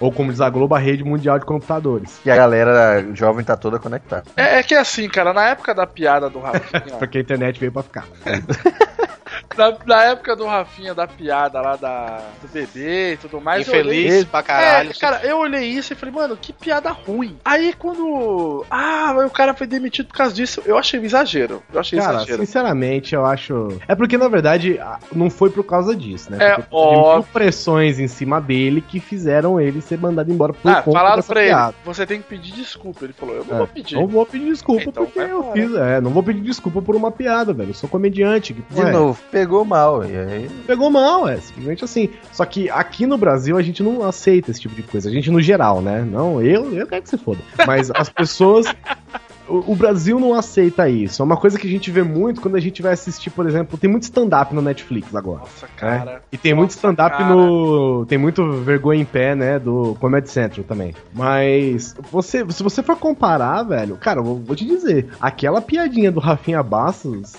Ou 0.00 0.12
como 0.12 0.30
diz 0.30 0.40
a 0.40 0.48
Globo, 0.50 0.74
a 0.74 0.78
rede 0.78 1.04
mundial 1.04 1.38
de 1.38 1.44
computadores. 1.44 2.20
E 2.24 2.30
a 2.30 2.36
galera 2.36 3.06
jovem 3.14 3.44
tá 3.44 3.56
toda 3.56 3.78
conectada. 3.78 4.24
É, 4.36 4.58
é 4.58 4.62
que 4.62 4.74
assim, 4.74 5.08
cara, 5.08 5.32
na 5.32 5.48
época 5.48 5.74
da 5.74 5.86
piada 5.86 6.28
do 6.28 6.38
Rafinha. 6.40 6.82
Porque 6.98 7.18
a 7.18 7.20
internet 7.20 7.58
veio 7.58 7.72
pra 7.72 7.82
ficar. 7.82 8.04
na, 9.56 9.76
na 9.86 10.04
época 10.04 10.36
do 10.36 10.46
Rafinha, 10.46 10.94
da 10.94 11.06
piada 11.06 11.60
lá 11.60 11.76
da, 11.76 12.20
do 12.42 12.48
bebê 12.48 13.14
e 13.14 13.16
tudo 13.16 13.40
mais. 13.40 13.66
Infeliz 13.66 13.86
olhei- 14.12 14.24
pra 14.24 14.42
caralho. 14.42 14.90
É, 14.90 14.94
cara, 14.94 15.20
eu 15.24 15.38
olhei 15.38 15.64
isso 15.64 15.92
e 15.92 15.96
falei, 15.96 16.14
mano, 16.14 16.36
que 16.36 16.52
piada 16.52 16.90
ruim. 16.90 17.36
Aí 17.44 17.72
quando. 17.72 18.64
Ah, 18.70 19.14
o 19.26 19.30
cara 19.30 19.54
foi 19.54 19.66
demitido 19.66 20.06
por 20.08 20.16
causa 20.16 20.34
disso, 20.34 20.62
eu 20.66 20.76
achei 20.78 21.00
um 21.00 21.04
exagero. 21.04 21.62
Eu 21.72 21.80
achei 21.80 21.98
Cara, 21.98 22.16
exagero. 22.18 22.44
sinceramente, 22.44 23.14
eu 23.14 23.24
acho. 23.24 23.68
É 23.88 23.94
porque, 23.94 24.16
na 24.18 24.28
verdade, 24.28 24.78
não 25.14 25.30
foi 25.30 25.50
por 25.50 25.64
causa 25.64 25.94
disso, 25.94 26.30
né? 26.30 26.38
É, 26.40 26.54
Porque 26.54 26.68
óbvio. 26.74 27.28
pressões 27.32 27.98
em 27.98 28.08
cima 28.08 28.40
dele 28.40 28.80
que 28.80 29.00
fizeram 29.00 29.35
ele 29.60 29.80
ser 29.80 29.98
mandado 29.98 30.30
embora 30.32 30.52
por 30.52 30.68
Ah, 30.70 30.82
conta 30.82 30.98
falaram 30.98 31.16
dessa 31.16 31.32
pra 31.32 31.42
piada. 31.42 31.68
ele, 31.68 31.76
você 31.84 32.06
tem 32.06 32.20
que 32.20 32.28
pedir 32.28 32.52
desculpa. 32.52 33.04
Ele 33.04 33.12
falou, 33.12 33.34
eu 33.36 33.44
não 33.44 33.54
É, 33.54 33.58
vou 33.58 33.66
pedir. 33.66 33.94
Não 33.94 34.06
vou 34.06 34.26
pedir 34.26 34.46
desculpa 34.46 34.82
Então 34.88 35.04
porque 35.06 35.18
eu 35.18 35.52
fiz. 35.52 35.74
É, 35.74 36.00
não 36.00 36.10
vou 36.10 36.22
pedir 36.22 36.40
desculpa 36.40 36.80
por 36.82 36.96
uma 36.96 37.10
piada, 37.10 37.52
velho. 37.52 37.70
Eu 37.70 37.74
sou 37.74 37.88
comediante. 37.88 38.54
Que, 38.54 38.62
De 38.74 38.80
ué, 38.82 38.92
novo, 38.92 39.18
pegou 39.30 39.64
mal. 39.64 40.04
E 40.04 40.16
aí. 40.16 40.48
Pegou 40.66 40.90
mal, 40.90 41.28
é, 41.28 41.36
simplesmente 41.38 41.84
assim. 41.84 42.10
Só 42.32 42.44
que 42.44 42.68
aqui 42.70 43.06
no 43.06 43.16
Brasil 43.18 43.56
a 43.56 43.62
gente 43.62 43.82
não 43.82 44.02
aceita 44.02 44.50
esse 44.50 44.60
tipo 44.60 44.74
de 44.74 44.82
coisa. 44.82 45.08
A 45.08 45.12
gente 45.12 45.30
no 45.30 45.40
geral, 45.40 45.80
né? 45.80 46.02
Não, 46.02 46.40
eu, 46.42 46.74
eu 46.74 46.86
quero 46.86 47.02
que 47.02 47.08
você 47.10 47.18
foda. 47.18 47.40
Mas 47.66 47.90
as 47.90 48.08
pessoas. 48.08 48.66
O, 49.48 49.72
o 49.72 49.76
Brasil 49.76 50.18
não 50.18 50.34
aceita 50.34 50.88
isso. 50.88 51.22
É 51.22 51.24
uma 51.24 51.36
coisa 51.36 51.58
que 51.58 51.66
a 51.66 51.70
gente 51.70 51.90
vê 51.90 52.02
muito 52.02 52.40
quando 52.40 52.56
a 52.56 52.60
gente 52.60 52.82
vai 52.82 52.92
assistir, 52.92 53.30
por 53.30 53.46
exemplo, 53.46 53.78
tem 53.78 53.90
muito 53.90 54.04
stand-up 54.04 54.54
no 54.54 54.62
Netflix 54.62 55.14
agora. 55.14 55.40
Nossa, 55.40 55.66
né? 55.66 55.72
cara. 55.76 56.22
E 56.30 56.36
tem 56.36 56.54
muito 56.54 56.70
stand-up 56.70 57.22
no. 57.24 58.06
Tem 58.06 58.18
muito 58.18 58.52
vergonha 58.60 59.00
em 59.00 59.04
pé, 59.04 59.34
né? 59.34 59.58
Do 59.58 59.96
Comedy 60.00 60.30
Central 60.30 60.64
também. 60.64 60.94
Mas 61.12 61.94
você, 62.10 62.44
se 62.50 62.62
você 62.62 62.82
for 62.82 62.96
comparar, 62.96 63.62
velho, 63.62 63.96
cara, 63.96 64.20
eu 64.20 64.24
vou, 64.24 64.36
vou 64.38 64.56
te 64.56 64.64
dizer, 64.64 65.08
aquela 65.20 65.60
piadinha 65.60 66.10
do 66.10 66.20
Rafinha 66.20 66.62
Bastos, 66.62 67.34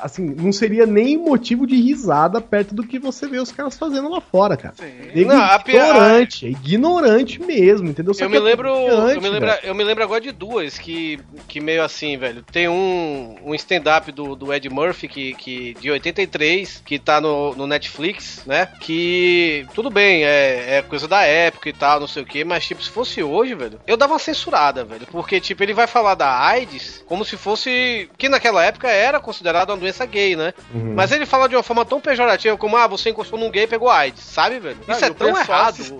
assim, 0.00 0.34
não 0.38 0.52
seria 0.52 0.86
nem 0.86 1.16
motivo 1.16 1.66
de 1.66 1.76
risada 1.76 2.40
perto 2.40 2.74
do 2.74 2.86
que 2.86 2.98
você 2.98 3.26
vê 3.26 3.38
os 3.38 3.52
caras 3.52 3.76
fazendo 3.76 4.08
lá 4.08 4.20
fora, 4.20 4.56
cara. 4.56 4.74
Nego 5.14 5.32
Não, 5.32 5.40
a 5.40 5.62
ignorante, 5.66 6.46
é 6.46 6.50
ignorante 6.50 7.40
mesmo, 7.40 7.88
entendeu? 7.88 8.14
Só 8.14 8.24
Eu 8.24 8.28
que 8.30 8.32
me 8.32 8.38
é 8.38 8.42
lembro, 8.42 8.68
eu 8.68 9.20
me 9.20 9.28
lembro, 9.28 9.48
velho. 9.48 9.60
eu 9.62 9.74
me 9.74 9.84
lembro 9.84 10.04
agora 10.04 10.20
de 10.20 10.32
duas 10.32 10.78
que, 10.78 11.18
que 11.48 11.60
meio 11.60 11.82
assim, 11.82 12.16
velho. 12.16 12.42
Tem 12.42 12.68
um, 12.68 13.36
um 13.44 13.54
stand-up 13.54 14.10
do, 14.12 14.34
do 14.34 14.52
Ed 14.52 14.68
Murphy 14.68 15.08
que, 15.08 15.34
que 15.34 15.74
de 15.80 15.90
83 15.90 16.82
que 16.84 16.98
tá 16.98 17.20
no, 17.20 17.54
no 17.54 17.66
Netflix, 17.66 18.42
né? 18.46 18.68
Que 18.80 19.66
tudo 19.74 19.90
bem, 19.90 20.24
é, 20.24 20.78
é 20.78 20.82
coisa 20.82 21.06
da 21.06 21.22
época 21.22 21.68
e 21.68 21.72
tal, 21.72 22.00
não 22.00 22.06
sei 22.06 22.22
o 22.22 22.26
que, 22.26 22.44
mas 22.44 22.66
tipo 22.66 22.82
se 22.82 22.90
fosse 22.90 23.22
hoje, 23.22 23.54
velho, 23.54 23.80
eu 23.86 23.96
dava 23.96 24.12
uma 24.12 24.18
censurada, 24.18 24.84
velho, 24.84 25.06
porque 25.10 25.40
tipo 25.40 25.62
ele 25.62 25.74
vai 25.74 25.86
falar 25.86 26.14
da 26.14 26.40
AIDS 26.40 27.02
como 27.06 27.24
se 27.24 27.36
fosse 27.36 28.08
que 28.18 28.28
naquela 28.28 28.64
época 28.64 28.88
era 28.88 29.20
considerado 29.20 29.70
uma 29.70 29.76
doença 29.82 30.06
gay, 30.06 30.34
né? 30.36 30.54
Uhum. 30.74 30.94
Mas 30.94 31.12
ele 31.12 31.26
fala 31.26 31.48
de 31.48 31.54
uma 31.56 31.62
forma 31.62 31.84
tão 31.84 32.00
pejorativa 32.00 32.56
como 32.56 32.76
ah 32.76 32.86
você 32.86 33.10
encostou 33.10 33.38
num 33.38 33.50
gay 33.50 33.64
e 33.64 33.66
pegou 33.66 33.90
AIDS, 33.90 34.22
sabe, 34.22 34.58
velho? 34.58 34.76
Isso 34.88 35.04
é 35.04 35.10
o 35.10 35.14
tão 35.14 35.28
errado. 35.36 35.74
se 35.76 35.92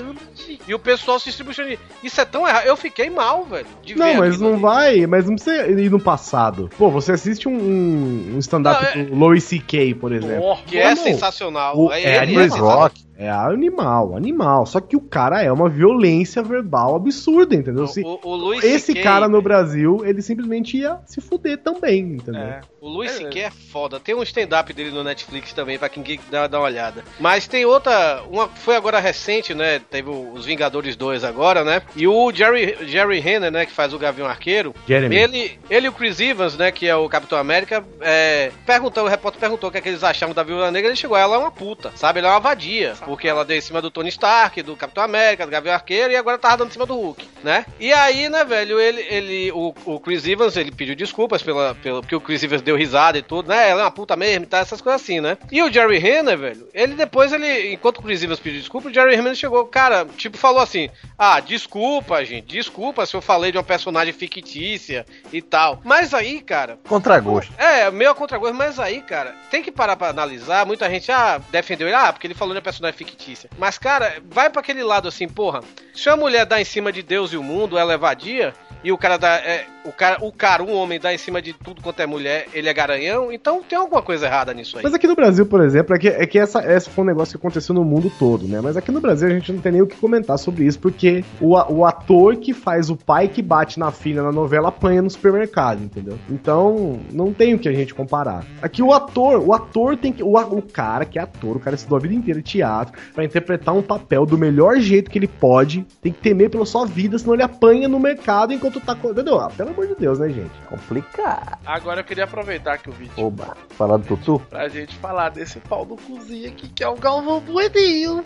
de- 0.00 0.58
E 0.68 0.74
o 0.74 0.78
pessoal 0.78 1.18
se 1.18 1.26
distribuindo. 1.26 1.78
Isso 2.02 2.20
é 2.20 2.24
tão 2.24 2.46
errado. 2.46 2.66
Eu 2.66 2.76
fiquei 2.76 3.10
mal, 3.10 3.44
velho. 3.44 3.66
De 3.82 3.94
Não, 3.96 4.06
ver 4.06 4.18
mas 4.18 4.40
não 4.40 4.58
vai, 4.58 5.06
mas 5.06 5.26
não 5.26 5.34
precisa 5.34 5.66
ir 5.68 5.90
no 5.90 6.00
passado. 6.00 6.70
Pô, 6.78 6.90
você 6.90 7.12
assiste 7.12 7.48
um, 7.48 8.34
um 8.34 8.38
stand-up 8.38 8.84
é- 8.98 9.04
do 9.04 9.14
Louis 9.14 9.42
C.K., 9.44 9.94
por 9.94 10.12
exemplo. 10.12 10.56
Que 10.66 10.78
é 10.78 10.94
Pô, 10.94 11.02
sensacional. 11.02 11.78
O, 11.78 11.92
é 11.92 12.00
ele 12.02 12.16
animal. 12.18 12.42
sensacional. 12.44 12.90
É 13.18 13.30
animal, 13.30 14.14
animal. 14.14 14.66
Só 14.66 14.78
que 14.78 14.94
o 14.94 15.00
cara 15.00 15.42
é 15.42 15.50
uma 15.50 15.70
violência 15.70 16.42
verbal 16.42 16.94
absurda, 16.96 17.54
entendeu? 17.54 17.86
Se- 17.86 18.02
O, 18.04 18.18
o 18.22 18.36
Luiz 18.36 18.62
esse 18.62 18.94
cara 18.94 19.26
no 19.26 19.40
Brasil, 19.40 20.02
ele 20.04 20.20
simplesmente 20.20 20.76
ia 20.76 20.98
se 21.06 21.22
fuder 21.22 21.56
também, 21.62 22.00
entendeu? 22.00 22.42
É. 22.42 22.60
O 22.86 22.88
Luiz 22.88 23.10
C.K. 23.10 23.40
é 23.40 23.50
foda. 23.50 23.98
Tem 23.98 24.14
um 24.14 24.22
stand-up 24.22 24.72
dele 24.72 24.92
no 24.92 25.02
Netflix 25.02 25.52
também, 25.52 25.76
pra 25.76 25.88
quem 25.88 26.04
quer 26.04 26.20
dar, 26.30 26.48
uma 26.48 26.60
olhada. 26.60 27.04
Mas 27.18 27.48
tem 27.48 27.64
outra, 27.64 28.22
uma 28.30 28.46
foi 28.46 28.76
agora 28.76 29.00
recente, 29.00 29.52
né? 29.54 29.80
Teve 29.80 30.08
os 30.08 30.46
Vingadores 30.46 30.94
2 30.94 31.24
agora, 31.24 31.64
né? 31.64 31.82
E 31.96 32.06
o 32.06 32.32
Jerry, 32.32 32.78
Jerry 32.86 33.18
Renner, 33.18 33.50
né? 33.50 33.66
Que 33.66 33.72
faz 33.72 33.92
o 33.92 33.98
Gavião 33.98 34.28
Arqueiro. 34.28 34.72
Jeremy. 34.86 35.16
Ele, 35.16 35.58
ele 35.68 35.86
e 35.86 35.88
o 35.88 35.92
Chris 35.92 36.20
Evans, 36.20 36.56
né? 36.56 36.70
Que 36.70 36.86
é 36.86 36.94
o 36.94 37.08
Capitão 37.08 37.36
América, 37.36 37.84
é, 38.00 38.52
perguntou, 38.64 39.02
o 39.02 39.08
repórter 39.08 39.40
perguntou 39.40 39.68
o 39.68 39.72
que, 39.72 39.78
é 39.78 39.80
que 39.80 39.88
eles 39.88 40.04
achavam 40.04 40.32
da 40.32 40.44
Viúva 40.44 40.70
Negra. 40.70 40.88
Ele 40.88 40.96
chegou, 40.96 41.16
ela 41.16 41.34
é 41.34 41.38
uma 41.38 41.50
puta, 41.50 41.90
sabe? 41.96 42.20
Ela 42.20 42.28
é 42.28 42.30
uma 42.30 42.38
vadia. 42.38 42.94
Porque 43.04 43.26
ela 43.26 43.44
deu 43.44 43.56
em 43.56 43.60
cima 43.60 43.82
do 43.82 43.90
Tony 43.90 44.10
Stark, 44.10 44.62
do 44.62 44.76
Capitão 44.76 45.02
América, 45.02 45.44
do 45.44 45.50
Gavião 45.50 45.74
Arqueiro, 45.74 46.12
e 46.12 46.16
agora 46.16 46.38
tava 46.38 46.58
dando 46.58 46.68
em 46.68 46.72
cima 46.72 46.86
do 46.86 46.94
Hulk, 46.94 47.28
né? 47.42 47.66
E 47.80 47.92
aí, 47.92 48.28
né, 48.28 48.44
velho, 48.44 48.78
ele, 48.78 49.04
ele 49.10 49.50
o, 49.50 49.74
o 49.84 49.98
Chris 49.98 50.24
Evans, 50.24 50.56
ele 50.56 50.70
pediu 50.70 50.94
desculpas 50.94 51.42
pela, 51.42 51.74
pela, 51.74 52.00
porque 52.00 52.14
o 52.14 52.20
Chris 52.20 52.44
Evans 52.44 52.62
deu 52.62 52.75
risada 52.76 53.18
e 53.18 53.22
tudo, 53.22 53.48
né? 53.48 53.68
Ela 53.70 53.80
é 53.80 53.84
uma 53.84 53.90
puta 53.90 54.14
mesmo 54.16 54.44
e 54.44 54.46
tal, 54.46 54.60
essas 54.60 54.80
coisas 54.80 55.02
assim, 55.02 55.20
né? 55.20 55.36
E 55.50 55.62
o 55.62 55.72
Jerry 55.72 55.98
Renner, 55.98 56.38
velho, 56.38 56.68
ele 56.74 56.94
depois, 56.94 57.32
ele, 57.32 57.72
enquanto 57.72 57.98
o 57.98 58.02
Chris 58.02 58.22
Evans 58.22 58.38
pediu 58.40 58.60
desculpa, 58.60 58.88
o 58.88 58.92
Jerry 58.94 59.16
Renner 59.16 59.34
chegou, 59.34 59.64
cara, 59.66 60.06
tipo, 60.16 60.36
falou 60.36 60.60
assim: 60.60 60.88
ah, 61.18 61.40
desculpa, 61.40 62.24
gente, 62.24 62.46
desculpa 62.46 63.04
se 63.06 63.14
eu 63.14 63.20
falei 63.22 63.50
de 63.52 63.58
uma 63.58 63.64
personagem 63.64 64.12
fictícia 64.12 65.04
e 65.32 65.40
tal. 65.42 65.80
Mas 65.84 66.12
aí, 66.14 66.40
cara, 66.40 66.78
Contragosto. 66.88 67.52
é, 67.58 67.90
meio 67.90 68.10
a 68.10 68.14
contragosto, 68.14 68.54
mas 68.54 68.78
aí, 68.78 69.00
cara, 69.02 69.34
tem 69.50 69.62
que 69.62 69.72
parar 69.72 69.96
pra 69.96 70.08
analisar. 70.08 70.66
Muita 70.66 70.88
gente, 70.90 71.10
ah, 71.10 71.40
defendeu 71.50 71.86
ele, 71.88 71.96
ah, 71.96 72.12
porque 72.12 72.26
ele 72.26 72.34
falou 72.34 72.52
de 72.54 72.58
uma 72.58 72.62
personagem 72.62 72.96
fictícia. 72.96 73.48
Mas, 73.58 73.78
cara, 73.78 74.16
vai 74.30 74.50
pra 74.50 74.60
aquele 74.60 74.82
lado 74.82 75.08
assim, 75.08 75.28
porra. 75.28 75.60
Se 75.94 76.08
a 76.08 76.16
mulher 76.16 76.44
dá 76.44 76.60
em 76.60 76.64
cima 76.64 76.92
de 76.92 77.02
Deus 77.02 77.32
e 77.32 77.36
o 77.36 77.42
mundo, 77.42 77.78
ela 77.78 77.92
é 77.92 77.96
vadia, 77.96 78.54
e 78.86 78.92
o 78.92 78.96
cara 78.96 79.16
dá. 79.16 79.34
É, 79.38 79.66
o, 79.84 79.90
cara, 79.90 80.18
o 80.24 80.30
cara, 80.30 80.62
um 80.62 80.72
homem, 80.72 81.00
dá 81.00 81.12
em 81.12 81.18
cima 81.18 81.42
de 81.42 81.52
tudo 81.52 81.82
quanto 81.82 81.98
é 81.98 82.06
mulher, 82.06 82.46
ele 82.54 82.68
é 82.68 82.72
garanhão, 82.72 83.32
então 83.32 83.60
tem 83.60 83.76
alguma 83.76 84.00
coisa 84.00 84.26
errada 84.26 84.54
nisso 84.54 84.76
aí. 84.76 84.84
Mas 84.84 84.94
aqui 84.94 85.08
no 85.08 85.16
Brasil, 85.16 85.44
por 85.44 85.60
exemplo, 85.60 85.96
é 85.96 85.98
que, 85.98 86.06
é 86.06 86.24
que 86.24 86.38
essa, 86.38 86.60
essa 86.60 86.88
foi 86.88 87.02
um 87.02 87.06
negócio 87.08 87.36
que 87.36 87.44
aconteceu 87.44 87.74
no 87.74 87.84
mundo 87.84 88.12
todo, 88.16 88.46
né? 88.46 88.60
Mas 88.60 88.76
aqui 88.76 88.92
no 88.92 89.00
Brasil 89.00 89.26
a 89.26 89.32
gente 89.32 89.52
não 89.52 89.60
tem 89.60 89.72
nem 89.72 89.82
o 89.82 89.88
que 89.88 89.96
comentar 89.96 90.38
sobre 90.38 90.66
isso, 90.66 90.78
porque 90.78 91.24
o, 91.40 91.54
o 91.54 91.84
ator 91.84 92.36
que 92.36 92.54
faz 92.54 92.88
o 92.88 92.96
pai 92.96 93.26
que 93.26 93.42
bate 93.42 93.76
na 93.76 93.90
filha 93.90 94.22
na 94.22 94.30
novela 94.30 94.68
apanha 94.68 95.02
no 95.02 95.10
supermercado, 95.10 95.82
entendeu? 95.82 96.16
Então, 96.30 97.00
não 97.12 97.32
tem 97.32 97.54
o 97.54 97.58
que 97.58 97.68
a 97.68 97.72
gente 97.72 97.92
comparar. 97.92 98.44
Aqui 98.62 98.84
o 98.84 98.92
ator, 98.92 99.42
o 99.44 99.52
ator 99.52 99.96
tem 99.96 100.12
que. 100.12 100.22
O, 100.22 100.36
o 100.36 100.62
cara 100.62 101.04
que 101.04 101.18
é 101.18 101.22
ator, 101.22 101.56
o 101.56 101.60
cara 101.60 101.74
estudou 101.74 101.98
a 101.98 102.00
vida 102.00 102.14
inteira 102.14 102.40
teatro, 102.40 102.96
pra 103.12 103.24
interpretar 103.24 103.74
um 103.74 103.82
papel 103.82 104.24
do 104.24 104.38
melhor 104.38 104.78
jeito 104.78 105.10
que 105.10 105.18
ele 105.18 105.26
pode, 105.26 105.84
tem 106.00 106.12
que 106.12 106.20
temer 106.20 106.50
pela 106.50 106.64
sua 106.64 106.86
vida, 106.86 107.18
senão 107.18 107.34
ele 107.34 107.42
apanha 107.42 107.88
no 107.88 107.98
mercado 107.98 108.52
enquanto 108.52 108.75
tá. 108.80 108.94
co- 108.94 109.10
Entendeu? 109.10 109.38
Ah, 109.40 109.48
pelo 109.50 109.70
amor 109.70 109.86
de 109.86 109.94
Deus, 109.94 110.18
né, 110.18 110.28
gente? 110.28 110.54
Complicado. 110.68 111.58
Agora 111.66 112.00
eu 112.00 112.04
queria 112.04 112.24
aproveitar 112.24 112.78
que 112.78 112.88
o 112.90 112.92
vídeo 112.92 113.12
Oba. 113.24 113.56
Falar 113.70 113.96
do 113.98 114.06
Tutu? 114.06 114.38
pra 114.48 114.68
gente 114.68 114.96
falar 114.98 115.30
desse 115.30 115.58
pau 115.60 115.84
do 115.84 115.96
cozinho 115.96 116.48
aqui, 116.50 116.68
que 116.68 116.82
é 116.84 116.88
o 116.88 116.96
Galvão 116.96 117.40
Buenil. 117.40 118.24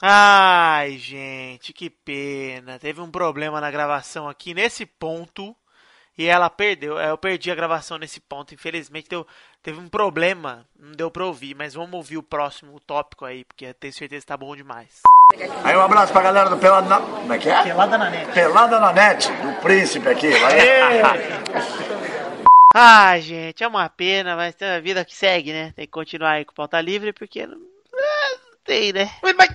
Ai, 0.00 0.98
gente, 0.98 1.72
que 1.72 1.88
pena. 1.88 2.78
Teve 2.78 3.00
um 3.00 3.10
problema 3.10 3.60
na 3.60 3.70
gravação 3.70 4.28
aqui 4.28 4.52
nesse 4.52 4.84
ponto. 4.84 5.54
E 6.18 6.26
ela 6.26 6.50
perdeu. 6.50 6.98
Eu 6.98 7.16
perdi 7.16 7.50
a 7.50 7.54
gravação 7.54 7.98
nesse 7.98 8.20
ponto. 8.20 8.52
Infelizmente 8.52 9.08
deu, 9.08 9.26
teve 9.62 9.78
um 9.80 9.88
problema. 9.88 10.66
Não 10.78 10.92
deu 10.92 11.10
pra 11.10 11.24
ouvir. 11.24 11.54
Mas 11.54 11.74
vamos 11.74 11.94
ouvir 11.94 12.18
o 12.18 12.22
próximo 12.22 12.78
tópico 12.80 13.24
aí. 13.24 13.44
Porque 13.44 13.66
eu 13.66 13.74
tenho 13.74 13.92
certeza 13.92 14.22
que 14.22 14.26
tá 14.26 14.36
bom 14.36 14.54
demais. 14.56 15.00
Aí 15.64 15.76
um 15.76 15.80
abraço 15.80 16.12
pra 16.12 16.22
galera 16.22 16.50
do 16.50 16.56
Pelada 16.56 16.88
na... 16.88 17.00
Como 17.00 17.32
é 17.32 17.38
que 17.38 17.48
é? 17.48 17.62
Pelada 17.62 17.98
na 17.98 18.10
Net. 18.10 18.32
Pelada 18.32 18.80
na 18.80 18.92
Net, 18.92 19.32
do 19.32 19.52
Príncipe 19.60 20.08
aqui. 20.08 20.30
Ai, 22.74 23.20
gente, 23.22 23.62
é 23.62 23.68
uma 23.68 23.88
pena, 23.88 24.36
mas 24.36 24.54
tem 24.54 24.68
a 24.68 24.80
vida 24.80 25.04
que 25.04 25.14
segue, 25.14 25.52
né? 25.52 25.72
Tem 25.74 25.86
que 25.86 25.92
continuar 25.92 26.32
aí 26.32 26.44
com 26.44 26.54
pauta 26.54 26.80
livre, 26.80 27.12
porque 27.12 27.46
não, 27.46 27.56
é, 27.56 28.30
não 28.30 28.58
tem, 28.64 28.92
né? 28.92 29.10
Mas, 29.22 29.34
mas, 29.36 29.50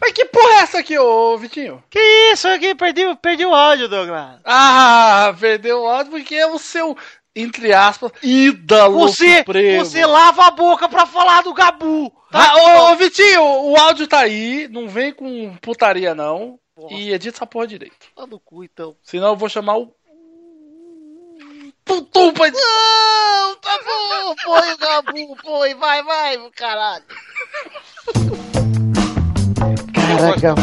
mas 0.00 0.12
que 0.12 0.24
porra 0.26 0.54
é 0.54 0.62
essa 0.62 0.78
aqui, 0.78 0.98
ô 0.98 1.36
Vitinho? 1.38 1.82
Que 1.90 2.00
isso 2.32 2.46
aqui? 2.48 2.74
Perdi, 2.74 3.02
perdi 3.16 3.44
o 3.44 3.54
áudio, 3.54 3.88
Douglas. 3.88 4.40
Ah, 4.44 5.34
perdeu 5.38 5.82
o 5.82 5.88
áudio 5.88 6.12
porque 6.12 6.34
é 6.34 6.46
o 6.46 6.58
seu, 6.58 6.96
entre 7.42 7.72
aspas, 7.72 8.12
ídolo 8.22 8.98
Você, 9.00 9.38
supremo. 9.38 9.84
você 9.84 10.04
lava 10.04 10.46
a 10.46 10.50
boca 10.50 10.88
pra 10.88 11.06
falar 11.06 11.42
do 11.42 11.54
Gabu. 11.54 12.12
Ah, 12.32 12.56
ô, 12.56 12.92
ô, 12.92 12.96
Vitinho, 12.96 13.42
o 13.42 13.76
áudio 13.76 14.06
tá 14.06 14.20
aí, 14.20 14.68
não 14.68 14.88
vem 14.88 15.12
com 15.12 15.56
putaria 15.62 16.14
não. 16.14 16.58
E 16.90 17.12
edita 17.12 17.38
essa 17.38 17.46
porra 17.46 17.66
direito. 17.66 18.06
Tá 18.14 18.26
no 18.26 18.38
cu, 18.38 18.62
então. 18.62 18.94
Senão 19.02 19.28
eu 19.28 19.36
vou 19.36 19.48
chamar 19.48 19.78
o. 19.78 19.92
Putum, 21.84 22.32
pai. 22.32 22.50
Não, 22.52 23.56
tá 23.56 23.80
bom, 23.84 24.34
foi 24.44 24.74
o 24.74 24.78
Gabu, 24.78 25.36
foi, 25.42 25.74
vai, 25.74 26.02
vai, 26.02 26.50
caralho. 26.54 27.04
Caraca, 29.94 30.54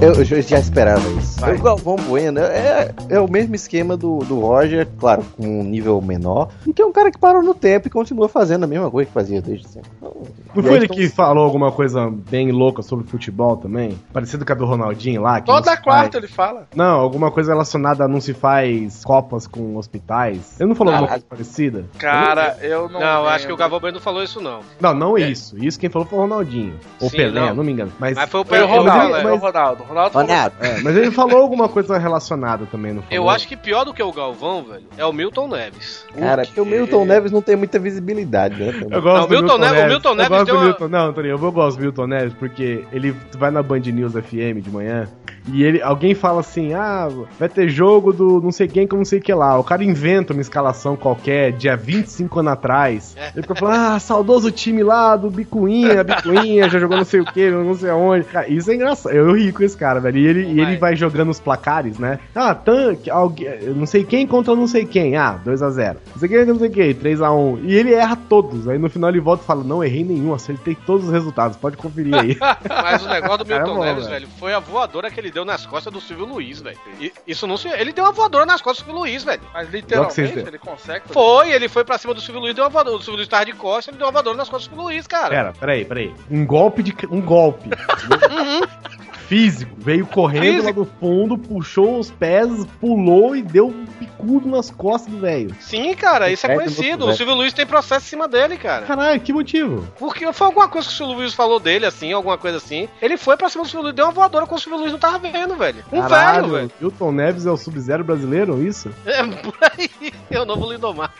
eu, 0.00 0.12
eu 0.14 0.24
já 0.42 0.58
esperava 0.58 1.00
isso. 1.18 1.44
O 1.44 1.62
Galvão 1.62 1.96
Bueno 1.96 2.40
é, 2.40 2.94
é 3.08 3.20
o 3.20 3.30
mesmo 3.30 3.54
esquema 3.54 3.96
do, 3.96 4.18
do 4.18 4.40
Roger, 4.40 4.86
claro, 4.98 5.24
com 5.36 5.60
um 5.60 5.62
nível 5.64 6.00
menor, 6.00 6.48
e 6.66 6.72
que 6.72 6.80
é 6.82 6.86
um 6.86 6.92
cara 6.92 7.10
que 7.10 7.18
parou 7.18 7.42
no 7.42 7.54
tempo 7.54 7.88
e 7.88 7.90
continua 7.90 8.28
fazendo 8.28 8.64
a 8.64 8.66
mesma 8.66 8.90
coisa 8.90 9.06
que 9.08 9.12
fazia 9.14 9.40
desde 9.42 9.68
sempre. 9.68 9.90
Então, 10.00 10.12
Não 10.54 10.62
foi 10.62 10.74
ele 10.74 10.84
estão- 10.84 10.96
que 10.96 11.08
falou 11.08 11.44
alguma 11.44 11.72
coisa 11.72 12.10
bem 12.30 12.52
louca 12.52 12.82
sobre 12.82 13.06
futebol 13.06 13.56
também? 13.56 13.98
Parecido 14.12 14.44
com 14.44 14.52
a 14.52 14.56
do 14.56 14.64
Ronaldinho 14.64 15.22
lá? 15.22 15.40
Toda 15.40 15.76
quarta 15.76 16.12
faz- 16.12 16.24
ele 16.24 16.28
fala. 16.28 16.66
Não, 16.74 17.00
alguma 17.00 17.30
coisa 17.30 17.52
relacionada 17.52 18.04
a 18.04 18.08
não 18.08 18.20
se 18.20 18.32
faz 18.32 19.04
copas 19.04 19.46
com 19.46 19.76
hospitais. 19.76 20.60
Ele 20.60 20.68
não 20.68 20.76
falou 20.76 20.92
alguma 20.92 21.10
coisa 21.10 21.24
parecida? 21.28 21.84
Cara, 21.98 22.56
eu 22.62 22.88
não. 22.88 23.00
Não, 23.00 23.26
acho 23.26 23.46
que 23.46 23.52
o 23.52 23.56
Galvão 23.56 23.80
Bueno 23.80 23.96
não 23.96 24.02
falou 24.02 24.22
isso, 24.22 24.40
não. 24.40 24.60
Não, 24.80 24.94
não 24.94 25.18
isso. 25.18 25.56
Isso 25.58 25.78
quem 25.78 25.90
falou 25.90 26.06
foi 26.06 26.18
o 26.18 26.22
Ronaldinho. 26.22 26.74
Ou 27.00 27.10
Sim, 27.10 27.16
Pelé, 27.16 27.40
não. 27.40 27.54
não. 27.56 27.64
me 27.64 27.72
engano. 27.72 27.92
Mas, 27.98 28.14
Mas 28.14 28.30
foi 28.30 28.40
o 28.40 28.44
Foi 28.44 28.58
o 28.58 28.66
Pelé, 28.66 28.76
Ronaldo, 28.78 29.10
mas 29.24 29.24
é, 29.26 29.38
Ronaldo. 29.64 29.82
O 29.82 29.86
Ronaldo 29.86 30.12
falou- 30.12 30.28
Ronaldo. 30.28 30.54
É, 30.60 30.80
mas 30.82 30.96
ele 30.96 31.10
falou 31.10 31.38
alguma 31.42 31.68
coisa 31.68 31.98
relacionada 31.98 32.66
também, 32.66 32.92
não 32.92 33.02
falou? 33.02 33.14
Eu 33.16 33.30
acho 33.30 33.48
que 33.48 33.56
pior 33.56 33.84
do 33.84 33.92
que 33.94 34.02
o 34.02 34.12
Galvão, 34.12 34.64
velho, 34.64 34.84
é 34.96 35.04
o 35.04 35.12
Milton 35.12 35.48
Neves. 35.48 36.04
Cara, 36.18 36.44
porque 36.44 36.60
o 36.60 36.64
Milton 36.66 37.04
Neves 37.04 37.32
não 37.32 37.42
tem 37.42 37.56
muita 37.56 37.78
visibilidade, 37.78 38.62
né? 38.62 38.72
também. 38.72 38.88
Eu 38.92 39.02
gosto 39.02 39.20
Não, 39.20 39.26
do 39.26 39.26
o 39.26 39.30
Milton 39.42 39.58
Neves- 39.58 39.82
o 39.84 39.86
Milton 39.88 40.08
eu 40.10 40.14
Neves 40.14 40.28
gosto 40.28 40.44
deu 40.46 40.54
do 40.54 40.58
uma- 40.60 40.66
Milton, 40.66 40.88
Não, 40.88 41.12
Toninho, 41.12 41.32
eu 41.32 41.52
gosto 41.52 41.76
do 41.76 41.82
Milton 41.82 42.06
Neves 42.06 42.34
porque 42.34 42.84
ele 42.92 43.16
vai 43.36 43.50
na 43.50 43.62
Band 43.62 43.80
News 43.80 44.12
FM 44.14 44.60
de 44.62 44.70
manhã 44.70 45.08
e 45.52 45.62
ele, 45.62 45.82
alguém 45.82 46.14
fala 46.14 46.40
assim: 46.40 46.72
ah, 46.74 47.08
vai 47.38 47.48
ter 47.48 47.68
jogo 47.68 48.12
do 48.12 48.40
não 48.40 48.50
sei 48.52 48.66
quem 48.66 48.86
com 48.86 48.96
não 48.96 49.04
sei 49.04 49.18
o 49.18 49.22
que 49.22 49.32
lá. 49.34 49.58
O 49.58 49.64
cara 49.64 49.84
inventa 49.84 50.32
uma 50.32 50.40
escalação 50.40 50.96
qualquer, 50.96 51.52
dia 51.52 51.76
25 51.76 52.40
anos 52.40 52.52
atrás. 52.52 53.16
Ele 53.34 53.42
fica 53.42 53.54
falando: 53.54 53.94
ah, 53.94 53.98
saudoso 53.98 54.50
time 54.50 54.82
lá 54.82 55.16
do 55.16 55.30
Bicuinha, 55.30 56.02
Bicuinha, 56.02 56.68
já 56.68 56.78
jogou 56.78 56.96
não 56.96 57.04
sei 57.04 57.20
o 57.20 57.24
que, 57.24 57.50
não 57.50 57.74
sei 57.74 57.90
aonde. 57.90 58.24
Cara, 58.24 58.48
isso 58.48 58.70
é 58.70 58.74
engraçado. 58.74 59.14
Eu 59.14 59.34
ri 59.34 59.52
com 59.52 59.62
esse 59.62 59.76
cara, 59.76 60.00
velho. 60.00 60.18
E 60.18 60.26
ele, 60.26 60.44
e 60.52 60.60
ele 60.60 60.76
vai 60.76 60.96
jogando 60.96 61.30
os 61.30 61.40
placares, 61.40 61.98
né? 61.98 62.18
Ah, 62.34 62.54
tanque, 62.54 63.10
alguém, 63.10 63.48
não 63.74 63.86
sei 63.86 64.04
quem 64.04 64.26
contra 64.26 64.54
não 64.54 64.66
sei 64.66 64.84
quem. 64.86 65.16
Ah, 65.16 65.38
2x0. 65.44 65.96
Não 66.12 66.18
sei 66.20 66.28
quem, 66.28 66.44
não 66.46 66.58
sei 66.58 66.70
quem, 66.70 66.94
3x1. 66.94 67.60
E 67.64 67.74
ele 67.74 67.92
erra 67.92 68.16
todos. 68.16 68.66
Aí 68.68 68.78
no 68.78 68.88
final 68.88 69.10
ele 69.10 69.20
volta 69.20 69.42
e 69.42 69.46
fala: 69.46 69.62
não, 69.62 69.84
errei 69.84 70.04
nenhum, 70.04 70.32
acertei 70.32 70.74
todos 70.74 71.06
os 71.06 71.12
resultados. 71.12 71.56
Pode 71.56 71.76
conferir 71.76 72.14
aí. 72.14 72.36
Mas 72.68 73.04
o 73.04 73.08
negócio 73.08 73.38
do 73.38 73.46
Milton 73.46 73.62
É 73.62 73.74
bom, 73.74 73.84
Neves, 73.84 74.04
velho. 74.04 74.14
velho, 74.26 74.28
foi 74.38 74.54
a 74.54 74.60
voadora 74.60 75.10
que 75.10 75.20
ele 75.20 75.33
deu 75.34 75.44
nas 75.44 75.66
costas 75.66 75.92
do 75.92 76.00
Silvio 76.00 76.24
Luiz, 76.24 76.62
velho. 76.62 76.78
E- 77.00 77.12
Isso 77.26 77.46
não 77.46 77.56
se. 77.58 77.68
Ele 77.68 77.92
deu 77.92 78.04
uma 78.04 78.12
voadora 78.12 78.46
nas 78.46 78.62
costas 78.62 78.84
do 78.84 78.86
Silvio 78.86 79.00
Luiz, 79.02 79.22
velho. 79.24 79.42
Mas 79.52 79.68
literalmente 79.68 80.20
ele 80.38 80.58
consegue. 80.58 81.04
Foi, 81.10 81.50
ele 81.52 81.68
foi 81.68 81.84
pra 81.84 81.98
cima 81.98 82.14
do 82.14 82.20
Silvio 82.20 82.40
Luiz, 82.40 82.54
deu 82.54 82.64
uma 82.64 82.70
voadora. 82.70 82.96
O 82.96 83.00
Silvio 83.00 83.16
Luiz 83.16 83.28
tava 83.28 83.44
de 83.44 83.52
costas, 83.52 83.88
ele 83.88 83.98
deu 83.98 84.06
uma 84.06 84.12
voadora 84.12 84.36
nas 84.36 84.48
costas 84.48 84.68
do 84.68 84.70
Silvio 84.76 84.84
Luiz, 84.84 85.06
cara. 85.06 85.28
Pera, 85.28 85.52
peraí, 85.52 85.84
peraí. 85.84 86.14
Um 86.30 86.46
golpe 86.46 86.82
de. 86.82 86.94
Um 87.10 87.20
golpe. 87.20 87.68
Físico. 89.28 89.74
Veio 89.78 90.06
correndo 90.06 90.64
lá 90.64 90.70
do 90.72 90.84
fundo, 90.84 91.36
puxou 91.38 91.98
os 91.98 92.10
pés, 92.10 92.48
pulou 92.80 93.34
e 93.36 93.42
deu 93.42 93.68
um 93.68 93.86
picudo 93.98 94.48
nas 94.48 94.70
costas 94.70 95.12
do 95.12 95.20
velho. 95.20 95.54
Sim, 95.60 95.94
cara, 95.94 96.30
isso 96.30 96.46
é 96.46 96.52
É, 96.52 96.54
conhecido. 96.54 97.04
muito 97.04 97.08
O 97.08 97.16
Silvio 97.16 97.34
Luiz 97.34 97.52
tem 97.52 97.66
processo 97.66 98.06
em 98.06 98.08
cima 98.08 98.28
dele, 98.28 98.56
cara. 98.56 98.86
Caralho, 98.86 99.20
que 99.20 99.32
motivo? 99.32 99.86
Porque 99.98 100.30
foi 100.32 100.46
alguma 100.46 100.68
coisa 100.68 100.86
que 100.88 100.94
o 100.94 100.96
Silvio 100.96 101.16
Luiz 101.16 101.34
falou 101.34 101.58
dele, 101.60 101.86
assim, 101.86 102.12
alguma 102.12 102.36
coisa 102.38 102.58
assim. 102.58 102.88
Ele 103.00 103.16
foi 103.16 103.36
pra 103.36 103.48
cima 103.48 103.64
do 103.64 103.68
Silvio 103.70 103.84
Luiz, 103.84 103.94
deu 103.94 104.06
uma 104.06 104.12
voadora 104.12 104.46
com 104.46 104.54
o 104.54 104.58
Silvio 104.58 104.78
Luiz 104.80 104.92
não 104.92 104.98
tava 104.98 105.18
vendo, 105.18 105.54
velho. 105.56 105.84
Um 105.92 106.00
Caralho, 106.00 106.42
velho, 106.42 106.52
velho. 106.54 106.70
Milton 106.80 107.12
Neves 107.12 107.46
é 107.46 107.50
o 107.50 107.56
Sub-Zero 107.56 108.04
brasileiro, 108.04 108.62
isso? 108.62 108.90
É 109.06 109.22
por 109.24 109.54
aí. 109.60 109.90
É 110.30 110.40
o 110.40 110.44
novo 110.44 110.70
Lindomar. 110.70 111.12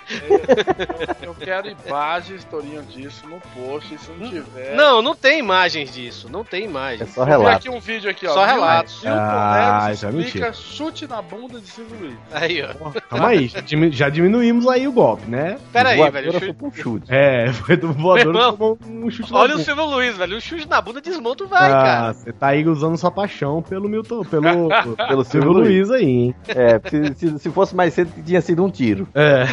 Eu 1.23 1.35
quero 1.35 1.69
imagens, 1.87 2.45
Torinho, 2.45 2.83
disso 2.83 3.27
no 3.29 3.41
post. 3.55 3.97
Se 3.99 4.11
não 4.13 4.29
tiver. 4.29 4.75
Não, 4.75 5.01
não 5.03 5.15
tem 5.15 5.39
imagens 5.39 5.93
disso. 5.93 6.29
Não 6.31 6.45
tem 6.45 6.65
imagens. 6.65 7.03
É 7.03 7.07
só 7.13 7.23
Eu 7.23 7.27
relato. 7.27 7.57
aqui 7.57 7.71
um 7.71 7.81
vídeo 7.81 7.94
aqui, 8.05 8.27
ó. 8.27 8.33
Só 8.33 8.45
relatos. 8.45 9.03
Milton 9.03 9.19
Ah, 9.19 9.81
Neves 9.85 10.01
já 10.01 10.09
explica 10.09 10.25
mentira. 10.47 10.53
chute 10.53 11.07
na 11.07 11.23
bunda 11.23 11.61
de 11.61 11.67
Silvio 11.67 11.97
Luiz. 12.01 12.17
Aí, 12.33 12.63
ó. 12.63 12.91
Calma 13.11 13.29
aí, 13.29 13.49
já, 13.49 13.61
diminu- 13.61 13.93
já 13.93 14.09
diminuímos 14.09 14.67
aí 14.67 14.89
o 14.89 14.93
golpe, 14.93 15.29
né? 15.31 15.59
Pera 15.73 15.91
aí, 15.91 16.11
velho. 16.11 16.33
foi 16.33 16.41
Chute... 16.41 16.53
pro 16.55 16.73
chute. 16.75 17.07
É, 17.09 17.53
foi 17.53 17.77
do 17.77 17.93
voador 17.93 18.35
irmão, 18.35 18.53
que 18.53 18.59
tomou 18.59 18.79
um 19.07 19.11
chute 19.11 19.33
na 19.33 19.39
Olha 19.39 19.51
o 19.51 19.53
bunda. 19.53 19.65
Silvio 19.65 19.85
Luiz, 19.87 20.17
velho. 20.17 20.37
O 20.37 20.41
chute 20.41 20.69
na 20.69 20.81
bunda 20.81 21.01
desmonta 21.01 21.45
o 21.45 21.49
vai, 21.49 21.71
Ah, 21.71 21.83
cara. 21.83 22.13
você 22.15 22.33
tá 22.33 22.47
aí 22.49 22.67
usando 22.67 22.97
sua 22.97 23.11
paixão 23.11 23.63
pelo 23.63 23.89
Milton, 23.89 24.25
pelo, 24.25 24.69
Pelo 25.09 25.25
Silvio 25.25 25.53
Luiz 25.53 25.91
aí, 25.91 26.05
hein? 26.05 26.35
É, 26.49 26.81
se, 26.89 27.15
se, 27.15 27.39
se 27.39 27.51
fosse 27.51 27.75
mais 27.75 27.93
cedo, 27.95 28.11
tinha 28.25 28.41
sido 28.41 28.65
um 28.65 28.71
tiro. 28.71 29.07
É. 29.15 29.45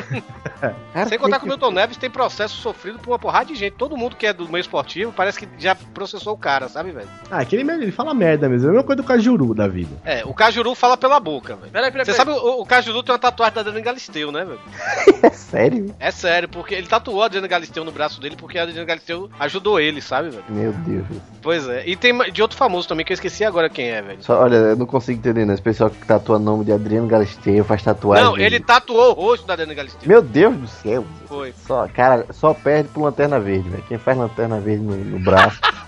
Cara, 0.94 1.08
Sem 1.08 1.18
contar 1.20 1.40
que- 1.40 1.46
o 1.46 1.48
Milton 1.48 1.72
Neves 1.72 1.98
tem 1.98 2.10
processo 2.10 2.56
sofrido 2.58 3.00
por 3.00 3.12
uma 3.12 3.20
porrada 3.20 3.46
de 3.46 3.56
gente. 3.56 3.74
Todo 3.74 3.98
mundo 3.98 4.16
que 4.16 4.26
é 4.28 4.34
do 4.34 4.48
meio 4.48 4.62
esportivo 4.62 5.12
parece 5.12 5.40
que 5.40 5.48
já 5.58 5.74
processou 5.76 6.34
o 6.34 6.38
cara, 6.38 6.68
sabe, 6.70 6.92
velho? 6.92 7.08
Ah, 7.30 7.40
aquele 7.40 7.62
ele 7.72 7.92
fala 7.92 8.14
merda 8.14 8.31
mesmo. 8.38 8.68
É 8.68 8.70
a 8.70 8.74
mesma 8.74 8.84
coisa 8.84 9.02
do 9.02 9.08
Cajuru 9.08 9.54
da 9.54 9.68
vida. 9.68 9.90
É, 10.04 10.24
o 10.26 10.34
Cajuru 10.34 10.74
fala 10.76 10.98
pela 10.98 11.20
boca, 11.20 11.56
velho. 11.56 11.72
Peraí, 11.72 11.92
peraí, 11.92 12.06
Você 12.06 12.14
peraí. 12.14 12.36
sabe, 12.36 12.46
o, 12.46 12.62
o 12.62 12.66
Cajuru 12.66 13.04
tem 13.04 13.14
uma 13.14 13.20
tatuagem 13.20 13.56
da 13.56 13.62
Adriana 13.62 13.82
Galisteu, 13.82 14.32
né, 14.32 14.46
velho? 14.46 14.60
É 15.24 15.30
sério? 15.30 15.96
É 16.00 16.12
sério, 16.12 16.50
porque 16.50 16.74
ele 16.74 16.88
tatuou 16.88 17.22
a 17.22 17.26
Adriana 17.26 17.48
Galisteu 17.48 17.84
no 17.84 17.92
braço 17.92 18.20
dele 18.20 18.36
porque 18.36 18.58
a 18.58 18.64
Adriana 18.64 18.86
Galisteu 18.86 19.30
ajudou 19.40 19.80
ele, 19.80 20.02
sabe, 20.02 20.30
velho? 20.30 20.44
Meu 20.50 20.74
Deus. 20.74 21.06
Pois 21.42 21.68
é. 21.68 21.88
E 21.88 21.96
tem 21.96 22.18
de 22.32 22.42
outro 22.42 22.58
famoso 22.58 22.88
também 22.88 23.06
que 23.06 23.12
eu 23.12 23.16
esqueci 23.16 23.44
agora 23.44 23.70
quem 23.70 23.90
é, 23.90 24.02
velho. 24.02 24.24
Só, 24.24 24.42
olha, 24.42 24.56
eu 24.56 24.76
não 24.76 24.86
consigo 24.86 25.20
entender, 25.20 25.46
né? 25.46 25.54
Esse 25.54 25.62
pessoal 25.62 25.90
que 25.90 26.06
tatua 26.06 26.40
nome 26.40 26.66
de 26.66 26.72
Adriano 26.72 27.08
Galisteu, 27.08 27.64
faz 27.64 27.84
tatuagem. 27.84 28.26
Não, 28.26 28.38
ele 28.38 28.60
tatuou 28.60 29.12
o 29.12 29.14
rosto 29.14 29.46
da 29.46 29.54
Adriana 29.54 29.74
Galisteu. 29.74 30.08
Meu 30.08 30.22
Deus 30.22 30.56
do 30.56 30.68
céu. 30.68 31.06
Foi. 31.28 31.54
Só, 31.66 31.88
cara, 31.88 32.26
só 32.32 32.54
perde 32.54 32.90
pro 32.90 33.04
Lanterna 33.04 33.40
Verde, 33.40 33.70
velho. 33.70 33.84
Quem 33.88 33.98
faz 33.98 34.18
Lanterna 34.18 34.60
Verde 34.60 34.84
no, 34.84 34.96
no 34.96 35.20
braço. 35.20 35.60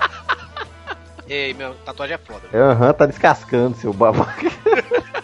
Ei, 1.34 1.51
meu, 1.55 1.73
tatuagem 1.86 2.13
é 2.13 2.17
foda. 2.19 2.41
é, 2.53 2.57
Aham, 2.59 2.93
tá 2.93 3.07
descascando, 3.07 3.75
seu 3.75 3.91
babaca. 3.91 4.51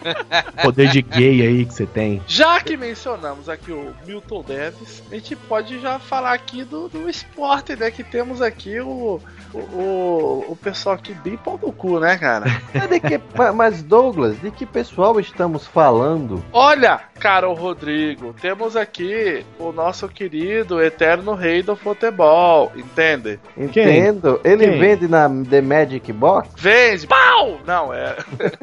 Poder 0.64 0.90
de 0.90 1.02
gay 1.02 1.46
aí 1.46 1.66
que 1.66 1.74
você 1.74 1.86
tem. 1.86 2.22
Já 2.26 2.60
que 2.62 2.76
mencionamos 2.78 3.50
aqui 3.50 3.72
o 3.72 3.94
Milton 4.06 4.44
Neves, 4.48 5.04
a 5.12 5.16
gente 5.16 5.36
pode 5.36 5.80
já 5.80 6.00
falar 6.00 6.34
aqui 6.34 6.64
do, 6.64 6.88
do 6.88 7.10
esporte, 7.10 7.76
né? 7.76 7.92
Que 7.92 8.04
temos 8.04 8.42
aqui 8.42 8.80
o, 8.80 9.20
o, 9.54 9.58
o, 10.50 10.58
pessoal 10.62 10.96
aqui 10.96 11.14
bem 11.14 11.38
pau 11.38 11.60
no 11.62 11.72
cu, 11.72 12.00
né, 12.00 12.18
cara? 12.18 12.46
De 12.90 13.00
que- 13.00 13.20
ma- 13.38 13.52
mas, 13.52 13.84
Douglas, 13.84 14.40
de 14.40 14.52
que 14.52 14.66
pessoal 14.66 15.20
estamos 15.20 15.68
falando? 15.68 16.44
Olha, 16.52 17.02
cara, 17.20 17.48
o 17.50 17.54
Rodrigo, 17.54 18.34
temos 18.42 18.76
aqui 18.76 19.46
o 19.60 19.72
nosso 19.72 20.08
querido 20.08 20.82
eterno 20.82 21.34
rei 21.36 21.62
do 21.62 21.76
futebol, 21.76 22.72
entende? 22.76 23.40
Entendo. 23.58 24.40
Ele 24.44 24.68
Quem? 24.68 24.80
vende 24.80 25.08
na 25.08 25.30
The 25.50 25.62
Magic 25.62 26.12
Box? 26.14 26.50
Vende, 26.58 27.06
pau! 27.08 27.60
Não, 27.66 27.94
é. 27.94 28.16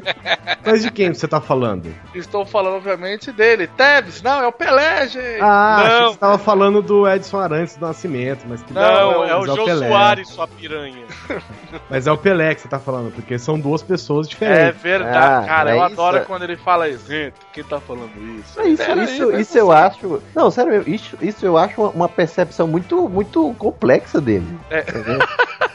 Mas 0.64 0.82
de 0.82 0.90
quem 0.90 1.12
você 1.14 1.28
tá 1.28 1.40
falando? 1.40 1.94
Estou 2.14 2.44
falando, 2.44 2.76
obviamente, 2.76 3.30
dele. 3.30 3.66
Tevez, 3.68 4.22
não, 4.22 4.42
é 4.42 4.46
o 4.46 4.52
Pelé, 4.52 5.06
gente. 5.08 5.40
Ah, 5.40 5.84
não. 5.88 6.06
que 6.08 6.12
você 6.14 6.18
tava 6.18 6.38
falando 6.38 6.82
do 6.82 7.08
Edson 7.08 7.38
Arantes 7.38 7.76
do 7.76 7.86
Nascimento, 7.86 8.44
mas 8.48 8.62
que 8.62 8.72
Não, 8.72 9.24
é 9.24 9.34
o 9.36 9.40
mas 9.40 9.54
Jô 9.54 9.64
Pelé. 9.64 9.88
Soares, 9.88 10.28
sua 10.28 10.48
piranha. 10.48 11.04
Mas 11.90 12.06
é 12.06 12.12
o 12.12 12.16
Pelé 12.16 12.54
que 12.54 12.60
você 12.62 12.68
tá 12.68 12.78
falando, 12.78 13.12
porque 13.12 13.38
são 13.38 13.58
duas 13.58 13.82
pessoas 13.82 14.26
É 14.26 14.30
diferentes. 14.30 14.82
verdade, 14.82 15.44
Ah, 15.44 15.46
cara. 15.46 15.70
é 15.70 15.72
eu 15.74 15.84
isso, 15.84 15.92
adoro 15.92 16.16
é. 16.18 16.20
quando 16.20 16.42
ele 16.42 16.56
fala 16.56 16.88
isso. 16.88 17.06
Gente, 17.08 17.34
quem 17.52 17.62
tá 17.64 17.80
falando 17.80 18.10
isso? 18.38 18.45
Isso, 18.64 18.84
Pera 18.84 19.04
isso, 19.04 19.26
né? 19.26 19.40
isso 19.40 19.58
eu 19.58 19.70
acho. 19.72 20.22
Não, 20.34 20.50
sério, 20.50 20.82
isso, 20.88 21.16
isso 21.20 21.44
eu 21.44 21.56
acho 21.56 21.80
uma, 21.82 22.08
percepção 22.08 22.66
muito, 22.66 23.08
muito 23.08 23.54
complexa 23.58 24.20
dele. 24.20 24.46
É. 24.70 24.80
Entendeu? 24.80 25.18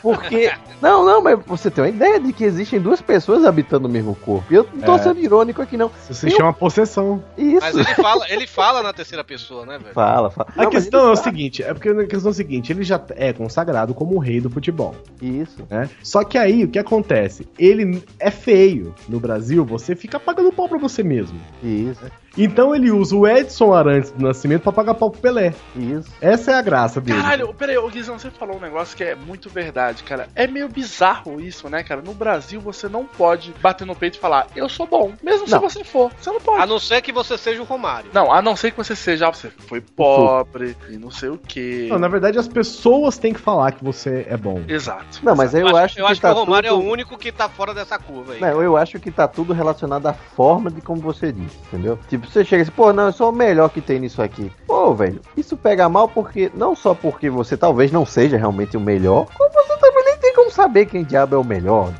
Porque. 0.02 0.52
Não, 0.81 1.06
não, 1.06 1.22
mas 1.22 1.38
você 1.45 1.69
tem 1.69 1.84
uma 1.84 1.89
ideia 1.89 2.19
de 2.19 2.34
que 2.34 2.43
existem 2.43 2.80
duas 2.80 2.99
pessoas 3.02 3.45
habitando 3.45 3.88
o 3.88 3.91
mesmo 3.91 4.15
corpo. 4.15 4.52
E 4.52 4.56
eu 4.56 4.68
não 4.73 4.81
tô 4.81 4.95
É. 4.95 4.98
sendo 4.98 5.19
irônico 5.19 5.61
aqui, 5.61 5.77
não. 5.77 5.91
Isso 6.10 6.14
se 6.15 6.31
chama 6.31 6.52
possessão. 6.52 7.23
Isso. 7.38 7.60
Mas 7.61 7.76
ele 7.76 7.95
fala, 7.95 8.26
ele 8.30 8.48
fala 8.48 8.81
na 8.81 8.91
terceira 8.91 9.23
pessoa, 9.23 9.64
né, 9.65 9.77
velho? 9.77 9.93
Fala, 9.93 10.31
fala. 10.31 10.49
A 10.57 10.64
Não, 10.64 10.69
questão 10.72 11.10
é 11.10 11.11
o 11.11 11.15
seguinte, 11.15 11.61
é 11.61 11.72
porque 11.73 11.89
a 11.89 12.07
questão 12.07 12.30
é 12.30 12.31
o 12.31 12.35
seguinte, 12.35 12.72
ele 12.73 12.84
já 12.84 12.99
é 13.11 13.31
consagrado 13.31 13.93
como 13.93 14.15
o 14.15 14.19
rei 14.19 14.41
do 14.41 14.49
futebol, 14.49 14.95
Isso. 15.22 15.68
né? 15.69 15.88
Só 16.02 16.23
que 16.23 16.38
aí, 16.38 16.64
o 16.64 16.68
que 16.68 16.80
acontece? 16.80 17.48
Ele 17.60 18.03
é 18.19 18.31
feio. 18.31 18.95
No 19.07 19.19
Brasil, 19.19 19.64
você 19.64 19.95
fica 19.95 20.19
pagando 20.19 20.52
pau 20.52 20.68
pra 20.68 20.80
você 20.80 21.03
mesmo. 21.03 21.39
Isso. 21.61 22.02
Então 22.38 22.74
ele 22.74 22.91
usa 22.91 23.16
o 23.16 23.28
Edson 23.28 23.74
Arantes 23.74 24.12
do 24.12 24.24
Nascimento 24.26 24.64
pra 24.64 24.72
pagar 24.72 24.94
pau 24.94 25.12
pro 25.12 25.22
Pelé. 25.22 25.53
Isso. 25.76 26.10
Essa 26.22 26.52
é 26.52 26.53
a 26.56 26.62
graça 26.62 27.02
dele. 27.02 27.22
Caralho, 27.22 27.53
peraí, 27.53 27.78
ô 27.78 27.88
Guizão, 27.90 28.18
você 28.18 28.32
falou 28.32 28.58
um 28.58 28.62
negócio 28.62 28.95
que 28.95 29.03
é 29.03 29.16
muito 29.16 29.49
verdade, 29.49 30.03
cara. 30.03 30.28
É 30.36 30.48
meio 30.48 30.70
bizarro 30.70 31.41
isso, 31.41 31.70
né, 31.70 31.84
cara? 31.84 32.02
No 32.02 32.14
Brasil 32.14 32.60
você 32.62 32.88
não 32.88 33.06
pode 33.06 33.53
bater 33.62 33.86
no 33.86 33.95
peito 33.95 34.16
e 34.18 34.20
falar, 34.20 34.48
eu 34.56 34.70
sou 34.70 34.88
bom, 34.88 35.12
mesmo 35.22 35.45
se 35.45 35.53
Não. 35.53 35.62
você 35.62 35.84
for. 35.84 36.12
Você 36.20 36.32
não 36.32 36.40
pode. 36.40 36.62
A 36.62 36.66
não 36.66 36.80
ser 36.80 37.02
que 37.02 37.12
você 37.12 37.38
seja 37.38 37.62
o 37.62 37.66
Romário. 37.66 38.10
Não, 38.14 38.32
a 38.32 38.41
não 38.41 38.56
ser 38.56 38.72
que 38.72 38.78
você 38.78 38.95
seja, 38.95 39.28
ah, 39.28 39.34
você 39.34 39.49
foi 39.49 39.82
pobre 39.82 40.76
e 40.90 40.98
não 40.98 41.12
sei 41.12 41.30
o 41.30 41.38
que. 41.38 41.88
Não, 41.90 41.99
na 41.99 42.08
verdade, 42.08 42.38
as 42.38 42.48
pessoas 42.48 43.18
têm 43.18 43.34
que 43.34 43.40
falar 43.40 43.72
que 43.74 43.84
você 43.84 44.26
é 44.30 44.38
bom. 44.38 44.62
Exato. 44.68 45.20
Não, 45.24 45.36
mas 45.36 45.53
eu, 45.53 45.76
acho, 45.76 45.99
eu 45.99 46.08
acho 46.08 46.22
que, 46.22 46.28
tá 46.28 46.34
o 46.34 46.45
Romário 46.45 46.70
tudo... 46.70 46.82
é 46.82 46.86
o 46.86 46.91
único 46.91 47.18
que 47.18 47.32
tá 47.32 47.49
fora 47.49 47.74
dessa 47.74 47.99
curva 47.99 48.34
aí. 48.34 48.41
Não, 48.41 48.62
eu 48.62 48.78
acho 48.78 48.99
que 48.99 49.12
tá 49.12 49.28
tudo 49.28 49.53
relacionado 49.53 50.08
à 50.08 50.14
forma 50.14 50.72
de 50.72 50.82
como 50.82 51.02
você 51.02 51.32
disse, 51.32 51.58
entendeu? 51.68 51.99
Tipo, 52.08 52.20
você 52.27 52.43
chega 52.45 52.64
assim, 52.64 52.72
pô, 52.72 52.91
não, 52.93 53.07
eu 53.07 53.11
sou 53.11 53.30
o 53.30 53.35
melhor 53.35 53.69
que 53.69 53.81
tem 53.81 53.99
nisso 53.99 54.22
aqui. 54.22 54.52
Pô, 54.68 54.93
velho, 54.93 55.22
isso 55.35 55.56
pega 55.57 55.88
mal 55.89 56.07
porque, 56.07 56.52
não 56.53 56.76
só 56.76 56.93
porque 56.93 57.30
você 57.30 57.56
talvez 57.56 57.91
não 57.91 58.06
seja 58.06 58.38
realmente 58.38 58.77
o 58.77 58.81
melhor, 58.81 59.27
como 59.38 59.52
você 59.52 59.77
tem 60.32 60.36
como 60.36 60.49
saber 60.49 60.86
quem 60.86 61.03
diabo 61.03 61.36
é 61.36 61.38
o 61.38 61.44
melhor, 61.44 61.94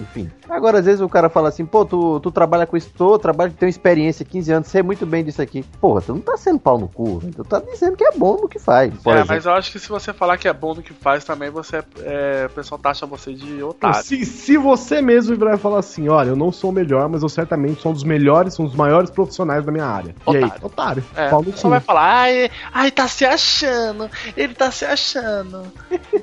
enfim. 0.00 0.30
Agora, 0.48 0.80
às 0.80 0.84
vezes 0.84 1.00
o 1.00 1.08
cara 1.08 1.28
fala 1.28 1.48
assim, 1.48 1.64
pô, 1.64 1.84
tu, 1.84 2.18
tu 2.18 2.30
trabalha 2.30 2.66
com 2.66 2.76
isso, 2.76 2.90
tu 2.96 3.16
trabalha, 3.18 3.52
tem 3.56 3.68
experiência, 3.68 4.24
15 4.24 4.52
anos, 4.52 4.68
sei 4.68 4.82
muito 4.82 5.06
bem 5.06 5.24
disso 5.24 5.40
aqui. 5.40 5.64
Porra, 5.80 6.02
tu 6.02 6.12
não 6.12 6.20
tá 6.20 6.36
sendo 6.36 6.58
pau 6.58 6.76
no 6.76 6.88
cu, 6.88 7.22
tu 7.34 7.44
tá 7.44 7.60
dizendo 7.60 7.96
que 7.96 8.04
é 8.04 8.10
bom 8.12 8.36
no 8.42 8.48
que 8.48 8.58
faz, 8.58 8.92
por 8.94 9.10
é, 9.10 9.16
exemplo. 9.16 9.34
mas 9.34 9.46
eu 9.46 9.52
acho 9.52 9.70
que 9.70 9.78
se 9.78 9.88
você 9.88 10.12
falar 10.12 10.36
que 10.36 10.48
é 10.48 10.52
bom 10.52 10.74
no 10.74 10.82
que 10.82 10.92
faz 10.92 11.24
também, 11.24 11.50
você 11.50 11.82
é, 12.00 12.46
o 12.46 12.50
pessoal 12.50 12.78
taxa 12.78 13.06
você 13.06 13.32
de 13.32 13.62
otário. 13.62 14.02
Se, 14.02 14.24
se 14.24 14.56
você 14.56 15.00
mesmo 15.00 15.36
virar 15.36 15.54
e 15.54 15.58
falar 15.58 15.78
assim, 15.78 16.08
olha, 16.08 16.30
eu 16.30 16.36
não 16.36 16.50
sou 16.50 16.70
o 16.70 16.72
melhor, 16.72 17.08
mas 17.08 17.22
eu 17.22 17.28
certamente 17.28 17.80
sou 17.80 17.92
um 17.92 17.94
dos 17.94 18.04
melhores, 18.04 18.54
sou 18.54 18.64
um 18.64 18.68
dos 18.68 18.76
maiores 18.76 19.10
profissionais 19.10 19.64
da 19.64 19.70
minha 19.70 19.86
área. 19.86 20.14
E 20.28 20.36
aí? 20.36 20.52
Otário. 20.60 21.04
É, 21.14 21.28
Pau 21.28 21.40
o 21.40 21.44
no 21.44 21.52
pessoal 21.52 21.70
cu. 21.70 21.70
vai 21.70 21.80
falar, 21.80 22.10
ai, 22.22 22.50
ai, 22.72 22.90
tá 22.90 23.06
se 23.06 23.24
achando, 23.24 24.10
ele 24.36 24.54
tá 24.54 24.72
se 24.72 24.84
achando, 24.84 25.62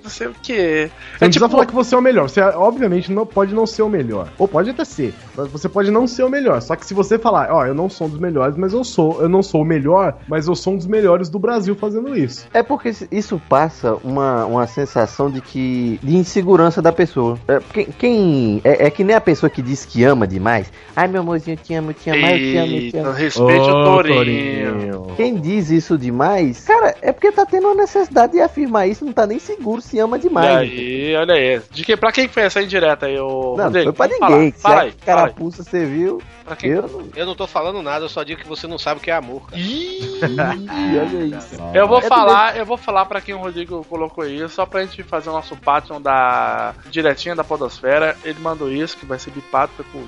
não 0.03 0.09
sei 0.09 0.27
o 0.27 0.35
quê. 0.43 0.91
Você 1.17 1.25
É 1.25 1.29
precisa 1.39 1.49
falar 1.49 1.65
que 1.65 1.73
você 1.73 1.95
é 1.95 1.97
o 1.97 2.01
melhor. 2.01 2.29
Você, 2.29 2.41
obviamente, 2.41 3.11
não 3.11 3.25
pode 3.25 3.53
não 3.53 3.65
ser 3.65 3.81
o 3.83 3.89
melhor. 3.89 4.29
Ou 4.37 4.47
pode 4.47 4.69
até 4.69 4.83
ser. 4.85 5.13
Mas 5.35 5.47
você 5.49 5.67
pode 5.69 5.91
não 5.91 6.07
ser 6.07 6.23
o 6.23 6.29
melhor. 6.29 6.61
Só 6.61 6.75
que 6.75 6.85
se 6.85 6.93
você 6.93 7.17
falar, 7.19 7.49
ó, 7.51 7.65
eu 7.65 7.73
não 7.73 7.89
sou 7.89 8.07
um 8.07 8.09
dos 8.09 8.19
melhores, 8.19 8.55
mas 8.57 8.73
eu 8.73 8.83
sou. 8.83 9.21
Eu 9.21 9.29
não 9.29 9.41
sou 9.43 9.61
o 9.61 9.65
melhor, 9.65 10.17
mas 10.27 10.47
eu 10.47 10.55
sou 10.55 10.73
um 10.73 10.77
dos 10.77 10.87
melhores 10.87 11.29
do 11.29 11.39
Brasil 11.39 11.75
fazendo 11.75 12.17
isso. 12.17 12.47
É 12.53 12.61
porque 12.63 12.91
isso 13.11 13.41
passa 13.49 13.95
uma, 14.03 14.45
uma 14.45 14.67
sensação 14.67 15.29
de 15.29 15.41
que. 15.41 15.99
de 16.03 16.15
insegurança 16.15 16.81
da 16.81 16.91
pessoa. 16.91 17.37
É, 17.47 17.59
quem. 17.73 17.85
quem- 17.85 18.61
é, 18.63 18.87
é 18.87 18.89
que 18.89 19.03
nem 19.03 19.15
a 19.15 19.21
pessoa 19.21 19.49
que 19.49 19.61
diz 19.61 19.85
que 19.85 20.03
ama 20.03 20.25
demais. 20.27 20.71
Ai, 20.95 21.07
meu 21.07 21.21
amorzinho, 21.21 21.53
eu 21.55 21.63
te 21.63 21.73
amo, 21.73 21.91
eu 21.91 21.93
te 21.93 22.09
amo, 22.09 22.25
eu 22.25 22.37
te 22.39 22.57
amo, 22.57 22.75
eu 22.77 22.91
te 22.91 22.97
amo. 22.97 23.11
respeite 23.11 23.69
o 23.69 23.75
Ô, 23.75 24.03
Torinho. 24.03 25.07
Quem 25.15 25.35
diz 25.35 25.69
isso 25.69 25.97
demais, 25.97 26.63
cara, 26.65 26.95
é 27.01 27.11
porque 27.11 27.31
tá 27.31 27.45
tendo 27.45 27.67
uma 27.67 27.75
necessidade 27.75 28.33
de 28.33 28.41
afirmar 28.41 28.87
isso, 28.87 29.05
não 29.05 29.13
tá 29.13 29.25
nem 29.27 29.39
seguro 29.39 29.81
se 29.81 29.99
ama 29.99 30.17
E 30.17 30.21
demais. 30.21 30.69
aí, 30.69 31.15
olha 31.15 31.26
aí. 31.33 31.61
De 31.71 31.83
que, 31.83 31.97
pra 31.97 32.11
quem 32.11 32.27
foi 32.27 32.43
essa 32.43 32.61
indireta 32.61 33.07
aí, 33.07 33.17
ô 33.19 33.51
Não, 33.51 33.57
não 33.57 33.63
Rodrigo? 33.65 33.93
foi 33.93 33.93
pra 33.93 34.07
ninguém. 34.07 34.51
Fala 34.51 34.75
a 34.75 34.77
fala 34.77 34.81
aí. 34.83 34.91
carapuça 34.93 35.63
você 35.63 35.85
viu, 35.85 36.21
Pra 36.45 36.55
quem? 36.55 36.69
eu 36.71 36.81
não. 36.83 37.07
Eu 37.15 37.25
não 37.25 37.35
tô 37.35 37.47
falando 37.47 37.81
nada, 37.81 38.05
eu 38.05 38.09
só 38.09 38.23
digo 38.23 38.41
que 38.41 38.47
você 38.47 38.67
não 38.67 38.77
sabe 38.77 38.99
o 38.99 39.03
que 39.03 39.09
é 39.11 39.15
amor. 39.15 39.41
cara. 39.49 39.61
Ih, 39.61 40.19
olha 40.99 41.37
isso. 41.37 41.55
Eu 41.73 41.87
vou 41.87 41.99
É 41.99 42.03
falar, 42.03 42.55
eu 42.57 42.65
vou 42.65 42.77
falar 42.77 43.05
pra 43.05 43.19
quem 43.21 43.35
o 43.35 43.39
Rodrigo 43.39 43.85
colocou 43.89 44.25
isso, 44.25 44.49
só 44.55 44.65
pra 44.65 44.81
gente 44.85 45.03
fazer 45.03 45.29
o 45.29 45.33
nosso 45.33 45.55
Patreon 45.57 45.99
da 46.01 46.73
diretinha 46.89 47.35
da 47.35 47.43
Podosfera. 47.43 48.15
Ele 48.23 48.39
mandou 48.39 48.71
isso, 48.71 48.95
que 48.97 49.05
vai 49.05 49.19
ser 49.19 49.31
bipado 49.31 49.71
foi 49.75 49.85
por. 49.91 50.07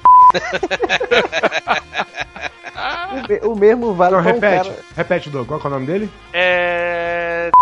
O, 3.11 3.27
me- 3.27 3.39
o 3.53 3.55
mesmo 3.55 3.93
vale 3.93 4.15
um 4.15 4.21
repete. 4.21 4.69
cara. 4.69 4.79
Repete, 4.95 5.29
Doug. 5.29 5.47
Qual 5.47 5.59
é 5.63 5.67
o 5.67 5.69
nome 5.69 5.85
dele? 5.85 6.09
É. 6.31 7.49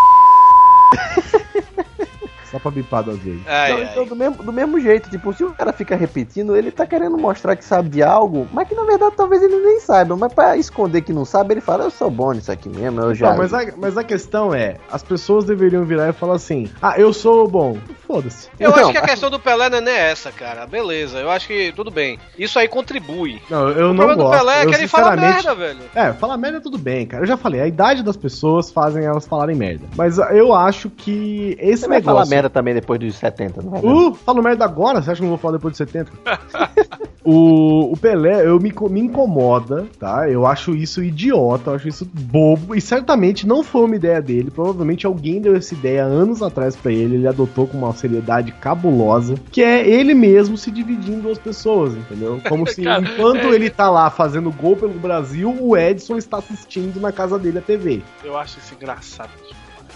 Só 2.51 2.59
pra 2.59 2.71
bipar 2.71 3.03
duas 3.03 3.17
vezes. 3.19 3.41
Ai, 3.45 3.71
Não, 3.71 3.77
ai. 3.79 3.89
então, 3.91 4.05
do 4.05 4.15
mesmo, 4.15 4.43
do 4.43 4.53
mesmo 4.53 4.79
jeito, 4.79 5.09
tipo, 5.09 5.33
se 5.33 5.43
o 5.43 5.51
cara 5.51 5.73
fica 5.73 5.95
repetindo, 5.95 6.55
ele 6.55 6.71
tá 6.71 6.85
querendo 6.85 7.17
mostrar 7.17 7.55
que 7.55 7.63
sabe 7.65 7.89
de 7.89 8.03
algo, 8.03 8.47
mas 8.53 8.67
que 8.67 8.75
na 8.75 8.83
verdade 8.83 9.15
talvez 9.15 9.41
ele 9.43 9.57
nem 9.57 9.79
saiba, 9.79 10.15
mas 10.15 10.33
pra 10.33 10.55
esconder 10.57 11.01
que 11.01 11.11
não 11.13 11.25
sabe, 11.25 11.53
ele 11.53 11.61
fala, 11.61 11.85
eu 11.85 11.91
sou 11.91 12.09
bom 12.09 12.31
nisso 12.31 12.51
aqui 12.51 12.69
mesmo, 12.69 13.01
eu 13.01 13.13
já. 13.15 13.31
Não, 13.31 13.37
mas, 13.37 13.53
a, 13.53 13.65
mas 13.77 13.97
a 13.97 14.03
questão 14.03 14.53
é, 14.53 14.77
as 14.91 15.03
pessoas 15.03 15.45
deveriam 15.45 15.83
virar 15.83 16.09
e 16.09 16.13
falar 16.13 16.35
assim, 16.35 16.69
ah, 16.81 16.95
eu 16.97 17.13
sou 17.13 17.47
bom. 17.47 17.77
Foda-se. 18.07 18.47
Eu 18.57 18.71
Não, 18.71 18.77
acho 18.77 18.91
que 18.91 18.97
a 18.97 19.01
questão 19.01 19.29
do 19.29 19.37
Pelé 19.37 19.69
não 19.69 19.79
é 19.79 19.81
nem 19.81 19.93
essa, 19.93 20.31
cara. 20.31 20.65
Beleza, 20.65 21.17
eu 21.17 21.29
acho 21.29 21.47
que 21.47 21.73
tudo 21.75 21.91
bem. 21.91 22.17
Isso 22.39 22.57
aí 22.57 22.67
contribui. 22.67 23.41
Não, 23.49 23.67
eu 23.69 23.87
o 23.87 23.93
não 23.93 23.95
problema 23.97 24.15
do 24.15 24.23
gosto. 24.23 24.39
Pelé 24.39 24.61
é 24.61 24.63
eu, 24.63 24.69
que 24.69 24.75
ele 24.75 24.87
fala 24.87 25.15
merda, 25.17 25.53
velho. 25.53 25.79
É, 25.93 26.13
falar 26.13 26.37
merda 26.37 26.61
tudo 26.61 26.77
bem, 26.77 27.05
cara. 27.05 27.23
Eu 27.23 27.27
já 27.27 27.35
falei, 27.35 27.59
a 27.59 27.67
idade 27.67 28.03
das 28.03 28.15
pessoas 28.15 28.71
fazem 28.71 29.03
elas 29.03 29.27
falarem 29.27 29.57
merda. 29.57 29.85
Mas 29.97 30.17
eu 30.17 30.53
acho 30.53 30.89
que 30.89 31.57
esse 31.59 31.81
Você 31.81 31.87
negócio... 31.89 32.29
merda 32.37 32.49
também 32.49 32.73
depois 32.73 32.99
dos 32.99 33.15
70, 33.15 33.61
não 33.61 33.71
vai? 33.71 33.81
Uh, 33.81 34.13
falo 34.13 34.43
merda 34.43 34.63
agora? 34.63 35.01
Você 35.01 35.11
acha 35.11 35.19
que 35.19 35.23
eu 35.23 35.29
não 35.29 35.35
vou 35.35 35.37
falar 35.37 35.57
depois 35.57 35.73
de 35.73 35.77
70? 35.77 36.11
o, 37.25 37.91
o 37.91 37.97
Pelé, 37.97 38.45
eu 38.47 38.59
me, 38.59 38.73
me 38.89 39.01
incomoda, 39.01 39.87
tá? 39.99 40.29
Eu 40.29 40.45
acho 40.45 40.75
isso 40.75 41.03
idiota, 41.03 41.71
eu 41.71 41.75
acho 41.75 41.87
isso 41.87 42.05
bobo. 42.05 42.75
E 42.75 42.81
certamente 42.81 43.47
não 43.47 43.63
foi 43.63 43.85
uma 43.85 43.95
ideia 43.95 44.21
dele. 44.21 44.51
Provavelmente 44.51 45.05
alguém 45.05 45.41
deu 45.41 45.55
essa 45.55 45.73
ideia 45.73 46.03
anos 46.03 46.41
atrás 46.41 46.75
pra 46.75 46.91
ele. 46.91 47.15
Ele 47.15 47.27
adotou 47.27 47.67
com 47.67 47.77
uma 47.77 47.93
seriedade 47.93 48.51
cabulosa. 48.51 49.35
Que 49.51 49.63
é 49.63 49.87
ele 49.87 50.13
mesmo 50.13 50.57
se 50.57 50.69
dividindo 50.69 51.17
em 51.17 51.21
duas 51.21 51.37
pessoas, 51.39 51.95
entendeu? 51.95 52.39
Como 52.47 52.67
se 52.69 52.83
Cara, 52.83 53.01
enquanto 53.01 53.47
é- 53.47 53.55
ele 53.55 53.69
tá 53.69 53.89
lá 53.89 54.09
fazendo 54.09 54.51
gol 54.51 54.75
pelo 54.75 54.93
Brasil, 54.93 55.55
o 55.59 55.75
Edson 55.75 56.17
está 56.17 56.37
assistindo 56.37 56.99
na 56.99 57.11
casa 57.11 57.39
dele 57.39 57.57
a 57.57 57.61
TV. 57.61 58.01
Eu 58.23 58.37
acho 58.37 58.59
isso 58.59 58.73
engraçado. 58.75 59.31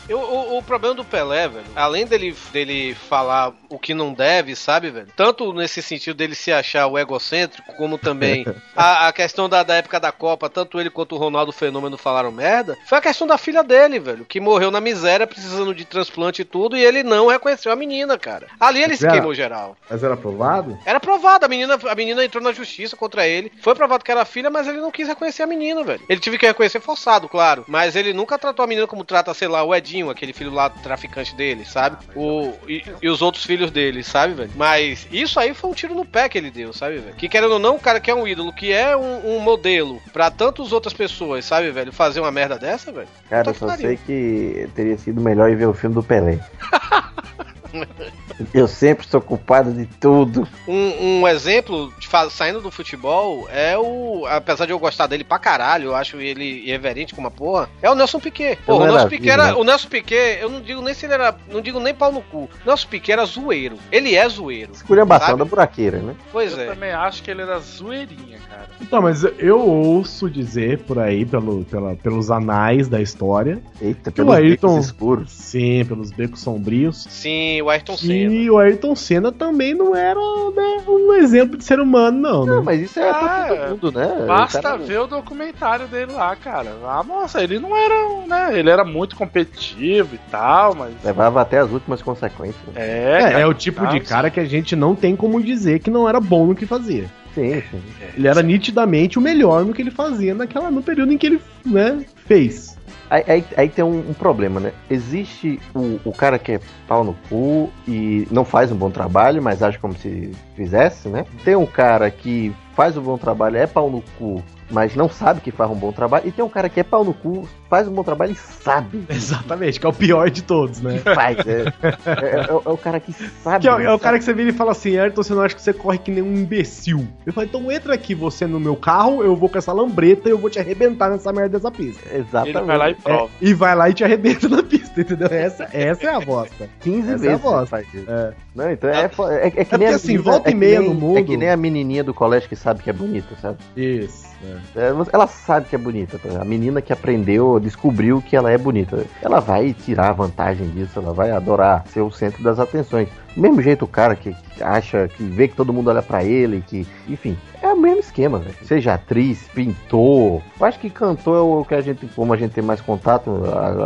Eu- 0.09 0.19
o, 0.19 0.57
o 0.57 0.63
problema 0.63 0.93
do 0.95 1.05
Pelé, 1.05 1.47
velho, 1.47 1.65
além 1.75 2.05
dele, 2.05 2.35
dele 2.51 2.93
falar 2.95 3.53
o 3.69 3.79
que 3.79 3.93
não 3.93 4.13
deve, 4.13 4.55
sabe, 4.55 4.89
velho? 4.89 5.07
Tanto 5.15 5.53
nesse 5.53 5.81
sentido 5.81 6.15
dele 6.15 6.35
se 6.35 6.51
achar 6.51 6.87
o 6.87 6.99
egocêntrico, 6.99 7.73
como 7.75 7.97
também 7.97 8.45
a, 8.75 9.07
a 9.07 9.13
questão 9.13 9.47
da, 9.47 9.63
da 9.63 9.75
época 9.75 9.99
da 9.99 10.11
Copa, 10.11 10.49
tanto 10.49 10.79
ele 10.79 10.89
quanto 10.89 11.15
o 11.15 11.17
Ronaldo 11.17 11.51
Fenômeno 11.51 11.97
falaram 11.97 12.31
merda, 12.31 12.77
foi 12.85 12.97
a 12.97 13.01
questão 13.01 13.25
da 13.25 13.37
filha 13.37 13.63
dele, 13.63 13.99
velho, 13.99 14.25
que 14.25 14.39
morreu 14.39 14.69
na 14.71 14.81
miséria, 14.81 15.25
precisando 15.25 15.73
de 15.73 15.85
transplante 15.85 16.41
e 16.41 16.45
tudo, 16.45 16.75
e 16.75 16.83
ele 16.83 17.03
não 17.03 17.27
reconheceu 17.27 17.71
a 17.71 17.75
menina, 17.75 18.17
cara. 18.17 18.47
Ali 18.59 18.83
ele 18.83 18.97
se 18.97 19.05
queimou 19.13 19.33
geral. 19.33 19.77
Mas 19.89 20.03
era 20.03 20.15
aprovado? 20.15 20.77
Era 20.85 20.99
provado, 20.99 21.45
a 21.45 21.47
menina, 21.49 21.79
a 21.89 21.95
menina 21.95 22.25
entrou 22.25 22.43
na 22.43 22.51
justiça 22.51 22.97
contra 22.97 23.25
ele. 23.27 23.51
Foi 23.61 23.73
provado 23.75 24.03
que 24.03 24.11
era 24.11 24.25
filha, 24.25 24.49
mas 24.49 24.67
ele 24.67 24.81
não 24.81 24.91
quis 24.91 25.07
reconhecer 25.07 25.43
a 25.43 25.47
menina, 25.47 25.83
velho. 25.83 26.01
Ele 26.09 26.19
tive 26.19 26.37
que 26.37 26.45
reconhecer 26.45 26.81
forçado, 26.81 27.29
claro. 27.29 27.63
Mas 27.67 27.95
ele 27.95 28.11
nunca 28.13 28.37
tratou 28.37 28.63
a 28.63 28.67
menina 28.67 28.87
como 28.87 29.05
trata, 29.05 29.33
sei 29.33 29.47
lá, 29.47 29.63
o 29.63 29.73
Edinho, 29.73 29.90
aquele 30.09 30.33
filho 30.33 30.51
lá 30.51 30.69
traficante 30.69 31.35
dele, 31.35 31.65
sabe? 31.65 31.97
O, 32.15 32.53
e, 32.67 32.83
e 33.01 33.09
os 33.09 33.21
outros 33.21 33.45
filhos 33.45 33.71
dele, 33.71 34.03
sabe, 34.03 34.33
velho? 34.33 34.51
Mas 34.55 35.07
isso 35.11 35.39
aí 35.39 35.53
foi 35.53 35.69
um 35.69 35.73
tiro 35.73 35.95
no 35.95 36.05
pé 36.05 36.29
que 36.29 36.37
ele 36.37 36.51
deu, 36.51 36.71
sabe, 36.73 36.99
velho? 36.99 37.15
Que 37.15 37.27
querendo 37.27 37.53
ou 37.53 37.59
não, 37.59 37.75
o 37.75 37.79
cara 37.79 37.99
que 37.99 38.09
é 38.09 38.15
um 38.15 38.27
ídolo, 38.27 38.53
que 38.53 38.71
é 38.71 38.95
um, 38.95 39.35
um 39.35 39.39
modelo 39.39 40.01
pra 40.13 40.31
tantas 40.31 40.71
outras 40.71 40.93
pessoas, 40.93 41.45
sabe, 41.45 41.71
velho? 41.71 41.91
Fazer 41.91 42.19
uma 42.19 42.31
merda 42.31 42.57
dessa, 42.57 42.91
velho. 42.91 43.07
Cara, 43.29 43.49
eu 43.49 43.53
só 43.53 43.75
sei 43.75 43.97
que 43.97 44.69
teria 44.75 44.97
sido 44.97 45.19
melhor 45.21 45.49
ir 45.49 45.55
ver 45.55 45.67
o 45.67 45.73
filme 45.73 45.95
do 45.95 46.03
Pelé. 46.03 46.39
eu 48.53 48.67
sempre 48.67 49.07
sou 49.07 49.21
culpado 49.21 49.71
de 49.73 49.85
tudo. 49.85 50.47
Um, 50.67 51.19
um 51.21 51.27
exemplo, 51.27 51.93
de 51.99 52.07
saindo 52.29 52.61
do 52.61 52.69
futebol, 52.71 53.47
é 53.51 53.77
o. 53.77 54.25
Apesar 54.27 54.65
de 54.65 54.71
eu 54.71 54.79
gostar 54.79 55.07
dele 55.07 55.23
pra 55.23 55.39
caralho, 55.39 55.85
eu 55.85 55.95
acho 55.95 56.17
ele 56.17 56.43
irreverente 56.65 57.13
como 57.15 57.27
uma 57.27 57.31
porra, 57.31 57.69
é 57.81 57.89
o 57.89 57.95
Nelson 57.95 58.19
Piquet. 58.19 58.57
Pô, 58.65 58.73
Eu 58.73 58.77
o 58.77 58.85
Nelson 58.85 59.07
Piquet 59.09 59.29
era. 59.29 59.45
né? 59.47 59.53
O 59.53 59.63
Nelson 59.63 59.87
Piquet, 59.89 60.39
eu 60.41 60.49
não 60.49 60.61
digo 60.61 60.81
nem 60.81 60.93
se 60.93 61.05
ele 61.05 61.13
era. 61.13 61.35
Não 61.51 61.61
digo 61.61 61.79
nem 61.79 61.93
pau 61.93 62.11
no 62.11 62.21
cu. 62.21 62.43
O 62.43 62.49
Nelson 62.65 62.87
Piquet 62.89 63.13
era 63.13 63.25
zoeiro. 63.25 63.77
Ele 63.91 64.15
é 64.15 64.27
zoeiro. 64.27 64.71
Esculhambação 64.73 65.37
da 65.37 65.45
buraqueira, 65.45 65.99
né? 65.99 66.15
Pois 66.31 66.53
Eu 66.53 66.59
é. 66.61 66.65
também 66.67 66.91
acho 66.91 67.23
que 67.23 67.31
ele 67.31 67.41
era 67.41 67.59
zoeirinha, 67.59 68.39
cara. 68.49 68.67
Então, 68.81 69.01
mas 69.01 69.23
eu 69.39 69.59
ouço 69.59 70.29
dizer 70.29 70.79
por 70.79 70.99
aí, 70.99 71.25
pelo, 71.25 71.63
pela- 71.65 71.95
pelos 71.95 72.29
anais 72.31 72.87
da 72.87 73.01
história, 73.01 73.61
Eita, 73.81 74.11
que 74.11 74.21
o 74.21 74.25
pelos 74.25 74.35
Ayrton. 74.35 74.67
becos 74.73 74.85
escuros. 74.85 75.31
Sim, 75.31 75.85
pelos 75.85 76.11
becos 76.11 76.41
sombrios. 76.41 77.05
Sim, 77.09 77.60
o 77.61 77.69
Ayrton 77.69 77.97
Senna. 77.97 78.33
E 78.33 78.49
o 78.49 78.57
Ayrton 78.57 78.95
Senna 78.95 79.31
também 79.31 79.73
não 79.73 79.95
era, 79.95 80.19
né? 80.19 80.83
um 80.87 81.13
exemplo 81.13 81.57
de 81.57 81.63
ser 81.63 81.79
humano, 81.79 82.17
não, 82.19 82.45
né? 82.45 82.51
Não, 82.53 82.63
mas 82.63 82.81
isso 82.81 82.99
é 82.99 83.13
pra 83.13 83.45
É, 83.45 83.47
todo 83.55 83.69
mundo, 83.69 83.91
né? 83.91 84.25
Basta 84.27 84.61
cara- 84.61 84.77
ver 84.77 84.99
o 84.99 85.07
documentário 85.07 85.87
dele 85.87 86.11
lá, 86.13 86.35
cara. 86.35 86.71
Ah, 86.85 87.03
nossa, 87.03 87.41
ele 87.43 87.59
não 87.59 87.75
era, 87.75 88.25
né? 88.27 88.57
Ele 88.59 88.69
era 88.69 88.83
muito 88.83 89.15
competitivo 89.15 90.15
e 90.15 90.19
tal, 90.29 90.75
mas. 90.75 90.93
Levava 91.03 91.41
até 91.41 91.59
as 91.59 91.69
últimas 91.71 92.01
consequências. 92.01 92.61
É, 92.75 93.11
É, 93.13 93.19
cara, 93.21 93.39
é 93.39 93.45
o 93.47 93.53
tipo 93.53 93.85
de 93.87 93.99
cara 93.99 94.29
que 94.29 94.39
a 94.39 94.45
gente 94.45 94.75
não 94.75 94.95
tem 94.95 95.15
como 95.15 95.41
dizer 95.41 95.79
que 95.79 95.89
não 95.89 96.07
era 96.07 96.19
bom 96.19 96.45
no 96.47 96.55
que 96.55 96.65
fazia. 96.65 97.05
Sim, 97.33 97.61
sim. 97.71 97.81
Ele 98.17 98.27
era 98.27 98.41
nitidamente 98.41 99.17
o 99.17 99.21
melhor 99.21 99.63
no 99.63 99.73
que 99.73 99.81
ele 99.81 99.91
fazia 99.91 100.33
naquela, 100.35 100.69
no 100.69 100.81
período 100.83 101.13
em 101.13 101.17
que 101.17 101.27
ele 101.27 101.41
né, 101.65 102.03
fez. 102.25 102.70
Aí, 103.11 103.23
aí- 103.27 103.45
aí 103.57 103.69
tem 103.69 103.83
um, 103.83 104.09
um 104.09 104.13
problema, 104.13 104.61
né? 104.61 104.71
Existe 104.89 105.59
o, 105.75 105.99
o 106.05 106.13
cara 106.13 106.39
que 106.39 106.53
é 106.53 106.59
pau 106.87 107.03
no 107.03 107.13
cu 107.27 107.69
e 107.85 108.25
não 108.31 108.45
faz 108.45 108.71
um 108.71 108.75
bom 108.77 108.89
trabalho, 108.89 109.41
mas 109.43 109.61
age 109.61 109.77
como 109.77 109.93
se 109.97 110.31
fizesse, 110.55 111.09
né? 111.09 111.25
Tem 111.43 111.53
um 111.57 111.65
cara 111.65 112.09
que 112.09 112.55
faz 112.73 112.95
um 112.95 113.01
bom 113.01 113.17
trabalho, 113.17 113.57
é 113.57 113.67
pau 113.67 113.89
no 113.91 114.01
cu, 114.17 114.41
mas 114.69 114.95
não 114.95 115.09
sabe 115.09 115.41
que 115.41 115.51
faz 115.51 115.69
um 115.69 115.75
bom 115.75 115.91
trabalho. 115.91 116.25
E 116.25 116.31
tem 116.31 116.43
um 116.45 116.47
cara 116.47 116.69
que 116.69 116.79
é 116.79 116.83
pau 116.83 117.03
no 117.03 117.13
cu, 117.13 117.45
faz 117.71 117.87
um 117.87 117.91
bom 117.93 118.03
trabalho 118.03 118.33
e 118.33 118.63
sabe. 118.63 119.03
Exatamente, 119.09 119.79
que 119.79 119.85
é 119.85 119.89
o 119.89 119.93
pior 119.93 120.29
de 120.29 120.43
todos, 120.43 120.81
né? 120.81 120.99
Faz, 121.15 121.37
é, 121.47 121.63
é, 121.81 122.45
é 122.49 122.53
o- 122.53 122.61
é 122.65 122.69
o 122.69 122.77
cara 122.77 122.99
que 122.99 123.13
sabe. 123.43 123.61
Que 123.61 123.67
é, 123.69 123.73
o- 123.73 123.77
né? 123.79 123.85
é 123.85 123.93
o 123.93 123.97
cara 123.97 124.19
que 124.19 124.25
você 124.25 124.33
vira 124.33 124.49
e 124.49 124.53
fala 124.53 124.71
assim, 124.71 124.97
Ayrton, 124.97 125.23
você 125.23 125.33
não 125.33 125.41
acha 125.41 125.55
que 125.55 125.61
você 125.61 125.71
corre 125.73 125.97
que 125.97 126.11
nem 126.11 126.21
um 126.21 126.35
imbecil? 126.35 127.07
Eu 127.25 127.31
falo, 127.33 127.47
então 127.47 127.71
entra 127.71 127.93
aqui 127.93 128.13
você 128.13 128.45
no 128.45 128.59
meu 128.59 128.75
carro, 128.75 129.23
eu 129.23 129.35
vou 129.35 129.47
com 129.49 129.57
essa 129.57 129.71
lambreta 129.71 130.27
e 130.27 130.31
eu 130.33 130.37
vou 130.37 130.49
te 130.49 130.59
arrebentar 130.59 131.09
nessa 131.09 131.31
merda 131.31 131.57
dessa 131.57 131.71
pista. 131.71 132.01
Exatamente. 132.13 132.57
Ele 132.57 132.65
vai 132.65 132.77
lá 132.77 132.89
e 132.89 132.95
prova. 132.95 133.25
É, 133.41 133.45
e 133.45 133.53
vai 133.53 133.75
lá 133.75 133.89
e 133.89 133.93
te 133.93 134.03
arrebenta 134.03 134.49
na 134.49 134.61
pista, 134.61 134.99
entendeu? 135.01 135.27
Essa, 135.31 135.69
essa 135.71 136.05
é 136.05 136.13
a 136.13 136.19
bosta. 136.19 136.69
15 136.81 136.99
Essa 136.99 137.11
é 137.11 137.13
a 137.13 137.17
vezes 137.31 137.41
bosta. 137.41 137.79
É. 138.07 138.33
Não, 138.53 138.69
então 138.71 138.89
é, 138.89 139.03
é, 139.03 139.47
é 139.47 139.49
que 139.51 139.59
É 139.59 139.63
nem 139.63 139.65
porque 139.65 139.85
a 139.85 139.95
assim, 139.95 140.17
volta 140.17 140.49
e 140.49 140.51
é 140.51 140.53
que 140.53 140.59
meia 140.59 140.79
nem- 140.81 140.89
no 140.89 140.95
mundo- 140.95 141.17
É 141.17 141.23
que 141.23 141.37
nem 141.37 141.49
a 141.49 141.55
menininha 141.55 142.03
do 142.03 142.13
colégio 142.13 142.49
que 142.49 142.55
sabe 142.55 142.83
que 142.83 142.89
é 142.89 142.93
bonita, 142.93 143.33
sabe? 143.41 143.57
Isso. 143.77 144.29
É, 144.75 144.91
ela 145.13 145.27
sabe 145.27 145.67
que 145.69 145.75
é 145.75 145.77
bonita. 145.77 146.17
tá? 146.17 146.41
A 146.41 146.45
menina 146.45 146.81
que 146.81 146.91
aprendeu, 146.91 147.60
descobriu 147.61 148.21
que 148.21 148.35
ela 148.35 148.51
é 148.51 148.57
bonita. 148.57 149.05
Ela 149.21 149.39
vai 149.39 149.73
tirar 149.73 150.11
vantagem 150.11 150.67
disso, 150.69 150.99
ela 150.99 151.13
vai 151.13 151.31
adorar 151.31 151.85
ser 151.87 152.01
o 152.01 152.11
centro 152.11 152.43
das 152.43 152.59
atenções. 152.59 153.07
Mesmo 153.35 153.61
jeito 153.61 153.85
o 153.85 153.87
cara 153.87 154.15
que 154.15 154.35
acha, 154.59 155.07
que 155.07 155.23
vê 155.23 155.47
que 155.47 155.55
todo 155.55 155.71
mundo 155.71 155.89
olha 155.89 156.01
pra 156.01 156.23
ele, 156.23 156.61
que, 156.67 156.85
enfim, 157.07 157.37
é 157.61 157.67
o 157.67 157.77
mesmo 157.79 157.99
esquema, 157.99 158.39
velho. 158.39 158.55
Seja 158.63 158.95
atriz, 158.95 159.47
pintor. 159.53 160.41
Eu 160.59 160.65
acho 160.65 160.79
que 160.79 160.89
cantor 160.89 161.37
é 161.37 161.39
o 161.39 161.65
que 161.65 161.75
a 161.75 161.81
gente, 161.81 162.05
como 162.07 162.33
a 162.33 162.37
gente 162.37 162.51
tem 162.51 162.63
mais 162.63 162.81
contato, 162.81 163.31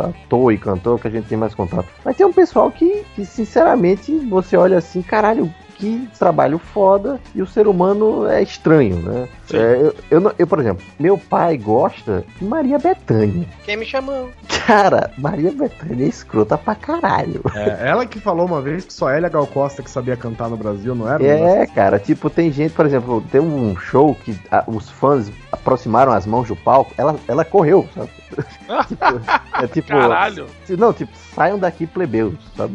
ator 0.00 0.52
e 0.52 0.58
cantor 0.58 0.94
é 0.94 0.96
o 0.96 0.98
que 0.98 1.08
a 1.08 1.10
gente 1.10 1.28
tem 1.28 1.38
mais 1.38 1.54
contato. 1.54 1.88
Mas 2.04 2.16
tem 2.16 2.26
um 2.26 2.32
pessoal 2.32 2.70
que, 2.70 3.04
que 3.14 3.24
sinceramente, 3.24 4.16
você 4.26 4.56
olha 4.56 4.78
assim, 4.78 5.02
caralho, 5.02 5.52
que 5.76 6.08
trabalho 6.18 6.58
foda 6.58 7.20
e 7.34 7.42
o 7.42 7.46
ser 7.46 7.68
humano 7.68 8.26
é 8.26 8.42
estranho, 8.42 8.96
né? 8.96 9.28
É, 9.52 9.92
eu, 10.10 10.20
eu, 10.22 10.34
eu, 10.38 10.46
por 10.46 10.58
exemplo, 10.58 10.84
meu 10.98 11.18
pai 11.18 11.56
gosta 11.56 12.24
de 12.38 12.44
Maria 12.44 12.78
Bethânia. 12.78 13.46
Quem 13.64 13.76
me 13.76 13.84
chamou? 13.84 14.30
Cara, 14.66 15.10
Maria 15.18 15.52
Bethânia 15.52 16.04
é 16.04 16.08
escrota 16.08 16.58
pra 16.58 16.74
caralho. 16.74 17.40
É, 17.54 17.88
ela 17.88 18.06
que 18.06 18.18
falou 18.18 18.46
uma 18.46 18.60
vez 18.60 18.84
que 18.84 18.92
só 18.92 19.10
Hélia 19.10 19.28
Gal 19.28 19.46
Costa 19.46 19.82
que 19.82 19.90
sabia 19.90 20.16
cantar 20.16 20.48
no 20.48 20.56
Brasil, 20.56 20.94
não 20.94 21.08
era? 21.08 21.22
É, 21.24 21.66
cara, 21.66 21.98
tipo, 21.98 22.28
tem 22.30 22.50
gente, 22.50 22.72
por 22.72 22.86
exemplo, 22.86 23.22
tem 23.30 23.40
um 23.40 23.76
show 23.76 24.14
que 24.24 24.36
ah, 24.50 24.64
os 24.66 24.90
fãs 24.90 25.30
aproximaram 25.60 26.12
as 26.12 26.26
mãos 26.26 26.48
do 26.48 26.56
palco, 26.56 26.92
ela, 26.96 27.16
ela 27.26 27.44
correu, 27.44 27.88
sabe? 27.94 28.10
Tipo, 28.88 29.62
é 29.62 29.66
tipo. 29.68 29.88
Caralho. 29.88 30.46
Não, 30.70 30.92
tipo, 30.92 31.12
saiam 31.34 31.58
daqui, 31.58 31.86
plebeus, 31.86 32.34
sabe? 32.56 32.74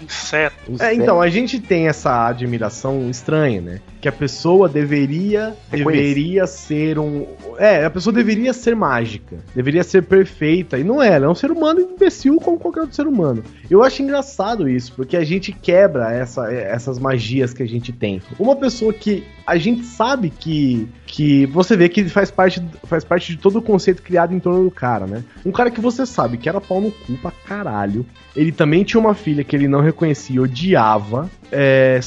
Inseto. 0.00 0.56
É, 0.80 0.94
então, 0.94 1.20
a 1.20 1.28
gente 1.28 1.60
tem 1.60 1.88
essa 1.88 2.26
admiração 2.26 3.08
estranha, 3.10 3.60
né? 3.60 3.80
Que 4.00 4.08
a 4.08 4.12
pessoa 4.12 4.68
deveria 4.68 5.54
deveria 5.70 6.46
ser 6.46 6.98
um. 6.98 7.26
É, 7.58 7.84
a 7.84 7.90
pessoa 7.90 8.12
deveria 8.12 8.52
ser 8.52 8.74
mágica, 8.74 9.36
deveria 9.54 9.84
ser 9.84 10.04
perfeita. 10.04 10.78
E 10.78 10.84
não 10.84 11.02
é, 11.02 11.08
ela 11.08 11.26
é 11.26 11.28
um 11.28 11.34
ser 11.34 11.50
humano 11.50 11.80
imbecil 11.80 12.36
como 12.40 12.58
qualquer 12.58 12.80
outro 12.80 12.96
ser 12.96 13.06
humano. 13.06 13.42
Eu 13.70 13.82
acho 13.82 14.02
engraçado 14.02 14.68
isso, 14.68 14.92
porque 14.94 15.16
a 15.16 15.24
gente 15.24 15.52
quebra 15.52 16.12
essa, 16.12 16.50
essas 16.52 16.98
magias 16.98 17.52
que 17.52 17.62
a 17.62 17.68
gente 17.68 17.92
tem. 17.92 18.22
Uma 18.38 18.56
pessoa 18.56 18.92
que 18.92 19.24
a 19.46 19.56
gente 19.56 19.84
sabe 19.84 20.30
que. 20.30 20.88
Que 21.18 21.46
você 21.46 21.76
vê 21.76 21.88
que 21.88 22.08
faz 22.08 22.30
parte, 22.30 22.62
faz 22.84 23.02
parte 23.02 23.32
de 23.32 23.38
todo 23.38 23.58
o 23.58 23.62
conceito 23.62 24.00
criado 24.02 24.32
em 24.32 24.38
torno 24.38 24.62
do 24.62 24.70
cara, 24.70 25.04
né? 25.04 25.24
Um 25.44 25.50
cara 25.50 25.68
que 25.68 25.80
você 25.80 26.06
sabe 26.06 26.38
que 26.38 26.48
era 26.48 26.60
pau 26.60 26.80
no 26.80 26.92
cu 26.92 27.14
pra 27.20 27.32
caralho. 27.44 28.06
Ele 28.36 28.52
também 28.52 28.84
tinha 28.84 29.00
uma 29.00 29.14
filha 29.14 29.42
que 29.42 29.56
ele 29.56 29.66
não 29.66 29.80
reconhecia, 29.80 30.40
odiava. 30.40 31.28
é, 31.50 31.98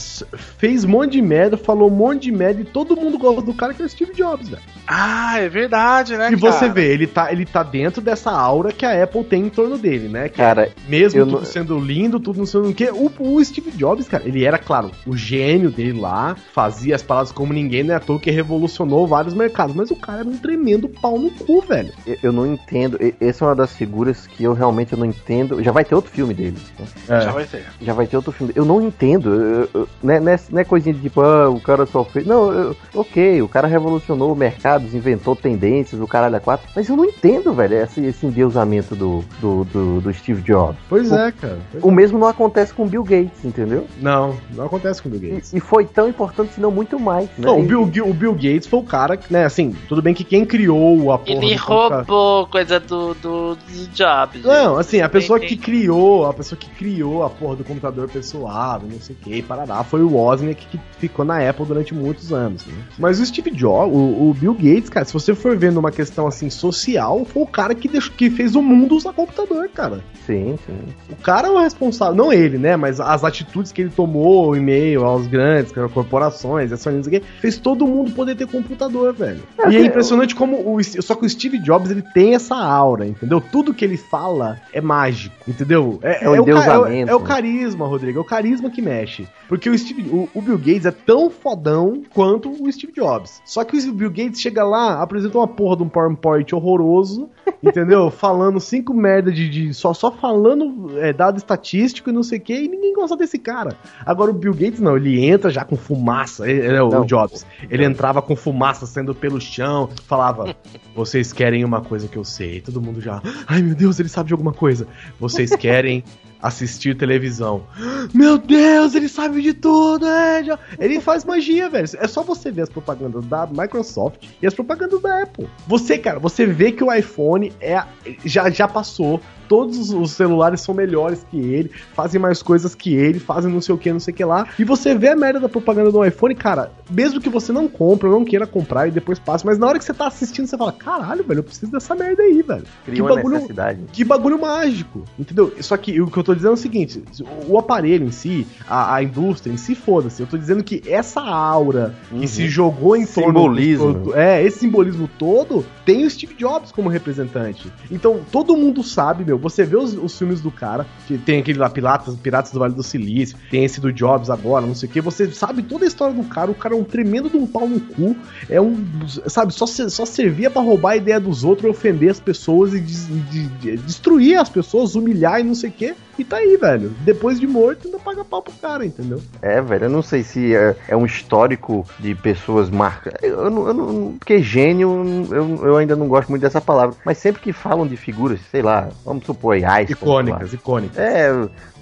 fez 0.57 0.85
um 0.85 0.89
monte 0.89 1.13
de 1.13 1.21
merda, 1.21 1.57
falou 1.57 1.89
um 1.89 1.93
monte 1.93 2.21
de 2.23 2.31
merda 2.31 2.61
e 2.61 2.63
todo 2.63 2.95
mundo 2.95 3.17
gosta 3.17 3.41
do 3.41 3.53
cara 3.53 3.73
que 3.73 3.81
é 3.81 3.85
o 3.85 3.89
Steve 3.89 4.13
Jobs, 4.13 4.47
velho. 4.47 4.61
Ah, 4.87 5.39
é 5.39 5.49
verdade, 5.49 6.15
né, 6.15 6.31
E 6.31 6.35
você 6.35 6.59
cara? 6.59 6.73
vê, 6.73 6.93
ele 6.93 7.07
tá, 7.07 7.31
ele 7.33 7.45
tá 7.45 7.63
dentro 7.63 8.01
dessa 8.01 8.31
aura 8.31 8.71
que 8.71 8.85
a 8.85 9.03
Apple 9.03 9.23
tem 9.25 9.45
em 9.45 9.49
torno 9.49 9.77
dele, 9.77 10.07
né? 10.07 10.29
Que 10.29 10.37
Cara, 10.37 10.69
mesmo 10.87 11.19
tudo 11.25 11.37
não- 11.39 11.45
sendo 11.45 11.79
lindo, 11.79 12.19
tudo 12.19 12.37
não 12.37 12.45
sendo 12.45 12.69
o 12.69 12.73
quê, 12.73 12.89
o, 12.93 13.11
o 13.19 13.43
Steve 13.43 13.71
Jobs, 13.71 14.07
cara, 14.07 14.23
ele 14.25 14.45
era, 14.45 14.57
claro, 14.57 14.91
o 15.05 15.17
gênio 15.17 15.69
dele 15.71 15.99
lá, 15.99 16.35
fazia 16.53 16.95
as 16.95 17.01
paradas 17.03 17.31
como 17.31 17.51
ninguém, 17.51 17.89
é 17.89 17.95
à 17.95 17.99
toa 17.99 18.19
que 18.19 18.29
revolucionou 18.31 19.00
vários 19.07 19.33
mercados, 19.33 19.75
mas 19.75 19.91
o 19.91 19.95
cara 19.95 20.19
era 20.19 20.29
um 20.29 20.37
tremendo 20.37 20.87
pau 20.89 21.17
no 21.19 21.29
cu, 21.31 21.61
velho. 21.61 21.91
Eu, 22.05 22.17
eu 22.23 22.31
não 22.31 22.45
entendo. 22.45 22.97
Essa 23.19 23.45
é 23.45 23.47
uma 23.47 23.55
das 23.55 23.73
figuras 23.75 24.27
que 24.27 24.43
eu 24.43 24.53
realmente 24.53 24.95
não 24.95 25.05
entendo. 25.05 25.61
Já 25.63 25.71
vai 25.71 25.83
ter 25.85 25.95
outro 25.95 26.11
filme 26.11 26.33
dele. 26.33 26.57
né? 26.79 26.85
É. 27.09 27.21
Já 27.21 27.31
vai 27.31 27.45
ter. 27.45 27.65
Já 27.81 27.93
vai 27.93 28.07
ter 28.07 28.15
outro 28.15 28.31
filme. 28.31 28.53
Eu 28.55 28.65
não 28.65 28.81
entendo. 28.81 29.31
eu- 29.33 29.69
eu- 29.73 29.87
não, 30.01 30.13
é, 30.13 30.19
não 30.19 30.31
é- 30.31 30.39
é 30.55 30.63
coisinha 30.63 30.93
de 30.95 31.01
tipo, 31.01 31.21
ah, 31.21 31.49
o 31.49 31.59
cara 31.59 31.85
só 31.85 32.03
fez. 32.03 32.25
Não, 32.25 32.51
eu- 32.51 32.75
ok, 32.95 33.41
o 33.41 33.47
cara 33.47 33.67
revolucionou 33.67 34.31
o 34.31 34.35
mercado, 34.35 34.85
inventou 34.95 35.35
tendências, 35.35 35.99
o 36.01 36.07
caralho 36.07 36.35
a 36.35 36.39
quatro. 36.39 36.67
Mas 36.75 36.87
eu 36.89 36.95
não 36.95 37.05
entendo, 37.05 37.53
velho, 37.53 37.75
esse, 37.75 38.03
esse 38.05 38.25
endeusamento 38.25 38.95
do, 38.95 39.23
do, 39.39 39.63
do, 39.65 40.01
do 40.01 40.13
Steve 40.13 40.41
Jobs. 40.41 40.77
Pois 40.89 41.11
o, 41.11 41.15
é, 41.15 41.31
cara. 41.31 41.57
Pois 41.71 41.83
O 41.83 41.91
mesmo 41.91 42.17
não 42.19 42.27
acontece 42.27 42.73
com 42.73 42.83
o 42.83 42.87
Bill 42.87 43.03
Gates, 43.03 43.43
entendeu? 43.45 43.85
Não, 44.01 44.35
não 44.55 44.65
acontece 44.65 45.01
com 45.01 45.09
o 45.09 45.11
Bill 45.11 45.31
Gates. 45.31 45.53
E, 45.53 45.57
e 45.57 45.59
foi 45.59 45.85
tão 45.85 46.07
importante, 46.09 46.53
se 46.53 46.61
não 46.61 46.71
muito 46.71 46.99
mais. 46.99 47.25
Né? 47.37 47.45
Não, 47.45 47.59
o 47.59 47.63
Bill, 47.63 47.81
o 47.83 48.13
Bill 48.13 48.33
Gates 48.33 48.67
foi 48.67 48.79
o 48.81 48.83
cara, 48.85 49.19
né, 49.29 49.45
assim, 49.45 49.75
tudo 49.87 50.01
bem 50.01 50.13
que 50.13 50.23
quem 50.23 50.45
criou 50.45 51.11
a 51.11 51.17
porra 51.17 51.31
Ele 51.45 51.55
do 51.55 51.61
computador- 51.63 52.05
roubou 52.05 52.47
coisa 52.47 52.79
do, 52.79 53.13
do, 53.15 53.55
do 53.55 53.87
Jobs. 53.93 54.43
Não, 54.43 54.77
assim, 54.77 55.01
a 55.01 55.09
pessoa 55.09 55.39
que 55.39 55.55
criou, 55.55 56.25
a 56.25 56.33
pessoa 56.33 56.57
que 56.59 56.69
criou 56.69 57.23
a 57.23 57.29
porra 57.29 57.55
do 57.57 57.63
computador 57.63 58.09
pessoal, 58.09 58.81
não 58.83 58.99
sei 58.99 59.15
o 59.15 59.23
que, 59.23 59.41
parará, 59.41 59.83
foi 59.83 60.01
o 60.01 60.13
Wozniak 60.13 60.65
que 60.67 60.79
ficou 60.99 61.23
na 61.25 61.47
Apple 61.47 61.65
durante 61.65 61.93
muitos 61.93 62.33
anos, 62.33 62.65
né? 62.65 62.73
Mas 62.97 63.19
o 63.19 63.25
Steve 63.25 63.51
Jobs, 63.51 63.93
o, 63.95 64.29
o 64.29 64.35
Bill 64.37 64.53
Gates, 64.53 64.89
cara, 64.89 65.05
se 65.05 65.13
você 65.13 65.33
for 65.33 65.57
ver 65.57 65.71
numa 65.71 65.91
questão 65.91 66.27
assim 66.27 66.49
social, 66.49 67.23
foi 67.25 67.43
o 67.43 67.47
cara 67.47 67.73
que, 67.75 67.87
deixou, 67.87 68.13
que 68.13 68.29
fez 68.29 68.55
o 68.55 68.61
mundo 68.61 68.95
usar 68.95 69.13
computador, 69.13 69.69
cara. 69.69 70.03
Sim, 70.25 70.57
sim. 70.65 70.77
O 71.09 71.15
cara 71.17 71.47
é 71.47 71.51
o 71.51 71.59
responsável, 71.59 72.15
não 72.15 72.31
ele, 72.31 72.57
né? 72.57 72.75
Mas 72.75 72.99
as 72.99 73.23
atitudes 73.23 73.71
que 73.71 73.81
ele 73.81 73.89
tomou 73.89 74.55
em 74.55 74.59
meio 74.59 75.03
aos 75.03 75.27
grandes 75.27 75.71
corporações, 75.93 76.71
o 76.71 77.09
quê, 77.09 77.21
fez 77.39 77.57
todo 77.57 77.85
mundo 77.87 78.11
poder 78.11 78.35
ter 78.35 78.47
computador, 78.47 78.70
velho. 79.13 79.41
É, 79.59 79.69
e 79.69 79.75
é 79.77 79.81
é, 79.81 79.85
impressionante 79.85 80.35
como 80.35 80.57
o. 80.75 80.83
Só 80.83 81.15
que 81.15 81.25
o 81.25 81.29
Steve 81.29 81.57
Jobs 81.59 81.91
ele 81.91 82.01
tem 82.13 82.35
essa 82.35 82.55
aura, 82.55 83.05
entendeu? 83.07 83.41
Tudo 83.41 83.73
que 83.73 83.83
ele 83.85 83.97
fala 83.97 84.59
é 84.73 84.81
mágico, 84.81 85.35
entendeu? 85.47 85.99
É 86.01 86.09
o 86.09 86.13
o, 86.17 86.21
ca- 86.21 86.21
é 86.23 86.29
o- 86.29 86.35
endeusamento. 86.41 87.11
é 87.11 87.15
o 87.15 87.19
carisma, 87.19 87.87
Rodrigo. 87.87 88.19
É 88.19 88.21
o 88.21 88.25
carisma 88.25 88.69
que 88.69 88.81
mexe. 88.81 89.27
Porque 89.47 89.69
o, 89.69 89.77
Steve, 89.77 90.01
o, 90.09 90.29
o 90.33 90.41
Bill 90.41 90.57
Gates 90.57 90.85
é 90.85 90.91
tão 90.91 91.29
fodão 91.29 92.01
quanto 92.13 92.49
o 92.49 92.71
Steve 92.71 92.93
Jobs. 92.93 93.41
Só 93.45 93.63
que 93.63 93.77
o 93.77 93.93
Bill 93.93 94.09
Gates 94.09 94.39
chega 94.39 94.63
lá, 94.63 95.01
apresenta 95.01 95.37
uma 95.37 95.47
porra 95.47 95.77
de 95.77 95.83
um 95.83 95.89
PowerPoint 95.89 96.53
horroroso, 96.55 97.29
entendeu? 97.61 98.09
falando 98.09 98.59
cinco 98.59 98.93
merda 98.93 99.31
de. 99.31 99.49
de- 99.49 99.73
só, 99.73 99.93
só 99.93 100.11
falando 100.11 100.97
é, 100.99 101.11
dado 101.13 101.37
estatístico 101.37 102.09
e 102.09 102.13
não 102.13 102.23
sei 102.23 102.37
o 102.39 102.41
que, 102.41 102.53
e 102.53 102.67
ninguém 102.67 102.93
gosta 102.93 103.15
desse 103.17 103.37
cara. 103.37 103.75
Agora 104.05 104.31
o 104.31 104.33
Bill 104.33 104.53
Gates 104.53 104.79
não, 104.79 104.95
ele 104.95 105.23
entra 105.25 105.49
já 105.49 105.63
com 105.63 105.75
fumaça. 105.75 106.49
Ele, 106.49 106.59
ele 106.65 106.75
é 106.75 106.81
o 106.83 106.89
Não. 106.89 107.05
Jobs. 107.05 107.45
Ele 107.69 107.83
entrava 107.85 108.21
com 108.21 108.35
fumaça 108.35 108.60
saindo 108.85 109.13
pelo 109.15 109.39
chão, 109.41 109.89
falava: 110.07 110.55
Vocês 110.95 111.33
querem 111.33 111.63
uma 111.65 111.81
coisa 111.81 112.07
que 112.07 112.17
eu 112.17 112.23
sei. 112.23 112.61
Todo 112.61 112.81
mundo 112.81 113.01
já. 113.01 113.21
Ai 113.47 113.61
meu 113.61 113.75
Deus, 113.75 113.99
ele 113.99 114.09
sabe 114.09 114.27
de 114.27 114.33
alguma 114.33 114.53
coisa. 114.53 114.87
Vocês 115.19 115.55
querem 115.55 116.03
assistir 116.41 116.97
televisão. 116.97 117.63
Meu 118.15 118.35
Deus, 118.37 118.95
ele 118.95 119.07
sabe 119.07 119.43
de 119.43 119.53
tudo, 119.53 120.07
é, 120.07 120.43
já- 120.43 120.57
Ele 120.79 120.99
faz 120.99 121.23
magia, 121.23 121.69
velho. 121.69 121.87
É 121.99 122.07
só 122.07 122.23
você 122.23 122.49
ver 122.51 122.63
as 122.63 122.69
propagandas 122.69 123.23
da 123.25 123.45
Microsoft 123.45 124.25
e 124.41 124.47
as 124.47 124.53
propagandas 124.55 124.99
da 125.01 125.21
Apple. 125.21 125.47
Você, 125.67 125.99
cara, 125.99 126.17
você 126.19 126.43
vê 126.47 126.71
que 126.71 126.83
o 126.83 126.91
iPhone 126.91 127.53
é 127.61 127.83
já, 128.25 128.49
já 128.49 128.67
passou 128.67 129.21
todos 129.51 129.89
os- 129.91 130.11
celulares 130.11 130.61
são 130.61 130.73
melhores 130.73 131.25
que 131.29 131.37
ele, 131.37 131.69
fazem 131.93 132.19
mais 132.21 132.41
coisas 132.41 132.73
que 132.73 132.93
ele, 132.95 133.19
fazem 133.19 133.51
não 133.51 133.59
sei 133.59 133.75
o 133.75 133.77
que, 133.77 133.91
não 133.91 133.99
sei 133.99 134.13
o 134.13 134.15
que 134.15 134.23
lá. 134.23 134.47
E 134.57 134.63
você 134.63 134.95
vê 134.95 135.09
a 135.09 135.15
merda 135.15 135.41
da 135.41 135.49
propaganda 135.49 135.91
do 135.91 136.05
iPhone, 136.05 136.33
cara, 136.35 136.71
mesmo 136.89 137.19
que 137.19 137.27
você 137.29 137.51
não 137.51 137.67
compre, 137.67 138.07
não 138.09 138.23
queira 138.23 138.47
comprar 138.47 138.87
e 138.87 138.91
depois 138.91 139.19
passe, 139.19 139.45
mas 139.45 139.57
na 139.57 139.67
hora 139.67 139.77
que 139.77 139.83
você 139.83 139.93
tá 139.93 140.07
assistindo, 140.07 140.47
você 140.47 140.57
fala, 140.57 140.71
caralho, 140.71 141.23
velho, 141.23 141.39
eu 141.39 141.43
preciso 141.43 141.69
dessa 141.71 141.93
merda 141.95 142.23
aí, 142.23 142.41
velho. 142.41 142.63
Cria 142.85 143.03
uma 143.03 143.15
necessidade. 143.23 143.81
Que 143.91 144.03
bagulho 144.05 144.39
mágico, 144.39 145.03
entendeu? 145.19 145.53
Só 145.59 145.75
que 145.75 145.99
o 145.99 146.07
que 146.07 146.17
eu 146.17 146.23
tô 146.23 146.33
dizendo 146.33 146.51
é 146.51 146.53
o 146.53 146.57
seguinte: 146.57 147.03
o 147.47 147.57
aparelho 147.57 148.05
em 148.05 148.11
si, 148.11 148.47
a, 148.69 148.95
a 148.95 149.03
indústria 149.03 149.51
em 149.51 149.57
si, 149.57 149.75
foda-se. 149.75 150.21
Eu 150.21 150.27
tô 150.27 150.37
dizendo 150.37 150.63
que 150.63 150.81
essa 150.87 151.19
aura 151.21 151.93
que 152.09 152.27
se 152.27 152.47
jogou 152.47 152.95
em 152.95 153.05
torno 153.05 153.39
Uhum. 153.41 153.55
Simbolismo. 153.55 154.13
é, 154.15 154.43
esse 154.43 154.59
simbolismo 154.59 155.09
todo 155.17 155.65
tem 155.85 156.05
o 156.05 156.09
Steve 156.09 156.35
Jobs 156.35 156.71
como 156.71 156.87
representante. 156.89 157.71
Então 157.89 158.21
todo 158.31 158.55
mundo 158.55 158.83
sabe, 158.83 159.23
meu. 159.25 159.40
Você 159.41 159.63
vê 159.63 159.75
os, 159.75 159.93
os 159.93 160.17
filmes 160.17 160.39
do 160.41 160.51
cara, 160.51 160.85
que 161.07 161.17
tem 161.17 161.39
aquele 161.39 161.59
lá, 161.59 161.69
Piratas, 161.69 162.15
Piratas 162.15 162.51
do 162.51 162.59
Vale 162.59 162.73
do 162.73 162.83
Silício, 162.83 163.37
tem 163.49 163.65
esse 163.65 163.81
do 163.81 163.91
Jobs 163.91 164.29
agora, 164.29 164.65
não 164.65 164.75
sei 164.75 164.87
o 164.87 164.91
que. 164.91 165.01
Você 165.01 165.29
sabe 165.31 165.63
toda 165.63 165.83
a 165.85 165.87
história 165.87 166.13
do 166.13 166.23
cara. 166.23 166.51
O 166.51 166.55
cara 166.55 166.75
é 166.75 166.77
um 166.77 166.83
tremendo 166.83 167.29
de 167.29 167.37
um 167.37 167.45
pau 167.47 167.67
no 167.67 167.79
cu. 167.79 168.15
É 168.49 168.61
um. 168.61 168.85
Sabe, 169.27 169.53
só, 169.53 169.65
só 169.65 170.05
servia 170.05 170.49
pra 170.49 170.61
roubar 170.61 170.91
a 170.91 170.97
ideia 170.97 171.19
dos 171.19 171.43
outros, 171.43 171.69
ofender 171.69 172.09
as 172.11 172.19
pessoas 172.19 172.73
e 172.73 172.79
de- 172.79 173.47
de- 173.47 173.77
destruir 173.77 174.37
as 174.39 174.49
pessoas, 174.49 174.95
humilhar 174.95 175.39
e 175.39 175.43
não 175.43 175.55
sei 175.55 175.69
o 175.69 175.73
que. 175.73 175.93
E 176.21 176.23
tá 176.23 176.37
aí, 176.37 176.55
velho. 176.55 176.89
Depois 176.99 177.39
de 177.39 177.47
morto, 177.47 177.85
ainda 177.87 177.97
paga 177.97 178.23
pau 178.23 178.43
pro 178.43 178.53
cara, 178.61 178.85
entendeu? 178.85 179.19
É, 179.41 179.59
velho, 179.59 179.85
eu 179.85 179.89
não 179.89 180.03
sei 180.03 180.21
se 180.21 180.53
é, 180.55 180.75
é 180.87 180.95
um 180.95 181.03
histórico 181.03 181.83
de 181.99 182.13
pessoas 182.13 182.69
marcadas. 182.69 183.19
Eu, 183.23 183.49
não- 183.49 183.67
eu 183.67 183.73
não. 183.73 184.13
Porque 184.19 184.39
gênio, 184.39 185.25
eu, 185.31 185.65
eu 185.65 185.77
ainda 185.77 185.95
não 185.95 186.07
gosto 186.07 186.29
muito 186.29 186.43
dessa 186.43 186.61
palavra. 186.61 186.95
Mas 187.03 187.17
sempre 187.17 187.41
que 187.41 187.51
falam 187.51 187.87
de 187.87 187.97
figuras, 187.97 188.39
sei 188.51 188.61
lá, 188.61 188.89
vamos 189.03 189.25
supor 189.25 189.55
Einstein. 189.55 189.87
Icônicas, 189.89 190.53
icônicas. 190.53 190.97
É, 190.99 191.31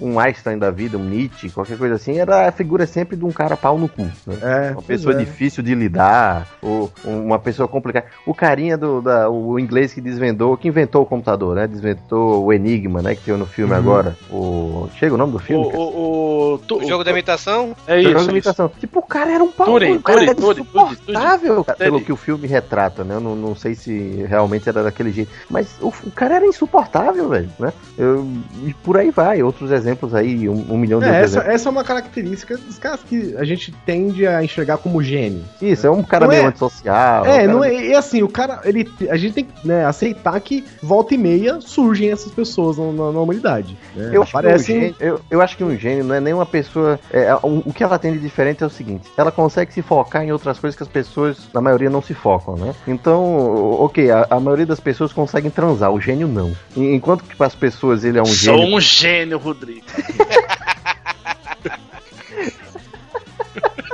um 0.00 0.18
Einstein 0.18 0.56
da 0.58 0.70
vida, 0.70 0.96
um 0.96 1.04
Nietzsche, 1.04 1.50
qualquer 1.50 1.76
coisa 1.76 1.96
assim, 1.96 2.18
era 2.18 2.48
a 2.48 2.52
figura 2.52 2.86
sempre 2.86 3.18
de 3.18 3.24
um 3.26 3.30
cara 3.32 3.58
pau 3.58 3.76
no 3.78 3.90
cu. 3.90 4.04
Né? 4.26 4.38
É, 4.40 4.70
uma 4.72 4.80
pessoa 4.82 5.14
é. 5.14 5.18
difícil 5.18 5.62
de 5.62 5.74
lidar, 5.74 6.46
ou 6.62 6.90
uma 7.04 7.38
pessoa 7.38 7.68
complicada. 7.68 8.06
O 8.24 8.32
carinha 8.32 8.78
do 8.78 9.02
da, 9.02 9.28
o 9.28 9.58
inglês 9.58 9.92
que 9.92 10.00
desvendou, 10.00 10.56
que 10.56 10.66
inventou 10.68 11.02
o 11.02 11.06
computador, 11.06 11.56
né? 11.56 11.66
Desventou 11.66 12.46
o 12.46 12.52
Enigma, 12.54 13.02
né? 13.02 13.14
Que 13.14 13.20
tem 13.24 13.36
no 13.36 13.44
filme 13.44 13.72
Uhum. 13.74 13.78
agora. 13.78 14.16
O. 14.32 14.88
Chega 14.98 15.14
o 15.14 15.18
nome 15.18 15.32
do 15.32 15.38
filme? 15.38 15.66
cara? 15.66 15.78
O, 15.78 16.54
o, 16.54 16.58
tu- 16.58 16.78
O 16.78 16.86
jogo 16.88 17.02
da 17.04 17.10
imitação? 17.10 17.74
É 17.86 18.00
Jogo 18.00 18.16
isso. 18.16 18.24
de 18.26 18.30
imitação. 18.30 18.70
Tipo, 18.78 19.00
o 19.00 19.02
cara 19.02 19.32
era 19.32 19.42
um 19.42 19.50
pau 19.50 19.66
Turing, 19.66 19.96
o 19.96 20.00
cara 20.02 20.18
Turing, 20.18 20.30
era 20.30 20.40
Turing, 20.40 20.60
insuportável, 20.62 21.64
cara, 21.64 21.78
pelo 21.78 22.00
que 22.00 22.12
o 22.12 22.16
filme 22.16 22.46
retrata, 22.46 23.02
né? 23.04 23.14
Eu 23.16 23.20
não, 23.20 23.34
não 23.34 23.54
sei 23.56 23.74
se 23.74 24.24
realmente 24.28 24.68
era 24.68 24.82
daquele 24.82 25.10
jeito. 25.12 25.30
Mas 25.48 25.68
o, 25.80 25.88
o 25.88 26.10
cara 26.14 26.36
era 26.36 26.46
insuportável, 26.46 27.28
velho, 27.28 27.50
né? 27.58 27.72
Eu- 27.98 28.26
e 28.64 28.72
por 28.74 28.96
aí 28.96 29.10
vai. 29.10 29.42
Outros 29.42 29.70
exemplos 29.70 30.14
aí, 30.14 30.48
um, 30.48 30.64
um 30.70 30.78
milhão 30.78 31.00
de 31.00 31.06
É, 31.06 31.08
essa, 31.10 31.24
exemplos. 31.38 31.54
essa 31.54 31.68
é 31.68 31.72
uma 31.72 31.84
característica 31.84 32.56
dos 32.56 32.78
caras 32.78 33.00
que 33.02 33.34
a 33.36 33.44
gente 33.44 33.72
tende 33.84 34.26
a 34.26 34.42
enxergar 34.44 34.78
como 34.78 35.02
gênio. 35.02 35.44
Isso, 35.60 35.86
é 35.86 35.90
um 35.90 36.02
cara 36.02 36.26
Não 36.26 36.32
meio 36.32 36.44
é- 36.44 36.46
antissocial. 36.46 37.24
É, 37.24 37.28
um 37.30 37.32
cara- 37.34 37.46
não 37.52 37.64
é, 37.64 37.74
e 37.74 37.94
assim, 37.94 38.22
o 38.22 38.28
cara, 38.28 38.60
ele, 38.64 38.88
a 39.08 39.16
gente 39.16 39.34
tem 39.34 39.44
que 39.44 39.66
né, 39.66 39.84
aceitar 39.84 40.38
que 40.40 40.64
volta 40.82 41.14
e 41.14 41.18
meia 41.18 41.58
surgem 41.60 42.10
essas 42.10 42.30
pessoas 42.32 42.76
na, 42.78 42.84
na- 42.92 43.12
na 43.12 43.20
humanidade. 43.20 43.76
né? 43.94 44.09
Eu 44.12 44.22
acho, 44.22 44.32
que 44.32 44.46
um 44.48 44.58
gênio, 44.58 44.96
eu, 45.00 45.20
eu 45.30 45.42
acho 45.42 45.56
que 45.56 45.64
um 45.64 45.76
gênio 45.76 46.04
não 46.04 46.14
é 46.14 46.20
nem 46.20 46.32
uma 46.34 46.46
pessoa. 46.46 46.98
é, 47.12 47.34
o, 47.42 47.62
o 47.66 47.72
que 47.72 47.82
ela 47.84 47.98
tem 47.98 48.12
de 48.12 48.18
diferente 48.18 48.62
é 48.62 48.66
o 48.66 48.70
seguinte: 48.70 49.08
ela 49.16 49.30
consegue 49.32 49.72
se 49.72 49.82
focar 49.82 50.22
em 50.24 50.32
outras 50.32 50.58
coisas 50.58 50.76
que 50.76 50.82
as 50.82 50.88
pessoas, 50.88 51.48
na 51.52 51.60
maioria, 51.60 51.90
não 51.90 52.02
se 52.02 52.14
focam, 52.14 52.56
né? 52.56 52.74
Então, 52.86 53.22
o- 53.24 53.84
ok, 53.84 54.10
a, 54.10 54.26
a 54.30 54.40
maioria 54.40 54.66
das 54.66 54.80
pessoas 54.80 55.12
conseguem 55.12 55.50
transar, 55.50 55.90
o 55.92 56.00
gênio 56.00 56.28
não. 56.28 56.52
Enquanto 56.76 57.24
que 57.24 57.36
para 57.36 57.46
as 57.46 57.54
pessoas 57.54 58.04
ele 58.04 58.18
é 58.18 58.22
um 58.22 58.26
Sou 58.26 58.58
gênio. 58.58 58.76
um 58.76 58.80
gênio, 58.80 59.38
Rodrigo. 59.38 59.86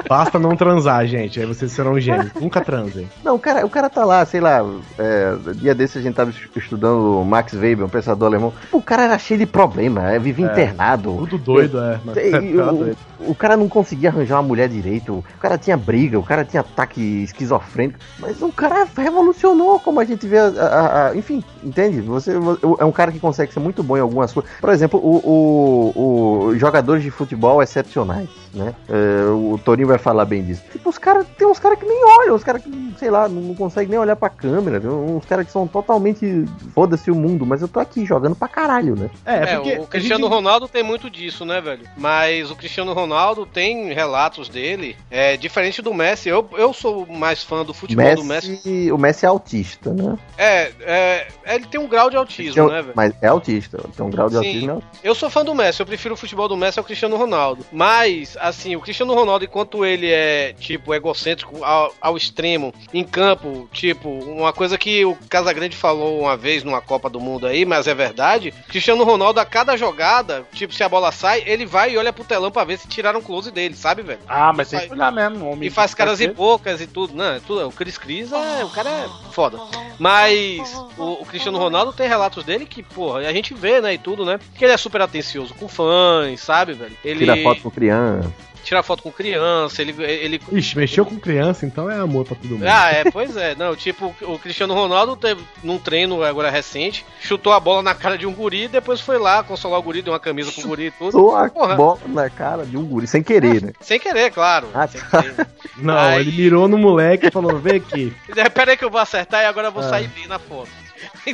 Basta 0.08 0.38
não 0.38 0.56
transar, 0.56 1.06
gente. 1.06 1.40
Aí 1.40 1.46
vocês 1.46 1.70
serão 1.72 1.98
gênios. 1.98 2.32
Nunca 2.40 2.60
transem. 2.60 3.08
Não, 3.24 3.34
o 3.34 3.38
cara, 3.38 3.64
o 3.66 3.70
cara 3.70 3.88
tá 3.90 4.04
lá, 4.04 4.24
sei 4.24 4.40
lá, 4.40 4.64
é, 4.98 5.36
dia 5.54 5.74
desse 5.74 5.98
a 5.98 6.02
gente 6.02 6.14
tava 6.14 6.30
estudando 6.54 7.20
o 7.20 7.24
Max 7.24 7.52
Weber, 7.54 7.84
um 7.84 7.88
pensador 7.88 8.28
alemão. 8.28 8.52
O 8.72 8.80
cara 8.82 9.04
era 9.04 9.18
cheio 9.18 9.38
de 9.40 9.46
problema, 9.46 10.10
é, 10.12 10.18
vivia 10.18 10.46
É, 10.46 10.52
internado. 10.52 11.16
Tudo 11.18 11.38
doido, 11.38 11.78
é. 11.80 12.00
E- 12.28 12.56
o, 12.60 12.72
doido. 12.72 12.96
o 13.20 13.34
cara 13.34 13.56
não 13.56 13.68
conseguia 13.68 14.10
arranjar 14.10 14.36
uma 14.36 14.42
mulher 14.42 14.68
direito. 14.68 15.14
O 15.36 15.40
cara 15.40 15.58
tinha 15.58 15.76
briga, 15.76 16.18
o 16.18 16.22
cara 16.22 16.44
tinha 16.44 16.60
ataque 16.60 17.00
esquizofrênico. 17.24 17.98
Mas 18.18 18.40
o 18.42 18.52
cara 18.52 18.86
revolucionou, 18.96 19.80
como 19.80 20.00
a 20.00 20.04
gente 20.04 20.26
vê. 20.26 20.38
a- 20.38 20.46
a- 20.58 21.08
a- 21.08 21.16
enfim, 21.16 21.42
entende? 21.64 22.00
Você 22.02 22.32
é 22.78 22.84
um 22.84 22.92
cara 22.92 23.10
que 23.10 23.18
consegue 23.18 23.52
ser 23.52 23.60
muito 23.60 23.82
bom 23.82 23.96
em 23.96 24.00
algumas 24.00 24.32
coisas. 24.32 24.50
Por 24.60 24.70
exemplo, 24.70 25.00
o, 25.02 25.92
o, 25.94 26.46
o 26.50 26.56
jogadores 26.58 27.02
de 27.02 27.10
futebol 27.10 27.62
excepcionais, 27.62 28.28
né? 28.54 28.74
É, 28.88 29.24
o 29.30 29.58
Torinho 29.64 29.88
vai 29.96 30.02
falar 30.02 30.24
bem 30.24 30.44
disso. 30.44 30.62
Tipo, 30.70 30.88
os 30.90 30.98
caras. 30.98 31.26
Tem 31.36 31.46
uns 31.46 31.58
caras 31.58 31.78
que 31.78 31.84
nem 31.84 32.04
olham, 32.18 32.34
os 32.34 32.44
caras 32.44 32.62
que, 32.62 32.94
sei 32.98 33.10
lá, 33.10 33.28
não, 33.28 33.40
não 33.42 33.54
conseguem 33.54 33.90
nem 33.90 33.98
olhar 33.98 34.16
pra 34.16 34.28
câmera. 34.28 34.80
Tem 34.80 34.90
uns 34.90 35.24
caras 35.24 35.46
que 35.46 35.52
são 35.52 35.66
totalmente. 35.66 36.44
Foda-se 36.74 37.10
o 37.10 37.14
mundo, 37.14 37.44
mas 37.46 37.62
eu 37.62 37.68
tô 37.68 37.80
aqui 37.80 38.04
jogando 38.04 38.36
pra 38.36 38.48
caralho, 38.48 38.94
né? 38.96 39.10
É, 39.24 39.58
o 39.80 39.86
Cristiano 39.86 40.26
Ronaldo 40.28 40.68
tem 40.68 40.82
muito 40.82 41.08
disso, 41.10 41.44
né, 41.44 41.60
velho? 41.60 41.86
Mas 41.96 42.50
o 42.50 42.56
Cristiano 42.56 42.92
Ronaldo 42.92 43.46
tem 43.46 43.92
relatos 43.92 44.48
dele, 44.48 44.96
é 45.10 45.36
diferente 45.36 45.80
do 45.82 45.92
Messi. 45.94 46.28
Eu, 46.28 46.46
eu 46.52 46.72
sou 46.72 47.06
mais 47.06 47.42
fã 47.42 47.64
do 47.64 47.72
futebol 47.74 48.14
do 48.14 48.24
Messi. 48.24 48.50
Messi, 48.50 48.92
o 48.92 48.98
Messi 48.98 49.24
é 49.24 49.28
autista, 49.28 49.92
né? 49.92 50.18
É, 50.36 50.72
é, 50.80 51.28
ele 51.54 51.66
tem 51.66 51.80
um 51.80 51.88
grau 51.88 52.10
de 52.10 52.16
autismo, 52.16 52.64
um- 52.64 52.68
né, 52.68 52.82
velho? 52.82 52.92
mas 52.94 53.14
é 53.22 53.28
autista, 53.28 53.78
tem 53.96 54.04
um 54.04 54.10
grau 54.10 54.28
de 54.28 54.34
Sim. 54.34 54.38
autismo. 54.38 54.70
é 54.70 54.72
autista. 54.74 54.98
Eu 55.02 55.14
sou 55.14 55.30
fã 55.30 55.44
do 55.44 55.54
Messi, 55.54 55.80
eu 55.80 55.86
prefiro 55.86 56.14
o 56.14 56.16
futebol 56.16 56.48
do 56.48 56.56
Messi 56.56 56.78
ao 56.78 56.84
Cristiano 56.84 57.16
Ronaldo. 57.16 57.64
Mas, 57.72 58.36
assim, 58.40 58.76
o 58.76 58.80
Cristiano 58.80 59.14
Ronaldo, 59.14 59.44
enquanto 59.44 59.84
ele 59.86 60.10
é, 60.10 60.54
tipo, 60.58 60.94
egocêntrico 60.94 61.64
ao, 61.64 61.94
ao 62.00 62.16
extremo, 62.16 62.74
em 62.92 63.04
campo, 63.04 63.68
tipo, 63.72 64.08
uma 64.08 64.52
coisa 64.52 64.78
que 64.78 65.04
o 65.04 65.16
Casagrande 65.28 65.76
falou 65.76 66.20
uma 66.20 66.36
vez 66.36 66.64
numa 66.64 66.80
Copa 66.80 67.08
do 67.08 67.20
Mundo 67.20 67.46
aí, 67.46 67.64
mas 67.64 67.86
é 67.86 67.94
verdade, 67.94 68.52
Cristiano 68.68 69.04
Ronaldo, 69.04 69.40
a 69.40 69.44
cada 69.44 69.76
jogada, 69.76 70.46
tipo, 70.52 70.74
se 70.74 70.82
a 70.82 70.88
bola 70.88 71.12
sai, 71.12 71.42
ele 71.46 71.66
vai 71.66 71.92
e 71.92 71.98
olha 71.98 72.12
pro 72.12 72.24
telão 72.24 72.50
pra 72.50 72.64
ver 72.64 72.78
se 72.78 72.88
tiraram 72.88 73.20
close 73.20 73.50
dele, 73.50 73.74
sabe, 73.74 74.02
velho? 74.02 74.20
Ah, 74.28 74.52
mas 74.52 74.70
tem 74.70 74.80
que 74.80 74.92
olhar 74.92 75.12
mesmo. 75.12 75.50
Homem 75.50 75.68
E 75.68 75.70
faz 75.70 75.94
caras 75.94 76.20
e 76.20 76.28
bocas 76.28 76.80
e 76.80 76.86
tudo, 76.86 77.14
né? 77.14 77.40
Tudo, 77.46 77.66
o 77.66 77.72
Cris 77.72 77.98
Cris 77.98 78.32
é. 78.32 78.64
O 78.64 78.70
cara 78.70 78.90
é 78.90 79.08
foda. 79.32 79.58
Mas 79.98 80.74
o, 80.96 81.22
o 81.22 81.26
Cristiano 81.26 81.58
Ronaldo 81.58 81.92
tem 81.92 82.08
relatos 82.08 82.44
dele 82.44 82.66
que, 82.66 82.82
porra, 82.82 83.20
a 83.20 83.32
gente 83.32 83.54
vê, 83.54 83.80
né? 83.80 83.94
E 83.94 83.98
tudo, 83.98 84.24
né? 84.24 84.38
Que 84.54 84.64
ele 84.64 84.72
é 84.72 84.76
super 84.76 85.00
atencioso 85.00 85.54
com 85.54 85.68
fãs, 85.68 86.40
sabe, 86.40 86.74
velho? 86.74 86.96
Ele 87.04 87.20
Tira 87.20 87.42
foto 87.42 87.62
com 87.62 87.70
criança. 87.70 88.32
Tira 88.66 88.82
foto 88.82 89.02
com 89.02 89.12
criança, 89.12 89.80
ele. 89.80 89.94
ele 90.02 90.40
Ixi, 90.52 90.76
mexeu 90.76 91.06
com 91.06 91.16
criança, 91.18 91.64
então 91.64 91.88
é 91.88 91.96
amor 91.96 92.24
pra 92.26 92.34
todo 92.34 92.50
mundo. 92.50 92.66
ah, 92.66 92.90
é, 92.90 93.08
pois 93.10 93.36
é. 93.36 93.54
Não, 93.54 93.76
tipo, 93.76 94.14
o 94.22 94.38
Cristiano 94.38 94.74
Ronaldo 94.74 95.14
teve 95.16 95.40
num 95.62 95.78
treino 95.78 96.22
agora 96.22 96.50
recente, 96.50 97.06
chutou 97.20 97.52
a 97.52 97.60
bola 97.60 97.80
na 97.82 97.94
cara 97.94 98.18
de 98.18 98.26
um 98.26 98.32
guri 98.34 98.64
e 98.64 98.68
depois 98.68 99.00
foi 99.00 99.18
lá 99.18 99.42
consolar 99.44 99.78
o 99.78 99.82
guri, 99.82 100.02
deu 100.02 100.12
uma 100.12 100.18
camisa 100.20 100.50
pro 100.50 100.66
guri 100.68 100.86
e 100.86 100.90
tudo. 100.90 101.12
Sou 101.12 101.36
a 101.36 101.48
Porra. 101.48 101.76
bola 101.76 101.98
na 102.08 102.28
cara 102.28 102.66
de 102.66 102.76
um 102.76 102.84
guri, 102.84 103.06
sem 103.06 103.22
querer, 103.22 103.62
né? 103.62 103.72
Sem 103.80 104.00
querer, 104.00 104.30
claro. 104.32 104.68
Ah, 104.74 104.86
Sem 104.88 105.00
tá. 105.00 105.22
querer. 105.22 105.46
Não, 105.78 105.96
Aí- 105.96 106.20
ele 106.20 106.32
mirou 106.32 106.66
no 106.66 106.76
moleque 106.76 107.26
e 107.28 107.30
falou: 107.30 107.58
vem 107.58 107.76
aqui. 107.76 108.12
Pera 108.52 108.72
aí 108.72 108.76
que 108.76 108.84
eu 108.84 108.90
vou 108.90 109.00
acertar 109.00 109.42
e 109.42 109.46
agora 109.46 109.68
eu 109.68 109.72
vou 109.72 109.82
Ah. 109.84 109.88
sair 109.88 110.08
bem 110.08 110.26
na 110.26 110.38
foto. 110.38 110.68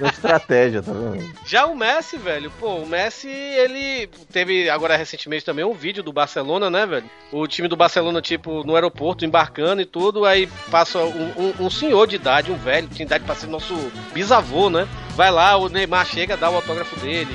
É 0.00 0.06
estratégia, 0.08 0.82
tá 0.82 0.92
vendo? 0.92 1.24
Já 1.46 1.66
o 1.66 1.76
Messi, 1.76 2.16
velho, 2.16 2.50
pô, 2.58 2.76
o 2.76 2.86
Messi, 2.86 3.28
ele 3.28 4.08
teve 4.32 4.68
agora 4.70 4.96
recentemente 4.96 5.44
também 5.44 5.64
um 5.64 5.74
vídeo 5.74 6.02
do 6.02 6.12
Barcelona, 6.12 6.70
né, 6.70 6.86
velho? 6.86 7.08
O 7.32 7.46
time 7.46 7.68
do 7.68 7.76
Barcelona, 7.76 8.20
tipo, 8.22 8.64
no 8.64 8.74
aeroporto, 8.74 9.24
embarcando 9.24 9.82
e 9.82 9.86
tudo, 9.86 10.24
aí 10.24 10.48
passa 10.70 10.98
um, 11.00 11.32
um- 11.36 11.54
um 11.66 11.70
senhor 11.70 12.06
de 12.06 12.16
idade, 12.16 12.50
um 12.52 12.56
velho, 12.56 12.88
tinha 12.88 13.06
idade 13.06 13.24
pra 13.24 13.34
ser 13.34 13.46
nosso 13.48 13.74
bisavô, 14.12 14.70
né? 14.70 14.88
Vai 15.10 15.30
lá, 15.30 15.56
o 15.56 15.68
Neymar 15.68 16.06
chega, 16.06 16.36
dá 16.36 16.50
o 16.50 16.56
autógrafo 16.56 16.98
dele, 17.00 17.30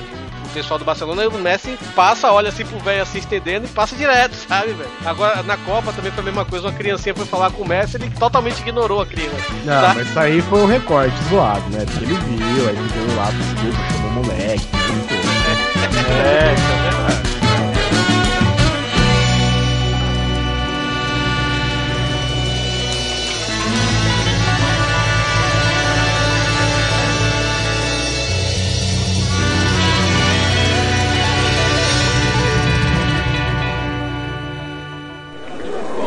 pessoal 0.49 0.77
do 0.77 0.85
Barcelona, 0.85 1.27
o 1.27 1.39
Messi 1.39 1.77
passa, 1.95 2.31
olha 2.31 2.49
assim 2.49 2.65
pro 2.65 2.79
velho 2.79 3.01
assim, 3.01 3.19
estendendo 3.19 3.65
e 3.65 3.69
passa 3.69 3.95
direto, 3.95 4.33
sabe, 4.47 4.73
velho? 4.73 4.89
Agora, 5.05 5.43
na 5.43 5.57
Copa 5.57 5.93
também 5.93 6.11
foi 6.11 6.21
a 6.21 6.25
mesma 6.25 6.45
coisa, 6.45 6.67
uma 6.67 6.73
criancinha 6.73 7.15
foi 7.15 7.25
falar 7.25 7.51
com 7.51 7.63
o 7.63 7.67
Messi, 7.67 7.97
ele 7.97 8.09
totalmente 8.11 8.59
ignorou 8.59 9.01
a 9.01 9.05
criança. 9.05 9.53
Não, 9.65 9.81
tá? 9.81 9.93
mas 9.95 10.07
isso 10.07 10.19
aí 10.19 10.41
foi 10.41 10.61
um 10.61 10.67
recorte 10.67 11.15
zoado, 11.29 11.69
né? 11.69 11.85
Porque 11.85 12.05
ele 12.05 12.15
viu, 12.15 12.69
aí 12.69 12.75
ele 12.75 12.89
deu 12.89 13.15
lá 13.15 13.31
desculpa, 13.31 13.77
chamou 13.91 14.09
o 14.09 14.25
moleque, 14.25 14.67
brincou. 14.71 15.19
É, 16.09 16.53
isso 16.53 16.63
é 16.63 16.89
verdade. 16.89 17.28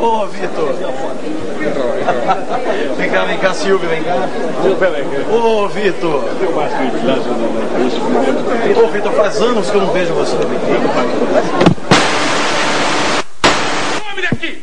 Ô, 0.03 0.27
Vitor. 0.27 0.75
Vem 2.97 3.09
cá, 3.09 3.25
vem 3.25 3.39
cá, 3.39 3.55
Silvio, 3.55 3.89
vem 3.89 4.03
cá. 4.03 4.29
Ô, 5.33 5.69
Vitor. 5.69 6.25
Ô, 8.83 8.89
Vitor, 8.89 9.13
faz 9.13 9.41
anos 9.41 9.71
que 9.71 9.77
eu 9.77 9.81
não 9.83 9.93
vejo 9.93 10.13
você. 10.15 10.37
Some 13.97 14.23
daqui! 14.23 14.61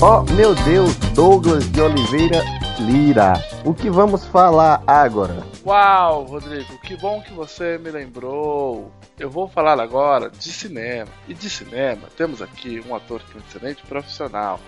Oh, 0.00 0.22
meu 0.34 0.54
Deus, 0.54 0.94
Douglas 1.16 1.68
de 1.72 1.80
Oliveira 1.80 2.44
Lira. 2.78 3.42
O 3.64 3.74
que 3.74 3.90
vamos 3.90 4.24
falar 4.24 4.80
agora? 4.86 5.53
Uau, 5.64 6.24
Rodrigo, 6.24 6.78
que 6.80 6.94
bom 6.94 7.22
que 7.22 7.32
você 7.32 7.78
me 7.78 7.90
lembrou. 7.90 8.92
Eu 9.18 9.30
vou 9.30 9.48
falar 9.48 9.80
agora 9.80 10.28
de 10.28 10.52
cinema. 10.52 11.10
E 11.26 11.32
de 11.32 11.48
cinema, 11.48 12.06
temos 12.14 12.42
aqui 12.42 12.84
um 12.86 12.94
ator 12.94 13.22
que 13.22 13.38
é 13.38 13.40
um 13.40 13.44
excelente 13.44 13.82
profissional. 13.86 14.60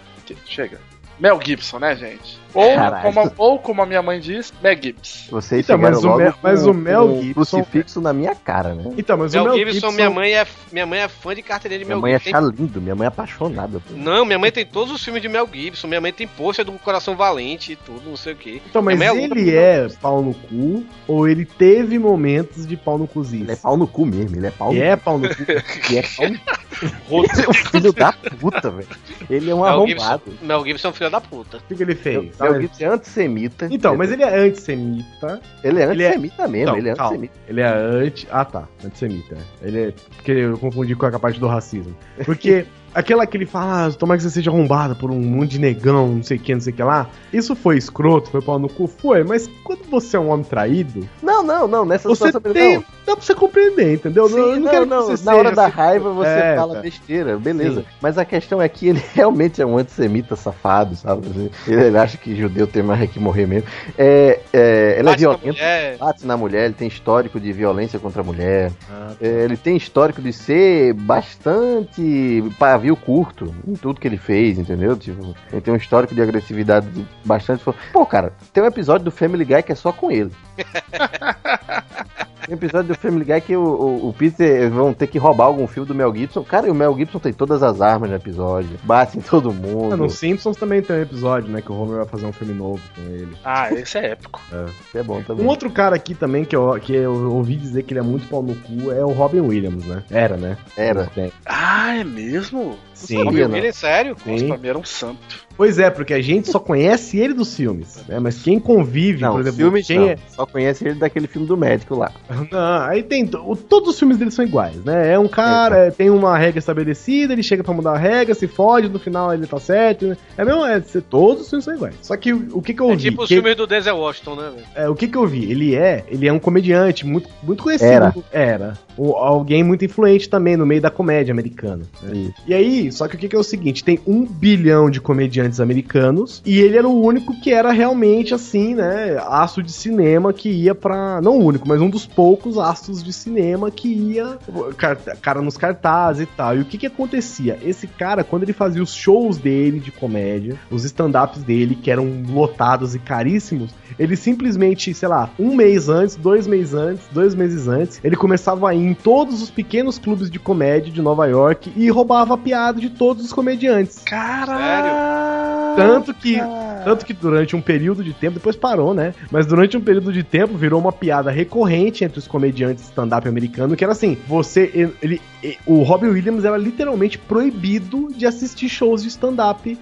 Chega. 0.47 0.81
Mel 1.20 1.39
Gibson, 1.43 1.78
né, 1.81 1.94
gente? 1.94 2.40
Ou 2.57 3.03
como, 3.03 3.33
ou 3.37 3.59
como 3.59 3.83
a 3.83 3.87
minha 3.87 4.03
mãe 4.03 4.19
diz, 4.20 4.53
Mel 4.62 4.77
Gibson. 4.83 5.31
Vocês 5.31 5.65
Então, 5.65 5.78
mas 5.78 6.03
o 6.05 6.16
Mel- 6.16 6.35
mas 6.43 6.62
com- 6.62 6.70
o 6.70 6.74
Mel 6.74 7.20
Gibson- 7.23 7.35
crucifixo 7.35 8.01
na 8.01 8.12
minha 8.12 8.35
cara, 8.35 8.74
né? 8.74 8.93
Então, 8.97 9.16
mas 9.16 9.33
Mel, 9.35 9.43
o 9.45 9.47
Mel 9.49 9.57
Gibson, 9.59 9.73
Gibson, 9.74 9.91
minha 9.93 10.11
mãe 10.11 10.33
é 10.35 10.47
minha 10.73 10.87
mãe 10.87 11.01
é 11.01 11.09
fã 11.09 11.35
de 11.35 11.43
carteirinha 11.43 11.78
de 11.81 11.85
Minha 11.85 11.97
Mel 11.97 12.03
mãe 12.03 12.19
Gibson. 12.19 12.37
acha 12.37 12.47
lindo, 12.57 12.81
minha 12.81 12.95
mãe 12.95 13.05
é 13.05 13.09
apaixonada. 13.09 13.78
pô. 13.81 13.95
Não, 13.95 14.24
minha 14.24 14.39
mãe 14.39 14.51
tem 14.51 14.65
todos 14.66 14.93
os 14.93 15.03
filmes 15.05 15.23
de 15.23 15.28
Mel 15.28 15.49
Gibson. 15.53 15.87
Minha 15.89 16.01
mãe 16.01 16.12
tem 16.12 16.27
pôster 16.27 16.65
do 16.65 16.73
Coração 16.73 17.16
Valente 17.16 17.73
e 17.73 17.77
tudo, 17.77 18.09
não 18.09 18.16
sei 18.16 18.33
o 18.33 18.37
que. 18.37 18.62
Então, 18.69 18.83
mas 18.83 19.01
ele 19.01 19.55
é 19.55 19.89
pau 20.01 20.23
no 20.23 20.35
cu 20.35 20.85
ou 21.07 21.28
ele 21.28 21.45
teve 21.45 21.99
momentos 21.99 22.66
de 22.66 22.77
pau 22.77 22.99
no 22.99 23.07
cuzinho? 23.07 23.45
Ele 23.45 23.53
é 23.53 23.57
pau 23.57 23.77
no 23.77 23.87
cu 23.87 24.07
mesmo, 24.07 24.37
ele 24.37 24.47
é 24.47 24.51
pau 24.51 24.73
e 24.73 24.77
no 24.78 24.83
é 24.85 24.97
cu. 24.97 25.03
pau 25.03 25.19
no 25.19 25.28
cu. 25.28 25.35
E 25.91 25.99
é 25.99 26.03
pau 26.03 26.28
no 26.28 26.39
cu. 27.09 27.24
Ele 27.24 27.43
é 27.45 27.49
um 27.49 27.53
filho 27.55 27.93
da 27.93 28.12
puta, 28.12 28.70
velho. 28.70 28.89
Ele 29.31 29.51
é 29.51 29.55
um 29.55 29.62
Mel 29.62 29.87
Gibson, 29.87 30.05
arrombado. 30.05 30.33
Mel 30.43 30.65
Gibson 30.65 30.89
é 30.89 30.91
um 30.91 30.95
filho 30.95 31.11
da 31.11 31.20
puta. 31.20 31.57
O 31.59 31.61
que, 31.69 31.74
que 31.74 31.83
ele 31.83 31.95
fez? 31.95 32.39
Mel 32.39 32.45
Gibson 32.60 32.85
é 32.85 32.89
antissemita. 32.89 33.68
Então, 33.70 33.97
mas 33.97 34.10
ele 34.10 34.23
é 34.23 34.39
antissemita. 34.39 35.40
Ele 35.62 35.81
é 35.81 35.85
antissemita 35.85 36.48
mesmo, 36.48 36.66
Não, 36.73 36.78
ele 36.78 36.89
é 36.89 36.94
calma. 36.94 37.10
antissemita. 37.12 37.35
Ele 37.48 37.60
é 37.60 37.68
anti. 37.68 38.28
Ah, 38.31 38.44
tá. 38.44 38.68
Antissemita. 38.85 39.36
Ele 39.62 39.78
é. 39.81 39.94
Porque 40.16 40.32
eu 40.32 40.59
confundi 40.59 40.94
com 40.94 41.06
a 41.06 41.18
parte 41.18 41.39
do 41.40 41.47
racismo. 41.47 41.94
Porque 42.24 42.66
aquela 42.94 43.27
que 43.27 43.36
ele 43.36 43.47
fala, 43.47 43.86
ah, 43.86 43.93
tomara 43.93 44.18
que 44.18 44.24
você 44.24 44.31
seja 44.31 44.51
arrombada 44.51 44.94
por 44.94 45.10
um 45.10 45.20
monte 45.20 45.52
de 45.52 45.60
negão, 45.60 46.09
não 46.09 46.23
sei 46.23 46.36
o 46.36 46.40
que, 46.40 46.55
não 46.55 46.60
sei 46.60 46.73
o 46.73 46.77
que 46.77 46.82
lá. 46.82 47.09
Isso 47.32 47.55
foi 47.55 47.77
escroto, 47.77 48.31
foi 48.31 48.40
pau 48.40 48.59
no 48.59 48.68
cu? 48.68 48.86
Foi, 48.86 49.23
mas 49.23 49.48
quando 49.64 49.85
você 49.90 50.16
é 50.16 50.20
um 50.20 50.31
homem 50.31 50.44
traído. 50.44 51.06
Não, 51.23 51.43
não, 51.43 51.68
não, 51.68 51.85
nessa 51.85 52.09
você 52.09 52.27
situação 52.27 52.52
tem. 52.52 52.77
não. 52.77 52.85
Dá 53.07 53.15
pra 53.15 53.24
você 53.24 53.35
compreender, 53.37 53.95
entendeu? 53.95 54.28
Sim, 54.28 54.35
não, 54.37 54.57
não, 54.57 54.70
quero 54.70 54.85
não, 54.87 55.07
que 55.07 55.12
você 55.16 55.24
na 55.24 55.33
hora 55.35 55.45
seja 55.51 55.55
da 55.57 55.66
assim. 55.66 55.77
raiva 55.77 56.12
você 56.12 56.28
É, 56.28 56.57
fala 56.57 56.74
tá. 56.74 56.81
besteira, 56.81 57.39
beleza. 57.39 57.81
Sim. 57.83 57.87
Mas 58.03 58.19
a 58.19 58.24
questão 58.24 58.61
é 58.61 58.69
que 58.69 58.89
ele 58.89 59.01
realmente 59.15 59.62
é 59.62 59.66
um 59.66 59.78
antissemita 59.78 60.35
safado, 60.35 60.97
sabe? 60.97 61.27
Ele, 61.28 61.51
ele 61.69 61.97
acha 61.99 62.16
que 62.16 62.35
judeu 62.35 62.66
tem 62.66 62.83
mais 62.83 63.09
que 63.09 63.20
morrer 63.20 63.47
mesmo. 63.47 63.69
É, 63.97 64.41
é, 64.53 64.97
ele 64.99 65.09
é 65.09 65.16
violento, 65.16 65.57
bate 66.01 66.27
na 66.27 66.37
mulher, 66.37 66.65
ele 66.65 66.74
tem 66.74 66.89
histórico 66.89 67.39
de 67.39 67.53
violência 67.53 67.99
contra 68.01 68.23
a 68.23 68.24
mulher. 68.24 68.73
Ah, 68.91 69.11
tá. 69.11 69.24
É, 69.24 69.45
ele 69.45 69.57
tem 69.57 69.77
histórico 69.77 70.20
de 70.20 70.33
ser 70.33 70.93
bastante 70.95 72.43
pavio 72.59 72.97
curto 72.97 73.55
em 73.69 73.74
tudo 73.74 74.01
que 74.01 74.09
ele 74.09 74.16
fez, 74.19 74.59
entendeu? 74.59 74.97
Tipo, 74.97 75.33
ele 75.53 75.61
tem 75.61 75.73
um 75.73 75.77
histórico 75.77 76.12
de 76.12 76.20
agressividade 76.20 76.89
bastante. 77.24 77.62
Pô, 77.93 78.05
cara, 78.05 78.33
tem 78.53 78.65
um 78.65 78.66
episódio 78.66 79.05
do 79.05 79.11
Family 79.12 79.45
Guy 79.45 79.62
que 79.62 79.70
é 79.70 79.77
só 79.77 79.93
com 79.93 80.11
ele. 80.11 80.33
Tem 82.47 82.55
um 82.55 82.59
episódio 82.59 82.89
do 82.89 82.94
Family 82.94 83.24
Guy 83.24 83.40
que 83.40 83.56
o, 83.56 83.60
o, 83.60 84.09
o 84.09 84.12
Peter 84.12 84.70
vão 84.70 84.94
ter 84.94 85.09
que 85.09 85.18
roubar 85.18 85.47
algum 85.47 85.66
filme 85.66 85.89
do 85.89 85.94
Mel 85.94 86.14
Gibson. 86.14 86.44
Cara, 86.44 86.68
e 86.68 86.70
o 86.70 86.74
Mel 86.74 86.97
Gibson 86.97 87.18
tem 87.18 87.32
todas 87.32 87.60
as 87.60 87.81
armas 87.81 88.09
no 88.09 88.14
episódio. 88.14 88.78
Bate 88.85 89.18
em 89.18 89.20
todo 89.20 89.52
mundo. 89.52 89.94
Ah, 89.94 89.97
no 89.97 90.09
Simpsons 90.09 90.56
também 90.56 90.81
tem 90.81 90.97
um 90.97 91.02
episódio, 91.02 91.51
né? 91.51 91.60
Que 91.60 91.73
o 91.73 91.74
Homer 91.74 91.97
vai 91.97 92.06
fazer 92.06 92.24
um 92.27 92.32
filme 92.32 92.55
novo 92.55 92.81
com 92.94 93.02
ele. 93.02 93.36
Ah, 93.44 93.73
esse 93.73 93.98
é 93.98 94.12
épico. 94.12 94.40
É, 94.52 94.98
é 94.98 95.02
bom 95.02 95.20
também. 95.23 95.44
Um 95.44 95.48
outro 95.48 95.68
cara 95.70 95.97
aqui 95.97 96.14
também 96.14 96.44
que 96.44 96.55
eu, 96.55 96.78
que 96.81 96.94
eu 96.94 97.32
ouvi 97.32 97.56
dizer 97.56 97.82
que 97.82 97.93
ele 97.93 98.01
é 98.01 98.05
muito 98.05 98.28
pau 98.28 98.44
no 98.44 98.55
cu 98.55 98.93
é 98.93 99.05
o 99.05 99.10
Robin 99.10 99.40
Williams, 99.40 99.85
né? 99.85 100.05
Era, 100.09 100.36
né? 100.36 100.56
Era. 100.77 101.06
Tem. 101.06 101.32
Ah, 101.44 101.97
é 101.97 102.05
mesmo? 102.05 102.78
Sim. 102.94 103.24
Robin 103.24 103.43
Williams, 103.43 103.77
sério? 103.77 104.16
Sim. 104.23 104.31
Nossa, 104.31 104.47
pra 104.47 104.59
mim 104.59 104.68
era 104.68 104.78
um 104.78 104.85
santo. 104.85 105.45
Pois 105.57 105.78
é, 105.78 105.89
porque 105.91 106.12
a 106.12 106.20
gente 106.20 106.51
só 106.51 106.59
conhece 106.59 107.19
ele 107.19 107.33
dos 107.35 107.57
filmes, 107.57 108.05
né? 108.07 108.19
Mas 108.19 108.43
quem 108.43 108.61
convive, 108.61 109.23
Não, 109.23 109.33
por 109.33 109.41
exemplo, 109.41 109.59
filmes 109.59 109.87
quem 109.87 109.99
não. 109.99 110.09
é. 110.09 110.16
Só 110.28 110.45
conhece 110.45 110.87
ele 110.87 110.95
daquele 110.99 111.27
filme 111.27 111.47
do 111.47 111.57
médico 111.57 111.95
lá. 111.97 112.12
Não, 112.51 112.83
aí 112.83 113.03
tem. 113.03 113.27
Todos 113.27 113.91
os 113.91 113.99
filmes 113.99 114.19
dele 114.19 114.31
são 114.31 114.45
iguais, 114.45 114.77
né? 114.85 115.12
É 115.15 115.19
um 115.19 115.28
cara, 115.28 115.87
é, 115.87 115.91
tem 115.91 116.11
uma 116.11 116.37
regra 116.37 116.59
estabelecida, 116.59 117.33
ele 117.33 117.43
chega 117.43 117.65
pra 117.65 117.73
mudar 117.73 117.93
a 117.93 117.99
regra, 117.99 118.35
se 118.35 118.47
fode, 118.47 118.89
no 118.89 118.99
final 118.99 119.33
ele 119.33 119.47
tá 119.47 119.59
certo. 119.59 120.07
Né? 120.09 120.16
É 120.37 120.45
mesmo, 120.45 120.65
é, 120.66 120.81
todos 121.09 121.43
os 121.45 121.49
filmes 121.49 121.65
são 121.65 121.74
iguais. 121.74 121.95
Só 122.03 122.16
que 122.16 122.33
o, 122.33 122.49
o 122.59 122.62
que 122.62 122.74
que 122.74 122.81
eu 122.83 122.91
É 122.91 122.97
vi? 122.97 123.03
tipo 123.11 123.23
os 123.23 123.28
que- 123.28 123.35
filmes 123.35 123.57
do 123.57 123.66
Denzel 123.66 123.97
Washington, 123.97 124.35
né, 124.37 124.51
velho? 124.55 124.66
É, 124.74 124.89
o 124.89 124.95
que 124.95 125.09
que 125.09 125.16
eu 125.16 125.27
vi? 125.27 125.51
Ele 125.51 125.74
é, 125.74 126.05
ele 126.09 126.28
é 126.28 126.33
um 126.33 126.39
comediante 126.39 127.07
muito, 127.07 127.28
muito 127.43 127.62
conhecido. 127.62 127.91
Era. 127.91 128.15
Era. 128.31 128.86
Alguém 128.98 129.62
muito 129.62 129.85
influente 129.85 130.28
também 130.28 130.56
no 130.56 130.64
meio 130.66 130.81
da 130.81 130.90
comédia 130.90 131.32
americana. 131.32 131.82
né? 132.02 132.32
E 132.47 132.55
aí, 132.55 132.90
só 132.93 133.06
que 133.09 133.16
o 133.16 133.18
que 133.18 133.28
que 133.28 133.36
é 133.36 133.39
o 133.39 133.43
seguinte, 133.44 133.85
tem 133.85 133.98
um 134.06 134.24
bilhão 134.24 134.90
de 134.90 135.01
comediantes 135.01 135.60
americanos 135.60 136.43
e 136.44 136.59
ele 136.60 136.77
era 136.77 136.89
o 136.89 137.01
único 137.02 137.39
que 137.40 137.52
era 137.52 137.70
realmente 137.73 138.35
assim, 138.35 138.74
né, 138.74 139.16
astro 139.28 139.62
de 139.62 139.73
cinema 139.73 140.32
que 140.32 140.48
ia 140.48 140.74
pra... 140.74 141.20
não 141.20 141.39
o 141.39 141.44
único, 141.44 141.66
mas 141.68 141.81
um 141.81 141.90
dos 141.90 142.06
poucos 142.06 142.59
astros 142.59 143.02
de 143.02 143.12
cinema 143.12 143.70
que 143.70 143.89
ia 143.89 144.39
car- 144.77 144.98
cara 145.20 145.40
nos 145.43 145.56
cartazes 145.56 146.23
e 146.23 146.27
tal. 146.27 146.56
E 146.56 146.60
o 146.60 146.64
que 146.64 146.78
que 146.78 146.86
acontecia? 146.86 147.59
Esse 147.64 147.86
cara, 147.86 148.24
quando 148.24 148.43
ele 148.44 148.52
fazia 148.52 148.82
os 148.82 148.94
shows 148.94 149.39
dele 149.39 149.78
de 149.81 149.90
comédia, 149.93 150.56
os 150.70 150.85
stand-ups 150.85 151.43
dele, 151.43 151.74
que 151.74 151.90
eram 151.90 152.23
lotados 152.28 152.94
e 152.94 152.98
caríssimos, 152.98 153.74
ele 153.98 154.16
simplesmente, 154.16 154.93
sei 154.93 155.09
lá, 155.09 155.31
um 155.39 155.55
mês 155.55 155.89
antes, 155.89 156.16
dois 156.16 156.47
meses 156.47 156.74
antes, 156.74 157.05
dois 157.12 157.35
meses 157.35 157.66
antes, 157.68 158.01
ele 158.05 158.16
começava 158.16 158.68
a 158.68 158.74
ir 158.74 158.86
em 158.87 158.95
todos 158.95 159.43
os 159.43 159.51
pequenos 159.51 159.99
clubes 159.99 160.31
de 160.31 160.39
comédia 160.39 160.93
de 160.93 161.03
Nova 161.03 161.27
York 161.27 161.73
e 161.77 161.91
roubava 161.91 162.35
a 162.35 162.39
piada 162.39 162.81
de 162.81 162.91
todos 162.91 163.25
os 163.25 163.33
comediantes. 163.33 163.99
Caralho! 164.05 165.77
Tanto 165.77 166.15
que, 166.15 166.41
tanto 166.85 167.05
que 167.05 167.13
durante 167.13 167.55
um 167.55 167.61
período 167.61 168.03
de 168.03 168.15
tempo, 168.15 168.35
depois 168.37 168.57
parou, 168.57 168.95
né? 168.95 169.13
Mas 169.31 169.45
durante 169.45 169.77
um 169.77 169.81
período 169.81 170.11
de 170.11 170.23
tempo 170.23 170.55
virou 170.57 170.81
uma 170.81 170.91
piada 170.93 171.31
recorrente 171.31 172.03
entre 172.03 172.19
os 172.19 172.27
comediantes 172.27 172.85
stand-up 172.85 173.29
americano, 173.29 173.77
que 173.77 173.85
era 173.85 173.93
assim, 173.93 174.17
você, 174.27 174.71
ele, 174.73 175.21
ele- 175.43 175.59
o 175.67 175.83
Robin 175.83 176.07
Williams 176.09 176.45
era 176.47 176.57
literalmente 176.57 177.19
proibido 177.19 178.09
de 178.17 178.27
assistir 178.27 178.69
shows 178.71 179.03
de 179.03 179.09
stand-up 179.09 179.79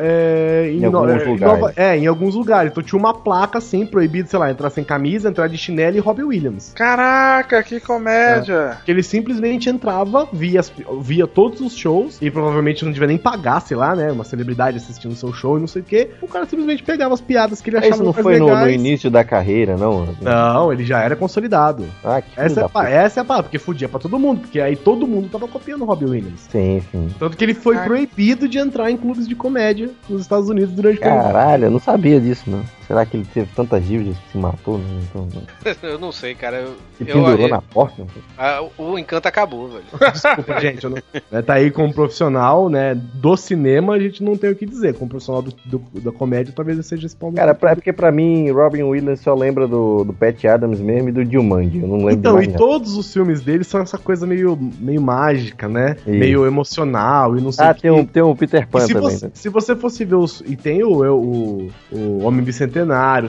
é, 0.00 0.70
Em 0.72 0.84
alguns 0.84 1.10
é, 1.10 1.24
lugares. 1.24 1.76
é, 1.76 1.96
em 1.96 2.06
alguns 2.06 2.34
lugares. 2.34 2.70
Então 2.70 2.82
tinha 2.82 2.98
uma 2.98 3.14
placa 3.14 3.56
assim, 3.58 3.86
proibido, 3.86 4.28
sei 4.28 4.38
lá, 4.38 4.50
entrar 4.50 4.68
sem 4.70 4.84
camisa, 4.84 5.28
entrar 5.30 5.48
de 5.48 5.56
chinelo 5.56 5.96
e 5.96 6.00
Robin 6.00 6.24
Williams. 6.24 6.72
Caraca, 6.74 7.62
que 7.62 7.80
comédia! 7.80 8.47
Que 8.84 8.90
ele 8.90 9.02
simplesmente 9.02 9.68
entrava, 9.68 10.28
via, 10.32 10.60
via 11.00 11.26
todos 11.26 11.60
os 11.60 11.76
shows 11.76 12.18
e 12.20 12.30
provavelmente 12.30 12.84
não 12.84 12.92
devia 12.92 13.06
nem 13.08 13.18
pagar, 13.18 13.60
sei 13.60 13.76
lá, 13.76 13.94
né? 13.94 14.10
Uma 14.10 14.24
celebridade 14.24 14.76
assistindo 14.76 15.12
o 15.12 15.16
seu 15.16 15.32
show 15.32 15.56
e 15.56 15.60
não 15.60 15.66
sei 15.66 15.82
o 15.82 15.84
quê. 15.84 16.10
O 16.22 16.28
cara 16.28 16.46
simplesmente 16.46 16.82
pegava 16.82 17.14
as 17.14 17.20
piadas 17.20 17.60
que 17.60 17.70
ele 17.70 17.78
achava 17.78 17.94
Isso 17.94 18.02
não 18.04 18.12
mais 18.12 18.22
foi 18.22 18.38
no, 18.38 18.48
no 18.48 18.68
início 18.70 19.10
da 19.10 19.24
carreira, 19.24 19.76
não? 19.76 20.08
Não, 20.20 20.72
ele 20.72 20.84
já 20.84 21.00
era 21.00 21.14
consolidado. 21.16 21.84
Ah, 22.04 22.20
que 22.22 22.28
Essa 22.38 22.60
é, 22.60 22.60
da 22.60 22.66
a, 22.66 22.68
pa- 22.68 22.80
puta. 22.80 22.92
essa 22.92 23.20
é 23.20 23.22
a 23.22 23.24
palavra, 23.24 23.44
porque 23.44 23.58
fudia 23.58 23.88
pra 23.88 23.98
todo 23.98 24.18
mundo, 24.18 24.40
porque 24.40 24.60
aí 24.60 24.76
todo 24.76 25.06
mundo 25.06 25.28
tava 25.28 25.46
copiando 25.48 25.82
o 25.82 25.84
Robin 25.84 26.06
Williams. 26.06 26.46
Sim, 26.50 26.82
sim. 26.90 27.08
Tanto 27.18 27.36
que 27.36 27.44
ele 27.44 27.54
foi 27.54 27.76
Ah. 27.76 27.82
proibido 27.82 28.48
de 28.48 28.58
entrar 28.58 28.90
em 28.90 28.96
clubes 28.96 29.26
de 29.28 29.34
comédia 29.34 29.90
nos 30.08 30.22
Estados 30.22 30.48
Unidos 30.48 30.72
durante 30.72 30.98
o 30.98 31.00
período. 31.00 31.22
Caralho, 31.22 31.64
eu 31.64 31.70
não 31.70 31.78
sabia 31.80 32.20
disso, 32.20 32.44
não. 32.46 32.62
Será 32.88 33.04
que 33.04 33.18
ele 33.18 33.26
teve 33.32 33.48
tantas 33.54 33.84
dívidas 33.84 34.16
que 34.16 34.32
se 34.32 34.38
matou? 34.38 34.78
Né? 34.78 34.84
Então, 35.10 35.28
não. 35.34 35.42
eu 35.90 35.98
não 35.98 36.10
sei, 36.10 36.34
cara. 36.34 36.56
Eu, 36.56 36.74
Se 36.96 37.04
pendurou 37.04 37.38
eu- 37.38 37.48
na 37.48 37.60
porta? 37.60 38.02
Ah, 38.36 38.62
o, 38.78 38.92
o 38.92 38.98
encanto 38.98 39.28
acabou, 39.28 39.68
velho. 39.68 39.84
Desculpa, 40.10 40.58
gente. 40.58 40.84
Eu 40.84 40.90
não, 40.90 40.98
né, 41.30 41.42
tá 41.42 41.54
aí 41.54 41.70
como 41.70 41.92
profissional, 41.92 42.70
né? 42.70 42.94
Do 42.94 43.36
cinema, 43.36 43.92
a 43.92 43.98
gente 44.00 44.22
não 44.24 44.36
tem 44.38 44.50
o 44.50 44.56
que 44.56 44.64
dizer. 44.64 44.94
Como 44.94 45.08
profissional 45.10 45.42
do, 45.42 45.52
do- 45.66 46.00
da 46.00 46.10
comédia, 46.10 46.52
talvez 46.56 46.78
eu 46.78 46.82
seja 46.82 47.04
esse 47.06 47.14
pau 47.14 47.30
no 47.30 47.36
Cara, 47.36 47.54
pra- 47.54 47.72
é 47.72 47.74
porque 47.74 47.92
pra 47.92 48.10
mim, 48.10 48.50
Robin 48.50 48.82
Williams 48.84 49.20
só 49.20 49.34
lembra 49.34 49.68
do, 49.68 50.04
do 50.04 50.12
Pat 50.14 50.42
Adams 50.46 50.80
mesmo 50.80 51.10
e 51.10 51.12
do 51.12 51.24
Jumanji. 51.30 51.80
Eu 51.80 51.88
não 51.88 51.96
lembro 51.98 52.12
Então, 52.14 52.42
e 52.42 52.46
nada. 52.46 52.58
todos 52.58 52.96
os 52.96 53.12
filmes 53.12 53.42
dele 53.42 53.64
são 53.64 53.82
essa 53.82 53.98
coisa 53.98 54.26
meio, 54.26 54.58
meio 54.80 55.02
mágica, 55.02 55.68
né? 55.68 55.94
Isso. 56.06 56.10
Meio 56.10 56.46
emocional 56.46 57.36
e 57.36 57.40
não 57.42 57.52
sei 57.52 57.66
Ah, 57.66 57.70
o 57.70 57.74
tem 57.74 57.90
um, 57.90 58.06
tem 58.06 58.22
um 58.22 58.34
Peter 58.34 58.62
E 58.62 58.66
Pan 58.66 58.80
se 58.80 58.94
também. 58.94 59.10
você, 59.10 59.26
né? 59.26 59.30
se 59.34 59.48
você 59.50 59.76
fosse 59.76 60.06
ver 60.06 60.14
os. 60.14 60.42
E 60.46 60.56
tem 60.56 60.82
o, 60.82 61.02
o, 61.14 61.70
o 61.92 62.22
Homem 62.24 62.42
Bicentenário, 62.42 62.77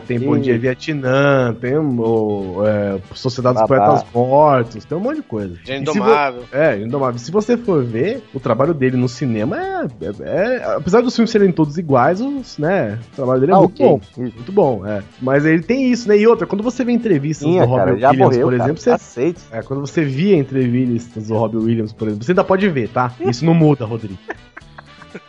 tem 0.06 0.20
Bom 0.20 0.36
Sim. 0.36 0.42
Dia 0.42 0.58
Vietnã, 0.58 1.54
tem 1.60 1.78
o, 1.78 2.64
é, 2.66 3.00
Sociedade 3.16 3.60
dos 3.60 3.68
Babá. 3.68 3.86
Poetas 3.86 4.06
Mortos, 4.14 4.86
tem 4.86 4.98
um 4.98 5.02
monte 5.02 5.18
de 5.18 5.22
coisa. 5.24 5.56
Se 5.64 5.74
Indomável. 5.74 6.42
vo- 6.42 6.48
É, 6.52 6.78
Indomável. 6.80 7.20
Se 7.20 7.32
você 7.32 7.58
for 7.58 7.84
ver, 7.84 8.24
o 8.34 8.40
trabalho 8.40 8.74
dele 8.74 8.98
no 8.98 9.08
cinema 9.10 9.58
é, 9.58 9.86
é- 10.02 10.56
é- 10.56 10.64
Apesar 10.76 11.02
dos 11.02 11.16
filmes 11.16 11.30
serem 11.32 11.52
todos 11.52 11.78
iguais, 11.78 12.22
os, 12.22 12.58
né, 12.58 13.00
o 13.14 13.16
trabalho 13.16 13.40
dele 13.40 13.52
é 13.52 13.56
Ah, 13.56 13.60
muito 13.60 13.74
ok. 13.74 13.86
bom. 13.88 14.02
Muito 14.18 14.52
bom, 14.52 14.86
é. 14.86 15.02
Mas 15.22 15.46
ele 15.46 15.64
tem 15.64 15.92
isso, 15.92 16.08
né? 16.08 16.18
E 16.18 16.28
outra, 16.28 16.46
quando 16.48 16.64
você 16.64 16.84
vê 16.84 16.92
entrevistas 16.92 17.48
Sim, 17.48 17.54
do 17.60 17.60
cara, 17.60 17.70
Robert 17.70 17.94
Williams, 17.96 18.18
morreu, 18.18 18.42
por 18.48 18.52
cara, 18.52 18.64
exemplo, 18.64 18.82
você. 18.82 18.90
Aceite. 18.92 19.40
É, 19.52 19.62
quando 19.62 19.80
você 19.82 20.04
via 20.04 20.36
entrevistas 20.38 21.28
do 21.28 21.36
Robbie 21.36 21.58
Williams, 21.58 21.94
por 21.94 22.08
exemplo, 22.08 22.24
você 22.26 22.32
ainda 22.32 22.44
pode 22.44 22.68
ver, 22.70 22.90
tá? 22.90 23.12
Isso 23.22 23.46
não 23.46 23.54
muda, 23.54 23.86
Rodrigo. 23.86 24.18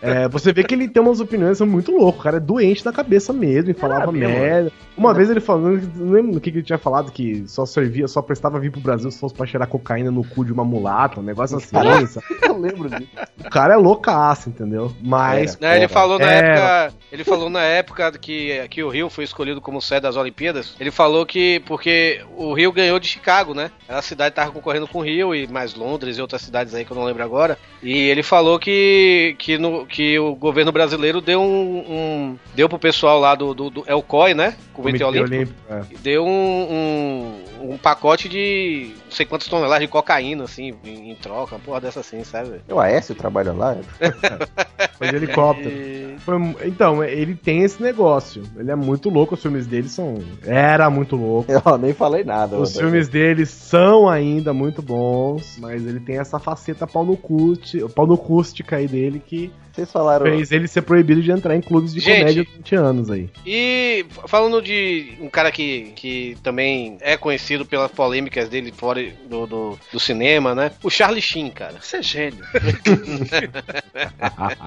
É, 0.01 0.29
você 0.29 0.53
vê 0.53 0.65
que 0.65 0.75
ele 0.75 0.89
tem 0.89 1.03
umas 1.03 1.21
opiniões 1.21 1.53
que 1.53 1.59
são 1.59 1.67
muito 1.67 1.91
loucas. 1.93 2.21
O 2.21 2.23
cara 2.23 2.37
é 2.37 2.41
doente 2.41 2.85
da 2.85 2.93
cabeça 2.93 3.33
mesmo 3.33 3.71
e 3.71 3.75
falava 3.75 4.11
mesmo? 4.13 4.35
merda. 4.35 4.73
Uma 4.97 5.15
vez 5.15 5.31
ele 5.31 5.41
falou, 5.41 5.79
não 5.97 6.13
lembro 6.13 6.33
do 6.33 6.41
que 6.41 6.51
que 6.51 6.59
ele 6.59 6.65
tinha 6.65 6.79
falado, 6.79 7.11
que 7.11 7.45
só 7.47 7.65
servia, 7.65 8.07
só 8.09 8.21
prestava 8.21 8.59
vir 8.61 8.71
pro 8.71 8.81
Brasil 8.81 9.11
se 9.11 9.19
fosse 9.19 9.35
pra 9.35 9.47
cheirar 9.47 9.69
cocaína 9.69 10.11
no 10.11 10.25
cu 10.25 10.45
de 10.45 10.53
uma 10.53 10.65
mulata, 10.65 11.21
um 11.21 11.23
negócio 11.23 11.57
assim. 11.57 11.77
Eu 12.43 12.59
lembro 12.59 12.91
disso. 12.91 13.11
O 13.39 13.51
cara 13.51 13.75
é 13.75 13.77
loucaço, 13.77 14.49
entendeu? 14.49 14.93
Mas. 15.03 15.59
Né, 15.59 15.77
ele 15.77 15.89
falou 15.89 16.19
na 16.19 16.31
É, 16.31 16.39
época, 16.39 16.95
ele 17.13 17.25
falou 17.25 17.51
na 17.51 17.63
época 17.63 18.13
que, 18.19 18.67
que 18.69 18.83
o 18.83 18.89
Rio 18.89 19.09
foi 19.09 19.25
escolhido 19.25 19.61
como 19.61 19.81
sede 19.81 20.03
das 20.03 20.17
Olimpíadas. 20.17 20.75
Ele 20.79 20.91
falou 20.91 21.25
que 21.25 21.61
porque 21.67 22.21
o 22.37 22.53
Rio 22.53 22.73
ganhou 22.73 22.99
de 22.99 23.07
Chicago, 23.07 23.55
né? 23.55 23.71
A 23.89 24.03
cidade 24.03 24.35
tava 24.35 24.53
concorrendo 24.53 24.87
com 24.87 24.99
o 24.99 25.03
Rio 25.05 25.35
e 25.35 25.47
mais 25.47 25.75
Londres 25.75 26.19
e 26.19 26.21
outras 26.21 26.43
cidades 26.43 26.75
aí 26.75 26.85
que 26.85 26.91
eu 26.91 26.97
não 26.97 27.05
lembro 27.05 27.23
agora. 27.23 27.59
E 27.83 27.93
ele 28.09 28.23
falou 28.23 28.59
que 28.59 29.35
que, 29.39 29.59
no, 29.59 29.70
que 29.89 30.19
o 30.19 30.35
governo 30.35 30.71
brasileiro 30.73 31.21
deu 31.21 31.41
um, 31.41 31.79
um- 31.89 32.39
deu 32.55 32.69
pro 32.69 32.79
pessoal 32.79 33.19
lá 33.21 33.35
do, 33.35 33.53
do, 33.55 33.71
do 33.71 33.85
Elcoi, 33.87 34.35
né? 34.35 34.57
Comitê, 34.73 35.05
Olímpico. 35.05 35.59
é. 35.71 35.83
Deu 36.01 36.25
um, 36.25 36.67
um, 36.71 37.45
um 37.61 37.77
pacote 37.77 38.29
de 38.29 38.93
não 39.05 39.13
sei 39.13 39.27
quantas 39.27 39.49
toneladas 39.49 39.83
de 39.87 39.89
cocaína, 39.89 40.45
assim, 40.45 40.75
em, 40.85 41.11
em 41.11 41.15
troca, 41.15 41.57
uma 41.57 41.61
porra 41.61 41.81
dessa 41.81 42.01
assim, 42.01 42.25
sabe? 42.25 42.61
O 42.69 42.81
Aécio 42.81 43.15
trabalha 43.15 43.53
lá? 43.53 43.77
Foi 44.97 45.09
de 45.09 45.17
helicóptero. 45.17 46.19
Foi 46.21 46.37
então, 46.65 47.03
ele 47.03 47.35
tem 47.35 47.63
esse 47.63 47.83
negócio. 47.83 48.43
Ele 48.57 48.71
é 48.71 48.77
muito 48.77 49.09
louco, 49.09 49.35
os 49.35 49.43
filmes 49.43 49.67
dele 49.67 49.89
são. 49.89 50.19
Era 50.45 50.91
muito 50.91 51.17
louco. 51.17 51.51
Eu 51.51 51.79
nem 51.79 51.93
falei 51.93 52.25
nada. 52.25 52.59
Os 52.59 52.77
filmes 52.77 53.09
dele 53.09 53.47
são 53.47 54.09
ainda 54.09 54.53
muito 54.53 54.83
bons, 54.83 55.57
mas 55.59 55.87
ele 55.87 56.01
tem 56.01 56.19
essa 56.19 56.39
faceta 56.39 56.87
pau 56.87 57.05
no, 57.05 57.17
custi, 57.17 57.81
pau 57.95 58.07
no 58.07 58.17
acústica 58.31 58.77
aí 58.77 58.87
dele 58.87 59.21
que 59.25 59.51
Vocês 59.81 59.93
falaram. 59.93 60.27
fez 60.27 60.53
ele 60.53 60.69
ser 60.69 60.83
proibido 60.83 61.23
de 61.23 61.31
entrar 61.31 61.57
em 61.57 61.61
clubes 61.61 61.95
de 61.95 62.01
Gente. 62.01 62.19
comédia 62.21 62.45
durante 62.45 62.75
anos 62.75 63.11
aí. 63.11 63.31
E 63.47 64.05
falando 64.27 64.61
de 64.61 65.15
um 65.21 65.29
cara 65.29 65.51
que, 65.51 65.93
que 65.97 66.37
também 66.43 66.99
é 67.01 67.17
conhecido 67.17 67.65
pelas 67.65 67.91
polêmicas 67.91 68.49
dele 68.49 68.73
fora 68.73 69.03
do, 69.29 69.47
do, 69.47 69.79
do 69.93 70.01
cinema, 70.01 70.55
né? 70.55 70.71
O 70.83 70.91
Charlie 70.91 71.23
Sheen, 71.23 71.51
cara. 71.51 71.77
Você 71.81 71.97
é 71.99 72.03
gênio. 72.03 72.45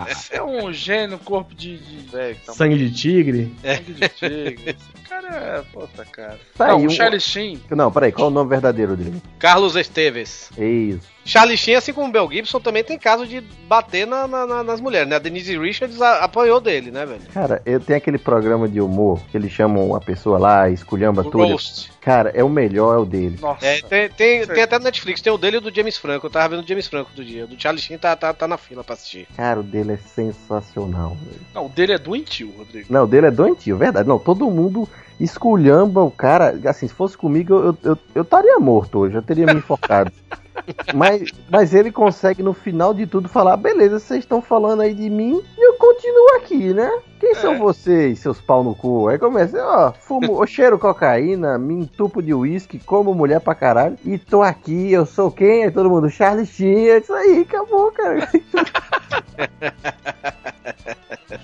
Você 0.10 0.36
é 0.36 0.44
um 0.44 0.74
gênio, 0.74 1.20
corpo 1.20 1.54
de. 1.54 1.78
de 1.78 1.98
velho, 2.10 2.38
tá 2.46 2.54
Sangue 2.54 2.78
de 2.78 2.92
tigre. 2.92 3.54
sangue 3.62 3.94
de 3.94 4.10
tigre. 4.10 4.60
Esse 4.66 5.08
cara 5.08 5.28
é. 5.28 5.62
Puta, 5.72 6.06
cara. 6.06 6.40
Tá 6.58 6.68
não, 6.68 6.78
aí, 6.80 6.88
o 6.88 6.90
Charlie 6.90 7.20
Sheen. 7.20 7.62
Não, 7.70 7.92
peraí, 7.92 8.12
qual 8.12 8.28
é 8.28 8.32
o 8.32 8.34
nome 8.34 8.50
verdadeiro 8.50 8.96
dele? 8.96 9.22
Carlos 9.40 9.76
Esteves. 9.76 10.50
É 10.58 10.66
isso. 10.66 11.13
Charlie 11.26 11.56
Sheen, 11.58 11.76
assim 11.76 11.94
como 11.94 12.08
o 12.08 12.12
Mel 12.12 12.30
Gibson, 12.30 12.60
também 12.60 12.84
tem 12.84 13.00
caso 13.00 13.26
de 13.26 13.40
bater 13.68 14.06
na- 14.06 14.28
na- 14.28 14.46
na- 14.46 14.64
nas 14.64 14.82
mulheres, 14.82 15.08
né? 15.08 15.16
A 15.16 15.20
Denise 15.20 15.58
Richards 15.58 16.02
a- 16.02 16.24
apanhou 16.24 16.60
dele, 16.60 16.92
né, 16.92 17.06
velho? 17.06 17.22
Cara, 17.34 17.62
eu 17.66 17.80
tenho 17.80 17.98
aquele 17.98 18.18
programa 18.18 18.68
de 18.68 18.82
humor 18.82 19.22
que 19.32 19.38
eles 19.38 19.52
chamam 19.52 19.88
uma 19.88 20.02
pessoa 20.02 20.38
lá, 20.38 20.70
esculhamba 20.70 21.22
O 21.22 21.32
tudo. 21.32 21.46
Roast. 21.46 21.93
Cara, 22.04 22.32
é 22.36 22.44
o 22.44 22.50
melhor, 22.50 22.96
é 22.96 22.98
o 23.00 23.06
dele. 23.06 23.38
Nossa. 23.40 23.66
É, 23.66 23.82
tem, 23.82 24.10
tem, 24.10 24.46
tem 24.46 24.64
até 24.64 24.78
no 24.78 24.84
Netflix, 24.86 25.22
tem 25.22 25.32
o 25.32 25.38
dele 25.38 25.56
e 25.56 25.60
o 25.60 25.62
do 25.62 25.74
James 25.74 25.98
Franco. 25.98 26.26
Eu 26.28 26.30
tava 26.32 26.50
vendo 26.56 26.66
o 26.66 26.68
James 26.68 26.88
Franco 26.88 27.12
do 27.16 27.24
dia. 27.24 27.46
O 27.46 27.48
do 27.48 27.60
Charlie 27.62 27.82
Sheen 27.82 27.98
tá, 27.98 28.14
tá, 28.16 28.34
tá 28.34 28.48
na 28.48 28.58
fila 28.58 28.84
pra 28.84 28.94
assistir. 28.96 29.26
Cara, 29.38 29.62
o 29.62 29.64
dele 29.64 29.94
é 29.94 29.98
sensacional. 29.98 31.16
velho. 31.24 31.40
Não, 31.54 31.66
o 31.68 31.70
dele 31.70 31.94
é 31.94 31.98
doentio, 31.98 32.52
Rodrigo. 32.58 32.88
Não, 32.92 33.04
o 33.06 33.08
dele 33.08 33.28
é 33.28 33.32
doentio, 33.32 33.78
verdade. 33.78 34.08
Não, 34.08 34.20
todo 34.20 34.50
mundo 34.52 34.88
esculhamba 35.20 36.04
o 36.04 36.12
cara. 36.12 36.60
Assim, 36.66 36.88
se 36.88 36.94
fosse 36.94 37.18
comigo, 37.18 37.54
eu 37.54 37.78
eu- 37.92 37.98
eu 38.16 38.22
estaria 38.24 38.60
morto 38.60 39.00
hoje, 39.00 39.16
eu 39.16 39.22
teria 39.22 39.46
me 39.46 39.54
enforcado. 39.56 40.12
mas, 40.94 41.30
mas 41.50 41.74
ele 41.74 41.92
consegue, 41.92 42.44
no 42.44 42.54
final 42.54 42.94
de 42.94 43.08
tudo, 43.08 43.30
falar: 43.30 43.56
beleza, 43.58 44.00
vocês 44.00 44.20
estão 44.20 44.42
falando 44.42 44.82
aí 44.82 44.94
de 44.94 45.10
mim 45.10 45.42
e 45.58 45.68
eu 45.68 45.74
continuo 45.76 46.36
aqui, 46.38 46.74
né? 46.74 46.92
Quem 47.24 47.36
são 47.36 47.58
vocês, 47.58 48.20
seus 48.20 48.42
pau 48.42 48.66
no 48.66 48.76
cu? 48.76 49.08
Aí 49.08 49.18
começa, 49.18 49.58
ó, 49.66 49.94
fumo, 49.94 50.42
eu 50.44 50.46
cheiro 50.46 50.78
cocaína, 50.78 51.58
me 51.58 51.74
entupo 51.74 52.22
de 52.22 52.34
uísque, 52.34 52.78
como 52.80 53.14
mulher 53.14 53.40
pra 53.40 53.56
caralho, 53.56 53.98
e 54.04 54.18
tô 54.18 54.42
aqui, 54.44 54.92
eu 54.92 55.06
sou 55.06 55.32
quem? 55.32 55.64
Aí 55.64 55.72
todo 55.72 55.90
mundo, 55.90 56.10
Charlie 56.10 56.46
Sheen, 56.46 56.90
é 56.90 56.98
isso 56.98 57.14
aí, 57.14 57.40
acabou, 57.48 57.90
cara. 57.94 58.28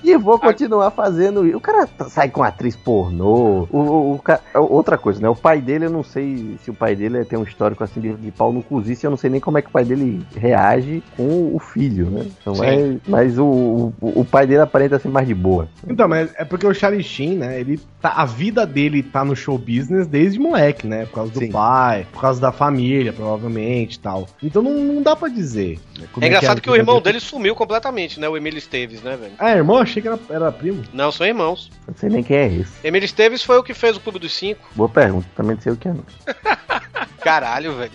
E 0.03 0.15
vou 0.17 0.39
continuar 0.39 0.91
fazendo 0.91 1.45
isso. 1.45 1.57
O 1.57 1.61
cara 1.61 1.85
tá- 1.85 2.09
sai 2.09 2.29
com 2.29 2.41
atriz 2.43 2.75
pornô. 2.75 3.67
O, 3.71 3.77
o- 3.77 4.13
o 4.15 4.19
ca- 4.19 4.39
outra 4.55 4.97
coisa, 4.97 5.19
né? 5.21 5.27
O 5.29 5.35
pai 5.35 5.61
dele, 5.61 5.85
eu 5.85 5.89
não 5.89 6.03
sei 6.03 6.57
se 6.63 6.69
o 6.71 6.73
pai 6.73 6.95
dele 6.95 7.23
tem 7.25 7.37
um 7.37 7.43
histórico 7.43 7.83
assim 7.83 7.99
de, 7.99 8.13
de 8.13 8.31
pau 8.31 8.51
no 8.53 8.63
cozice. 8.63 9.05
Eu 9.05 9.09
não 9.11 9.17
sei 9.17 9.29
nem 9.29 9.41
como 9.41 9.57
é 9.57 9.61
que 9.61 9.67
o 9.67 9.71
pai 9.71 9.83
dele 9.83 10.23
reage 10.35 11.03
com 11.17 11.53
o 11.55 11.59
filho, 11.59 12.09
né? 12.09 12.25
Então, 12.41 12.55
Sim. 12.55 12.65
é- 12.65 12.97
mas 13.07 13.37
o, 13.37 13.45
o, 13.45 13.93
o 14.21 14.25
pai 14.25 14.47
dele 14.47 14.61
aparenta 14.61 14.97
ser 14.99 15.09
mais 15.09 15.27
de 15.27 15.33
boa. 15.35 15.67
Então, 15.87 16.07
mas 16.07 16.31
é 16.35 16.43
porque 16.43 16.65
o 16.65 16.73
Charlie 16.73 17.03
Sheen, 17.03 17.35
né? 17.35 17.59
Ele 17.59 17.79
tá, 18.01 18.09
a 18.09 18.25
vida 18.25 18.65
dele 18.65 19.01
tá 19.01 19.23
no 19.23 19.35
show 19.35 19.57
business 19.57 20.07
desde 20.07 20.39
moleque, 20.39 20.85
né? 20.87 21.05
Por 21.05 21.15
causa 21.15 21.31
do 21.31 21.49
pai, 21.49 22.05
por 22.11 22.21
causa 22.21 22.41
da 22.41 22.51
família, 22.51 23.13
provavelmente 23.13 23.95
e 23.95 23.99
tal. 23.99 24.27
Então 24.43 24.61
não, 24.61 24.73
não 24.73 25.01
dá 25.01 25.15
pra 25.15 25.29
dizer. 25.29 25.79
né, 25.97 26.07
como 26.11 26.23
É 26.23 26.27
engraçado 26.27 26.57
a 26.57 26.61
que 26.61 26.69
o 26.69 26.73
vida 26.73 26.83
irmão 26.83 27.01
dele 27.01 27.19
sumiu 27.19 27.55
completamente, 27.55 28.19
né? 28.19 28.27
O 28.27 28.35
Emílio 28.35 28.57
Esteves, 28.57 29.01
né, 29.01 29.15
velho? 29.15 29.33
Ah, 29.39 29.51
irmão, 29.51 29.77
achei 29.77 30.01
que 30.01 30.07
era, 30.07 30.19
era 30.29 30.51
primo. 30.51 30.83
Não, 30.93 31.11
são 31.11 31.25
irmãos. 31.25 31.71
Não 31.87 31.95
sei 31.95 32.09
nem 32.09 32.23
quem 32.23 32.37
é 32.37 32.47
esse. 32.47 32.71
Emílio 32.83 33.05
Esteves 33.05 33.43
foi 33.43 33.57
o 33.57 33.63
que 33.63 33.73
fez 33.73 33.97
o 33.97 33.99
Clube 33.99 34.19
dos 34.19 34.33
Cinco. 34.33 34.69
Boa 34.75 34.89
pergunta, 34.89 35.27
também 35.35 35.55
não 35.55 35.61
sei 35.61 35.71
o 35.71 35.77
que 35.77 35.87
é. 35.87 35.93
Não. 35.93 36.03
Caralho, 37.21 37.75
velho. 37.75 37.91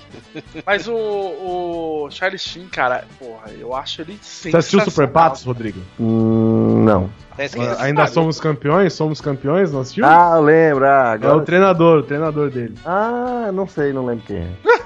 Mas 0.67 0.87
o, 0.87 0.95
o 0.95 2.09
Charlie 2.11 2.39
Sheen, 2.39 2.67
cara, 2.67 3.05
porra, 3.19 3.51
eu 3.59 3.75
acho 3.75 4.03
ele 4.03 4.19
Você 4.21 4.55
assistiu 4.55 4.81
Super 4.81 5.09
Patos, 5.09 5.43
Rodrigo? 5.45 5.81
Hum, 5.99 6.85
não. 6.85 7.11
Tá 7.37 7.83
Ainda 7.83 8.07
somos 8.07 8.39
campeões? 8.41 8.93
Somos 8.93 9.21
campeões? 9.21 9.73
Não 9.73 9.81
assistiu? 9.81 10.05
Ah, 10.07 10.35
eu 10.37 10.43
lembro. 10.43 10.85
Ah, 10.85 11.11
é 11.11 11.15
agora... 11.15 11.37
o 11.37 11.43
treinador, 11.43 11.99
o 11.99 12.03
treinador 12.03 12.51
dele. 12.51 12.75
Ah, 12.85 13.51
não 13.53 13.67
sei, 13.67 13.93
não 13.93 14.05
lembro 14.07 14.25
quem 14.27 14.37
é. 14.39 14.51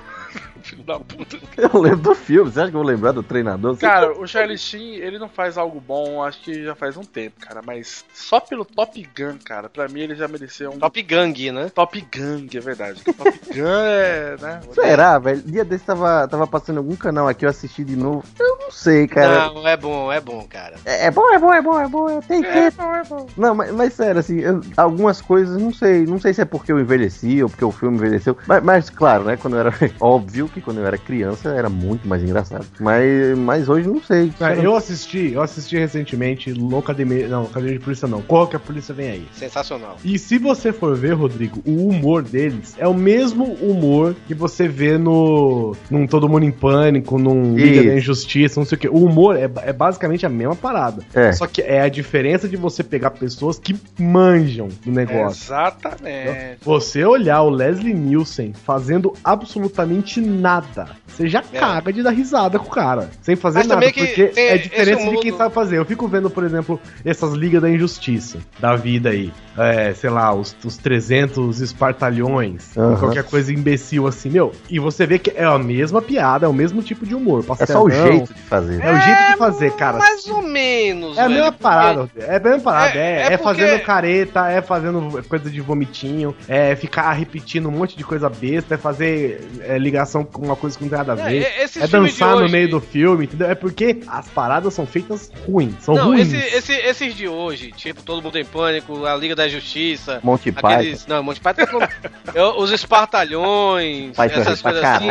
Filho 0.63 0.83
da 0.83 1.01
puta. 1.01 1.39
Eu 1.57 1.81
lembro 1.81 1.99
do 2.01 2.15
filme. 2.15 2.51
Você 2.51 2.61
acha 2.61 2.71
que 2.71 2.77
eu 2.77 2.83
vou 2.83 2.89
lembrar 2.91 3.13
do 3.13 3.23
treinador? 3.23 3.75
Você- 3.75 3.87
Cara, 3.87 4.13
o 4.13 4.27
Charlie 4.27 4.59
Sheen, 4.59 4.97
ele 4.97 5.19
não 5.19 5.29
faz 5.29 5.57
algo 5.57 5.81
bom, 5.81 6.23
acho 6.23 6.43
que 6.43 6.63
já 6.63 6.75
faz 6.75 6.95
um 6.99 7.03
tempo, 7.05 7.41
cara. 7.41 7.63
Mas 7.65 8.05
só 8.13 8.39
pelo 8.39 8.67
Top 8.67 9.09
Gun, 9.17 9.39
cara, 9.43 9.71
pra 9.71 9.89
mim 9.89 10.01
ele 10.01 10.15
já 10.15 10.29
mereceu 10.29 10.71
um. 10.73 10.79
Top 10.79 11.01
Gang, 11.03 11.53
né? 11.53 11.71
Top 11.75 11.99
Gang, 12.13 12.55
é 12.55 12.61
verdade. 12.61 13.03
Top 13.03 13.31
Gun 13.55 13.67
é, 13.67 14.37
né? 14.39 14.61
Será, 14.75 15.19
velho? 15.19 15.41
Dia 15.43 15.65
desse 15.65 15.87
tava, 15.87 16.29
tava 16.29 16.47
passando 16.47 16.77
em 16.77 16.79
algum 16.81 16.97
canal 16.97 17.27
aqui, 17.29 17.47
eu 17.47 17.51
assisti 17.51 17.83
de 17.83 17.97
novo. 17.97 18.23
Eu 18.39 18.48
não 18.69 18.73
sei, 18.73 19.07
cara. 19.09 19.51
Não, 19.51 19.67
é 19.67 19.77
bom, 19.77 20.13
é 20.13 20.21
bom, 20.21 20.47
cara. 20.49 20.75
É, 20.85 21.07
é 21.07 21.11
bom, 21.11 21.33
é 21.33 21.39
bom, 21.39 21.53
é 21.55 21.63
bom, 21.63 21.81
é 21.81 21.89
bom. 21.89 22.09
é- 22.11 22.21
Tem 22.21 22.45
que. 22.45 22.59
É 22.59 22.71
bom, 22.71 22.95
é 22.95 23.03
bom. 23.05 23.27
Não, 23.37 23.55
mas, 23.55 23.73
mas 23.73 23.95
sério, 23.95 24.21
assim, 24.21 24.41
eu- 24.41 24.61
algumas 24.77 25.21
coisas, 25.23 25.57
não 25.61 25.73
sei. 25.73 26.05
Não 26.05 26.21
sei 26.21 26.35
se 26.35 26.43
é 26.43 26.45
porque 26.45 26.71
eu 26.71 26.79
envelheci 26.79 27.43
ou 27.43 27.49
porque 27.49 27.65
o 27.65 27.73
filme 27.73 27.97
envelheceu. 27.97 28.37
Mas, 28.47 28.63
mas, 28.63 28.91
claro, 28.91 29.25
né? 29.25 29.37
Quando 29.37 29.55
eu 29.55 29.61
era. 29.61 29.73
Óbvio 30.01 30.49
que 30.49 30.61
quando 30.61 30.79
eu 30.81 30.87
era 30.87 30.99
criança 30.99 31.49
era 31.49 31.71
muito 31.71 32.07
mais 32.07 32.23
engraçado. 32.23 32.67
Mas, 32.79 33.39
mas 33.39 33.69
hoje 33.69 33.89
não 33.89 34.03
sei. 34.03 34.31
Ah, 34.41 34.55
eu 34.55 34.77
assisti, 34.77 35.33
eu 35.33 35.41
assisti 35.41 35.79
recentemente 35.79 36.53
Loucademia. 36.53 37.27
Não, 37.29 37.45
Academia 37.45 37.79
de 37.79 37.83
Polícia 37.85 38.07
não. 38.07 38.21
Qual 38.21 38.47
que 38.47 38.57
a 38.57 38.61
polícia 38.61 38.95
vem 38.95 39.11
aí? 39.11 39.29
Sensacional. 39.33 39.97
E 40.05 40.19
se 40.19 40.37
você 40.39 40.73
for 40.73 40.95
ver, 40.95 41.15
Rodrigo, 41.15 41.63
o 41.67 41.89
humor 41.89 42.23
deles 42.23 42.75
é 42.79 42.87
o 42.87 42.95
mesmo 42.95 43.45
humor 43.55 44.15
que 44.27 44.35
você 44.35 44.69
vê 44.69 44.99
no. 44.99 45.75
num 45.91 46.07
Todo 46.07 46.29
Mundo 46.29 46.45
em 46.45 46.51
Pânico, 46.53 47.19
num 47.19 47.57
Liga 47.57 47.83
da 47.83 47.97
Injustiça, 47.97 48.58
não 48.59 48.65
sei 48.67 48.77
o 48.77 48.79
quê. 48.81 48.89
O 48.89 49.05
humor 49.05 49.37
é, 49.37 49.51
é 49.63 49.73
basicamente 49.73 50.25
a 50.27 50.29
mesma 50.29 50.55
parada. 50.57 51.03
É. 51.15 51.33
Só 51.33 51.47
que 51.47 51.63
é 51.63 51.81
a 51.81 51.89
diferença 51.89 52.49
de 52.49 52.57
você 52.57 52.83
pegar 52.83 53.11
pessoas 53.11 53.59
que 53.59 53.75
manjam 53.99 54.69
do 54.85 54.91
negócio. 54.93 55.45
Exatamente. 55.45 56.59
Você 56.63 57.05
olhar 57.05 57.43
o 57.43 57.51
Leslie 57.51 57.95
Nielsen 57.95 58.53
fazendo 58.53 59.13
absolutamente 59.25 60.21
nada, 60.21 60.89
você 61.07 61.29
já 61.29 61.43
caga 61.43 61.93
de 61.93 62.03
dar 62.03 62.11
risada 62.11 62.59
com 62.59 62.67
o 62.67 62.71
cara. 62.71 63.11
Sem 63.23 63.37
fazer 63.37 63.59
Mas 63.61 63.69
nada, 63.69 63.93
que 63.93 64.05
porque 64.05 64.33
é 64.37 64.57
diferença 64.59 65.01
esse 65.03 65.11
de 65.11 65.17
quem 65.19 65.31
mundo- 65.33 65.39
sabe 65.39 65.55
fazer. 65.55 65.79
Eu 65.79 65.85
fico 65.85 66.07
vendo, 66.09 66.31
por 66.31 66.45
exemplo, 66.45 66.81
essas 67.05 67.33
ligas 67.33 67.63
da 67.63 67.71
injustiça 67.71 68.39
da 68.61 68.77
vida 68.77 69.11
aí. 69.11 69.33
É, 69.57 69.93
sei 69.95 70.09
lá, 70.11 70.33
os, 70.33 70.57
os 70.65 70.77
300 70.77 71.61
espartalhões, 71.61 72.77
Aham. 72.77 72.97
qualquer 72.97 73.25
coisa 73.25 73.53
imbecil 73.53 74.07
assim, 74.07 74.31
meu. 74.31 74.53
E 74.71 74.79
você 74.79 75.05
vê 75.07 75.19
que 75.19 75.33
é 75.35 75.45
a 75.45 75.59
mesma 75.59 76.01
piada, 76.01 76.47
é 76.47 76.49
o 76.49 76.53
mesmo 76.53 76.81
tipo 76.83 77.05
de 77.05 77.15
humor. 77.15 77.41
É 77.59 77.67
só 77.67 77.83
o 77.85 77.89
pastelão. 77.89 77.91
jeito 77.91 78.33
de 78.35 78.41
fazer. 78.49 78.83
É 78.83 78.93
o 78.93 79.01
jeito 79.01 79.27
de 79.33 79.37
fazer, 79.37 79.73
cara. 79.73 79.99
Mais 79.99 80.27
ou 80.27 80.43
menos. 80.43 81.17
É 81.17 81.21
a 81.21 81.25
velho, 81.25 81.35
mesma 81.35 81.53
porque- 81.53 81.63
parada, 81.63 82.11
é 82.19 82.37
a 82.37 82.41
mesma 82.41 82.61
parada. 82.61 82.99
É- 82.99 82.99
É, 82.99 83.15
é 83.15 83.21
é 83.21 83.23
porque- 83.37 83.45
fazendo 83.45 83.83
careta, 83.83 84.49
é 84.49 84.63
fazendo 84.63 85.23
coisa 85.29 85.51
de 85.51 85.61
vomitinho, 85.61 86.35
é 86.49 86.75
ficar 86.77 87.11
repetindo 87.13 87.69
um 87.69 87.73
monte 87.73 87.97
de 87.97 88.05
coisa 88.05 88.29
besta, 88.29 88.75
é 88.75 88.79
fazer 88.79 89.47
é, 89.61 89.79
ligação 89.79 90.25
com 90.25 90.45
uma 90.45 90.57
coisa 90.57 90.77
que 90.77 90.85
não 90.85 90.89
tem 90.91 90.99
nada 90.99 91.15
a 91.15 91.27
É, 91.27 91.29
ver. 91.31 91.43
é- 91.43 91.65
É, 91.85 91.87
dançar 91.87 92.31
no 92.37 92.43
hoje- 92.45 92.53
meio 92.53 92.71
do 92.71 92.81
filme, 92.81 93.25
entendeu? 93.25 93.49
É 93.51 93.55
porque 93.55 94.01
as 94.09 94.29
paradas 94.29 94.73
são 94.75 94.87
feitas 94.87 95.31
ruins, 95.47 95.75
são 95.81 95.95
Não, 95.95 96.07
ruins. 96.07 96.33
esse, 96.33 96.57
esse- 96.57 96.73
esses 96.81 97.15
de 97.15 97.29
hoje, 97.29 97.73
tipo, 97.73 98.03
Todo 98.03 98.23
Mundo 98.23 98.39
em 98.39 98.45
Pânico, 98.45 99.05
a 99.05 99.15
Liga 99.15 99.35
da 99.37 99.49
Justiça. 99.49 100.21
Monty 100.23 100.55
aqueles, 100.57 101.07
Não, 101.07 101.23
Monty 101.23 101.41
Python. 101.41 101.79
eu- 102.35 102.59
os 102.59 102.71
Espartalhões, 102.73 104.17
Python 104.17 104.41
essas 104.41 104.61
é 104.61 104.63
coisas 104.63 104.85
assim. 104.85 105.09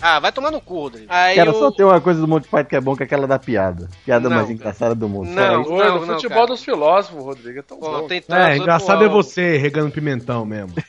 Ah, 0.00 0.20
vai 0.20 0.30
tomar 0.30 0.50
no 0.50 0.60
cu, 0.60 0.74
Rodrigo. 0.82 1.06
Aí 1.08 1.36
Cara, 1.36 1.50
o- 1.50 1.58
só 1.58 1.70
tem 1.72 1.84
uma 1.84 2.00
coisa 2.00 2.20
do 2.20 2.28
Monty 2.28 2.48
Python 2.48 2.67
que 2.68 2.76
é 2.76 2.80
bom, 2.80 2.94
que 2.94 3.02
é 3.02 3.06
aquela 3.06 3.26
da 3.26 3.38
piada. 3.38 3.88
Piada 4.04 4.28
Não, 4.28 4.36
mais 4.36 4.50
engraçada 4.50 4.94
do 4.94 5.08
mundo. 5.08 5.30
Não, 5.30 5.62
Doido, 5.62 5.84
não, 6.00 6.06
não, 6.06 6.14
futebol 6.14 6.36
cara. 6.36 6.46
dos 6.48 6.62
filósofos, 6.64 7.24
Rodrigo. 7.24 7.58
É 7.58 7.62
tão 7.62 7.80
bom. 7.80 8.06
tem 8.06 8.22
É, 8.28 8.56
engraçado 8.56 9.04
é 9.04 9.08
você 9.08 9.56
regando 9.56 9.90
pimentão 9.90 10.44
mesmo. 10.44 10.72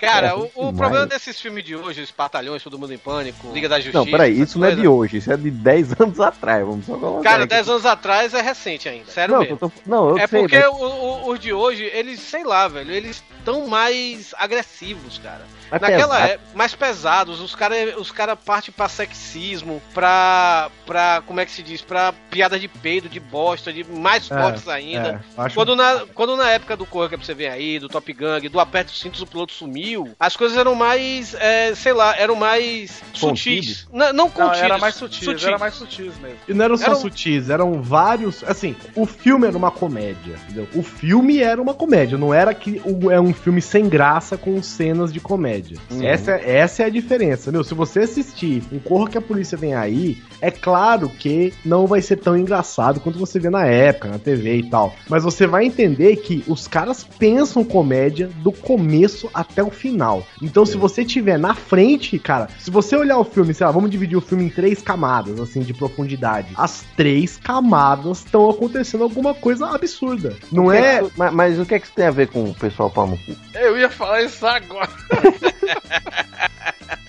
Cara, 0.00 0.28
É, 0.28 0.34
o, 0.34 0.50
o 0.54 0.72
problema 0.74 1.06
desses 1.06 1.40
filmes 1.40 1.64
de 1.64 1.74
hoje, 1.74 2.02
os 2.02 2.08
Espartalhões, 2.08 2.62
Todo 2.62 2.78
Mundo 2.78 2.92
em 2.92 2.98
Pânico, 2.98 3.50
Liga 3.52 3.66
da 3.66 3.76
Justiça. 3.80 3.98
Não, 3.98 4.04
peraí, 4.06 4.38
isso 4.38 4.58
não 4.58 4.68
é 4.68 4.74
de 4.74 4.86
hoje, 4.86 5.16
isso 5.16 5.32
é 5.32 5.36
de 5.38 5.50
10 5.50 5.92
anos 6.00 6.20
atrás, 6.20 6.66
vamos 6.66 6.84
só 6.84 6.96
colocar. 6.98 7.22
Cara, 7.22 7.44
aqui. 7.44 7.54
10 7.54 7.68
anos 7.70 7.86
atrás 7.86 8.34
é 8.34 8.42
recente 8.42 8.88
ainda. 8.90 9.06
Sério 9.10 9.32
Não, 9.34 9.40
mesmo. 9.40 9.54
eu 9.54 9.58
tô- 9.58 9.72
não, 9.86 10.10
eu 10.10 10.18
é 10.18 10.26
sei, 10.26 10.40
porque 10.40 10.58
mas- 10.58 10.68
o- 10.68 10.84
o- 10.84 11.30
os 11.30 11.40
de 11.40 11.52
hoje, 11.52 11.84
eles, 11.94 12.20
sei 12.20 12.44
lá, 12.44 12.68
velho, 12.68 12.90
eles 12.92 13.22
estão 13.38 13.66
mais 13.66 14.34
agressivos, 14.38 15.16
cara. 15.18 15.46
Mais 15.70 15.82
Naquela 15.82 16.14
pesado. 16.14 16.30
época, 16.32 16.48
mais 16.54 16.74
pesados, 16.74 17.40
os 17.40 17.54
caras 17.54 17.96
os 17.96 18.10
cara 18.10 18.36
partem 18.36 18.72
pra 18.76 18.88
sexismo, 18.88 19.82
pra, 19.92 20.70
pra. 20.86 21.22
Como 21.26 21.40
é 21.40 21.44
que 21.46 21.50
se 21.52 21.62
diz? 21.62 21.80
Pra 21.82 22.12
piada 22.30 22.58
de 22.58 22.68
peido, 22.68 23.08
de 23.08 23.18
bosta, 23.20 23.72
de 23.72 23.84
mais 23.84 24.30
É, 24.30 24.40
fortes 24.40 24.68
ainda. 24.68 25.22
é, 25.38 25.42
acho- 25.42 25.54
quando, 25.54 25.74
na, 25.76 26.04
quando 26.14 26.36
na 26.36 26.50
época 26.50 26.76
do 26.76 26.86
Corra 26.86 27.08
que 27.08 27.16
você 27.16 27.34
vê 27.34 27.48
aí, 27.48 27.78
do 27.78 27.88
Top 27.88 28.10
Gang, 28.12 28.48
do 28.48 28.60
Aperto 28.60 28.92
os 28.92 29.00
Cintos, 29.00 29.20
o 29.20 29.26
piloto 29.26 29.52
sumiu, 29.52 30.10
as 30.20 30.36
coisas 30.36 30.56
eram 30.56 30.74
mais, 30.74 31.34
é, 31.34 31.74
sei 31.74 31.92
lá, 31.92 32.16
eram 32.16 32.36
mais 32.36 33.02
sutis. 33.12 33.86
Não, 33.92 34.06
não 34.12 34.24
Não, 34.26 34.30
contidas. 34.30 34.62
era 34.62 34.78
mais 34.78 34.94
sutis, 34.94 35.24
sutis. 35.24 35.44
era 35.44 35.58
mais 35.58 35.74
sutis 35.74 36.16
mesmo. 36.18 36.38
E 36.48 36.54
não 36.54 36.64
eram 36.64 36.76
só 36.76 36.86
Eram- 36.86 36.96
sutis, 36.96 37.50
eram 37.50 37.82
vários. 37.82 38.42
Assim, 38.44 38.76
o 38.94 39.06
filme 39.06 39.46
era 39.46 39.56
uma 39.56 39.70
comédia, 39.70 40.36
entendeu? 40.44 40.68
O 40.74 40.82
filme 40.82 41.40
era 41.40 41.60
uma 41.60 41.74
comédia, 41.74 42.16
não 42.18 42.32
era 42.32 42.54
que 42.54 42.80
o- 42.84 43.10
é 43.10 43.20
um 43.20 43.32
filme 43.32 43.60
sem 43.62 43.88
graça 43.88 44.36
com 44.36 44.62
cenas 44.62 45.12
de 45.12 45.20
comédia. 45.20 45.55
Uhum. 45.90 46.02
Essa, 46.02 46.32
é- 46.32 46.56
essa 46.58 46.82
é 46.82 46.86
a 46.86 46.90
diferença, 46.90 47.50
meu. 47.52 47.62
Se 47.64 47.74
você 47.74 48.00
assistir 48.00 48.62
um 48.72 48.78
Corra 48.78 49.08
que 49.10 49.18
a 49.18 49.22
Polícia 49.22 49.56
Vem 49.56 49.74
Aí, 49.74 50.18
é 50.40 50.50
claro 50.50 51.08
que 51.08 51.52
não 51.64 51.86
vai 51.86 52.00
ser 52.00 52.16
tão 52.16 52.36
engraçado 52.36 53.00
quanto 53.00 53.18
você 53.18 53.38
vê 53.38 53.50
na 53.50 53.64
época, 53.66 54.08
na 54.08 54.18
TV 54.18 54.56
e 54.58 54.62
tal. 54.70 54.94
Mas 55.08 55.22
você 55.24 55.46
vai 55.46 55.64
entender 55.64 56.16
que 56.16 56.44
os 56.46 56.68
caras 56.68 57.04
pensam 57.04 57.64
comédia 57.64 58.28
do 58.42 58.52
começo 58.52 59.28
até 59.34 59.62
o 59.62 59.70
final. 59.70 60.26
Então, 60.42 60.64
se 60.66 60.76
você 60.76 61.04
tiver 61.04 61.38
na 61.38 61.54
frente, 61.54 62.18
cara, 62.18 62.48
se 62.58 62.70
você 62.70 62.94
olhar 62.96 63.18
o 63.18 63.24
filme, 63.24 63.52
sei 63.54 63.66
lá, 63.66 63.72
vamos 63.72 63.90
dividir 63.90 64.16
o 64.16 64.20
filme 64.20 64.44
em 64.44 64.48
três 64.50 64.80
camadas, 64.82 65.40
assim, 65.40 65.60
de 65.60 65.72
profundidade. 65.74 66.48
As 66.56 66.84
três 66.96 67.36
camadas 67.36 68.18
estão 68.18 68.48
acontecendo 68.50 69.04
alguma 69.04 69.34
coisa 69.34 69.66
absurda. 69.68 70.34
Não 70.52 70.70
é. 70.70 70.98
que 70.98 71.04
isso- 71.04 71.12
mas, 71.16 71.32
mas 71.32 71.58
o 71.58 71.66
que 71.66 71.74
é 71.74 71.78
que 71.78 71.86
isso 71.86 71.94
tem 71.94 72.06
a 72.06 72.10
ver 72.10 72.28
com 72.28 72.44
o 72.44 72.54
pessoal 72.54 72.90
cu? 72.90 73.18
Eu 73.54 73.76
ia 73.78 73.90
falar 73.90 74.22
isso 74.22 74.46
agora. 74.46 74.88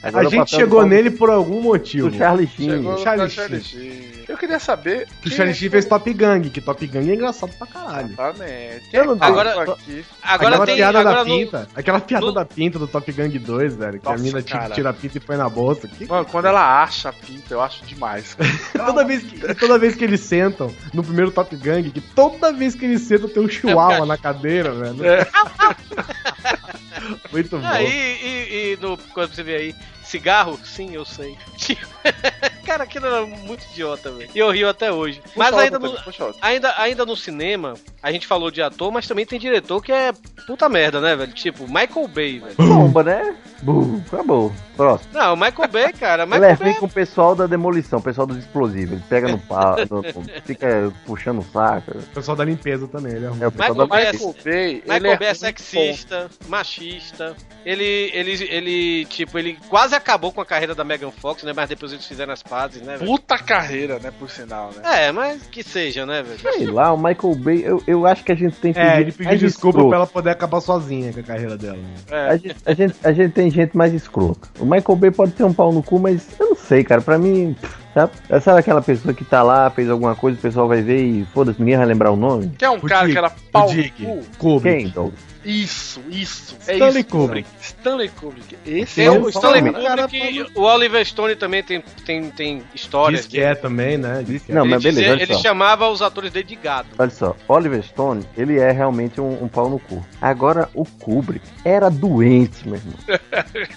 Agora 0.03 0.25
a 0.25 0.27
o 0.27 0.31
gente 0.31 0.51
chegou 0.51 0.85
nele 0.85 1.11
por 1.11 1.29
algum 1.29 1.61
motivo. 1.61 2.09
Do 2.09 2.17
Charlie 2.17 2.47
Sheen. 2.47 2.69
Chegou 2.69 2.93
O 2.93 2.97
Charlie 2.97 3.29
Charlie 3.29 3.61
Sheen. 3.61 3.81
Sheen. 3.81 4.16
Eu 4.27 4.37
queria 4.37 4.59
saber. 4.59 5.07
Que 5.21 5.29
o 5.29 5.31
Charlie 5.31 5.55
Sheen 5.55 5.69
fez 5.69 5.85
Top 5.85 6.11
Gang, 6.13 6.49
que 6.49 6.59
Top 6.59 6.85
Gang 6.85 7.09
é 7.09 7.13
engraçado 7.15 7.53
pra 7.57 7.65
caralho. 7.65 8.09
Exatamente. 8.11 8.89
Eu 8.91 9.05
não 9.05 9.17
tenho- 9.17 9.31
Agora- 9.31 9.73
aqui. 9.73 10.05
Agora 10.21 10.49
aquela 10.49 10.65
tem. 10.65 10.75
piada 10.75 10.99
Agora 10.99 11.15
da 11.15 11.23
no- 11.25 11.37
pinta. 11.37 11.67
Aquela 11.75 11.99
piada 12.01 12.25
no- 12.25 12.31
da 12.33 12.45
pinta 12.45 12.79
do 12.79 12.87
Top 12.87 13.09
Gang 13.11 13.39
2, 13.39 13.75
velho. 13.75 13.99
Que 13.99 14.07
a 14.07 14.11
Nossa, 14.11 14.23
mina 14.23 14.41
tira, 14.41 14.59
cara. 14.59 14.75
tira 14.75 14.89
a 14.89 14.93
pinta 14.93 15.17
e 15.17 15.21
põe 15.21 15.37
na 15.37 15.47
bolsa. 15.47 15.87
Que- 15.87 16.05
Mano, 16.05 16.25
quando 16.25 16.45
ela 16.45 16.83
acha 16.83 17.09
a 17.09 17.13
pinta, 17.13 17.53
eu 17.53 17.61
acho 17.61 17.85
demais. 17.85 18.35
toda, 18.75 19.05
vez 19.05 19.23
que, 19.23 19.55
toda 19.55 19.79
vez 19.79 19.95
que 19.95 20.03
eles 20.03 20.19
sentam 20.19 20.73
no 20.93 21.03
primeiro 21.03 21.31
Top 21.31 21.55
Gang, 21.55 21.89
que 21.89 22.01
toda 22.01 22.51
vez 22.51 22.75
que 22.75 22.83
eles 22.85 23.01
sentam 23.03 23.29
tem 23.29 23.41
um 23.43 23.47
chihuahua 23.49 24.05
na 24.05 24.17
cadeira, 24.17 24.73
velho. 24.73 25.05
É. 25.05 25.27
Muito 27.31 27.57
bom. 27.57 27.65
Ah, 27.65 27.81
e, 27.81 27.87
e, 27.87 28.73
e 28.73 28.77
no, 28.81 28.97
quando 29.13 29.33
você 29.33 29.43
vê 29.43 29.55
aí, 29.55 29.75
cigarro? 30.03 30.59
Sim, 30.65 30.93
eu 30.93 31.05
sei. 31.05 31.37
Cara, 32.67 32.83
aquilo 32.83 33.05
era 33.05 33.25
muito 33.25 33.63
idiota, 33.71 34.11
velho. 34.11 34.29
E 34.35 34.37
eu 34.37 34.51
rio 34.51 34.67
até 34.67 34.91
hoje. 34.91 35.21
Mas 35.37 35.51
Puxa 35.51 35.61
ainda 35.61 35.79
outra, 35.79 36.25
no, 36.25 36.35
ainda, 36.41 36.73
ainda 36.77 37.05
no 37.05 37.15
cinema, 37.15 37.75
a 38.03 38.11
gente 38.11 38.27
falou 38.27 38.51
de 38.51 38.61
ator, 38.61 38.91
mas 38.91 39.07
também 39.07 39.25
tem 39.25 39.39
diretor 39.39 39.81
que 39.81 39.93
é 39.93 40.11
puta 40.45 40.67
merda, 40.67 40.99
né, 40.99 41.15
velho? 41.15 41.31
Tipo, 41.31 41.65
Michael 41.65 42.07
Bay, 42.09 42.39
velho. 42.39 42.55
Bomba, 42.57 43.03
né? 43.03 43.35
Bum, 43.61 44.01
acabou. 44.05 44.51
Próximo. 44.75 45.09
Não, 45.13 45.33
o 45.33 45.37
Michael 45.37 45.69
Bay, 45.69 45.93
cara. 45.93 46.23
Ele 46.27 46.31
Michael 46.31 46.51
é 46.51 46.55
Bay 46.55 46.71
vem 46.71 46.79
com 46.79 46.85
o 46.85 46.89
pessoal 46.89 47.35
da 47.35 47.47
demolição, 47.47 47.99
o 47.99 48.01
pessoal 48.01 48.27
dos 48.27 48.37
explosivos. 48.37 48.93
Ele 48.93 49.03
pega 49.09 49.27
no 49.27 49.39
pau, 49.39 49.75
fica 50.45 50.93
puxando 51.05 51.39
o 51.39 51.43
saco. 51.43 51.97
O 51.97 52.03
pessoal 52.13 52.37
da 52.37 52.45
limpeza 52.45 52.87
também, 52.87 53.13
ele 53.13 53.25
é. 53.25 53.29
É 53.29 53.47
o 53.47 53.51
pessoal 53.51 53.69
Michael 53.69 53.75
da 53.75 53.85
Bay 53.87 54.05
é- 54.05 54.11
Michael 54.11 54.35
Bay, 54.43 54.75
Michael 54.75 54.95
ele 54.97 55.07
é 55.07 55.17
Bay 55.17 55.27
é 55.27 55.31
ruim, 55.31 55.39
sexista, 55.39 56.29
machista. 56.47 57.35
Ele, 57.65 58.11
ele, 58.13 58.31
ele, 58.43 59.05
tipo, 59.05 59.37
ele 59.37 59.57
quase 59.67 59.95
acabou 59.95 60.31
com 60.31 60.39
a 60.41 60.45
carreira 60.45 60.75
da 60.75 60.83
Megan 60.83 61.11
Fox, 61.11 61.43
né? 61.43 61.53
Mas 61.53 61.69
depois 61.69 61.91
eles 61.91 62.05
fizeram 62.05 62.31
as 62.31 62.43
né, 62.81 62.97
velho? 62.97 63.09
Puta 63.11 63.37
carreira, 63.37 63.99
né, 63.99 64.11
por 64.17 64.29
sinal, 64.29 64.71
né? 64.75 65.07
É, 65.07 65.11
mas 65.11 65.43
que 65.47 65.63
seja, 65.63 66.05
né, 66.05 66.23
velho? 66.23 66.39
Sei 66.39 66.65
lá, 66.67 66.91
o 66.93 66.97
Michael 66.97 67.35
Bay, 67.35 67.63
eu, 67.65 67.81
eu 67.87 68.05
acho 68.05 68.23
que 68.23 68.31
a 68.31 68.35
gente 68.35 68.55
tem 68.57 68.73
É, 68.75 68.99
ele 69.01 69.11
pediu 69.11 69.25
mais 69.25 69.39
desculpa 69.39 69.69
escroto. 69.77 69.89
pra 69.89 69.97
ela 69.97 70.07
poder 70.07 70.29
acabar 70.31 70.61
sozinha 70.61 71.13
com 71.13 71.19
a 71.19 71.23
carreira 71.23 71.57
dela. 71.57 71.77
né? 71.77 71.93
É. 72.09 72.27
A 72.29 72.37
gente, 72.37 72.55
a, 72.65 72.73
gente, 72.73 72.95
a 73.03 73.11
gente 73.11 73.31
tem 73.33 73.49
gente 73.51 73.75
mais 73.77 73.93
escrota. 73.93 74.47
O 74.59 74.65
Michael 74.65 74.95
Bay 74.97 75.11
pode 75.11 75.31
ter 75.33 75.43
um 75.43 75.53
pau 75.53 75.71
no 75.71 75.81
cu, 75.83 75.99
mas 75.99 76.27
eu 76.39 76.49
não 76.49 76.55
sei, 76.55 76.83
cara. 76.83 77.01
Pra 77.01 77.17
mim, 77.17 77.55
pff, 77.59 77.75
sabe? 77.93 78.11
Sabe 78.41 78.59
aquela 78.59 78.81
pessoa 78.81 79.13
que 79.13 79.23
tá 79.25 79.43
lá, 79.43 79.69
fez 79.69 79.89
alguma 79.89 80.15
coisa, 80.15 80.37
o 80.37 80.41
pessoal 80.41 80.67
vai 80.67 80.81
ver 80.81 81.01
e 81.03 81.25
foda-se, 81.33 81.59
ninguém 81.59 81.77
vai 81.77 81.85
lembrar 81.85 82.11
o 82.11 82.15
nome? 82.15 82.49
Que 82.57 82.65
é 82.65 82.69
um 82.69 82.75
O 82.77 82.81
cara 82.81 83.01
Dick, 83.07 83.11
que 83.13 83.17
era 83.17 83.29
pau 83.51 83.71
no 83.73 83.83
cu. 83.91 84.23
Kubrick. 84.37 84.91
Quem, 84.91 85.11
Isso, 85.47 86.01
isso. 86.09 86.57
Stanley 86.59 86.99
isso, 86.99 87.05
Kubrick. 87.05 87.49
Stanley 87.61 88.09
Kubrick. 88.09 88.57
Esse 88.65 89.01
é 89.01 89.09
o 89.09 89.29
Stanley 89.29 89.61
Stanley 89.69 90.03
Kubrick, 90.03 90.51
o 90.55 90.61
Oliver 90.63 91.05
Stone 91.05 91.35
também 91.37 91.63
tem, 91.63 91.81
tem, 92.05 92.29
tem 92.31 92.63
histórias. 92.75 93.21
Diz 93.21 93.29
que 93.29 93.39
é 93.39 93.55
também, 93.55 93.97
né? 93.97 94.23
Diz 94.27 94.43
que 94.43 94.51
é. 94.51 94.55
Não, 94.55 94.63
ele, 94.63 94.71
mas 94.71 94.83
beleza, 94.83 94.99
dizia- 94.99 95.13
olha 95.13 95.23
ele 95.23 95.33
só. 95.35 95.39
chamava 95.39 95.87
os 95.89 96.01
atores 96.01 96.31
dele 96.31 96.45
de 96.45 96.55
gado. 96.57 96.89
Olha 96.99 97.09
só, 97.09 97.33
Oliver 97.47 97.81
Stone, 97.81 98.25
ele 98.35 98.59
é 98.59 98.71
realmente 98.71 99.21
um, 99.21 99.41
um 99.41 99.47
pau 99.47 99.69
no 99.69 99.79
cu. 99.79 100.05
Agora, 100.21 100.69
o 100.73 100.83
Kubrick 100.83 101.45
era 101.63 101.89
doente, 101.89 102.67
meu 102.67 102.75
irmão. 102.75 102.95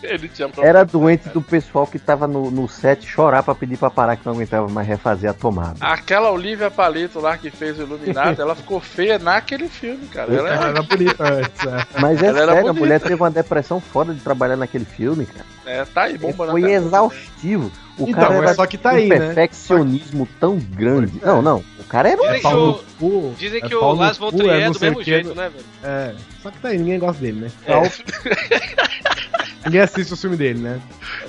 Ele 0.02 0.28
tinha 0.28 0.50
Era 0.62 0.84
doente 0.84 1.28
do 1.28 1.40
pessoal 1.40 1.86
que 1.86 1.98
tava 1.98 2.26
no, 2.26 2.50
no 2.50 2.68
set 2.68 3.06
chorar 3.06 3.42
pra 3.42 3.54
pedir 3.54 3.76
pra 3.76 3.90
parar 3.90 4.16
que 4.16 4.26
não 4.26 4.32
aguentava 4.34 4.68
mais 4.68 4.86
refazer 4.86 5.30
a 5.30 5.32
tomada. 5.32 5.76
Aquela 5.80 6.30
Olivia 6.30 6.70
Palito 6.70 7.20
lá 7.20 7.36
que 7.36 7.50
fez 7.50 7.78
o 7.78 7.82
Iluminado, 7.82 8.40
ela 8.42 8.54
ficou 8.54 8.80
feia 8.80 9.18
naquele 9.18 9.68
filme, 9.68 10.06
cara. 10.08 10.32
Ela 10.32 10.48
Ela 10.50 10.66
é, 10.66 10.70
era 10.70 10.82
bonita 10.82 11.32
antes, 11.32 11.59
é. 11.59 11.59
Mas 12.00 12.22
é 12.22 12.26
Ela 12.26 12.42
era 12.42 12.52
sério, 12.54 12.70
a 12.70 12.72
mulher 12.72 13.00
teve 13.00 13.14
uma 13.14 13.30
depressão 13.30 13.80
foda 13.80 14.14
de 14.14 14.20
trabalhar 14.20 14.56
naquele 14.56 14.84
filme, 14.84 15.26
cara. 15.26 15.44
é, 15.66 15.84
tá 15.84 16.02
aí, 16.02 16.16
bomba 16.16 16.50
Foi 16.50 16.70
exaustivo. 16.70 17.70
O 17.98 18.08
Então, 18.08 18.14
cara 18.22 18.34
era 18.36 18.54
só 18.54 18.66
que 18.66 18.78
tá 18.78 18.92
um 18.92 18.96
aí, 18.96 19.08
né? 19.08 19.18
perfeccionismo 19.18 20.26
tão 20.38 20.56
grande. 20.58 21.20
Não, 21.22 21.42
não. 21.42 21.62
O 21.78 21.84
cara 21.84 22.08
era 22.10 22.20
um 22.20 22.24
Dizem 22.26 22.36
que 22.36 22.42
pau 22.42 22.68
o, 22.70 22.84
cu, 22.98 23.34
dizem 23.38 23.58
é 23.62 23.68
que 23.68 23.74
o 23.74 23.80
cu, 23.80 23.96
von 24.18 24.30
Trier 24.32 24.54
é 24.54 24.60
é 24.62 24.70
do 24.70 24.80
mesmo 24.80 25.02
jeito, 25.02 25.34
né, 25.34 25.48
velho? 25.50 25.64
É, 25.82 26.14
só 26.42 26.50
que 26.50 26.58
tá 26.58 26.68
aí, 26.68 26.78
ninguém 26.78 26.98
gosta 26.98 27.20
dele, 27.20 27.40
né? 27.40 27.50
É. 27.66 27.72
Então, 27.78 27.90
ninguém 29.66 29.80
assiste 29.80 30.12
o 30.12 30.16
filme 30.16 30.36
dele, 30.36 30.60
né? 30.60 30.80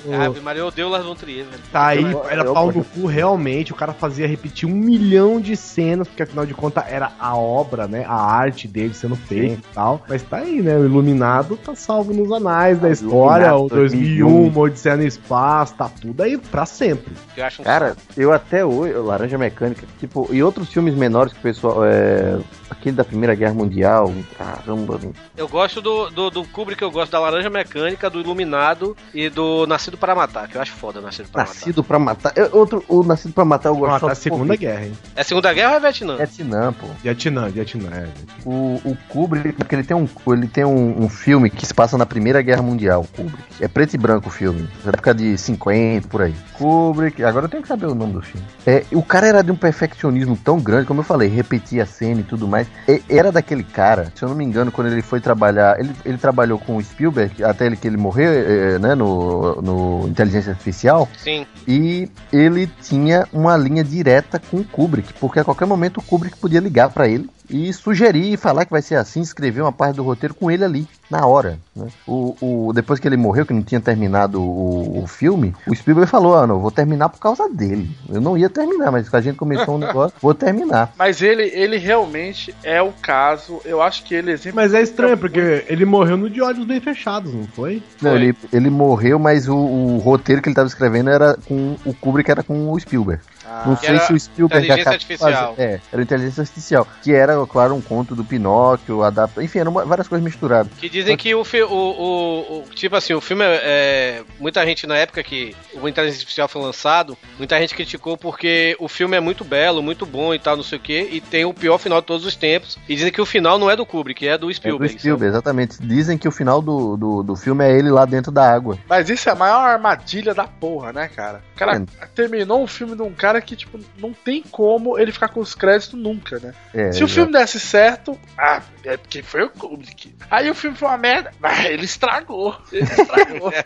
O- 0.06 0.14
Ave 0.14 0.40
Maria, 0.40 0.62
eu 0.62 0.68
odeio 0.68 0.88
o 0.88 0.92
Lars 0.92 1.06
von 1.06 1.16
Trier, 1.16 1.46
velho. 1.46 1.62
Tá 1.72 1.88
aí, 1.88 2.04
era 2.30 2.44
eu- 2.44 2.54
pau 2.54 2.72
no 2.72 2.84
cu, 2.84 3.06
realmente. 3.06 3.72
O 3.72 3.76
cara 3.76 3.94
fazia 3.94 4.28
repetir 4.28 4.68
um 4.68 4.72
milhão 4.74 5.40
de 5.42 5.56
cenas, 5.56 6.08
porque 6.08 6.24
afinal 6.24 6.46
de 6.46 6.54
contas 6.54 6.84
era 6.88 7.12
a 7.20 7.36
obra, 7.36 7.88
né? 7.88 8.06
A 8.08 8.16
arte 8.16 8.68
dele 8.68 8.94
sendo 8.94 9.16
feita 9.16 9.54
e 9.56 9.74
tal. 9.74 10.04
Mas 10.08 10.24
tá 10.24 10.38
aí, 10.38 10.62
né? 10.62 10.76
O 10.78 10.86
Iluminado 10.86 11.58
tá 11.58 11.76
salvo 11.76 12.14
nos 12.14 12.32
anais 12.32 12.80
da 12.80 12.88
Ah, 12.88 12.92
história. 12.92 13.48
Iluminado 13.48 13.66
O 13.66 13.70
2001, 13.76 14.48
uma 14.48 14.60
Odisseia 14.60 14.98
no 14.98 15.04
Espaço, 15.06 15.76
tá 15.76 15.90
tudo 15.90 16.24
aí 16.24 16.38
pra 16.52 16.65
sempre. 16.65 17.14
Eu 17.36 17.45
acho 17.45 17.61
um 17.61 17.65
Cara, 17.65 17.95
eu 18.18 18.32
até 18.34 18.64
hoje, 18.65 18.94
Laranja 18.94 19.38
Mecânica, 19.38 19.88
tipo, 19.99 20.28
e 20.32 20.44
outros 20.44 20.72
filmes 20.72 20.94
menores 20.94 21.32
que 21.34 21.40
o 21.40 21.41
pessoal. 21.41 21.86
É, 21.86 22.38
aquele 22.72 22.95
da 22.95 23.03
Primeira 23.03 23.35
Guerra 23.35 23.53
Mundial. 23.53 24.14
Caramba. 24.38 24.99
Eu 25.38 25.48
gosto 25.48 25.81
do, 25.81 26.10
do, 26.10 26.30
do 26.30 26.43
Kubrick, 26.45 26.81
eu 26.81 26.91
gosto 26.91 27.11
da 27.11 27.19
Laranja 27.19 27.49
Mecânica, 27.49 28.10
do 28.10 28.19
Iluminado 28.19 28.95
e 29.14 29.30
do 29.30 29.65
Nascido 29.68 29.98
para 29.98 30.15
Matar, 30.15 30.48
que 30.48 30.56
eu 30.57 30.61
acho 30.61 30.72
foda 30.72 31.02
Nascido 31.02 31.30
para 31.30 31.41
Matar. 31.43 31.53
Nascido 31.53 31.84
pra 31.84 31.99
matar. 31.99 32.34
Eu- 32.35 32.49
outro, 32.53 32.84
o 32.88 33.03
Nascido 33.03 33.34
pra 33.34 33.45
matar 33.45 33.69
eu 33.69 33.76
gosto 33.76 33.91
Matar 33.93 33.99
só 33.99 34.07
a 34.07 34.14
do 34.14 34.15
Segunda 34.18 34.41
Kubrick. 34.43 34.65
Guerra, 34.65 34.85
hein? 34.85 34.98
É 35.15 35.23
Segunda 35.23 35.53
Guerra 35.53 35.72
ou 35.72 35.77
é 35.77 35.80
Vietnã? 35.80 36.15
Vietnã, 36.18 36.73
pô. 36.73 36.88
Vietnã, 37.03 37.49
Vietnã, 37.49 37.89
é. 37.93 38.07
O, 38.45 38.81
o 38.85 38.98
Kubrick, 39.10 39.53
porque 39.53 39.76
ele 39.76 39.84
tem, 39.84 39.95
um, 39.98 40.07
ele 40.34 40.48
tem 40.48 40.65
um, 40.65 41.03
um 41.03 41.10
filme 41.10 41.49
que 41.49 41.65
se 41.65 41.73
passa 41.73 41.98
na 41.98 42.06
Primeira 42.06 42.41
Guerra 42.41 42.61
Mundial. 42.61 43.06
Kubrick. 43.15 43.43
É 43.60 43.68
preto 43.68 43.93
e 43.93 43.98
branco 43.98 44.30
o 44.30 44.31
filme. 44.31 44.68
Na 44.84 44.89
época 44.89 45.14
de 45.14 45.38
50, 45.38 46.07
por 46.07 46.22
aí. 46.22 46.34
Kubrick. 46.53 47.23
Agora 47.23 47.45
eu 47.45 47.49
tenho 47.49 47.61
que 47.64 47.68
saber 47.68 47.85
o 47.88 47.95
nome 47.95 48.14
do 48.14 48.22
filme. 48.22 48.45
É, 48.65 48.84
o 48.93 49.03
cara 49.03 49.27
era 49.27 49.43
de 49.43 49.52
um 49.52 49.56
perfeccionismo 49.56 50.38
tão 50.38 50.60
grande, 50.60 50.85
como 50.88 51.02
eu 51.02 51.03
falei, 51.06 51.27
repetia 51.30 51.84
a 51.84 51.85
cena 51.85 52.22
e 52.22 52.23
tudo 52.23 52.48
mais. 52.48 52.61
E- 52.88 53.02
era 53.10 53.32
daquele 53.32 53.64
cara, 53.64 54.12
se 54.16 54.24
eu 54.24 54.30
não 54.30 54.36
me 54.36 54.44
engano, 54.44 54.72
quando 54.72 54.88
ele 54.88 55.02
foi 55.02 55.20
trabalhar. 55.20 55.80
Ele, 55.80 55.92
ele 56.06 56.18
trabalhou 56.18 56.60
com 56.60 56.78
o 56.78 56.84
Spielberg, 56.84 57.44
até 57.44 57.66
ele 57.66 57.76
que 57.76 57.88
ele 57.88 57.98
morreu, 57.98 58.32
é, 58.32 58.80
né, 58.80 58.96
no, 58.96 59.62
no 59.62 60.08
Inteligência 60.08 60.52
Artificial. 60.52 61.08
Sim. 61.18 61.46
E 61.68 62.10
ele 62.32 62.70
tinha 62.82 63.28
uma 63.32 63.56
linha 63.58 63.84
direta 63.84 64.40
com 64.40 64.58
o 64.58 64.64
Kubrick, 64.64 65.14
porque 65.14 65.40
a 65.40 65.44
qualquer 65.44 65.66
momento 65.66 65.98
o 65.98 66.04
Kubrick 66.04 66.38
podia 66.38 66.60
ligar 66.60 66.90
pra 66.90 67.08
ele 67.08 67.30
e 67.52 67.72
sugerir 67.73 68.34
e 68.34 68.38
falar 68.38 68.65
que 68.65 68.72
vai 68.72 68.82
ser 68.82 68.95
assim, 68.95 69.22
escrever 69.22 69.61
uma 69.61 69.72
parte 69.72 69.95
do 69.98 70.03
roteiro 70.03 70.34
com 70.34 70.49
ele 70.49 70.64
ali, 70.64 70.88
na 71.10 71.26
hora. 71.26 71.60
né? 71.76 71.88
O, 72.07 72.36
o- 72.69 72.73
depois 72.73 72.99
que 72.99 73.07
ele 73.07 73.18
morreu, 73.18 73.45
que 73.45 73.53
não 73.53 73.61
tinha 73.61 73.82
terminado 73.82 74.41
o, 74.41 75.03
o 75.03 75.07
filme, 75.07 75.53
o 75.68 75.76
Spielberg 75.76 76.10
falou: 76.10 76.36
Ah, 76.36 76.48
não, 76.48 76.56
eu 76.56 76.61
vou 76.61 76.72
terminar 76.72 77.10
por 77.10 77.19
causa 77.19 77.49
dele. 77.49 77.90
Eu 78.10 78.22
não 78.22 78.38
ia 78.38 78.49
terminar, 78.49 78.91
mas 78.91 79.14
a 79.14 79.22
gente 79.22 79.36
começou 79.36 79.76
um 79.76 79.80
negócio, 79.80 80.15
vou 80.22 80.34
terminar. 80.34 80.94
Mas 80.98 81.22
ele, 81.22 81.44
ele 81.53 81.78
realmente 81.78 82.56
é 82.64 82.82
o 82.82 82.91
caso. 82.91 83.60
Eu 83.65 83.82
acho 83.82 84.03
que 84.03 84.15
ele 84.15 84.32
exemplo. 84.32 84.56
Mas 84.56 84.73
é 84.73 84.82
estranho, 84.82 85.18
porque 85.18 85.65
ele 85.68 85.86
morreu 85.86 86.18
no 86.18 86.30
de 86.30 86.41
olhos 86.41 86.65
bem 86.65 86.80
fechados, 86.80 87.34
não 87.34 87.45
foi? 87.48 87.84
Não, 88.02 88.15
ele, 88.15 88.36
ele 88.53 88.69
morreu, 88.69 89.19
mas 89.19 89.48
o, 89.48 89.56
o 89.56 89.98
roteiro 89.98 90.41
que 90.41 90.48
ele 90.49 90.53
estava 90.53 90.68
escrevendo 90.68 91.10
era 91.10 91.38
com 91.48 91.76
o 91.86 91.94
Kubrick 91.94 92.30
era 92.32 92.44
com 92.44 92.72
o 92.72 92.80
Spielberg. 92.80 93.22
Não 93.65 93.76
Que 93.76 93.86
sei 93.86 93.95
era 93.95 94.06
se 94.07 94.14
o 94.14 94.19
Spielberg 94.19 94.65
inteligência 94.65 94.91
artificial. 94.91 95.56
É, 95.57 95.80
era 95.91 96.02
inteligência 96.02 96.41
artificial, 96.41 96.88
que 97.03 97.14
era, 97.14 97.45
claro, 97.48 97.76
um 97.76 97.82
conto 97.82 98.15
do 98.15 98.23
Pinóquio, 98.23 99.03
adapta, 99.03 99.44
enfim, 99.44 99.60
eram 99.60 99.72
várias 99.72 100.07
coisas 100.07 100.23
misturadas. 100.23 100.72
Que 100.80 100.90
dizem 100.90 101.15
que 101.18 101.34
o, 101.36 101.44
fi- 101.44 101.64
o, 101.64 101.68
o, 101.69 102.57
o- 102.60 102.64
Tipo 102.73 102.95
assim, 102.95 103.14
o 103.14 103.22
filme 103.22 103.44
é, 103.44 103.60
é- 103.64 104.23
Muita 104.40 104.65
gente 104.65 104.86
na 104.88 104.95
época 104.98 105.22
que 105.23 105.56
o 105.73 105.88
Inteligência 105.88 106.19
Artificial 106.22 106.48
foi 106.48 106.61
lançado, 106.61 107.18
muita 107.38 107.60
gente 107.60 107.76
criticou 107.76 108.18
porque 108.18 108.76
o 108.80 108.88
filme 108.88 109.15
é 109.15 109.19
muito 109.19 109.44
belo, 109.44 109.82
muito 109.84 110.06
bom 110.06 110.34
e 110.34 110.40
tal, 110.40 110.56
não 110.56 110.64
sei 110.64 110.78
o 110.78 110.82
que, 110.82 110.99
e 111.11 111.22
tem 111.22 111.45
o 111.45 111.53
pior 111.53 111.78
final 111.78 112.02
de 112.02 112.07
todos 112.07 112.26
os 112.26 112.36
tempos. 112.36 112.78
E 112.88 112.95
dizem 112.95 113.11
que 113.11 113.22
o 113.22 113.26
final 113.26 113.57
não 113.60 113.69
é 113.69 113.76
do 113.76 113.86
Kubrick, 113.86 114.28
é 114.28 114.38
do 114.38 114.45
É 114.48 114.49
do 114.49 114.53
Spielberg. 114.56 114.98
Spielberg, 114.99 115.32
exatamente. 115.32 115.78
Dizem 115.82 116.18
que 116.18 116.28
o 116.28 116.32
final 116.32 116.61
do, 116.61 116.95
do, 116.98 117.23
do 117.23 117.36
filme 117.36 117.64
é 117.65 117.72
ele 117.78 117.90
lá 117.90 118.06
dentro 118.06 118.32
da 118.32 118.52
água. 118.52 118.78
Mas 118.88 119.10
isso 119.10 119.28
é 119.30 119.32
a 119.32 119.36
maior 119.36 119.60
armadilha 119.68 120.34
da 120.34 120.45
porra, 120.45 120.91
né, 120.94 121.07
cara? 121.07 121.41
O 121.56 121.57
cara 121.60 121.84
terminou 122.15 122.61
um 122.64 122.68
filme 122.68 122.95
de 122.95 123.02
um 123.02 123.11
cara 123.14 123.41
que, 123.42 123.56
tipo, 123.56 123.80
não 124.00 124.14
tem 124.14 124.42
como 124.44 124.98
ele 124.98 125.12
ficar 125.12 125.30
com 125.30 125.40
os 125.40 125.54
créditos 125.56 126.00
nunca, 126.00 126.40
né? 126.40 126.54
É, 126.74 126.92
Se 126.92 127.04
o 127.04 127.08
filme 127.08 127.32
desse 127.32 127.60
certo, 127.60 128.18
ah, 128.38 128.62
é 128.84 128.98
porque 128.98 129.22
foi 129.24 129.44
o 129.44 129.50
Kubrick. 129.50 130.14
Aí 130.30 130.50
o 130.50 130.56
filme 130.56 130.76
foi 130.78 130.88
uma 130.88 130.98
merda, 130.98 131.32
ah, 131.42 131.64
ele 131.68 131.86
estragou. 131.86 132.56
Ele 132.72 132.84
estragou. 132.84 133.52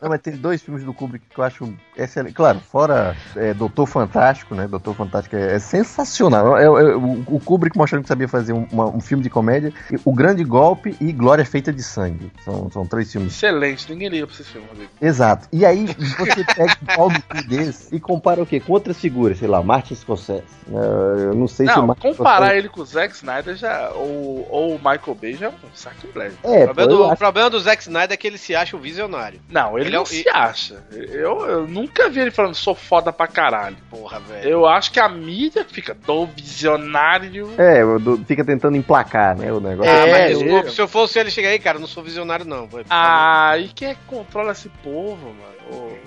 Não, 0.00 0.08
mas 0.08 0.20
tem 0.22 0.34
dois 0.34 0.62
filmes 0.62 0.82
do 0.82 0.94
Kubrick 0.94 1.26
que 1.28 1.38
eu 1.38 1.44
acho 1.44 1.74
excelente. 1.94 2.32
Claro, 2.32 2.58
fora 2.60 3.14
é, 3.36 3.52
Doutor 3.52 3.84
Fantástico, 3.86 4.54
né? 4.54 4.66
Doutor 4.66 4.94
Fantástico 4.94 5.36
é, 5.36 5.56
é 5.56 5.58
sensacional. 5.58 6.56
É, 6.56 6.64
é, 6.64 6.68
o, 6.70 7.22
o 7.26 7.38
Kubrick 7.40 7.76
mostrando 7.76 8.02
que 8.02 8.08
sabia 8.08 8.26
fazer 8.26 8.54
um, 8.54 8.66
uma- 8.72 8.86
um 8.88 9.00
filme 9.00 9.22
de 9.22 9.28
comédia. 9.28 9.72
O 10.02 10.14
Grande 10.14 10.42
Golpe 10.42 10.96
e 11.02 11.12
Glória 11.12 11.44
Feita 11.44 11.70
de 11.70 11.82
Sangue. 11.82 12.32
São, 12.42 12.70
são 12.70 12.86
três 12.86 13.12
filmes. 13.12 13.34
Excelente, 13.34 13.90
ninguém 13.92 14.08
liga 14.08 14.26
pra 14.26 14.34
esse 14.36 14.44
filme, 14.44 14.66
Rodrigo. 14.68 14.90
Exato. 15.02 15.48
E 15.52 15.66
aí 15.66 15.84
você 15.86 16.44
pega 16.54 16.78
um 16.82 16.86
pau 16.96 17.10
do 17.10 17.42
desse 17.46 17.94
e 17.94 18.00
compara 18.00 18.29
o 18.38 18.46
quê? 18.46 18.60
Com 18.60 18.72
outras 18.72 18.98
figuras, 18.98 19.38
sei 19.38 19.48
lá, 19.48 19.62
Martin 19.62 19.94
Scorsese. 19.94 20.44
É, 20.70 21.24
eu 21.24 21.34
não 21.34 21.48
sei 21.48 21.66
se 21.66 21.72
o 21.72 21.76
Não, 21.76 21.86
Martin 21.88 22.08
comparar 22.14 22.36
Scorsese- 22.46 22.58
ele 22.58 22.68
com 22.68 22.80
o 22.80 22.84
Zack 22.84 23.14
Snyder 23.14 23.56
já, 23.56 23.90
ou, 23.94 24.46
ou 24.50 24.70
o 24.74 24.78
Michael 24.78 25.14
Bay 25.20 25.34
já 25.34 25.46
é 25.46 25.48
um 25.48 25.54
sacrilégio. 25.74 26.38
É, 26.44 26.62
o, 26.62 26.64
problema 26.66 26.88
do, 26.88 27.04
o 27.08 27.16
problema 27.16 27.50
do 27.50 27.58
Zack 27.60 27.82
Snyder 27.82 28.12
é 28.12 28.16
que 28.16 28.26
ele 28.26 28.38
se 28.38 28.54
acha 28.54 28.76
o 28.76 28.80
visionário. 28.80 29.40
Não, 29.48 29.76
ele, 29.78 29.88
Ele 29.88 29.96
é 29.96 29.98
não 29.98 30.02
o- 30.04 30.06
se 30.06 30.24
acha. 30.28 30.82
Eu, 30.92 31.46
eu 31.46 31.66
nunca 31.66 32.08
vi 32.08 32.20
ele 32.20 32.30
falando, 32.30 32.54
sou 32.54 32.74
foda 32.74 33.12
pra 33.12 33.26
caralho. 33.26 33.76
Porra, 33.90 34.20
velho. 34.20 34.48
Eu 34.48 34.66
acho 34.66 34.92
que 34.92 35.00
a 35.00 35.08
mídia 35.08 35.64
fica 35.68 35.94
do 36.06 36.26
visionário. 36.26 37.50
É, 37.58 37.82
dou- 37.98 38.18
fica 38.26 38.44
tentando 38.44 38.76
emplacar, 38.76 39.36
né, 39.36 39.52
o 39.52 39.60
negócio. 39.60 39.90
Ah, 39.92 40.06
mas 40.06 40.16
É, 40.16 40.28
desculpa, 40.28 40.66
eu- 40.66 40.70
se 40.70 40.80
eu 40.80 40.88
fosse 40.88 41.18
ele 41.18 41.30
chegar 41.30 41.48
aí, 41.50 41.58
cara, 41.58 41.76
eu 41.76 41.80
não 41.80 41.88
sou 41.88 42.02
visionário, 42.02 42.44
não. 42.44 42.66
Vai, 42.66 42.84
Ah, 42.90 43.56
e 43.58 43.68
quem 43.68 43.88
é 43.88 43.94
que 43.94 44.00
controla 44.06 44.52
esse 44.52 44.68
povo, 44.82 45.26
mano? 45.26 45.50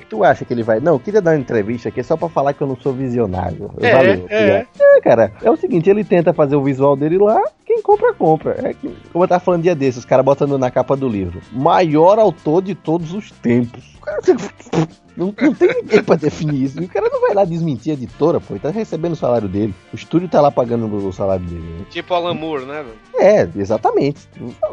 Tu 0.10 0.24
acha 0.26 0.44
que 0.44 0.54
ele 0.54 0.62
vai. 0.62 0.82
Não, 0.82 0.94
eu 0.96 1.00
queria 1.00 1.22
dar 1.22 1.32
uma 1.32 1.38
entrevista 1.40 1.88
aqui 1.88 2.03
só 2.04 2.16
pra 2.18 2.30
falar 2.30 2.54
que 2.54 2.62
eu 2.62 2.68
não 2.68 2.76
sou 2.78 2.94
visionário. 2.94 3.72
É, 3.80 3.92
Valeu, 3.94 4.26
é. 4.30 4.66
é, 4.80 5.02
cara. 5.02 5.32
É 5.42 5.50
o 5.50 5.58
seguinte, 5.58 5.90
ele 5.90 6.04
tenta 6.04 6.34
fazer 6.34 6.56
o 6.56 6.64
visual 6.64 6.96
dele 6.96 7.18
lá, 7.18 7.42
quem 7.66 7.82
compra, 7.82 8.14
compra. 8.14 8.56
É 8.64 8.74
que, 8.74 8.94
como 9.12 9.24
eu 9.24 9.28
tava 9.28 9.40
falando 9.44 9.64
dia 9.64 9.76
desses, 9.76 10.00
os 10.00 10.06
caras 10.06 10.26
botando 10.26 10.58
na 10.58 10.70
capa 10.70 10.96
do 10.96 11.08
livro. 11.08 11.42
Maior 11.52 12.20
autor 12.20 12.62
de 12.62 12.76
todos 12.76 13.14
os 13.14 13.32
tempos. 13.32 13.94
O 13.98 14.02
cara, 14.06 14.20
não, 15.16 15.34
não 15.42 15.54
tem 15.54 15.70
ninguém 15.70 16.04
pra 16.04 16.16
definir 16.16 16.64
isso. 16.64 16.82
E 16.82 16.86
o 16.86 16.90
cara 16.90 17.10
não 17.10 17.22
vai 17.22 17.34
lá 17.34 17.46
desmentir 17.46 17.92
a 17.92 17.94
editora, 17.94 18.40
pô. 18.40 18.54
Ele 18.54 18.60
tá 18.60 18.70
recebendo 18.70 19.14
o 19.14 19.16
salário 19.16 19.48
dele. 19.48 19.74
O 19.94 19.96
estúdio 19.96 20.28
tá 20.28 20.42
lá 20.42 20.52
pagando 20.52 20.94
o 20.94 21.14
salário 21.14 21.46
dele. 21.46 21.62
né? 21.62 21.86
Tipo 21.90 22.14
Alan 22.14 22.34
Moore, 22.34 22.66
né, 22.66 22.84
velho? 22.84 22.98
É, 23.16 23.48
exatamente. 23.56 24.28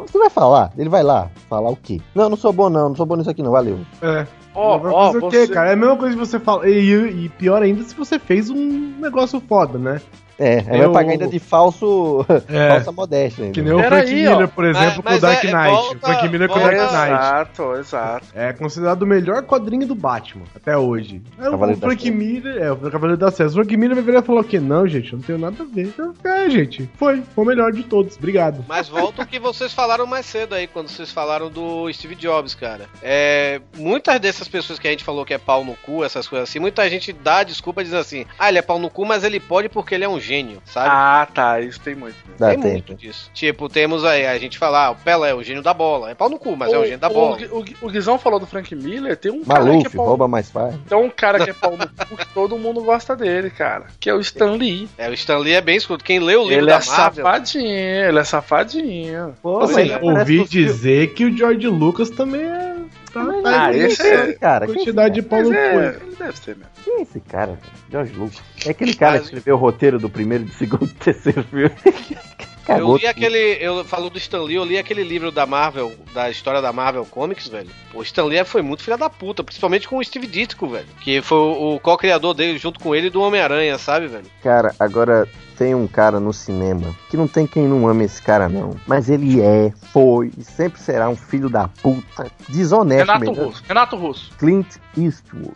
Você 0.05 0.17
vai 0.17 0.29
falar? 0.29 0.71
Ele 0.77 0.89
vai 0.89 1.01
lá 1.03 1.29
falar 1.49 1.69
o 1.69 1.75
quê? 1.77 2.01
Não, 2.13 2.29
não 2.29 2.35
sou 2.37 2.51
bom 2.51 2.69
não, 2.69 2.89
não 2.89 2.95
sou 2.95 3.05
bom 3.05 3.15
nisso 3.15 3.29
aqui 3.29 3.41
não, 3.41 3.51
valeu. 3.51 3.79
É. 4.01 4.27
Ó, 4.53 4.77
Vai 4.77 4.91
ó, 4.91 5.05
fazer 5.13 5.25
o 5.25 5.29
quê, 5.29 5.45
você- 5.47 5.53
cara? 5.53 5.69
É 5.69 5.73
a 5.73 5.77
mesma 5.77 5.95
coisa 5.97 6.13
que 6.15 6.19
você 6.19 6.39
fala. 6.39 6.69
E, 6.69 7.25
e 7.25 7.29
pior 7.29 7.61
ainda 7.61 7.83
se 7.83 7.95
você 7.95 8.19
fez 8.19 8.49
um 8.49 8.93
negócio 8.99 9.41
foda, 9.47 9.77
né? 9.77 10.01
É, 10.41 10.59
aí 10.67 10.79
Eu- 10.79 10.91
vai 10.91 11.03
pagar 11.03 11.11
ainda 11.11 11.27
de 11.27 11.37
falso, 11.39 12.25
É. 12.49 12.69
falsa 12.69 12.91
modéstia 12.91 13.43
ainda. 13.45 13.53
Que 13.53 13.61
nem 13.61 13.73
o 13.73 13.79
Frank 13.83 14.09
aí, 14.09 14.15
Miller, 14.23 14.45
ó. 14.45 14.47
por 14.47 14.65
exemplo, 14.65 15.03
com 15.03 15.13
o 15.13 15.19
Dark 15.19 15.43
Knight. 15.43 15.97
Frank 16.01 16.29
Miller 16.29 16.49
com 16.49 16.55
o 16.57 16.59
Dark 16.61 16.73
Knight. 16.73 16.91
Exato, 17.13 17.73
exato. 17.75 18.25
É 18.33 18.53
considerado 18.53 19.03
o 19.03 19.07
melhor 19.07 19.43
quadrinho 19.43 19.85
do 19.87 19.93
Batman, 19.95 20.45
até 20.55 20.75
hoje. 20.75 21.21
É, 21.39 21.49
o 21.49 21.75
Frank 21.77 22.09
Miller, 22.11 22.57
é, 22.61 22.71
o 22.71 22.77
Cavaleiro 22.77 23.17
da 23.19 23.29
César. 23.29 23.51
O 23.51 23.53
Frank 23.63 23.77
Miller 23.77 23.95
vai 23.95 24.03
virar 24.03 24.19
e 24.19 24.23
falar 24.23 24.41
o 24.41 24.43
quê? 24.43 24.59
Não, 24.59 24.87
gente, 24.87 25.13
eu 25.13 25.19
não 25.19 25.25
tenho 25.25 25.37
nada 25.39 25.55
a 25.61 25.65
ver. 25.65 25.93
É, 26.23 26.49
gente, 26.49 26.89
foi. 26.97 27.21
Foi 27.35 27.43
o 27.43 27.47
melhor 27.47 27.71
de 27.71 27.83
todos. 27.83 28.17
Obrigado. 28.17 28.65
Mas 28.67 28.89
volta 28.89 29.21
o 29.21 29.27
que 29.27 29.39
vocês 29.39 29.71
falaram 29.73 30.07
mais 30.07 30.25
cedo 30.25 30.55
aí, 30.55 30.65
quando 30.67 30.87
vocês 30.89 31.11
falaram 31.11 31.49
do 31.49 31.91
Steve 31.93 32.15
Jobs, 32.15 32.55
cara. 32.55 32.87
É, 33.03 33.61
muitas 33.77 34.19
dessas 34.19 34.47
pessoas 34.47 34.79
que 34.79 34.87
a 34.87 34.91
gente 34.91 35.03
falou 35.03 35.23
que 35.25 35.33
é 35.33 35.37
pau 35.37 35.63
no 35.63 35.75
cu, 35.75 36.03
essas 36.03 36.27
coisas 36.27 36.49
assim, 36.49 36.59
muita 36.59 36.89
gente 36.89 37.11
dá 37.13 37.43
desculpa 37.43 37.83
diz 37.83 37.93
assim, 37.93 38.25
ah, 38.39 38.49
ele 38.49 38.57
é 38.57 38.61
pau 38.61 38.79
no 38.79 38.89
cu, 38.89 39.05
mas 39.05 39.23
ele 39.23 39.39
pode 39.39 39.69
porque 39.69 39.93
ele 39.93 40.03
é 40.03 40.09
um 40.09 40.19
gênio, 40.19 40.30
sabe? 40.65 40.89
Ah, 40.89 41.27
tá, 41.33 41.59
isso 41.59 41.79
tem 41.79 41.95
muito. 41.95 42.15
Dá 42.37 42.49
tem 42.49 42.59
tempo. 42.59 42.73
muito 42.73 42.95
disso. 42.95 43.29
Tipo, 43.33 43.67
temos 43.69 44.03
aí, 44.05 44.25
a 44.25 44.37
gente 44.37 44.57
falar, 44.57 44.87
ah, 44.87 44.91
o 44.91 44.95
Pelé 44.95 45.31
é 45.31 45.33
o 45.33 45.43
gênio 45.43 45.61
da 45.61 45.73
bola. 45.73 46.11
É 46.11 46.15
pau 46.15 46.29
no 46.29 46.39
cu, 46.39 46.55
mas 46.55 46.71
é 46.71 46.77
o 46.77 46.83
gênio 46.83 46.99
da 46.99 47.09
bola. 47.09 47.37
O, 47.51 47.59
o, 47.59 47.65
o 47.81 47.89
Guizão 47.89 48.17
falou 48.17 48.39
do 48.39 48.45
Frank 48.45 48.73
Miller, 48.75 49.17
tem 49.17 49.31
um 49.31 49.43
cara 49.43 49.63
que 49.63 49.69
é 49.69 49.71
Maluf, 49.73 49.95
pau 49.95 50.05
rouba 50.05 50.27
mais 50.27 50.49
fácil. 50.49 50.79
Tem 50.87 50.97
um 50.97 51.09
cara 51.09 51.43
que 51.43 51.49
é 51.49 51.53
pau 51.53 51.77
no 51.77 51.87
cu 51.87 52.17
que 52.17 52.27
todo 52.33 52.57
mundo 52.57 52.81
gosta 52.83 53.15
dele, 53.15 53.49
cara. 53.49 53.87
Que 53.99 54.09
é 54.09 54.13
o 54.13 54.19
Stan 54.19 54.51
Lee. 54.51 54.89
É, 54.97 55.09
o 55.09 55.13
Stan 55.13 55.37
Lee 55.37 55.53
é 55.53 55.61
bem 55.61 55.77
escudo. 55.77 56.03
Quem 56.03 56.19
lê 56.19 56.35
o 56.35 56.43
livro 56.43 56.55
Ele 56.55 56.67
da 56.67 56.77
é 56.77 56.85
Marvel... 56.85 57.25
safadinho, 57.25 58.07
ele 58.07 58.19
é 58.19 58.23
safadinho. 58.23 59.35
Pô, 59.41 59.59
Assim, 59.59 59.73
mas 59.73 59.91
aparece 59.91 60.19
ouvi 60.19 60.47
dizer 60.47 61.13
que 61.13 61.25
o 61.25 61.35
George 61.35 61.67
Lucas 61.67 62.09
também 62.09 62.41
é. 62.41 62.70
Tá, 63.13 63.25
tá 63.25 63.41
Ah, 63.45 63.65
aí, 63.67 63.79
esse 63.81 64.07
é- 64.07 64.33
cara, 64.33 64.65
Quantidade 64.67 65.15
de 65.15 65.21
pau 65.21 65.41
no 65.43 65.53
é, 65.53 65.91
cu. 65.93 66.05
ele 66.05 66.15
deve 66.15 66.37
ser 66.37 66.55
mesmo. 66.55 66.71
Quem 66.83 66.99
é 66.99 67.01
esse 67.01 67.19
cara? 67.19 67.59
George 67.91 68.13
Lucas. 68.13 68.41
É 68.65 68.69
aquele 68.71 68.93
cara 68.95 69.17
que 69.19 69.25
escreveu 69.25 69.55
o 69.55 69.59
roteiro 69.59 69.99
do 69.99 70.09
primeiro, 70.09 70.45
do 70.45 70.51
segundo 70.53 70.85
e 70.85 70.93
terceiro 70.93 71.43
filme. 71.43 71.71
Eu 72.79 72.95
li 72.97 73.07
aquele. 73.07 73.57
Eu 73.59 73.83
falo 73.85 74.09
do 74.09 74.17
Stan 74.17 74.41
Lee, 74.41 74.55
eu 74.55 74.65
li 74.65 74.77
aquele 74.77 75.03
livro 75.03 75.31
da 75.31 75.45
Marvel, 75.45 75.93
da 76.13 76.29
história 76.29 76.61
da 76.61 76.71
Marvel 76.71 77.05
Comics, 77.05 77.47
velho. 77.47 77.69
O 77.93 78.01
Stan 78.03 78.25
Lee 78.25 78.43
foi 78.43 78.61
muito 78.61 78.83
filha 78.83 78.97
da 78.97 79.09
puta, 79.09 79.43
principalmente 79.43 79.87
com 79.87 79.97
o 79.97 80.03
Steve 80.03 80.27
Ditko, 80.27 80.67
velho. 80.67 80.87
Que 81.01 81.21
foi 81.21 81.37
o, 81.37 81.75
o 81.75 81.79
co-criador 81.79 82.33
dele 82.33 82.57
junto 82.57 82.79
com 82.79 82.95
ele 82.95 83.09
do 83.09 83.21
Homem-Aranha, 83.21 83.77
sabe, 83.77 84.07
velho? 84.07 84.25
Cara, 84.41 84.73
agora 84.79 85.27
tem 85.61 85.75
um 85.75 85.85
cara 85.85 86.19
no 86.19 86.33
cinema 86.33 86.95
que 87.09 87.15
não 87.15 87.27
tem 87.27 87.45
quem 87.45 87.67
não 87.67 87.87
ame 87.87 88.05
esse 88.05 88.19
cara, 88.19 88.49
não. 88.49 88.75
Mas 88.87 89.09
ele 89.09 89.41
é, 89.41 89.71
foi 89.93 90.31
e 90.35 90.43
sempre 90.43 90.81
será 90.81 91.07
um 91.07 91.15
filho 91.15 91.49
da 91.49 91.67
puta. 91.67 92.31
Desonesto 92.49 93.05
Renato 93.05 93.25
mesmo. 93.25 93.45
Russo. 93.45 93.63
Renato 93.67 93.95
Russo. 93.95 94.31
Clint 94.39 94.77
Eastwood. 94.97 95.53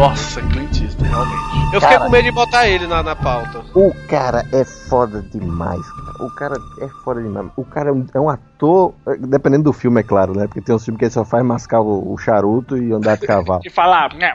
Nossa, 0.00 0.40
Clint 0.40 0.80
Eastwood, 0.80 1.10
realmente. 1.10 1.74
Eu 1.74 1.80
fiquei 1.80 1.98
Cara. 1.98 2.00
com 2.00 2.08
medo 2.08 2.24
de 2.24 2.30
botar 2.32 2.66
ele 2.66 2.86
na, 2.86 3.02
na 3.02 3.14
pauta. 3.14 3.62
O 3.74 3.94
cara 4.08 4.46
é 4.50 4.64
foda 4.90 5.22
demais, 5.32 5.88
cara. 5.92 6.24
o 6.24 6.30
cara 6.34 6.56
é 6.80 6.88
fora 7.04 7.22
demais. 7.22 7.46
O 7.56 7.64
cara 7.64 7.90
é 7.90 7.92
um, 7.92 8.06
é 8.12 8.20
um 8.20 8.28
ator, 8.28 8.92
eh, 9.06 9.16
dependendo 9.18 9.62
do 9.64 9.72
filme, 9.72 10.00
é 10.00 10.02
claro, 10.02 10.36
né? 10.36 10.48
Porque 10.48 10.60
tem 10.60 10.74
uns 10.74 10.84
filmes 10.84 10.98
que 10.98 11.04
ele 11.04 11.12
só 11.12 11.24
faz 11.24 11.44
mascar 11.44 11.80
o, 11.80 12.18
charuto 12.18 12.76
e 12.76 12.92
andar 12.92 13.16
de 13.16 13.26
cavalo. 13.26 13.60
E 13.64 13.70
falar. 13.70 14.12
nham. 14.14 14.34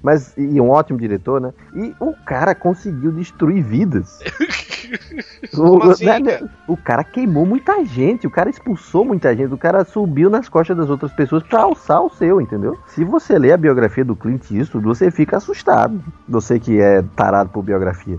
Mas, 0.00 0.32
e 0.38 0.60
um 0.60 0.70
ótimo 0.70 0.98
diretor, 0.98 1.40
né? 1.40 1.52
E 1.74 1.92
o 1.98 2.14
cara 2.24 2.54
conseguiu 2.54 3.10
destruir 3.10 3.64
vidas. 3.64 4.20
O, 5.56 5.90
assim, 5.90 6.04
né, 6.04 6.18
né, 6.18 6.48
o 6.66 6.76
cara 6.76 7.04
queimou 7.04 7.46
muita 7.46 7.84
gente, 7.84 8.26
o 8.26 8.30
cara 8.30 8.50
expulsou 8.50 9.04
muita 9.04 9.34
gente, 9.34 9.52
o 9.52 9.58
cara 9.58 9.84
subiu 9.84 10.28
nas 10.28 10.48
costas 10.48 10.76
das 10.76 10.90
outras 10.90 11.12
pessoas 11.12 11.42
pra 11.42 11.62
alçar 11.62 12.02
o 12.02 12.10
seu, 12.10 12.40
entendeu? 12.40 12.78
Se 12.86 13.04
você 13.04 13.38
lê 13.38 13.52
a 13.52 13.56
biografia 13.56 14.04
do 14.04 14.16
Clint 14.16 14.50
Eastwood, 14.50 14.86
você 14.86 15.10
fica 15.10 15.36
assustado. 15.36 16.02
Você 16.28 16.58
que 16.58 16.80
é 16.80 17.02
tarado 17.14 17.50
por 17.50 17.62
biografia, 17.62 18.18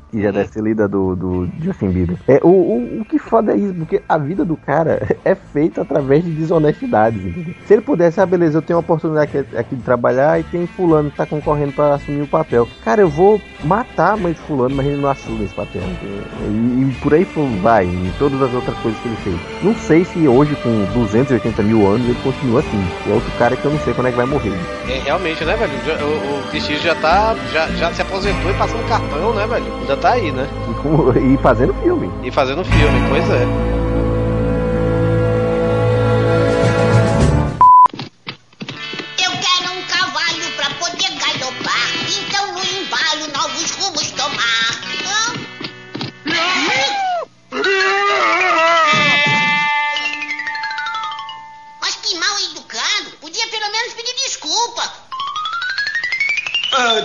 que 0.11 0.21
já 0.21 0.31
deve 0.31 0.49
ser 0.49 0.61
lida 0.61 0.87
do, 0.87 1.15
do 1.15 1.49
Justin 1.61 1.89
Bieber. 1.89 2.17
É, 2.27 2.39
o, 2.43 2.49
o, 2.49 3.01
o 3.01 3.05
que 3.05 3.17
foda 3.17 3.53
é 3.53 3.57
isso, 3.57 3.73
porque 3.73 4.01
a 4.07 4.17
vida 4.17 4.43
do 4.45 4.57
cara 4.57 5.01
é 5.23 5.33
feita 5.33 5.81
através 5.81 6.23
de 6.23 6.31
desonestidades, 6.31 7.23
entendeu? 7.25 7.53
Se 7.65 7.73
ele 7.73 7.81
pudesse, 7.81 8.19
ah, 8.19 8.25
beleza, 8.25 8.57
eu 8.57 8.61
tenho 8.61 8.77
uma 8.77 8.83
oportunidade 8.83 9.37
aqui, 9.37 9.57
aqui 9.57 9.75
de 9.75 9.81
trabalhar 9.81 10.39
e 10.39 10.43
tem 10.43 10.67
fulano 10.67 11.09
que 11.09 11.17
tá 11.17 11.25
concorrendo 11.25 11.71
pra 11.71 11.95
assumir 11.95 12.21
o 12.21 12.27
papel. 12.27 12.67
Cara, 12.83 13.01
eu 13.01 13.09
vou 13.09 13.41
matar 13.63 14.13
a 14.13 14.17
mãe 14.17 14.33
de 14.33 14.39
fulano, 14.39 14.75
mas 14.75 14.85
ele 14.85 15.01
não 15.01 15.09
assume 15.09 15.45
esse 15.45 15.53
papel. 15.53 15.81
E, 15.81 16.89
e 16.91 16.97
por 17.01 17.13
aí 17.13 17.25
vai, 17.61 17.85
e 17.85 18.11
todas 18.19 18.41
as 18.41 18.53
outras 18.53 18.77
coisas 18.79 18.99
que 19.01 19.07
ele 19.07 19.17
fez. 19.17 19.35
Não 19.63 19.75
sei 19.75 20.03
se 20.03 20.27
hoje, 20.27 20.55
com 20.57 20.85
280 20.93 21.63
mil 21.63 21.87
anos, 21.87 22.05
ele 22.07 22.19
continua 22.21 22.59
assim. 22.59 22.83
É 23.07 23.13
outro 23.13 23.31
cara 23.37 23.55
que 23.55 23.63
eu 23.63 23.71
não 23.71 23.79
sei 23.79 23.93
quando 23.93 24.07
é 24.07 24.11
que 24.11 24.17
vai 24.17 24.25
morrer. 24.25 24.53
É, 24.87 24.99
realmente, 24.99 25.43
né, 25.45 25.55
velho? 25.55 25.71
O, 26.03 26.51
o 26.51 26.55
Eastwood 26.55 26.83
já 26.83 26.95
tá. 26.95 27.35
Já, 27.51 27.67
já 27.67 27.93
se 27.93 28.01
aposentou 28.01 28.51
e 28.51 28.53
passando 28.55 28.87
cartão, 28.87 29.33
né, 29.33 29.47
velho? 29.47 29.65
Já 29.87 29.97
tá 30.01 30.11
aí, 30.13 30.31
né? 30.31 30.47
E, 30.69 30.73
com- 30.81 31.13
e 31.17 31.37
fazendo 31.37 31.73
filme. 31.75 32.11
E 32.23 32.31
fazendo 32.31 32.63
filme, 32.65 32.99
pois 33.09 33.29
é. 33.29 33.45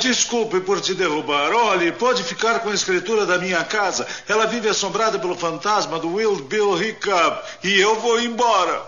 Desculpe 0.07 0.61
por 0.61 0.81
te 0.81 0.95
derrubar. 0.95 1.53
Olhe, 1.53 1.91
pode 1.91 2.23
ficar 2.23 2.61
com 2.61 2.71
a 2.71 2.75
escritura 2.75 3.27
da 3.27 3.39
minha 3.39 3.65
casa. 3.65 4.07
Ela 4.29 4.47
vive 4.47 4.69
assombrada 4.69 5.19
pelo 5.19 5.37
fantasma 5.37 5.99
do 5.99 6.15
Wild 6.15 6.43
Bill 6.43 6.81
Hiccup. 6.81 7.43
E 7.65 7.81
eu 7.81 7.99
vou 8.01 8.21
embora. 8.21 8.83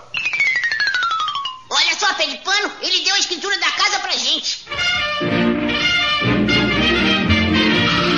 Olha 1.71 1.99
só, 1.99 2.15
pé 2.15 2.27
de 2.27 2.37
pano, 2.39 2.71
ele 2.81 3.05
deu 3.05 3.15
a 3.15 3.19
escritura 3.19 3.59
da 3.59 3.71
casa 3.73 3.99
pra 3.99 4.13
gente. 4.13 4.65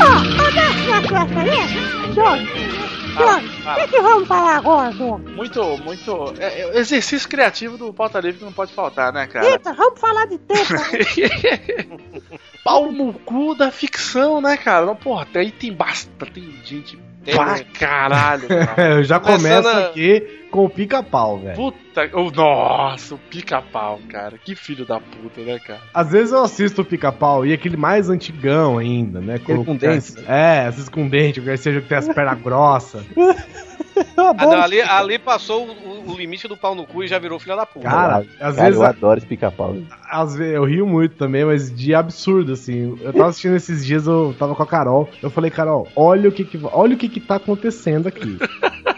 Ó, 0.02 0.50
dá 0.50 0.70
uma 0.86 1.00
festa 1.02 1.40
aí. 1.40 2.89
Jorge, 3.20 3.62
o 3.62 3.74
que, 3.74 3.88
que 3.88 4.00
vamos 4.00 4.28
falar 4.28 4.56
agora, 4.56 4.92
Jorge? 4.92 5.24
Muito, 5.28 5.78
muito. 5.78 6.34
É, 6.38 6.60
é, 6.62 6.78
exercício 6.78 7.28
criativo 7.28 7.76
do 7.76 7.92
pauta 7.92 8.20
livre 8.20 8.38
que 8.38 8.44
não 8.44 8.52
pode 8.52 8.72
faltar, 8.72 9.12
né, 9.12 9.26
cara? 9.26 9.46
Eita, 9.46 9.72
vamos 9.72 10.00
falar 10.00 10.26
de 10.26 10.38
teta. 10.38 10.74
Pau 12.64 12.92
no 12.92 13.12
cu 13.14 13.54
da 13.54 13.70
ficção, 13.70 14.40
né, 14.40 14.56
cara? 14.56 14.86
Não, 14.86 14.96
porra, 14.96 15.22
até 15.22 15.40
aí 15.40 15.50
tem 15.50 15.72
basta, 15.72 16.10
tem 16.26 16.52
gente 16.64 16.98
Tem 17.24 17.34
pra 17.34 17.46
muito. 17.52 17.78
caralho, 17.78 18.48
cara. 18.48 18.94
eu 18.96 19.04
já 19.04 19.18
começo 19.18 19.68
aqui 19.68 20.39
com 20.50 20.64
o 20.64 20.68
pica-pau, 20.70 21.38
velho. 21.38 21.56
Puta, 21.56 22.10
oh, 22.14 22.30
nossa, 22.30 23.14
o 23.14 23.18
pica-pau, 23.18 24.00
cara. 24.08 24.36
Que 24.38 24.54
filho 24.54 24.84
da 24.84 24.98
puta, 25.00 25.40
né, 25.42 25.58
cara? 25.58 25.80
Às 25.94 26.10
vezes 26.10 26.32
eu 26.32 26.42
assisto 26.42 26.82
o 26.82 26.84
pica-pau 26.84 27.46
e 27.46 27.52
aquele 27.52 27.76
mais 27.76 28.10
antigão 28.10 28.76
ainda, 28.78 29.20
né? 29.20 29.34
Aquele 29.36 29.64
com 29.64 29.72
o 29.74 29.78
cara- 29.78 29.92
dente, 29.94 30.14
É, 30.26 30.66
às 30.66 30.74
vezes 30.76 30.88
com 30.88 31.08
dente, 31.08 31.40
o 31.40 31.58
seja 31.58 31.80
que 31.80 31.88
tem 31.88 31.98
as 31.98 32.08
pernas 32.08 32.38
grossas. 32.42 33.04
Ah, 34.16 34.32
não, 34.34 34.52
ali, 34.62 34.80
ali 34.80 35.18
passou 35.18 35.66
o, 35.66 35.70
o- 35.70 36.12
o 36.12 36.16
limite 36.16 36.48
do 36.48 36.56
pau 36.56 36.74
no 36.74 36.86
cu 36.86 37.04
e 37.04 37.08
já 37.08 37.18
virou 37.18 37.38
filha 37.38 37.54
da 37.56 37.66
puta. 37.66 37.88
Cara, 37.88 38.18
às 38.40 38.56
Cara, 38.56 38.66
vezes 38.66 38.80
eu 38.80 38.86
adoro 38.86 39.18
esse 39.18 39.26
pica-pau. 39.26 39.76
Às 40.10 40.34
vezes 40.36 40.54
eu 40.54 40.64
rio 40.64 40.86
muito 40.86 41.14
também, 41.16 41.44
mas 41.44 41.74
de 41.74 41.94
absurdo, 41.94 42.52
assim. 42.52 42.98
Eu 43.02 43.12
tava 43.12 43.28
assistindo 43.28 43.56
esses 43.56 43.84
dias, 43.84 44.06
eu 44.06 44.34
tava 44.38 44.54
com 44.54 44.62
a 44.62 44.66
Carol. 44.66 45.08
Eu 45.22 45.30
falei, 45.30 45.50
Carol, 45.50 45.86
olha 45.94 46.28
o 46.28 46.32
que 46.32 46.44
que, 46.44 46.58
olha 46.72 46.94
o 46.94 46.98
que, 46.98 47.08
que 47.08 47.20
tá 47.20 47.36
acontecendo 47.36 48.06
aqui. 48.08 48.38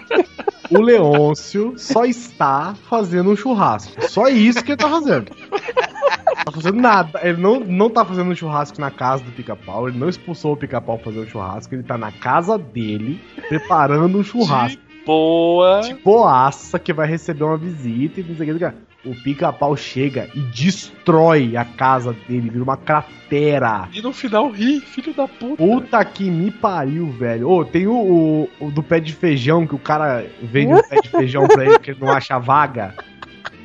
O 0.75 0.81
Leôncio 0.81 1.75
só 1.77 2.05
está 2.05 2.75
fazendo 2.89 3.31
um 3.31 3.37
churrasco. 3.37 4.09
Só 4.09 4.29
isso 4.29 4.65
que 4.65 4.73
ele 4.73 4.79
tá 4.79 4.89
fazendo. 4.89 5.33
Não 5.51 6.45
tá 6.45 6.53
fazendo 6.53 6.81
nada. 6.81 7.21
Ele 7.23 7.41
não, 7.41 7.61
não 7.61 7.91
tá 7.91 8.05
fazendo 8.05 8.31
um 8.31 8.35
churrasco 8.35 8.81
na 8.81 8.91
casa 8.91 9.23
do 9.23 9.31
pica-pau. 9.33 9.89
Ele 9.89 9.99
não 9.99 10.09
expulsou 10.09 10.53
o 10.53 10.57
pica-pau 10.57 10.97
pra 10.97 11.13
fazer 11.13 11.21
um 11.21 11.29
churrasco. 11.29 11.75
Ele 11.75 11.83
tá 11.83 11.99
na 11.99 12.11
casa 12.11 12.59
dele, 12.59 13.21
preparando 13.49 14.19
um 14.19 14.25
churrasco. 14.25 14.81
Boa. 15.05 15.81
De 15.81 15.95
boaça 15.95 16.79
que 16.79 16.93
vai 16.93 17.07
receber 17.07 17.45
uma 17.45 17.59
visita 17.59 18.21
e 18.21 18.25
não 18.25 18.37
sei 18.37 18.53
o 18.53 18.59
que. 18.59 18.73
O 19.05 19.15
pica-pau 19.17 19.77
chega 19.77 20.29
e 20.33 20.41
destrói 20.41 21.57
a 21.57 21.65
casa 21.65 22.13
dele, 22.29 22.51
vira 22.51 22.63
uma 22.63 22.77
cratera. 22.77 23.89
E 23.93 24.01
no 24.01 24.13
final 24.13 24.49
ri, 24.51 24.81
filho 24.81 25.13
da 25.13 25.27
puta. 25.27 25.57
Puta 25.57 26.05
que 26.05 26.31
me 26.31 26.53
pariu, 26.53 27.11
velho. 27.11 27.51
Ô, 27.51 27.65
tem 27.65 27.87
o, 27.89 27.95
o- 27.95 28.49
o 28.61 28.71
do 28.71 28.81
pé 28.83 29.01
de 29.01 29.13
feijão, 29.13 29.67
que 29.67 29.75
o 29.75 29.79
cara 29.79 30.25
vende 30.41 30.75
um 30.75 30.83
pé 30.83 31.01
de 31.01 31.09
feijão 31.09 31.49
pra 31.49 31.65
ele 31.65 31.73
porque 31.75 31.91
ele 31.91 32.01
não 32.01 32.13
acha 32.13 32.39
vaga. 32.39 32.95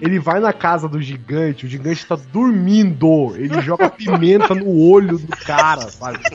Ele 0.02 0.18
vai 0.20 0.40
na 0.40 0.54
casa 0.54 0.88
do 0.88 1.00
gigante, 1.02 1.66
o 1.66 1.70
gigante 1.70 2.06
tá 2.06 2.16
dormindo. 2.34 3.36
Ele 3.36 3.62
joga 3.62 3.90
pimenta 3.90 4.54
no 4.56 4.68
olho 4.90 5.18
do 5.20 5.36
cara, 5.38 5.82
sabe? 5.90 6.20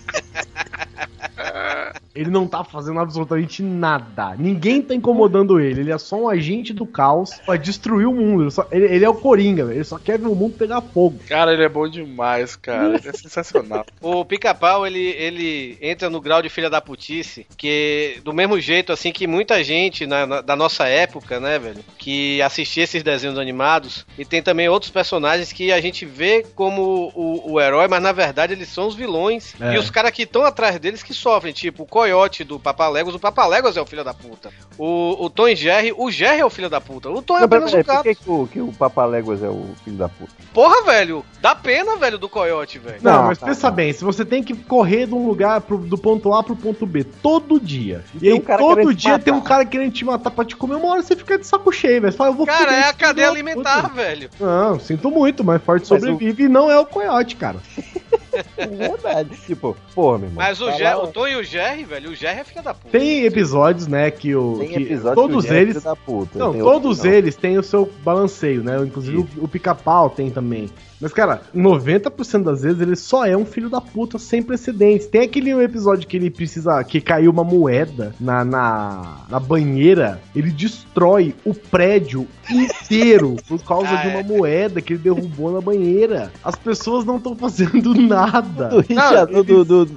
Ele 2.14 2.30
não 2.30 2.46
tá 2.46 2.62
fazendo 2.64 3.00
absolutamente 3.00 3.62
nada. 3.62 4.34
Ninguém 4.38 4.82
tá 4.82 4.94
incomodando 4.94 5.58
ele. 5.60 5.80
Ele 5.80 5.92
é 5.92 5.98
só 5.98 6.16
um 6.16 6.28
agente 6.28 6.72
do 6.72 6.86
caos 6.86 7.30
pra 7.46 7.56
destruir 7.56 8.06
o 8.06 8.12
mundo. 8.14 8.42
Ele, 8.44 8.50
só- 8.50 8.66
ele- 8.70 8.86
ele 8.86 9.04
é 9.04 9.08
o 9.08 9.14
Coringa, 9.14 9.64
velho. 9.64 9.78
Ele 9.78 9.84
só 9.84 9.98
quer 9.98 10.18
ver 10.18 10.26
o 10.28 10.34
mundo 10.34 10.54
pegar 10.56 10.80
fogo. 10.80 11.18
Cara, 11.28 11.52
ele 11.52 11.64
é 11.64 11.68
bom 11.68 11.88
demais, 11.88 12.54
cara. 12.56 12.96
Ele 12.98 13.08
é 13.08 13.12
sensacional. 13.12 13.86
O 14.00 14.24
pica-pau, 14.24 14.86
ele, 14.86 15.00
ele 15.00 15.78
entra 15.80 16.10
no 16.10 16.20
grau 16.20 16.42
de 16.42 16.48
filha 16.48 16.68
da 16.68 16.80
putice, 16.80 17.46
que 17.56 18.18
do 18.24 18.32
mesmo 18.32 18.60
jeito, 18.60 18.92
assim, 18.92 19.12
que 19.12 19.26
muita 19.26 19.62
gente 19.64 20.06
na- 20.06 20.26
na- 20.26 20.40
da 20.40 20.54
nossa 20.56 20.86
época, 20.86 21.40
né, 21.40 21.58
velho, 21.58 21.84
que 21.98 22.40
assistia 22.42 22.84
esses 22.84 23.02
desenhos 23.02 23.38
animados, 23.38 24.04
e 24.18 24.24
tem 24.24 24.42
também 24.42 24.68
outros 24.68 24.90
personagens 24.90 25.52
que 25.52 25.72
a 25.72 25.80
gente 25.80 26.04
vê 26.04 26.44
como 26.54 27.12
o, 27.14 27.52
o 27.52 27.60
herói, 27.60 27.88
mas 27.88 28.02
na 28.02 28.12
verdade 28.12 28.52
eles 28.52 28.68
são 28.68 28.86
os 28.86 28.94
vilões, 28.94 29.54
É. 29.60 29.74
e 29.74 29.78
os 29.78 29.90
caras 29.90 30.10
que 30.10 30.22
estão 30.22 30.42
atrás 30.44 30.78
deles 30.78 31.02
que 31.02 31.14
sofrem, 31.14 31.52
tipo 31.52 31.82
o 31.84 31.86
Coyote 32.02 32.42
do 32.42 32.58
Papaléguas, 32.58 33.14
o 33.14 33.18
Papaléguas 33.18 33.76
é 33.76 33.80
o 33.80 33.86
filho 33.86 34.02
da 34.02 34.12
puta. 34.12 34.50
O, 34.76 35.24
o 35.24 35.30
Tom 35.30 35.46
e 35.46 35.54
Jerry, 35.54 35.94
o 35.96 36.10
Jerry 36.10 36.40
é 36.40 36.44
o 36.44 36.50
filho 36.50 36.68
da 36.68 36.80
puta. 36.80 37.08
O 37.08 37.22
Tom 37.22 37.36
é 37.36 37.40
Não, 37.40 37.46
apenas 37.46 37.72
um 37.72 37.76
pera, 37.76 37.84
por 37.84 37.90
cara. 37.92 38.02
que, 38.02 38.14
que 38.16 38.30
o, 38.30 38.46
que 38.48 38.60
o 38.60 38.72
Papaléguas 38.72 39.40
é 39.42 39.48
o 39.48 39.66
filho 39.84 39.96
da 39.96 40.08
puta? 40.08 40.32
Porra, 40.52 40.82
velho, 40.84 41.24
dá 41.40 41.54
pena, 41.54 41.96
velho, 41.96 42.18
do 42.18 42.28
Coyote, 42.28 42.78
velho. 42.80 42.98
Não, 43.02 43.12
Não, 43.12 43.22
mas 43.28 43.38
tá, 43.38 43.46
pensa 43.46 43.70
bem, 43.70 43.92
se 43.92 44.02
você 44.02 44.24
tem 44.24 44.42
que 44.42 44.54
correr 44.54 45.06
de 45.06 45.14
um 45.14 45.24
lugar 45.26 45.60
pro- 45.60 45.78
do 45.78 45.96
ponto 45.96 46.32
A 46.34 46.42
pro 46.42 46.56
ponto 46.56 46.84
B 46.84 47.04
todo 47.04 47.60
dia, 47.60 48.04
e, 48.16 48.18
tem 48.18 48.32
aí 48.32 48.38
um 48.38 48.40
cara 48.40 48.58
todo 48.60 48.94
te 48.94 48.94
dia 49.02 49.18
tem 49.18 49.32
um 49.32 49.40
cara 49.40 49.64
querendo 49.64 49.92
te 49.92 50.04
matar 50.04 50.30
pra 50.32 50.44
te 50.44 50.56
comer, 50.56 50.74
uma 50.74 50.88
hora 50.88 51.02
você 51.02 51.14
fica 51.14 51.38
de 51.38 51.46
saco 51.46 51.70
cheio, 51.72 52.00
velho. 52.00 52.10
Você 52.12 52.18
fala, 52.18 52.30
eu 52.30 52.34
vou 52.34 52.46
Cara, 52.46 52.74
é 52.74 52.88
a 52.88 52.92
cadeia 52.92 53.28
alimentar, 53.28 53.82
puta. 53.82 53.94
velho. 53.94 54.28
Não, 54.40 54.80
sinto 54.80 55.08
muito, 55.10 55.44
mas 55.44 55.62
forte 55.62 55.82
Mas 55.88 56.00
sobrevive 56.00 56.44
e 56.44 56.48
não 56.48 56.68
é 56.70 56.78
o 56.78 56.84
coiote, 56.86 57.36
cara. 57.36 57.58
É 58.56 58.66
verdade. 58.66 59.36
tipo, 59.46 59.76
porra, 59.94 60.18
meu 60.18 60.28
irmão. 60.28 60.44
Mas 60.44 60.60
o, 60.60 60.66
lá- 60.66 61.02
o 61.02 61.06
Tom 61.08 61.28
e 61.28 61.36
o 61.36 61.42
Jerry, 61.44 61.84
velho, 61.84 62.10
o 62.10 62.14
Jerry 62.14 62.40
é 62.40 62.44
filha 62.44 62.62
da 62.62 62.72
puta. 62.74 62.90
Tem 62.98 63.24
episódios, 63.24 63.86
né, 63.86 64.10
que 64.10 64.34
o. 64.34 64.56
Tem 64.58 64.68
que 64.68 64.96
todos 65.14 65.44
que 65.44 65.52
o 65.52 65.54
é 65.54 65.60
eles. 65.60 65.74
filho 65.74 65.84
da 65.84 65.96
puta, 65.96 66.38
Não, 66.38 66.52
todos 66.52 67.04
eles 67.04 67.36
têm 67.36 67.58
o 67.58 67.62
seu 67.62 67.90
balanceio, 68.02 68.62
né? 68.62 68.78
Inclusive 68.78 69.18
o, 69.18 69.44
o 69.44 69.48
pica-pau 69.48 70.08
tem 70.10 70.30
também. 70.30 70.70
Mas, 71.02 71.12
cara, 71.12 71.42
90% 71.54 72.44
das 72.44 72.62
vezes 72.62 72.80
ele 72.80 72.94
só 72.94 73.26
é 73.26 73.36
um 73.36 73.44
filho 73.44 73.68
da 73.68 73.80
puta 73.80 74.20
sem 74.20 74.40
precedentes. 74.40 75.08
Tem 75.08 75.22
aquele 75.22 75.50
episódio 75.50 76.06
que 76.06 76.16
ele 76.16 76.30
precisa. 76.30 76.84
que 76.84 77.00
caiu 77.00 77.32
uma 77.32 77.42
moeda 77.42 78.14
na, 78.20 78.44
na, 78.44 79.16
na 79.28 79.40
banheira. 79.40 80.20
Ele 80.34 80.52
destrói 80.52 81.34
o 81.44 81.52
prédio 81.52 82.28
inteiro 82.48 83.36
por 83.48 83.60
causa 83.64 83.90
Ah, 83.90 83.96
de 83.96 84.08
uma 84.08 84.20
é. 84.20 84.22
moeda 84.22 84.80
que 84.80 84.92
ele 84.92 85.02
derrubou 85.02 85.52
na 85.52 85.60
banheira. 85.60 86.32
As 86.44 86.54
pessoas 86.54 87.04
não 87.04 87.16
estão 87.16 87.34
fazendo 87.34 87.94
nada. 88.00 88.68
Do, 88.68 88.94
rachador, 88.94 89.42
do, 89.42 89.64
do, 89.64 89.84
do, 89.86 89.96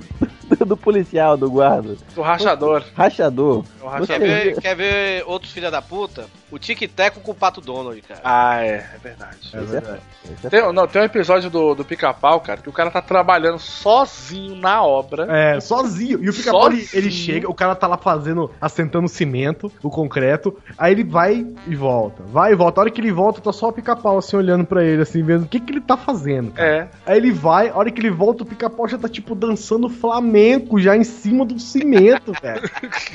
do 0.66 0.78
policial, 0.78 1.38
do 1.38 1.50
guarda. 1.50 1.96
Do 2.14 2.22
rachador. 2.22 2.84
Rachador. 2.96 3.64
O 3.82 4.06
Quer 4.08 4.20
ver, 4.20 4.62
quer 4.62 4.76
ver 4.76 5.24
outros 5.28 5.52
filha 5.52 5.70
da 5.70 5.82
puta? 5.82 6.26
O 6.52 6.58
Tic 6.58 6.80
Teco 6.88 7.20
com 7.20 7.32
o 7.32 7.36
Pato 7.36 7.62
Donald, 7.62 8.02
cara. 8.02 8.22
Ah, 8.24 8.64
é, 8.64 8.86
é 8.96 8.98
verdade. 9.02 9.38
É 9.54 9.60
verdade. 9.62 10.02
Esse 10.24 10.48
é 10.48 10.50
Tem, 10.50 10.74
não, 10.74 10.88
tem 10.88 11.02
um 11.02 11.06
episódio 11.06 11.50
do, 11.50 11.76
do 11.76 11.84
pica-pau, 11.86 12.40
cara, 12.40 12.62
que 12.62 12.70
o 12.70 12.74
cara 12.74 12.90
tá 12.90 13.02
trabalhando 13.02 13.60
sozinho 13.60 14.56
na 14.56 14.84
obra. 14.84 15.28
É, 15.30 15.60
sozinho. 15.60 16.24
E 16.24 16.30
o 16.30 16.34
pica-pau, 16.34 16.72
ele, 16.72 16.88
ele 16.94 17.12
chega, 17.12 17.50
o 17.50 17.54
cara 17.54 17.76
tá 17.76 17.88
lá 17.88 17.98
fazendo, 17.98 18.50
assentando 18.60 19.08
cimento, 19.08 19.72
o 19.84 19.90
concreto, 19.90 20.58
aí 20.78 20.94
ele 20.94 21.04
vai 21.04 21.46
e 21.68 21.76
volta. 21.76 22.24
Vai 22.24 22.54
e 22.54 22.56
volta. 22.56 22.80
A 22.80 22.84
hora 22.84 22.92
que 22.92 23.02
ele 23.02 23.12
volta, 23.12 23.42
tá 23.42 23.52
só 23.52 23.70
o 23.70 23.74
pica-pau 23.74 24.18
assim, 24.18 24.36
olhando 24.36 24.66
pra 24.66 24.84
ele, 24.84 25.02
assim, 25.02 25.22
vendo 25.24 25.44
o 25.44 25.48
que 25.48 25.60
que 25.60 25.72
ele 25.74 25.82
tá 25.82 25.98
fazendo. 25.98 26.52
cara. 26.52 26.68
É. 26.68 26.88
Aí 27.06 27.18
ele 27.18 27.32
vai, 27.32 27.70
a 27.70 27.76
hora 27.76 27.92
que 27.92 28.00
ele 28.00 28.12
volta, 28.12 28.44
o 28.44 28.46
pica-pau 28.46 28.88
já 28.88 28.98
tá, 28.98 29.10
tipo, 29.10 29.36
dançando 29.36 29.90
flamenco 29.90 30.35
já 30.78 30.96
em 30.96 31.04
cima 31.04 31.46
do 31.46 31.58
cimento, 31.60 32.34
velho. 32.42 32.70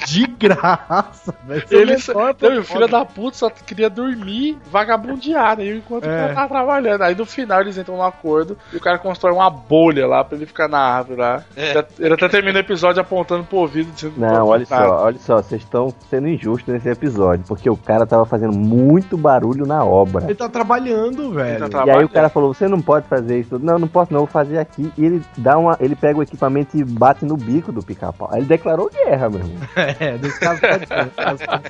De 0.06 0.26
graça, 0.26 1.34
velho. 1.46 1.64
É 1.70 1.74
Ele, 1.74 1.94
o 1.96 1.98
melhor 1.98 2.14
não, 2.16 2.30
o 2.30 2.34
propósito. 2.34 2.64
filho 2.72 2.88
da 2.88 3.04
puta 3.04 3.36
só 3.36 3.50
queria 3.50 3.90
dormir, 3.90 4.58
vagabundear, 4.70 5.56
né? 5.58 5.76
Enquanto 5.76 6.04
o 6.04 6.10
É. 6.10 6.16
cara 6.20 6.34
tava 6.34 6.48
trabalhando. 6.48 7.02
Aí 7.02 7.14
no 7.14 7.26
final 7.26 7.60
eles 7.60 7.76
entram 7.78 7.96
num 7.96 8.02
acordo 8.02 8.56
e 8.72 8.76
o 8.76 8.80
cara 8.80 8.98
constrói 8.98 9.32
uma 9.32 9.50
bolha 9.50 10.06
lá 10.06 10.24
pra 10.24 10.36
ele 10.36 10.46
ficar 10.46 10.68
na 10.68 10.78
árvore 10.78 11.18
lá. 11.20 11.42
É. 11.56 11.84
Ele 11.98 12.14
até 12.14 12.28
termina 12.28 12.58
o 12.58 12.60
episódio 12.60 13.00
apontando 13.00 13.44
pro 13.44 13.58
ouvido 13.58 13.90
dizendo 13.92 14.14
que 14.14 14.20
Não, 14.20 14.44
tô 14.46 14.46
olha 14.46 14.66
só, 14.66 15.04
olha 15.04 15.18
só, 15.18 15.36
vocês 15.36 15.62
estão 15.62 15.92
sendo 16.08 16.28
injustos 16.28 16.72
nesse 16.72 16.88
episódio, 16.88 17.44
porque 17.46 17.68
o 17.68 17.76
cara 17.76 18.06
tava 18.06 18.24
fazendo 18.24 18.56
muito 18.56 19.16
barulho 19.16 19.66
na 19.66 19.84
obra. 19.84 20.24
Ele 20.24 20.34
tá 20.34 20.48
trabalhando, 20.48 21.32
velho. 21.32 21.66
E 21.86 21.90
aí 21.90 22.04
o 22.04 22.08
cara 22.08 22.28
falou, 22.28 22.54
você 22.54 22.68
não 22.68 22.80
pode 22.80 23.06
fazer 23.08 23.40
isso. 23.40 23.58
Não, 23.58 23.78
não 23.78 23.88
posso 23.88 24.12
não, 24.12 24.20
vou 24.20 24.28
fazer 24.28 24.58
aqui. 24.58 24.92
E 24.96 25.04
ele 25.04 25.22
dá 25.36 25.58
uma. 25.58 25.76
Ele 25.80 25.96
pega 25.96 26.18
o 26.18 26.22
equipamento 26.22 26.76
e 26.76 26.84
bate 26.84 27.09
bate 27.10 27.24
no 27.24 27.36
bico 27.36 27.72
do 27.72 27.82
pica-pau. 27.82 28.30
Ele 28.32 28.46
declarou 28.46 28.88
guerra, 28.88 29.28
meu 29.28 29.40
irmão. 29.40 29.56
é, 29.76 30.16
nesse 30.18 30.38
caso 30.38 30.60
pode 30.60 30.86
ser. 30.86 31.10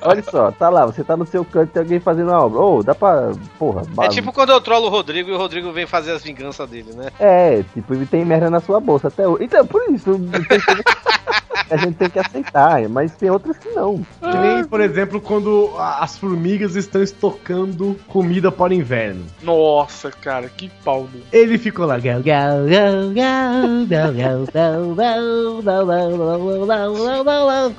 Olha 0.03 0.23
só, 0.23 0.51
tá 0.51 0.69
lá, 0.69 0.85
você 0.85 1.03
tá 1.03 1.17
no 1.17 1.25
seu 1.25 1.43
canto 1.43 1.69
e 1.69 1.73
tem 1.73 1.81
alguém 1.81 1.99
fazendo 1.99 2.29
uma 2.29 2.45
obra. 2.45 2.59
Ô, 2.59 2.77
oh, 2.77 2.83
dá 2.83 2.93
pra. 2.93 3.31
Porra, 3.57 3.83
bala. 3.89 4.07
É 4.07 4.11
tipo 4.11 4.31
quando 4.31 4.51
eu 4.51 4.61
trolo 4.61 4.87
o 4.87 4.89
Rodrigo 4.89 5.29
e 5.29 5.33
o 5.33 5.37
Rodrigo 5.37 5.71
vem 5.71 5.87
fazer 5.87 6.11
as 6.11 6.23
vinganças 6.23 6.69
dele, 6.69 6.93
né? 6.93 7.09
É, 7.19 7.63
tipo, 7.73 7.93
ele 7.93 8.05
tem 8.05 8.23
merda 8.23 8.49
na 8.49 8.59
sua 8.59 8.79
bolsa 8.79 9.07
até 9.07 9.27
hoje. 9.27 9.45
Então, 9.45 9.65
por 9.65 9.81
isso. 9.89 10.19
a 11.69 11.77
gente 11.77 11.95
tem 11.95 12.09
que 12.09 12.19
aceitar, 12.19 12.87
mas 12.89 13.15
tem 13.15 13.29
outras 13.29 13.57
que 13.57 13.69
não. 13.69 14.05
Que 14.19 14.37
nem, 14.37 14.63
por 14.65 14.81
exemplo, 14.81 15.21
quando 15.21 15.71
as 15.77 16.17
formigas 16.17 16.75
estão 16.75 17.01
estocando 17.01 17.97
comida 18.07 18.51
para 18.51 18.71
o 18.71 18.75
inverno. 18.75 19.25
Nossa, 19.41 20.11
cara, 20.11 20.49
que 20.49 20.69
pau. 20.83 21.07
Ele 21.31 21.57
ficou 21.57 21.85
lá. 21.85 21.97
Gal, 21.97 22.21
gal, 22.21 22.65
gal, 22.65 23.09
gal, 23.13 23.85
gal, 23.87 24.13
gal, 24.13 24.45
gal, 24.53 24.95
gal 24.95 25.30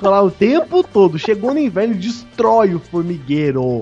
lá 0.09 0.21
o 0.23 0.31
tempo 0.31 0.83
todo. 0.83 1.17
Chegou 1.19 1.53
no 1.53 1.59
inverno 1.59 1.93
e 1.93 1.97
destrói 1.97 2.73
o 2.75 2.79
formigueiro. 2.79 3.81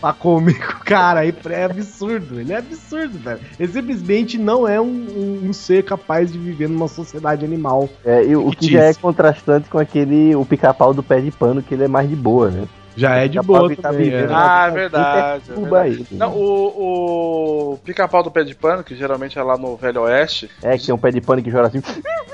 Pra 0.00 0.12
comer 0.12 0.58
com 0.58 0.78
o 0.78 0.84
cara, 0.84 1.24
é 1.24 1.64
absurdo, 1.64 2.40
ele 2.40 2.52
é 2.52 2.56
absurdo, 2.56 3.16
velho. 3.20 3.38
Ele 3.56 3.72
simplesmente 3.72 4.36
não 4.36 4.66
é 4.66 4.80
um, 4.80 4.84
um- 4.86 5.40
um 5.48 5.52
ser 5.52 5.84
capaz 5.84 6.32
de 6.32 6.38
viver 6.38 6.68
numa 6.68 6.88
sociedade 6.88 7.44
animal. 7.44 7.88
É, 8.04 8.24
e 8.24 8.34
o 8.34 8.50
que 8.50 8.68
já 8.72 8.82
é 8.82 8.94
contrastante 8.94 9.68
com 9.70 9.78
aquele, 9.78 10.34
o 10.34 10.44
pica-pau 10.44 10.92
do 10.92 11.04
pé 11.04 11.20
de 11.20 11.30
pano, 11.30 11.62
que 11.62 11.72
ele 11.74 11.84
é 11.84 11.88
mais 11.88 12.08
de 12.08 12.16
boa, 12.16 12.50
né? 12.50 12.64
Já 12.96 13.16
é 13.16 13.28
de 13.28 13.40
boa 13.40 13.74
tá 13.74 13.90
também, 13.90 14.04
vivendo 14.04 14.30
é. 14.30 14.34
uma 14.34 14.62
Ah, 14.62 14.66
é 14.66 14.70
verdade. 14.70 15.50
é 15.50 15.54
verdade. 15.54 16.06
Não, 16.10 16.32
o, 16.32 17.72
o 17.72 17.78
pica-pau 17.78 18.22
do 18.22 18.30
pé 18.30 18.44
de 18.44 18.54
pano, 18.54 18.84
que 18.84 18.94
geralmente 18.94 19.38
é 19.38 19.42
lá 19.42 19.56
no 19.56 19.76
Velho 19.76 20.02
Oeste. 20.02 20.50
É, 20.62 20.76
que 20.76 20.86
tem 20.86 20.94
um 20.94 20.98
pé 20.98 21.10
de 21.10 21.20
pano 21.20 21.42
que 21.42 21.50
chora 21.50 21.68
assim. 21.68 21.82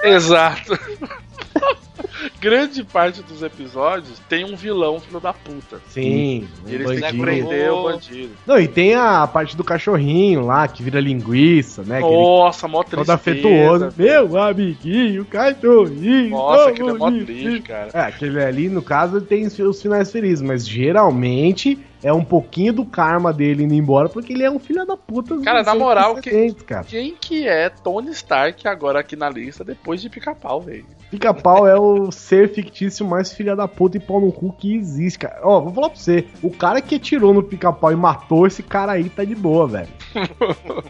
Exato. 0.03 0.79
Grande 2.41 2.85
parte 2.85 3.23
dos 3.23 3.43
episódios 3.43 4.21
tem 4.29 4.45
um 4.45 4.57
vilão 4.57 4.99
filho 5.01 5.21
da 5.21 5.33
puta. 5.33 5.81
Sim, 5.89 6.49
E 6.67 6.75
eles 6.75 6.87
um 6.91 7.01
têm 7.01 7.11
que 7.11 7.19
prender 7.19 7.71
o 7.73 7.83
bandido. 7.85 8.35
Não, 8.47 8.59
e 8.59 8.67
tem 8.69 8.95
a 8.95 9.27
parte 9.27 9.57
do 9.57 9.65
cachorrinho 9.65 10.41
lá, 10.45 10.67
que 10.69 10.83
vira 10.83 11.01
linguiça, 11.01 11.83
né? 11.83 11.99
ele- 11.99 12.11
Nossa, 12.11 12.67
mó 12.69 12.83
Todo 12.83 12.91
tristeza. 12.91 13.15
afetuoso. 13.15 13.93
Meu 13.97 14.41
amiguinho, 14.41 15.25
cachorrinho. 15.25 16.31
Nossa, 16.31 16.71
aquele 16.71 16.91
é 16.91 16.93
mó 16.95 17.11
triste, 17.11 17.61
cara. 17.63 17.91
É, 17.93 18.01
aquele 18.01 18.43
ali, 18.43 18.69
no 18.69 18.83
caso, 18.83 19.21
tem 19.21 19.47
os 19.47 19.83
finais 19.83 20.11
felizes, 20.11 20.43
mas 20.43 20.67
geralmente 20.67 21.79
é 22.03 22.13
um 22.13 22.25
pouquinho 22.25 22.73
do 22.73 22.85
karma 22.85 23.33
dele 23.33 23.65
indo 23.65 23.75
embora, 23.75 24.09
porque 24.09 24.33
ele 24.33 24.45
é 24.45 24.51
um 24.51 24.59
filho 24.59 24.87
da 24.87 24.97
puta. 24.97 25.37
Cara, 25.41 25.63
na 25.63 25.75
moral, 25.75 26.17
que, 26.17 26.53
cara. 26.65 26.85
quem 26.85 27.15
que 27.21 27.47
é 27.47 27.69
Tony 27.69 28.11
Stark 28.11 28.67
agora 28.69 29.01
aqui 29.01 29.17
na 29.17 29.29
lista 29.29 29.65
depois 29.65 30.01
de 30.01 30.09
pica-pau, 30.09 30.61
velho? 30.61 30.87
Pica-pau 31.11 31.67
é 31.67 31.75
o 31.75 32.13
ser 32.13 32.53
fictício 32.53 33.07
mais 33.07 33.33
filha 33.33 33.57
da 33.57 33.67
puta 33.67 33.97
e 33.97 34.01
pau 34.01 34.21
no 34.21 34.31
cu 34.31 34.53
que 34.53 34.75
existe, 34.77 35.21
cara. 35.21 35.41
Ó, 35.43 35.61
vou 35.61 35.73
falar 35.73 35.89
pra 35.91 35.99
você. 35.99 36.27
O 36.43 36.51
cara 36.51 36.83
que 36.83 36.97
atirou 36.97 37.33
no 37.33 37.43
pica-pau 37.43 37.91
e 37.91 37.97
matou 37.97 38.47
esse 38.47 38.63
cara 38.63 38.93
aí 38.93 39.09
tá 39.09 39.25
de 39.25 39.35
boa, 39.35 39.67
velho. 39.67 39.89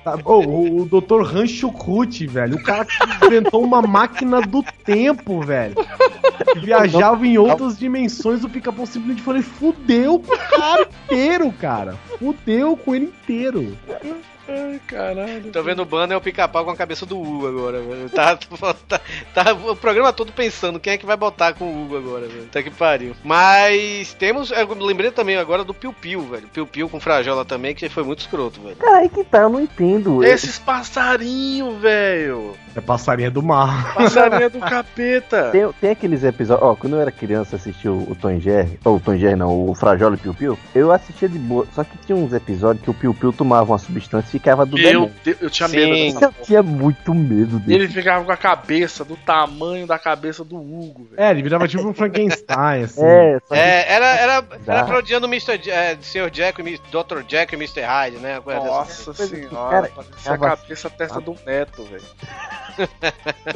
Tá- 0.03 0.19
Ô, 0.25 0.41
o, 0.41 0.83
o 0.83 0.85
Dr. 0.87 1.23
Rancho 1.23 1.71
Crute, 1.73 2.27
velho. 2.27 2.57
O 2.57 2.63
cara 2.63 2.85
que 2.85 3.27
inventou 3.27 3.63
uma 3.63 3.81
máquina 3.83 4.41
do 4.41 4.63
tempo, 4.85 5.41
velho. 5.41 5.75
Viajava 6.63 7.27
em 7.27 7.39
outras 7.39 7.79
dimensões. 7.79 8.43
O 8.45 8.49
pica-pau 8.49 8.87
simplesmente 8.87 9.23
falou: 9.23 9.43
fudeu 9.43 10.19
com 10.21 10.35
o 10.35 10.39
cara 10.39 10.89
inteiro, 11.05 11.53
cara. 11.53 11.95
Fudeu 12.19 12.77
com 12.77 12.95
ele 12.95 13.07
inteiro. 13.07 13.77
Ai, 14.49 14.81
caralho. 14.87 15.53
Tô 15.53 15.63
vendo 15.63 15.83
o 15.83 15.85
banner 15.85 16.15
é 16.15 16.17
o 16.17 16.21
pica-pau 16.23 16.65
com 16.65 16.71
a 16.71 16.77
cabeça 16.77 17.05
do 17.05 17.21
Hugo 17.21 17.47
agora, 17.47 17.81
velho. 17.83 18.09
Tá, 18.09 18.35
tá, 18.89 19.01
tá 19.35 19.53
o 19.53 19.77
programa 19.77 20.11
todo 20.11 20.33
pensando 20.33 20.81
quem 20.81 20.95
é 20.95 20.99
que 20.99 21.05
vai 21.05 21.19
botar 21.19 21.53
com 21.53 21.67
o 21.67 21.83
Hugo 21.85 21.99
agora, 21.99 22.27
velho. 22.27 22.47
Tá 22.47 22.63
que 22.63 22.71
pariu. 22.71 23.15
Mas 23.23 24.15
temos. 24.15 24.51
Eu 24.51 24.73
lembrei 24.75 25.11
também 25.11 25.37
agora 25.37 25.65
do 25.65 25.75
Piu 25.75 25.93
Piu, 25.93 26.23
velho. 26.23 26.49
Piu 26.49 26.67
Piu 26.67 26.89
com 26.89 26.99
Frajola 26.99 27.45
também, 27.45 27.75
que 27.75 27.89
foi 27.91 28.03
muito 28.03 28.21
escroto, 28.21 28.61
velho. 28.63 28.77
Cara, 28.77 28.99
aí 28.99 29.09
que 29.11 29.23
tá, 29.23 29.43
eu 29.43 29.51
não 29.51 29.61
entendo. 29.61 30.25
Esses 30.25 30.59
passarinhos, 30.59 31.79
velho. 31.79 32.55
É 32.75 32.81
passarinha 32.81 33.31
do 33.31 33.43
mar. 33.43 33.95
Passarinho 33.95 34.49
do 34.49 34.61
capeta. 34.61 35.51
Tem, 35.51 35.71
tem 35.79 35.91
aqueles 35.91 36.25
episódios. 36.25 36.67
Ó, 36.67 36.75
quando 36.75 36.97
eu 36.97 37.03
era 37.03 37.13
criança, 37.13 37.57
assistia 37.57 37.93
o, 37.93 38.13
o 38.13 38.15
Tom 38.15 38.39
Jerry. 38.41 38.79
Ou 38.83 38.97
o 38.97 39.01
Tom 39.01 39.17
Jerry 39.17 39.37
não, 39.37 39.69
o 39.69 39.75
Frajola 39.75 40.15
e 40.15 40.19
Piu 40.19 40.33
Piu. 40.33 40.59
Eu 40.75 40.91
assistia 40.91 41.29
de 41.29 41.39
boa. 41.39 41.67
Só 41.75 41.85
que 41.85 41.99
tinha 41.99 42.17
uns 42.17 42.33
episódios 42.33 42.83
que 42.83 42.91
o 42.91 42.95
Piu 42.95 43.13
Piu 43.13 43.31
tomava 43.31 43.73
uma 43.73 43.79
substância 43.79 44.38
ficava 44.39 44.65
do 44.65 44.77
Meu. 44.77 45.11
Deus, 45.25 45.39
eu 45.43 45.51
tinha 45.51 45.69
Sim. 45.69 45.77
medo 45.77 46.15
dessa 46.15 46.25
Eu 46.39 46.45
tinha 46.45 46.63
muito 46.63 47.15
medo 47.15 47.59
dele. 47.59 47.85
Ele 47.85 47.89
ficava 47.93 48.25
com 48.25 48.33
a 48.33 48.37
cabeça 48.37 49.05
do 49.05 49.17
tamanho 49.17 49.87
da 49.87 49.99
cabeça 49.99 50.45
do 50.45 50.57
Hugo, 50.57 51.09
velho. 51.11 51.21
É, 51.23 51.31
ele 51.31 51.43
virava 51.43 51.67
tipo 51.69 51.87
um 51.87 51.93
Frankenstein, 51.95 52.83
assim. 52.85 53.05
É, 53.05 53.39
É, 53.51 53.93
era, 53.95 54.07
era, 54.17 54.41
Dá. 54.41 54.75
era 54.75 54.85
parodiando 54.85 55.27
o 55.27 55.31
Mr. 55.31 55.61
É, 55.71 55.97
Sr. 56.01 56.31
Jack, 56.31 56.63
Dr. 56.63 57.23
Jack 57.27 57.55
e 57.55 57.57
Mr. 57.57 57.81
Hyde, 57.83 58.17
né? 58.19 58.41
Coisa 58.41 58.61
dessa. 58.61 58.73
Nossa 58.73 59.15
senhora, 59.15 59.89
Cara, 59.89 59.91
parecia 59.95 60.33
a 60.33 60.39
cabeça 60.39 60.89
a 60.89 60.91
testa 60.91 61.21
do 61.21 61.35
neto, 61.47 61.83
velho. 61.85 62.03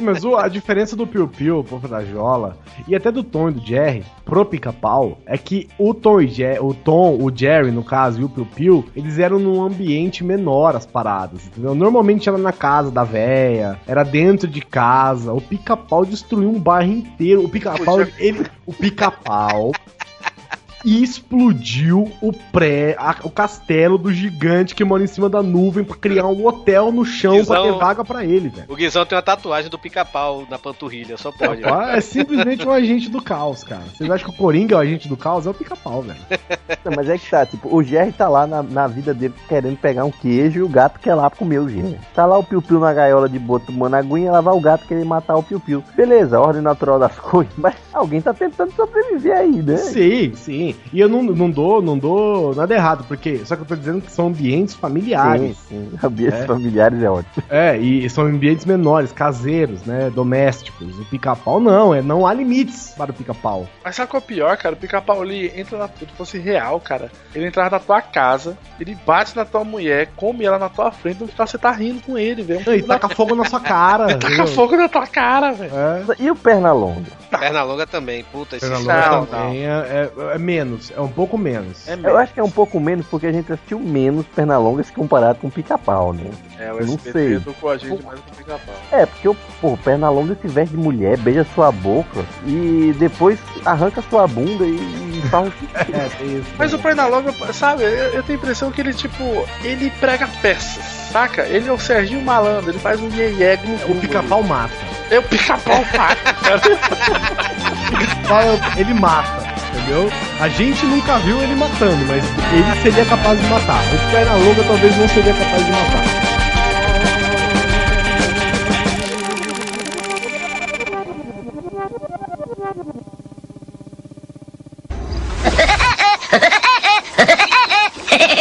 Mas 0.01 0.23
o- 0.23 0.35
a 0.35 0.47
diferença 0.47 0.95
do 0.95 1.07
Piu 1.07 1.27
Piu 1.27 1.63
pro 1.63 1.79
Frajola 1.79 2.57
e 2.87 2.95
até 2.95 3.11
do 3.11 3.23
Tom 3.23 3.49
e 3.49 3.53
do 3.53 3.65
Jerry 3.65 4.03
pro 4.25 4.45
Pica-Pau 4.45 5.17
é 5.25 5.37
que 5.37 5.69
o 5.77 5.93
Tom 5.93 6.21
e 6.21 6.27
Jerry, 6.27 6.59
o 6.59 6.73
Tom, 6.73 7.17
o 7.21 7.31
Jerry, 7.33 7.71
no 7.71 7.83
caso, 7.83 8.19
e 8.19 8.23
o 8.23 8.29
Piu 8.29 8.45
Piu, 8.45 8.85
eles 8.95 9.19
eram 9.19 9.39
num 9.39 9.63
ambiente 9.63 10.23
menor 10.23 10.72
as 10.77 10.85
paradas, 10.85 11.45
entendeu? 11.47 11.75
Normalmente 11.75 12.29
era 12.29 12.37
na 12.37 12.51
casa 12.51 12.91
da 12.91 13.03
véia, 13.03 13.79
era 13.87 14.03
dentro 14.03 14.47
de 14.47 14.61
casa. 14.61 15.33
O 15.33 15.41
Pica-Pau 15.41 16.05
destruiu 16.05 16.49
um 16.49 16.59
bairro 16.59 16.91
inteiro. 16.91 17.43
O 17.43 17.49
Pica-Pau, 17.49 18.01
ele, 18.17 18.45
o 18.65 18.73
Pica-Pau 18.73 19.71
explodiu 20.83 22.11
o 22.21 22.31
pré, 22.51 22.95
a- 22.99 23.15
o 23.23 23.29
castelo 23.29 23.97
do 23.97 24.11
gigante 24.13 24.75
que 24.75 24.83
mora 24.83 25.03
em 25.03 25.07
cima 25.07 25.29
da 25.29 25.41
nuvem 25.41 25.83
pra 25.83 25.95
criar 25.95 26.27
um 26.27 26.45
hotel 26.45 26.91
no 26.91 27.05
chão 27.05 27.43
pra 27.45 27.57
Guizão- 27.59 27.73
ter 27.73 27.79
vaga 27.79 28.03
pra 28.05 28.25
ele, 28.25 28.49
velho. 28.49 28.65
O 28.69 28.75
Guizão 28.75 29.05
tem 29.05 29.15
uma 29.15 29.21
tatuagem 29.21 29.69
do 29.69 29.79
pica-pau 29.79 30.45
na 30.49 30.57
panturrilha, 30.59 31.17
só 31.17 31.31
pode. 31.31 31.63
Ah, 31.65 31.93
é 31.95 32.01
simplesmente 32.01 32.67
um 32.67 32.71
agente 32.71 33.09
do 33.09 33.21
caos, 33.21 33.63
cara. 33.63 33.83
Vocês 33.95 34.09
acham 34.09 34.29
que 34.29 34.35
o 34.35 34.37
Coringa 34.37 34.75
é 34.75 34.77
o 34.77 34.81
agente 34.81 35.07
do 35.07 35.15
caos? 35.17 35.45
É 35.47 35.49
o 35.49 35.53
pica-pau, 35.53 36.01
velho. 36.01 36.19
Não, 36.83 36.93
mas 36.95 37.09
é 37.09 37.17
que 37.17 37.29
tá, 37.29 37.45
tipo, 37.45 37.73
o 37.75 37.83
Jerry 37.83 38.11
tá 38.11 38.27
lá 38.27 38.45
na, 38.45 38.61
na 38.63 38.87
vida 38.87 39.13
dele 39.13 39.33
querendo 39.47 39.77
pegar 39.77 40.05
um 40.05 40.11
queijo 40.11 40.59
e 40.59 40.63
o 40.63 40.69
gato 40.69 40.99
quer 40.99 41.15
lá 41.15 41.29
comer 41.29 41.59
o 41.59 41.69
Jerry. 41.69 41.97
Tá 42.13 42.25
lá 42.25 42.37
o 42.37 42.43
Piu 42.43 42.61
Piu 42.61 42.79
na 42.79 42.93
gaiola 42.93 43.27
de 43.29 43.39
boto 43.39 43.67
tomando 43.67 43.95
aguinha, 43.95 44.31
lá 44.31 44.41
vai 44.41 44.53
o 44.53 44.59
gato 44.61 44.85
querer 44.87 45.05
matar 45.05 45.35
o 45.35 45.43
Piu 45.43 45.59
Piu. 45.59 45.83
Beleza, 45.95 46.39
ordem 46.39 46.61
natural 46.61 46.99
das 46.99 47.15
coisas, 47.19 47.53
mas 47.57 47.75
alguém 47.93 48.21
tá 48.21 48.33
tentando 48.33 48.71
sobreviver 48.73 49.37
aí, 49.37 49.61
né? 49.61 49.77
Sim, 49.77 50.33
sim. 50.35 50.72
E 50.91 50.99
eu 50.99 51.09
não, 51.09 51.23
não 51.23 51.49
dou, 51.49 51.81
não 51.81 51.97
dou 51.97 52.53
nada 52.55 52.73
errado, 52.73 53.05
porque 53.07 53.39
só 53.45 53.55
que 53.55 53.61
eu 53.61 53.65
tô 53.65 53.75
dizendo 53.75 54.01
que 54.01 54.11
são 54.11 54.27
ambientes 54.27 54.73
familiares. 54.75 55.57
Sim, 55.69 55.89
sim. 55.91 55.97
Ambientes 56.03 56.39
É. 56.41 56.45
familiares 56.45 57.01
é 57.01 57.09
ótimo. 57.09 57.43
É, 57.49 57.77
e 57.77 58.09
são 58.09 58.25
ambientes 58.25 58.65
menores, 58.65 59.11
caseiros, 59.11 59.83
né? 59.83 60.09
Domésticos. 60.13 60.99
O 60.99 61.05
pica-pau 61.05 61.59
não, 61.59 61.93
é 61.93 62.01
não 62.01 62.25
há 62.27 62.33
limites 62.33 62.93
para 62.97 63.11
o 63.11 63.13
pica-pau. 63.13 63.67
Mas 63.83 63.95
sabe 63.95 64.09
qual 64.09 64.21
é 64.21 64.23
o 64.23 64.27
pior, 64.27 64.57
cara? 64.57 64.75
O 64.75 64.77
pica-pau 64.77 65.23
ele 65.23 65.51
entra 65.55 65.77
na. 65.77 65.87
Se 65.87 66.05
fosse 66.17 66.37
real, 66.37 66.79
cara. 66.79 67.11
Ele 67.33 67.47
entrava 67.47 67.69
na 67.71 67.79
tua 67.79 68.01
casa, 68.01 68.57
ele 68.79 68.95
bate 69.05 69.35
na 69.35 69.45
tua 69.45 69.63
mulher, 69.63 70.09
come 70.15 70.43
ela 70.45 70.59
na 70.59 70.69
tua 70.69 70.91
frente, 70.91 71.21
no 71.21 71.27
final 71.27 71.47
você 71.47 71.57
tá 71.57 71.71
rindo 71.71 72.01
com 72.01 72.17
ele, 72.17 72.41
velho. 72.43 72.73
E 72.75 72.81
taca 72.83 73.09
fogo 73.09 73.35
na 73.35 73.45
sua 73.45 73.59
cara. 73.59 74.11
Ele 74.11 74.19
taca 74.19 74.47
fogo 74.47 74.75
na 74.75 74.87
tua 74.89 75.07
cara, 75.07 75.51
velho. 75.53 75.71
É. 75.75 76.03
E 76.19 76.29
o 76.31 76.35
Pernalonga? 76.35 77.03
Perna 77.29 77.63
longa 77.63 77.87
também, 77.87 78.23
puta, 78.31 78.55
esse 78.57 78.65
Pernalonga 78.67 79.09
não, 79.09 79.25
também 79.25 79.65
é, 79.65 79.69
é- 80.17 80.35
é 80.35 80.37
menos. 80.37 80.62
Menos, 80.63 80.91
é 80.95 81.01
um 81.01 81.07
pouco 81.07 81.37
menos. 81.37 81.87
Eu 81.87 82.17
acho 82.17 82.33
que 82.33 82.39
é 82.39 82.43
um 82.43 82.49
pouco 82.49 82.79
menos 82.79 83.05
porque 83.07 83.27
a 83.27 83.31
gente 83.31 83.51
assistiu 83.51 83.79
menos 83.79 84.25
Pernalongas 84.27 84.89
comparado 84.91 85.39
com 85.39 85.49
Pica-Pau, 85.49 86.13
né? 86.13 86.29
É, 86.59 86.71
o 86.71 86.79
Eu 86.79 86.87
não 86.87 86.97
sei. 86.97 87.33
educou 87.35 87.69
a 87.69 87.77
gente 87.77 88.03
mais 88.03 88.19
do 88.19 88.25
que 88.25 88.37
pica-pau. 88.37 88.75
É, 88.91 89.05
porque 89.05 89.27
o 89.27 89.35
pô, 89.59 89.77
Pernalonga 89.77 90.37
se 90.41 90.47
veste 90.47 90.75
de 90.75 90.81
mulher, 90.81 91.17
beija 91.17 91.45
sua 91.53 91.71
boca 91.71 92.23
e 92.45 92.95
depois 92.97 93.37
arranca 93.65 94.01
sua 94.09 94.25
bunda 94.27 94.63
e, 94.63 94.75
e 95.17 95.21
fala 95.29 95.51
que. 95.59 95.65
É, 95.93 96.09
tem 96.17 96.37
isso. 96.37 96.49
Mas 96.57 96.73
o 96.73 96.79
Pernalonga, 96.79 97.33
sabe, 97.53 97.83
eu, 97.83 97.89
eu 97.89 98.23
tenho 98.23 98.39
a 98.39 98.41
impressão 98.41 98.71
que 98.71 98.81
ele, 98.81 98.93
tipo, 98.93 99.23
ele 99.63 99.89
prega 99.99 100.27
peças, 100.41 100.83
saca? 101.11 101.43
Ele 101.43 101.67
é 101.67 101.71
o 101.71 101.79
Serginho 101.79 102.21
Malandro, 102.21 102.71
ele 102.71 102.79
faz 102.79 103.01
um 103.01 103.09
iê 103.09 103.57
O 103.89 103.95
pica-pau 103.95 104.43
mata. 104.43 104.73
É 105.09 105.19
o 105.19 105.23
pica-pau 105.23 105.83
mata, 105.97 106.33
cara. 106.43 106.61
Ele 108.77 108.93
mata, 108.93 109.52
entendeu? 109.73 110.09
A 110.39 110.47
gente 110.49 110.85
nunca 110.85 111.17
viu 111.19 111.41
ele 111.41 111.55
matando, 111.55 112.05
mas 112.07 112.23
ele 112.53 112.81
seria 112.81 113.05
capaz 113.05 113.39
de 113.39 113.47
matar. 113.47 113.81
O 113.81 114.11
perna 114.11 114.33
longa 114.35 114.63
talvez 114.63 114.97
não 114.97 115.07
seria 115.07 115.33
capaz 115.33 115.65
de 115.65 115.71
matar. 115.71 116.03